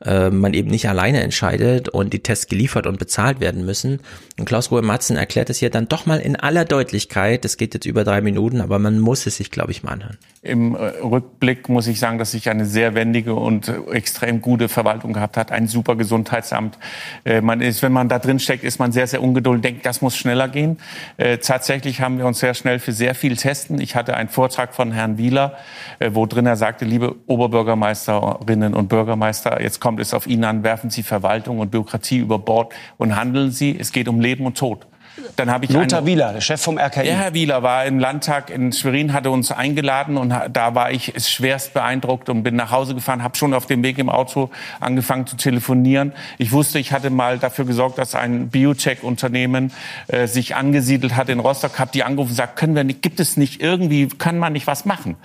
[0.03, 3.99] äh, man eben nicht alleine entscheidet und die Tests geliefert und bezahlt werden müssen?
[4.39, 7.45] Und Klaus Ruhe Matzen erklärt es hier dann doch mal in aller Deutlichkeit.
[7.45, 10.17] Das geht jetzt über drei Minuten, aber man muss es sich, glaube ich, mal anhören.
[10.41, 14.67] Im äh, Rückblick muss ich sagen, dass ich eine sehr wendige und äh, extrem gute
[14.67, 15.51] Verwaltung gehabt hat.
[15.51, 16.79] Ein super Gesundheitsamt.
[17.23, 20.01] Äh, man ist, wenn man da drin steckt, ist man sehr, sehr ungeduldig, denkt, das
[20.01, 20.77] muss schneller gehen.
[21.17, 23.79] Äh, tatsächlich haben wir uns sehr schnell für sehr viel testen.
[23.79, 25.57] Ich hatte einen Vortrag von Herrn Wieler,
[25.99, 30.63] äh, wo drin er sagte, liebe Oberbürgermeisterinnen und Bürgermeister, jetzt kommt es auf Ihnen an,
[30.63, 33.77] werfen Sie Verwaltung und Bürokratie über Bord und handeln Sie.
[33.77, 34.87] Es geht um Leben und Tod.
[35.35, 37.07] Dann habe ich Lothar Wieler, der Chef vom RKI.
[37.07, 41.13] Ja, Herr Wieler war im Landtag in Schwerin, hatte uns eingeladen und da war ich
[41.17, 45.27] schwerst beeindruckt und bin nach Hause gefahren, habe schon auf dem Weg im Auto angefangen
[45.27, 46.13] zu telefonieren.
[46.37, 49.71] Ich wusste, ich hatte mal dafür gesorgt, dass ein Biotech-Unternehmen
[50.07, 53.19] äh, sich angesiedelt hat in Rostock, habe die angerufen und gesagt, können wir nicht, gibt
[53.19, 55.15] es nicht irgendwie, kann man nicht was machen?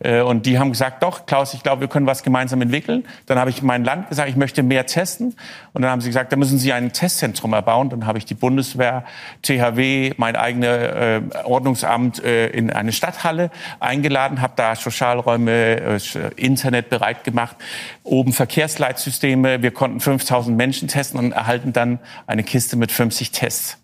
[0.00, 3.04] Äh, und die haben gesagt, doch, Klaus, ich glaube, wir können was gemeinsam entwickeln.
[3.26, 5.36] Dann habe ich mein Land gesagt, ich möchte mehr testen.
[5.72, 7.90] Und dann haben sie gesagt, da müssen Sie ein Testzentrum erbauen.
[7.90, 9.04] Dann habe ich die Bundeswehr
[9.42, 13.50] THW, mein eigenes äh, Ordnungsamt äh, in eine Stadthalle
[13.80, 15.98] eingeladen, habe da Sozialräume, äh,
[16.36, 17.56] Internet bereit gemacht,
[18.02, 19.62] oben Verkehrsleitsysteme.
[19.62, 23.78] Wir konnten 5000 Menschen testen und erhalten dann eine Kiste mit 50 Tests.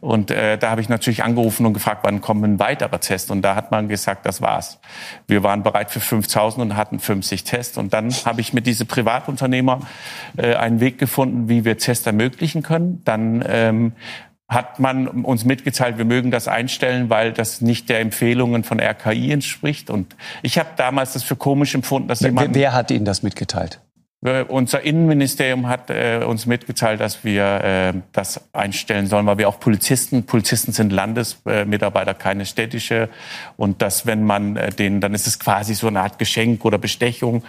[0.00, 3.30] Und äh, da habe ich natürlich angerufen und gefragt, wann kommen ein weiterer Test?
[3.30, 4.78] Und da hat man gesagt, das war's.
[5.26, 7.78] Wir waren bereit für 5000 und hatten 50 Tests.
[7.78, 9.80] Und dann habe ich mit diesen Privatunternehmer
[10.36, 13.02] äh, einen Weg gefunden, wie wir Tests ermöglichen können.
[13.04, 13.92] Dann ähm,
[14.48, 19.32] hat man uns mitgeteilt, wir mögen das einstellen, weil das nicht der Empfehlungen von RKI
[19.32, 19.90] entspricht.
[19.90, 22.54] Und ich habe damals das für komisch empfunden, dass jemand...
[22.54, 23.80] Wer hat Ihnen das mitgeteilt?
[24.24, 29.48] Äh, unser Innenministerium hat äh, uns mitgeteilt, dass wir äh, das einstellen sollen, weil wir
[29.48, 33.08] auch Polizisten, Polizisten sind Landesmitarbeiter, keine städtische,
[33.56, 36.78] und dass wenn man äh, den, dann ist es quasi so eine Art Geschenk oder
[36.78, 37.42] Bestechung,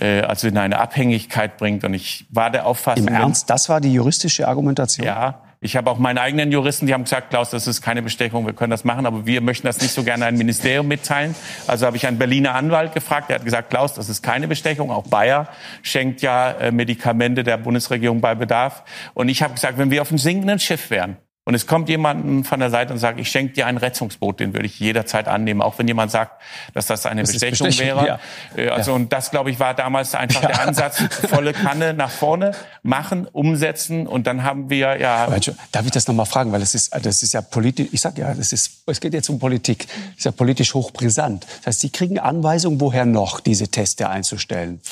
[0.00, 1.84] äh, also in eine Abhängigkeit bringt.
[1.84, 5.06] Und ich war der Auffassung, im Ernst, das war die juristische Argumentation.
[5.06, 8.46] Ja, ich habe auch meine eigenen Juristen, die haben gesagt, Klaus, das ist keine Bestechung,
[8.46, 11.34] wir können das machen, aber wir möchten das nicht so gerne einem Ministerium mitteilen.
[11.66, 14.92] Also habe ich einen Berliner Anwalt gefragt, der hat gesagt, Klaus, das ist keine Bestechung.
[14.92, 15.48] Auch Bayer
[15.82, 18.84] schenkt ja äh, Medikamente der Bundesregierung bei Bedarf.
[19.14, 21.16] Und ich habe gesagt, wenn wir auf einem sinkenden Schiff wären,
[21.48, 24.52] und es kommt jemand von der Seite und sagt, ich schenke dir ein Rettungsboot, den
[24.52, 26.42] würde ich jederzeit annehmen, auch wenn jemand sagt,
[26.74, 28.06] dass das eine das Bestechung, wäre.
[28.06, 28.20] Ja.
[28.54, 28.96] Äh, also ja.
[28.96, 30.48] und das, glaube ich, war damals einfach ja.
[30.48, 32.50] der Ansatz, volle Kanne nach vorne
[32.82, 35.24] machen, umsetzen und dann haben wir ja.
[35.24, 35.40] Aber
[35.72, 38.34] darf ich das nochmal fragen, weil das ist, das ist ja politisch, ich sag ja,
[38.34, 41.46] das ist, es geht jetzt um Politik, das ist ja politisch hochbrisant.
[41.60, 44.82] Das heißt, Sie kriegen Anweisungen, woher noch diese Teste einzustellen?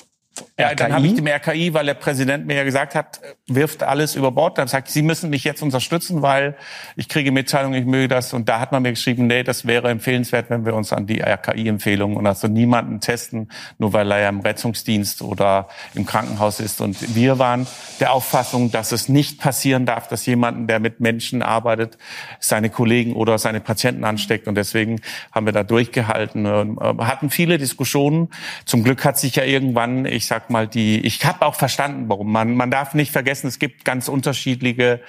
[0.58, 4.14] Ja, dann habe ich dem RKI, weil der Präsident mir ja gesagt hat, wirft alles
[4.16, 4.56] über Bord.
[4.56, 6.56] Dann sagt, Sie müssen mich jetzt unterstützen, weil
[6.96, 8.32] ich kriege Mitteilungen, ich möge das.
[8.32, 11.20] Und da hat man mir geschrieben, nee, das wäre empfehlenswert, wenn wir uns an die
[11.20, 16.80] RKI-Empfehlungen und also niemanden testen, nur weil er ja im Rettungsdienst oder im Krankenhaus ist.
[16.80, 17.66] Und wir waren
[18.00, 21.98] der Auffassung, dass es nicht passieren darf, dass jemanden, der mit Menschen arbeitet,
[22.40, 24.48] seine Kollegen oder seine Patienten ansteckt.
[24.48, 25.00] Und deswegen
[25.32, 28.28] haben wir da durchgehalten und äh, hatten viele Diskussionen.
[28.64, 32.08] Zum Glück hat sich ja irgendwann, ich ich sag mal, die, ich habe auch verstanden,
[32.08, 32.32] warum.
[32.32, 35.00] Man, man darf nicht vergessen, es gibt ganz unterschiedliche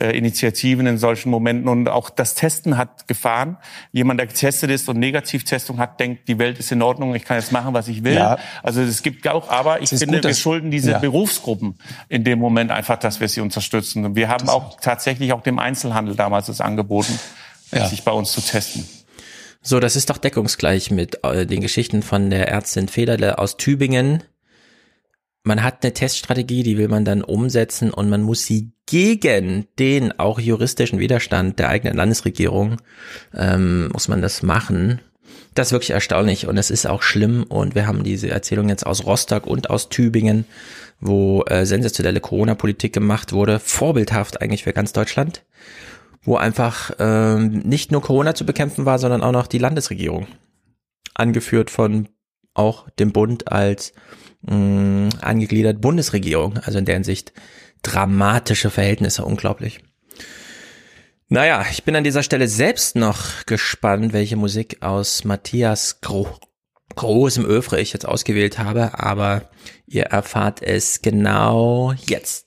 [0.00, 3.56] äh, Initiativen in solchen Momenten und auch das Testen hat Gefahren.
[3.90, 7.36] Jemand, der getestet ist und Negativtestung hat, denkt, die Welt ist in Ordnung, ich kann
[7.36, 8.14] jetzt machen, was ich will.
[8.14, 8.38] Ja.
[8.62, 10.98] Also es gibt auch, aber ich finde, gut, wir schulden diese ja.
[11.00, 11.76] Berufsgruppen
[12.08, 14.04] in dem Moment einfach, dass wir sie unterstützen.
[14.04, 17.18] Und wir haben das auch tatsächlich auch dem Einzelhandel damals das angeboten,
[17.72, 17.88] ja.
[17.88, 18.86] sich bei uns zu testen.
[19.62, 24.22] So, das ist doch deckungsgleich mit äh, den Geschichten von der Ärztin Federle aus Tübingen,
[25.42, 30.18] man hat eine Teststrategie, die will man dann umsetzen und man muss sie gegen den
[30.18, 32.76] auch juristischen Widerstand der eigenen Landesregierung,
[33.34, 35.00] ähm, muss man das machen.
[35.54, 38.86] Das ist wirklich erstaunlich und es ist auch schlimm und wir haben diese Erzählung jetzt
[38.86, 40.44] aus Rostock und aus Tübingen,
[41.00, 45.44] wo äh, sensationelle Corona-Politik gemacht wurde, vorbildhaft eigentlich für ganz Deutschland,
[46.22, 50.26] wo einfach ähm, nicht nur Corona zu bekämpfen war, sondern auch noch die Landesregierung,
[51.14, 52.08] angeführt von
[52.54, 53.92] auch dem Bund als
[54.42, 57.32] mh, angegliedert Bundesregierung, also in der Hinsicht
[57.82, 59.80] dramatische Verhältnisse, unglaublich.
[61.28, 66.28] Naja, ich bin an dieser Stelle selbst noch gespannt, welche Musik aus Matthias Gro
[66.96, 69.48] großem Övre ich jetzt ausgewählt habe, aber
[69.86, 72.46] ihr erfahrt es genau jetzt.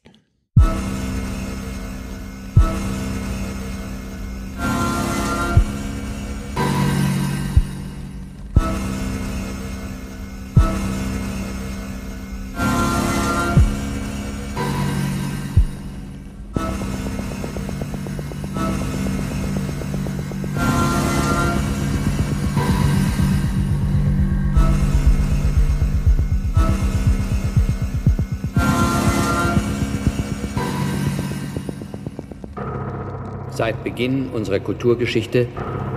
[33.64, 35.48] Seit Beginn unserer Kulturgeschichte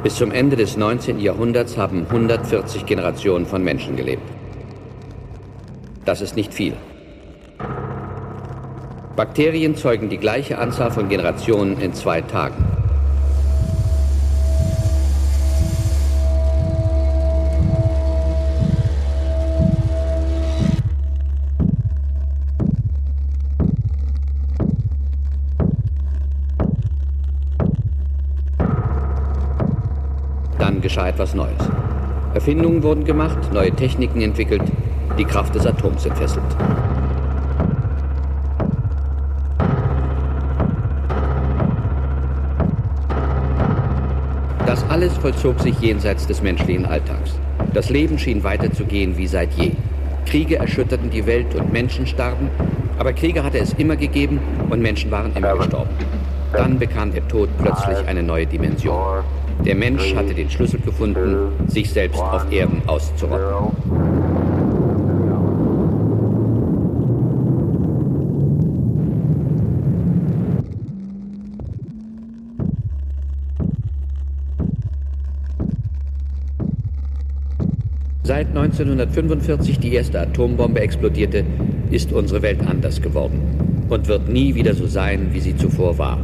[0.04, 1.18] bis zum Ende des 19.
[1.18, 4.22] Jahrhunderts haben 140 Generationen von Menschen gelebt.
[6.04, 6.74] Das ist nicht viel.
[9.16, 12.54] Bakterien zeugen die gleiche Anzahl von Generationen in zwei Tagen.
[30.96, 31.58] Geschah etwas Neues.
[32.32, 34.62] Erfindungen wurden gemacht, neue Techniken entwickelt,
[35.18, 36.42] die Kraft des Atoms entfesselt.
[44.64, 47.38] Das alles vollzog sich jenseits des menschlichen Alltags.
[47.74, 49.72] Das Leben schien weiterzugehen wie seit je.
[50.24, 52.48] Kriege erschütterten die Welt und Menschen starben,
[52.98, 55.90] aber Kriege hatte es immer gegeben und Menschen waren immer gestorben.
[56.54, 59.22] Dann bekam der Tod plötzlich eine neue Dimension.
[59.64, 63.76] Der Mensch hatte den Schlüssel gefunden, sich selbst auf Erden auszurotten.
[78.26, 81.44] Seit 1945 die erste Atombombe explodierte,
[81.92, 83.40] ist unsere Welt anders geworden
[83.88, 86.18] und wird nie wieder so sein, wie sie zuvor war.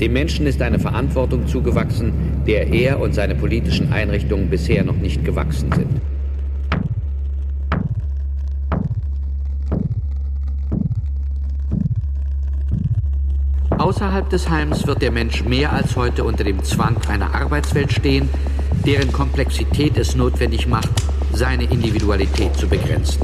[0.00, 2.12] Dem Menschen ist eine Verantwortung zugewachsen,
[2.46, 6.00] der er und seine politischen Einrichtungen bisher noch nicht gewachsen sind.
[13.78, 18.28] Außerhalb des Heims wird der Mensch mehr als heute unter dem Zwang einer Arbeitswelt stehen,
[18.84, 20.90] deren Komplexität es notwendig macht,
[21.32, 23.22] seine Individualität zu begrenzen.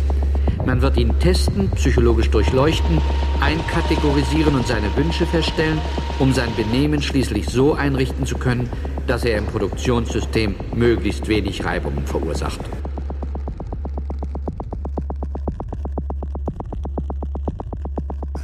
[0.64, 2.98] Man wird ihn testen, psychologisch durchleuchten,
[3.40, 5.78] einkategorisieren und seine Wünsche feststellen,
[6.18, 8.70] um sein Benehmen schließlich so einrichten zu können,
[9.06, 12.60] dass er im Produktionssystem möglichst wenig Reibungen verursacht.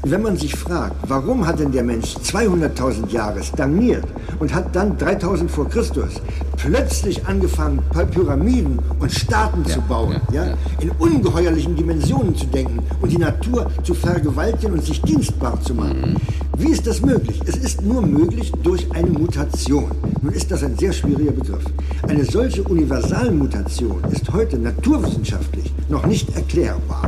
[0.03, 4.05] Wenn man sich fragt, warum hat denn der Mensch 200.000 Jahre stagniert
[4.39, 6.21] und hat dann 3000 vor Christus
[6.57, 7.81] plötzlich angefangen,
[8.11, 13.19] Pyramiden und Staaten ja, zu bauen, ja, ja, in ungeheuerlichen Dimensionen zu denken und die
[13.19, 16.01] Natur zu vergewaltigen und sich dienstbar zu machen.
[16.01, 16.40] Mhm.
[16.61, 17.41] Wie ist das möglich?
[17.47, 19.93] Es ist nur möglich durch eine Mutation.
[20.21, 21.65] Nun ist das ein sehr schwieriger Begriff.
[22.07, 27.00] Eine solche Universalmutation ist heute naturwissenschaftlich noch nicht erklärbar.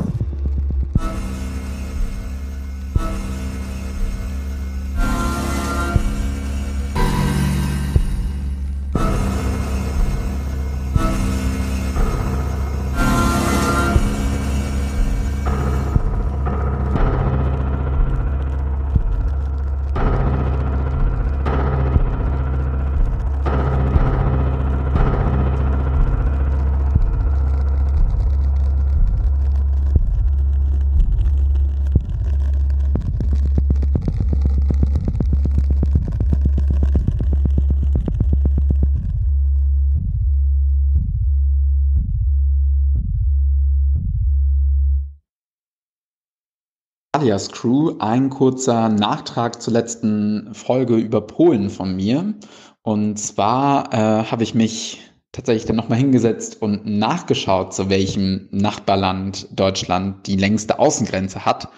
[47.32, 52.34] Alias Crew, ein kurzer Nachtrag zur letzten Folge über Polen von mir.
[52.82, 55.00] Und zwar äh, habe ich mich
[55.32, 61.70] tatsächlich dann nochmal hingesetzt und nachgeschaut, zu welchem Nachbarland Deutschland die längste Außengrenze hat.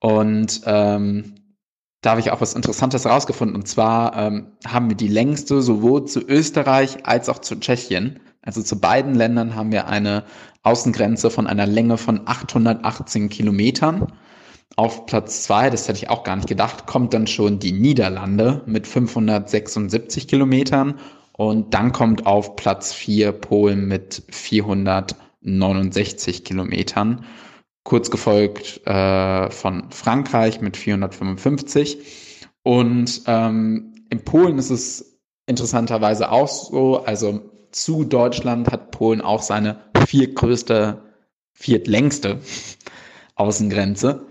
[0.00, 1.34] Und ähm,
[2.02, 3.56] da habe ich auch was Interessantes rausgefunden.
[3.56, 8.20] Und zwar ähm, haben wir die längste sowohl zu Österreich als auch zu Tschechien.
[8.42, 10.24] Also zu beiden Ländern haben wir eine
[10.62, 14.12] Außengrenze von einer Länge von 818 Kilometern.
[14.76, 18.62] Auf Platz zwei, das hätte ich auch gar nicht gedacht, kommt dann schon die Niederlande
[18.66, 20.98] mit 576 Kilometern.
[21.32, 27.24] Und dann kommt auf Platz vier Polen mit 469 Kilometern,
[27.82, 31.98] kurz gefolgt äh, von Frankreich mit 455
[32.62, 37.40] und ähm, in Polen ist es interessanterweise auch so, also
[37.70, 41.02] zu Deutschland hat Polen auch seine viertgrößte,
[41.52, 42.40] viertlängste
[43.36, 44.26] Außengrenze.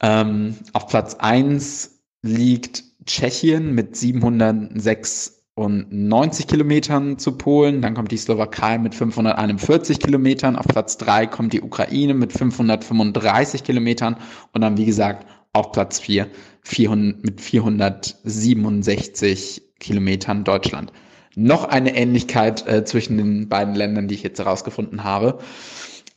[0.00, 7.82] Ähm, auf Platz eins liegt Tschechien mit 796 Kilometern zu Polen.
[7.82, 10.56] Dann kommt die Slowakei mit 541 Kilometern.
[10.56, 14.16] Auf Platz drei kommt die Ukraine mit 535 Kilometern.
[14.52, 16.28] Und dann, wie gesagt, auf Platz vier
[16.62, 20.92] 400, mit 467 Kilometern Deutschland.
[21.36, 25.38] Noch eine Ähnlichkeit äh, zwischen den beiden Ländern, die ich jetzt herausgefunden habe.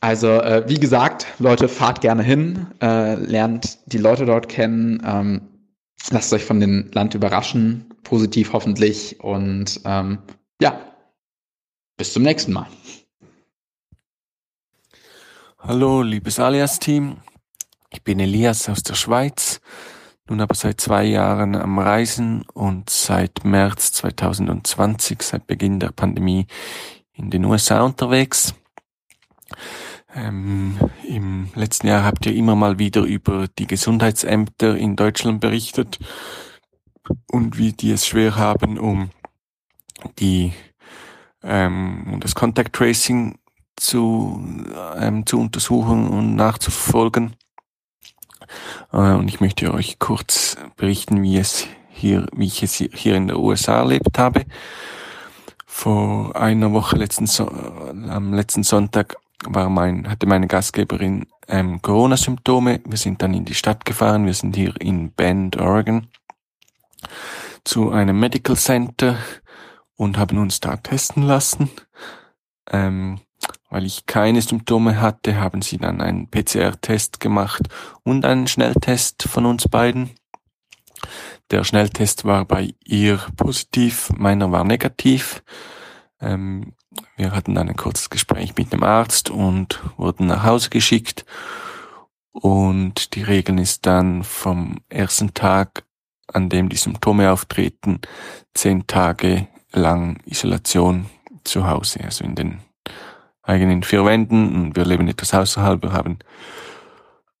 [0.00, 5.40] Also äh, wie gesagt, Leute, fahrt gerne hin, äh, lernt die Leute dort kennen, ähm,
[6.10, 10.18] lasst euch von dem Land überraschen, positiv hoffentlich und ähm,
[10.60, 10.80] ja,
[11.96, 12.68] bis zum nächsten Mal.
[15.58, 17.16] Hallo, liebes Alias-Team.
[17.90, 19.60] Ich bin Elias aus der Schweiz,
[20.28, 26.46] nun aber seit zwei Jahren am Reisen und seit März 2020, seit Beginn der Pandemie,
[27.14, 28.54] in den USA unterwegs.
[30.14, 35.98] Ähm, Im letzten Jahr habt ihr immer mal wieder über die Gesundheitsämter in Deutschland berichtet
[37.30, 39.10] und wie die es schwer haben, um
[40.18, 40.52] die
[41.42, 43.38] ähm, das Contact Tracing
[43.76, 44.42] zu,
[44.96, 47.36] ähm, zu untersuchen und nachzuverfolgen.
[48.92, 53.28] Äh, und ich möchte euch kurz berichten, wie es hier, wie ich es hier in
[53.28, 54.46] der USA erlebt habe.
[55.66, 62.80] Vor einer Woche letzten so am letzten Sonntag war mein, hatte meine Gastgeberin ähm, Corona-Symptome.
[62.84, 64.26] Wir sind dann in die Stadt gefahren.
[64.26, 66.08] Wir sind hier in Bend, Oregon,
[67.64, 69.16] zu einem Medical Center
[69.96, 71.70] und haben uns da testen lassen.
[72.70, 73.20] Ähm,
[73.70, 77.62] weil ich keine Symptome hatte, haben sie dann einen PCR-Test gemacht
[78.02, 80.10] und einen Schnelltest von uns beiden.
[81.50, 85.42] Der Schnelltest war bei ihr positiv, meiner war negativ.
[86.20, 86.74] Ähm,
[87.18, 91.26] wir hatten dann ein kurzes Gespräch mit dem Arzt und wurden nach Hause geschickt.
[92.30, 95.82] Und die Regel ist dann vom ersten Tag,
[96.28, 98.00] an dem die Symptome auftreten,
[98.54, 101.06] zehn Tage lang Isolation
[101.42, 102.60] zu Hause, also in den
[103.42, 104.54] eigenen vier Wänden.
[104.54, 105.82] Und wir leben etwas außerhalb.
[105.82, 106.20] Wir haben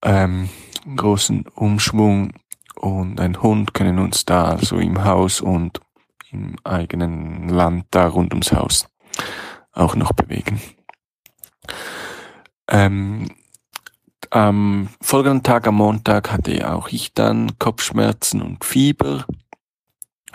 [0.02, 0.48] ähm,
[0.96, 2.32] großen Umschwung
[2.74, 5.80] und ein Hund können uns da also im Haus und
[6.32, 8.88] im eigenen Land da rund ums Haus
[9.72, 10.60] auch noch bewegen.
[12.68, 13.28] Ähm,
[14.30, 19.24] am folgenden Tag, am Montag, hatte auch ich dann Kopfschmerzen und Fieber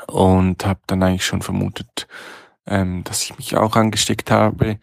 [0.07, 2.07] und habe dann eigentlich schon vermutet,
[2.65, 4.79] ähm, dass ich mich auch angesteckt habe.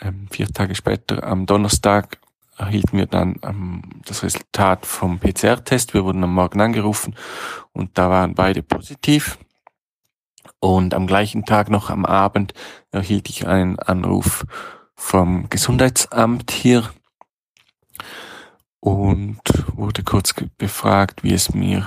[0.00, 2.18] Ähm, vier Tage später, am Donnerstag,
[2.56, 5.94] erhielten wir dann ähm, das Resultat vom PCR-Test.
[5.94, 7.16] Wir wurden am Morgen angerufen
[7.72, 9.38] und da waren beide positiv.
[10.60, 12.52] Und am gleichen Tag noch am Abend
[12.90, 14.44] erhielt ich einen Anruf
[14.94, 16.90] vom Gesundheitsamt hier
[18.80, 19.40] und
[19.74, 21.86] wurde kurz befragt, wie es mir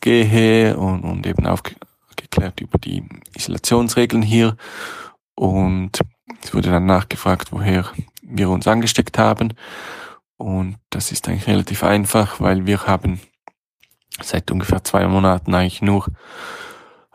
[0.00, 3.04] gehe und, und eben aufgeklärt über die
[3.36, 4.56] Isolationsregeln hier.
[5.34, 6.00] Und
[6.42, 7.86] es wurde dann nachgefragt, woher
[8.22, 9.54] wir uns angesteckt haben.
[10.36, 13.20] Und das ist eigentlich relativ einfach, weil wir haben
[14.20, 16.06] seit ungefähr zwei Monaten eigentlich nur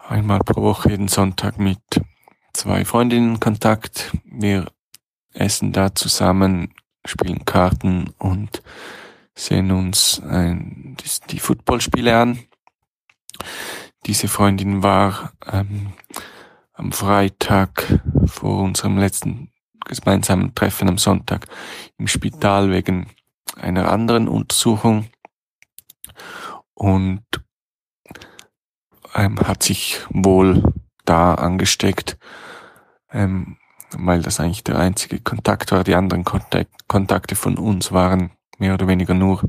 [0.09, 1.79] einmal pro Woche jeden Sonntag mit
[2.53, 4.11] zwei Freundinnen Kontakt.
[4.23, 4.65] Wir
[5.33, 6.73] essen da zusammen,
[7.05, 8.63] spielen Karten und
[9.35, 10.97] sehen uns ein,
[11.29, 12.39] die Footballspiele an.
[14.05, 15.93] Diese Freundin war ähm,
[16.73, 19.51] am Freitag vor unserem letzten
[19.85, 21.47] gemeinsamen Treffen am Sonntag
[21.97, 23.07] im Spital wegen
[23.55, 25.07] einer anderen Untersuchung
[26.73, 27.23] und
[29.17, 30.63] ähm, hat sich wohl
[31.05, 32.17] da angesteckt,
[33.11, 33.57] ähm,
[33.97, 35.83] weil das eigentlich der einzige Kontakt war.
[35.83, 39.41] Die anderen Kontakt Kontakte von uns waren mehr oder weniger nur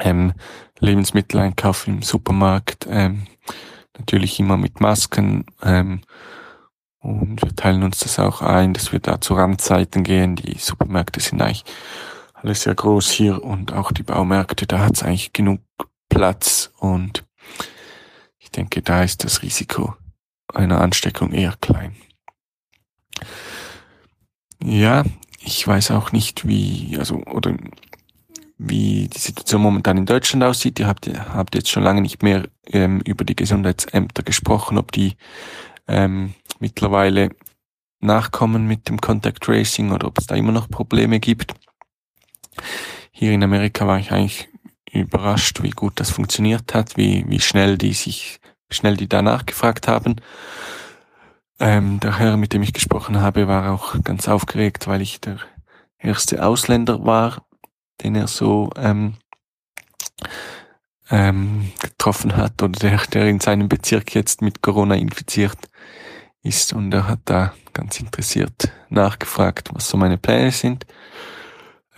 [0.00, 0.34] ähm,
[0.78, 3.26] Lebensmitteleinkauf im Supermarkt, ähm,
[3.98, 5.46] natürlich immer mit Masken.
[5.62, 6.02] Ähm,
[7.00, 10.36] und wir teilen uns das auch ein, dass wir da zu Randzeiten gehen.
[10.36, 11.64] Die Supermärkte sind eigentlich
[12.34, 15.60] alles sehr groß hier und auch die Baumärkte, da hat es eigentlich genug
[16.08, 17.24] Platz und
[18.48, 19.94] ich denke, da ist das Risiko
[20.54, 21.94] einer Ansteckung eher klein.
[24.64, 25.04] Ja,
[25.38, 27.54] ich weiß auch nicht, wie, also, oder
[28.56, 30.80] wie die Situation momentan in Deutschland aussieht.
[30.80, 35.16] Ihr habt, habt jetzt schon lange nicht mehr ähm, über die Gesundheitsämter gesprochen, ob die
[35.86, 37.28] ähm, mittlerweile
[38.00, 41.52] nachkommen mit dem Contact Tracing oder ob es da immer noch Probleme gibt.
[43.12, 44.48] Hier in Amerika war ich eigentlich
[44.92, 49.88] überrascht, wie gut das funktioniert hat, wie, wie schnell die sich, schnell die da nachgefragt
[49.88, 50.16] haben.
[51.60, 55.38] Ähm, der Herr, mit dem ich gesprochen habe, war auch ganz aufgeregt, weil ich der
[55.98, 57.44] erste Ausländer war,
[58.02, 59.14] den er so ähm,
[61.10, 65.58] ähm, getroffen hat oder der, der in seinem Bezirk jetzt mit Corona infiziert
[66.42, 70.86] ist und er hat da ganz interessiert nachgefragt, was so meine Pläne sind.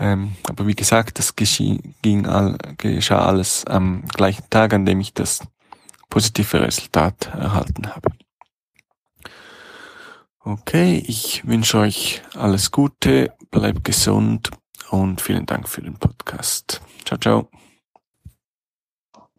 [0.00, 5.12] Ähm, aber wie gesagt, das ging all, geschah alles am gleichen Tag, an dem ich
[5.12, 5.40] das
[6.08, 8.08] positive Resultat erhalten habe.
[10.42, 14.50] Okay, ich wünsche euch alles Gute, bleibt gesund
[14.90, 16.80] und vielen Dank für den Podcast.
[17.04, 17.48] Ciao, ciao.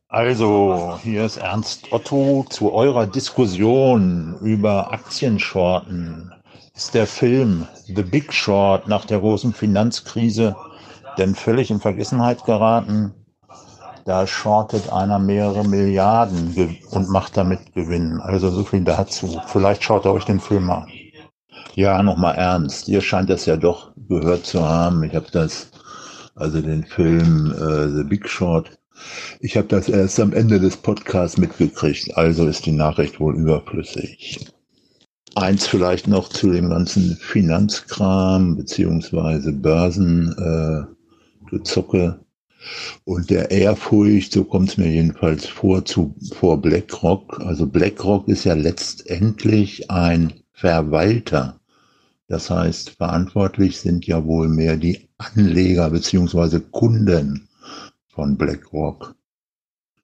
[0.10, 6.32] Also, hier ist Ernst Otto zu eurer Diskussion über Aktienshorten.
[6.82, 10.56] Ist der Film The Big Short nach der großen Finanzkrise
[11.16, 13.14] denn völlig in Vergessenheit geraten?
[14.06, 18.20] Da shortet einer mehrere Milliarden und macht damit Gewinn.
[18.20, 19.40] Also so viel dazu.
[19.46, 20.88] Vielleicht schaut ihr euch den Film an.
[21.76, 22.88] Ja, nochmal ernst.
[22.88, 25.04] Ihr scheint das ja doch gehört zu haben.
[25.04, 25.70] Ich habe das,
[26.34, 28.72] also den Film äh, The Big Short,
[29.40, 32.18] ich habe das erst am Ende des Podcasts mitgekriegt.
[32.18, 34.52] Also ist die Nachricht wohl überflüssig.
[35.36, 42.14] Eins vielleicht noch zu dem ganzen Finanzkram beziehungsweise Börsengezocke äh,
[43.06, 47.40] und der Ehrfurcht, so kommt es mir jedenfalls vor, zu, vor BlackRock.
[47.40, 51.62] Also BlackRock ist ja letztendlich ein Verwalter
[52.32, 57.50] das heißt, verantwortlich sind ja wohl mehr die Anleger beziehungsweise Kunden
[58.08, 59.16] von BlackRock.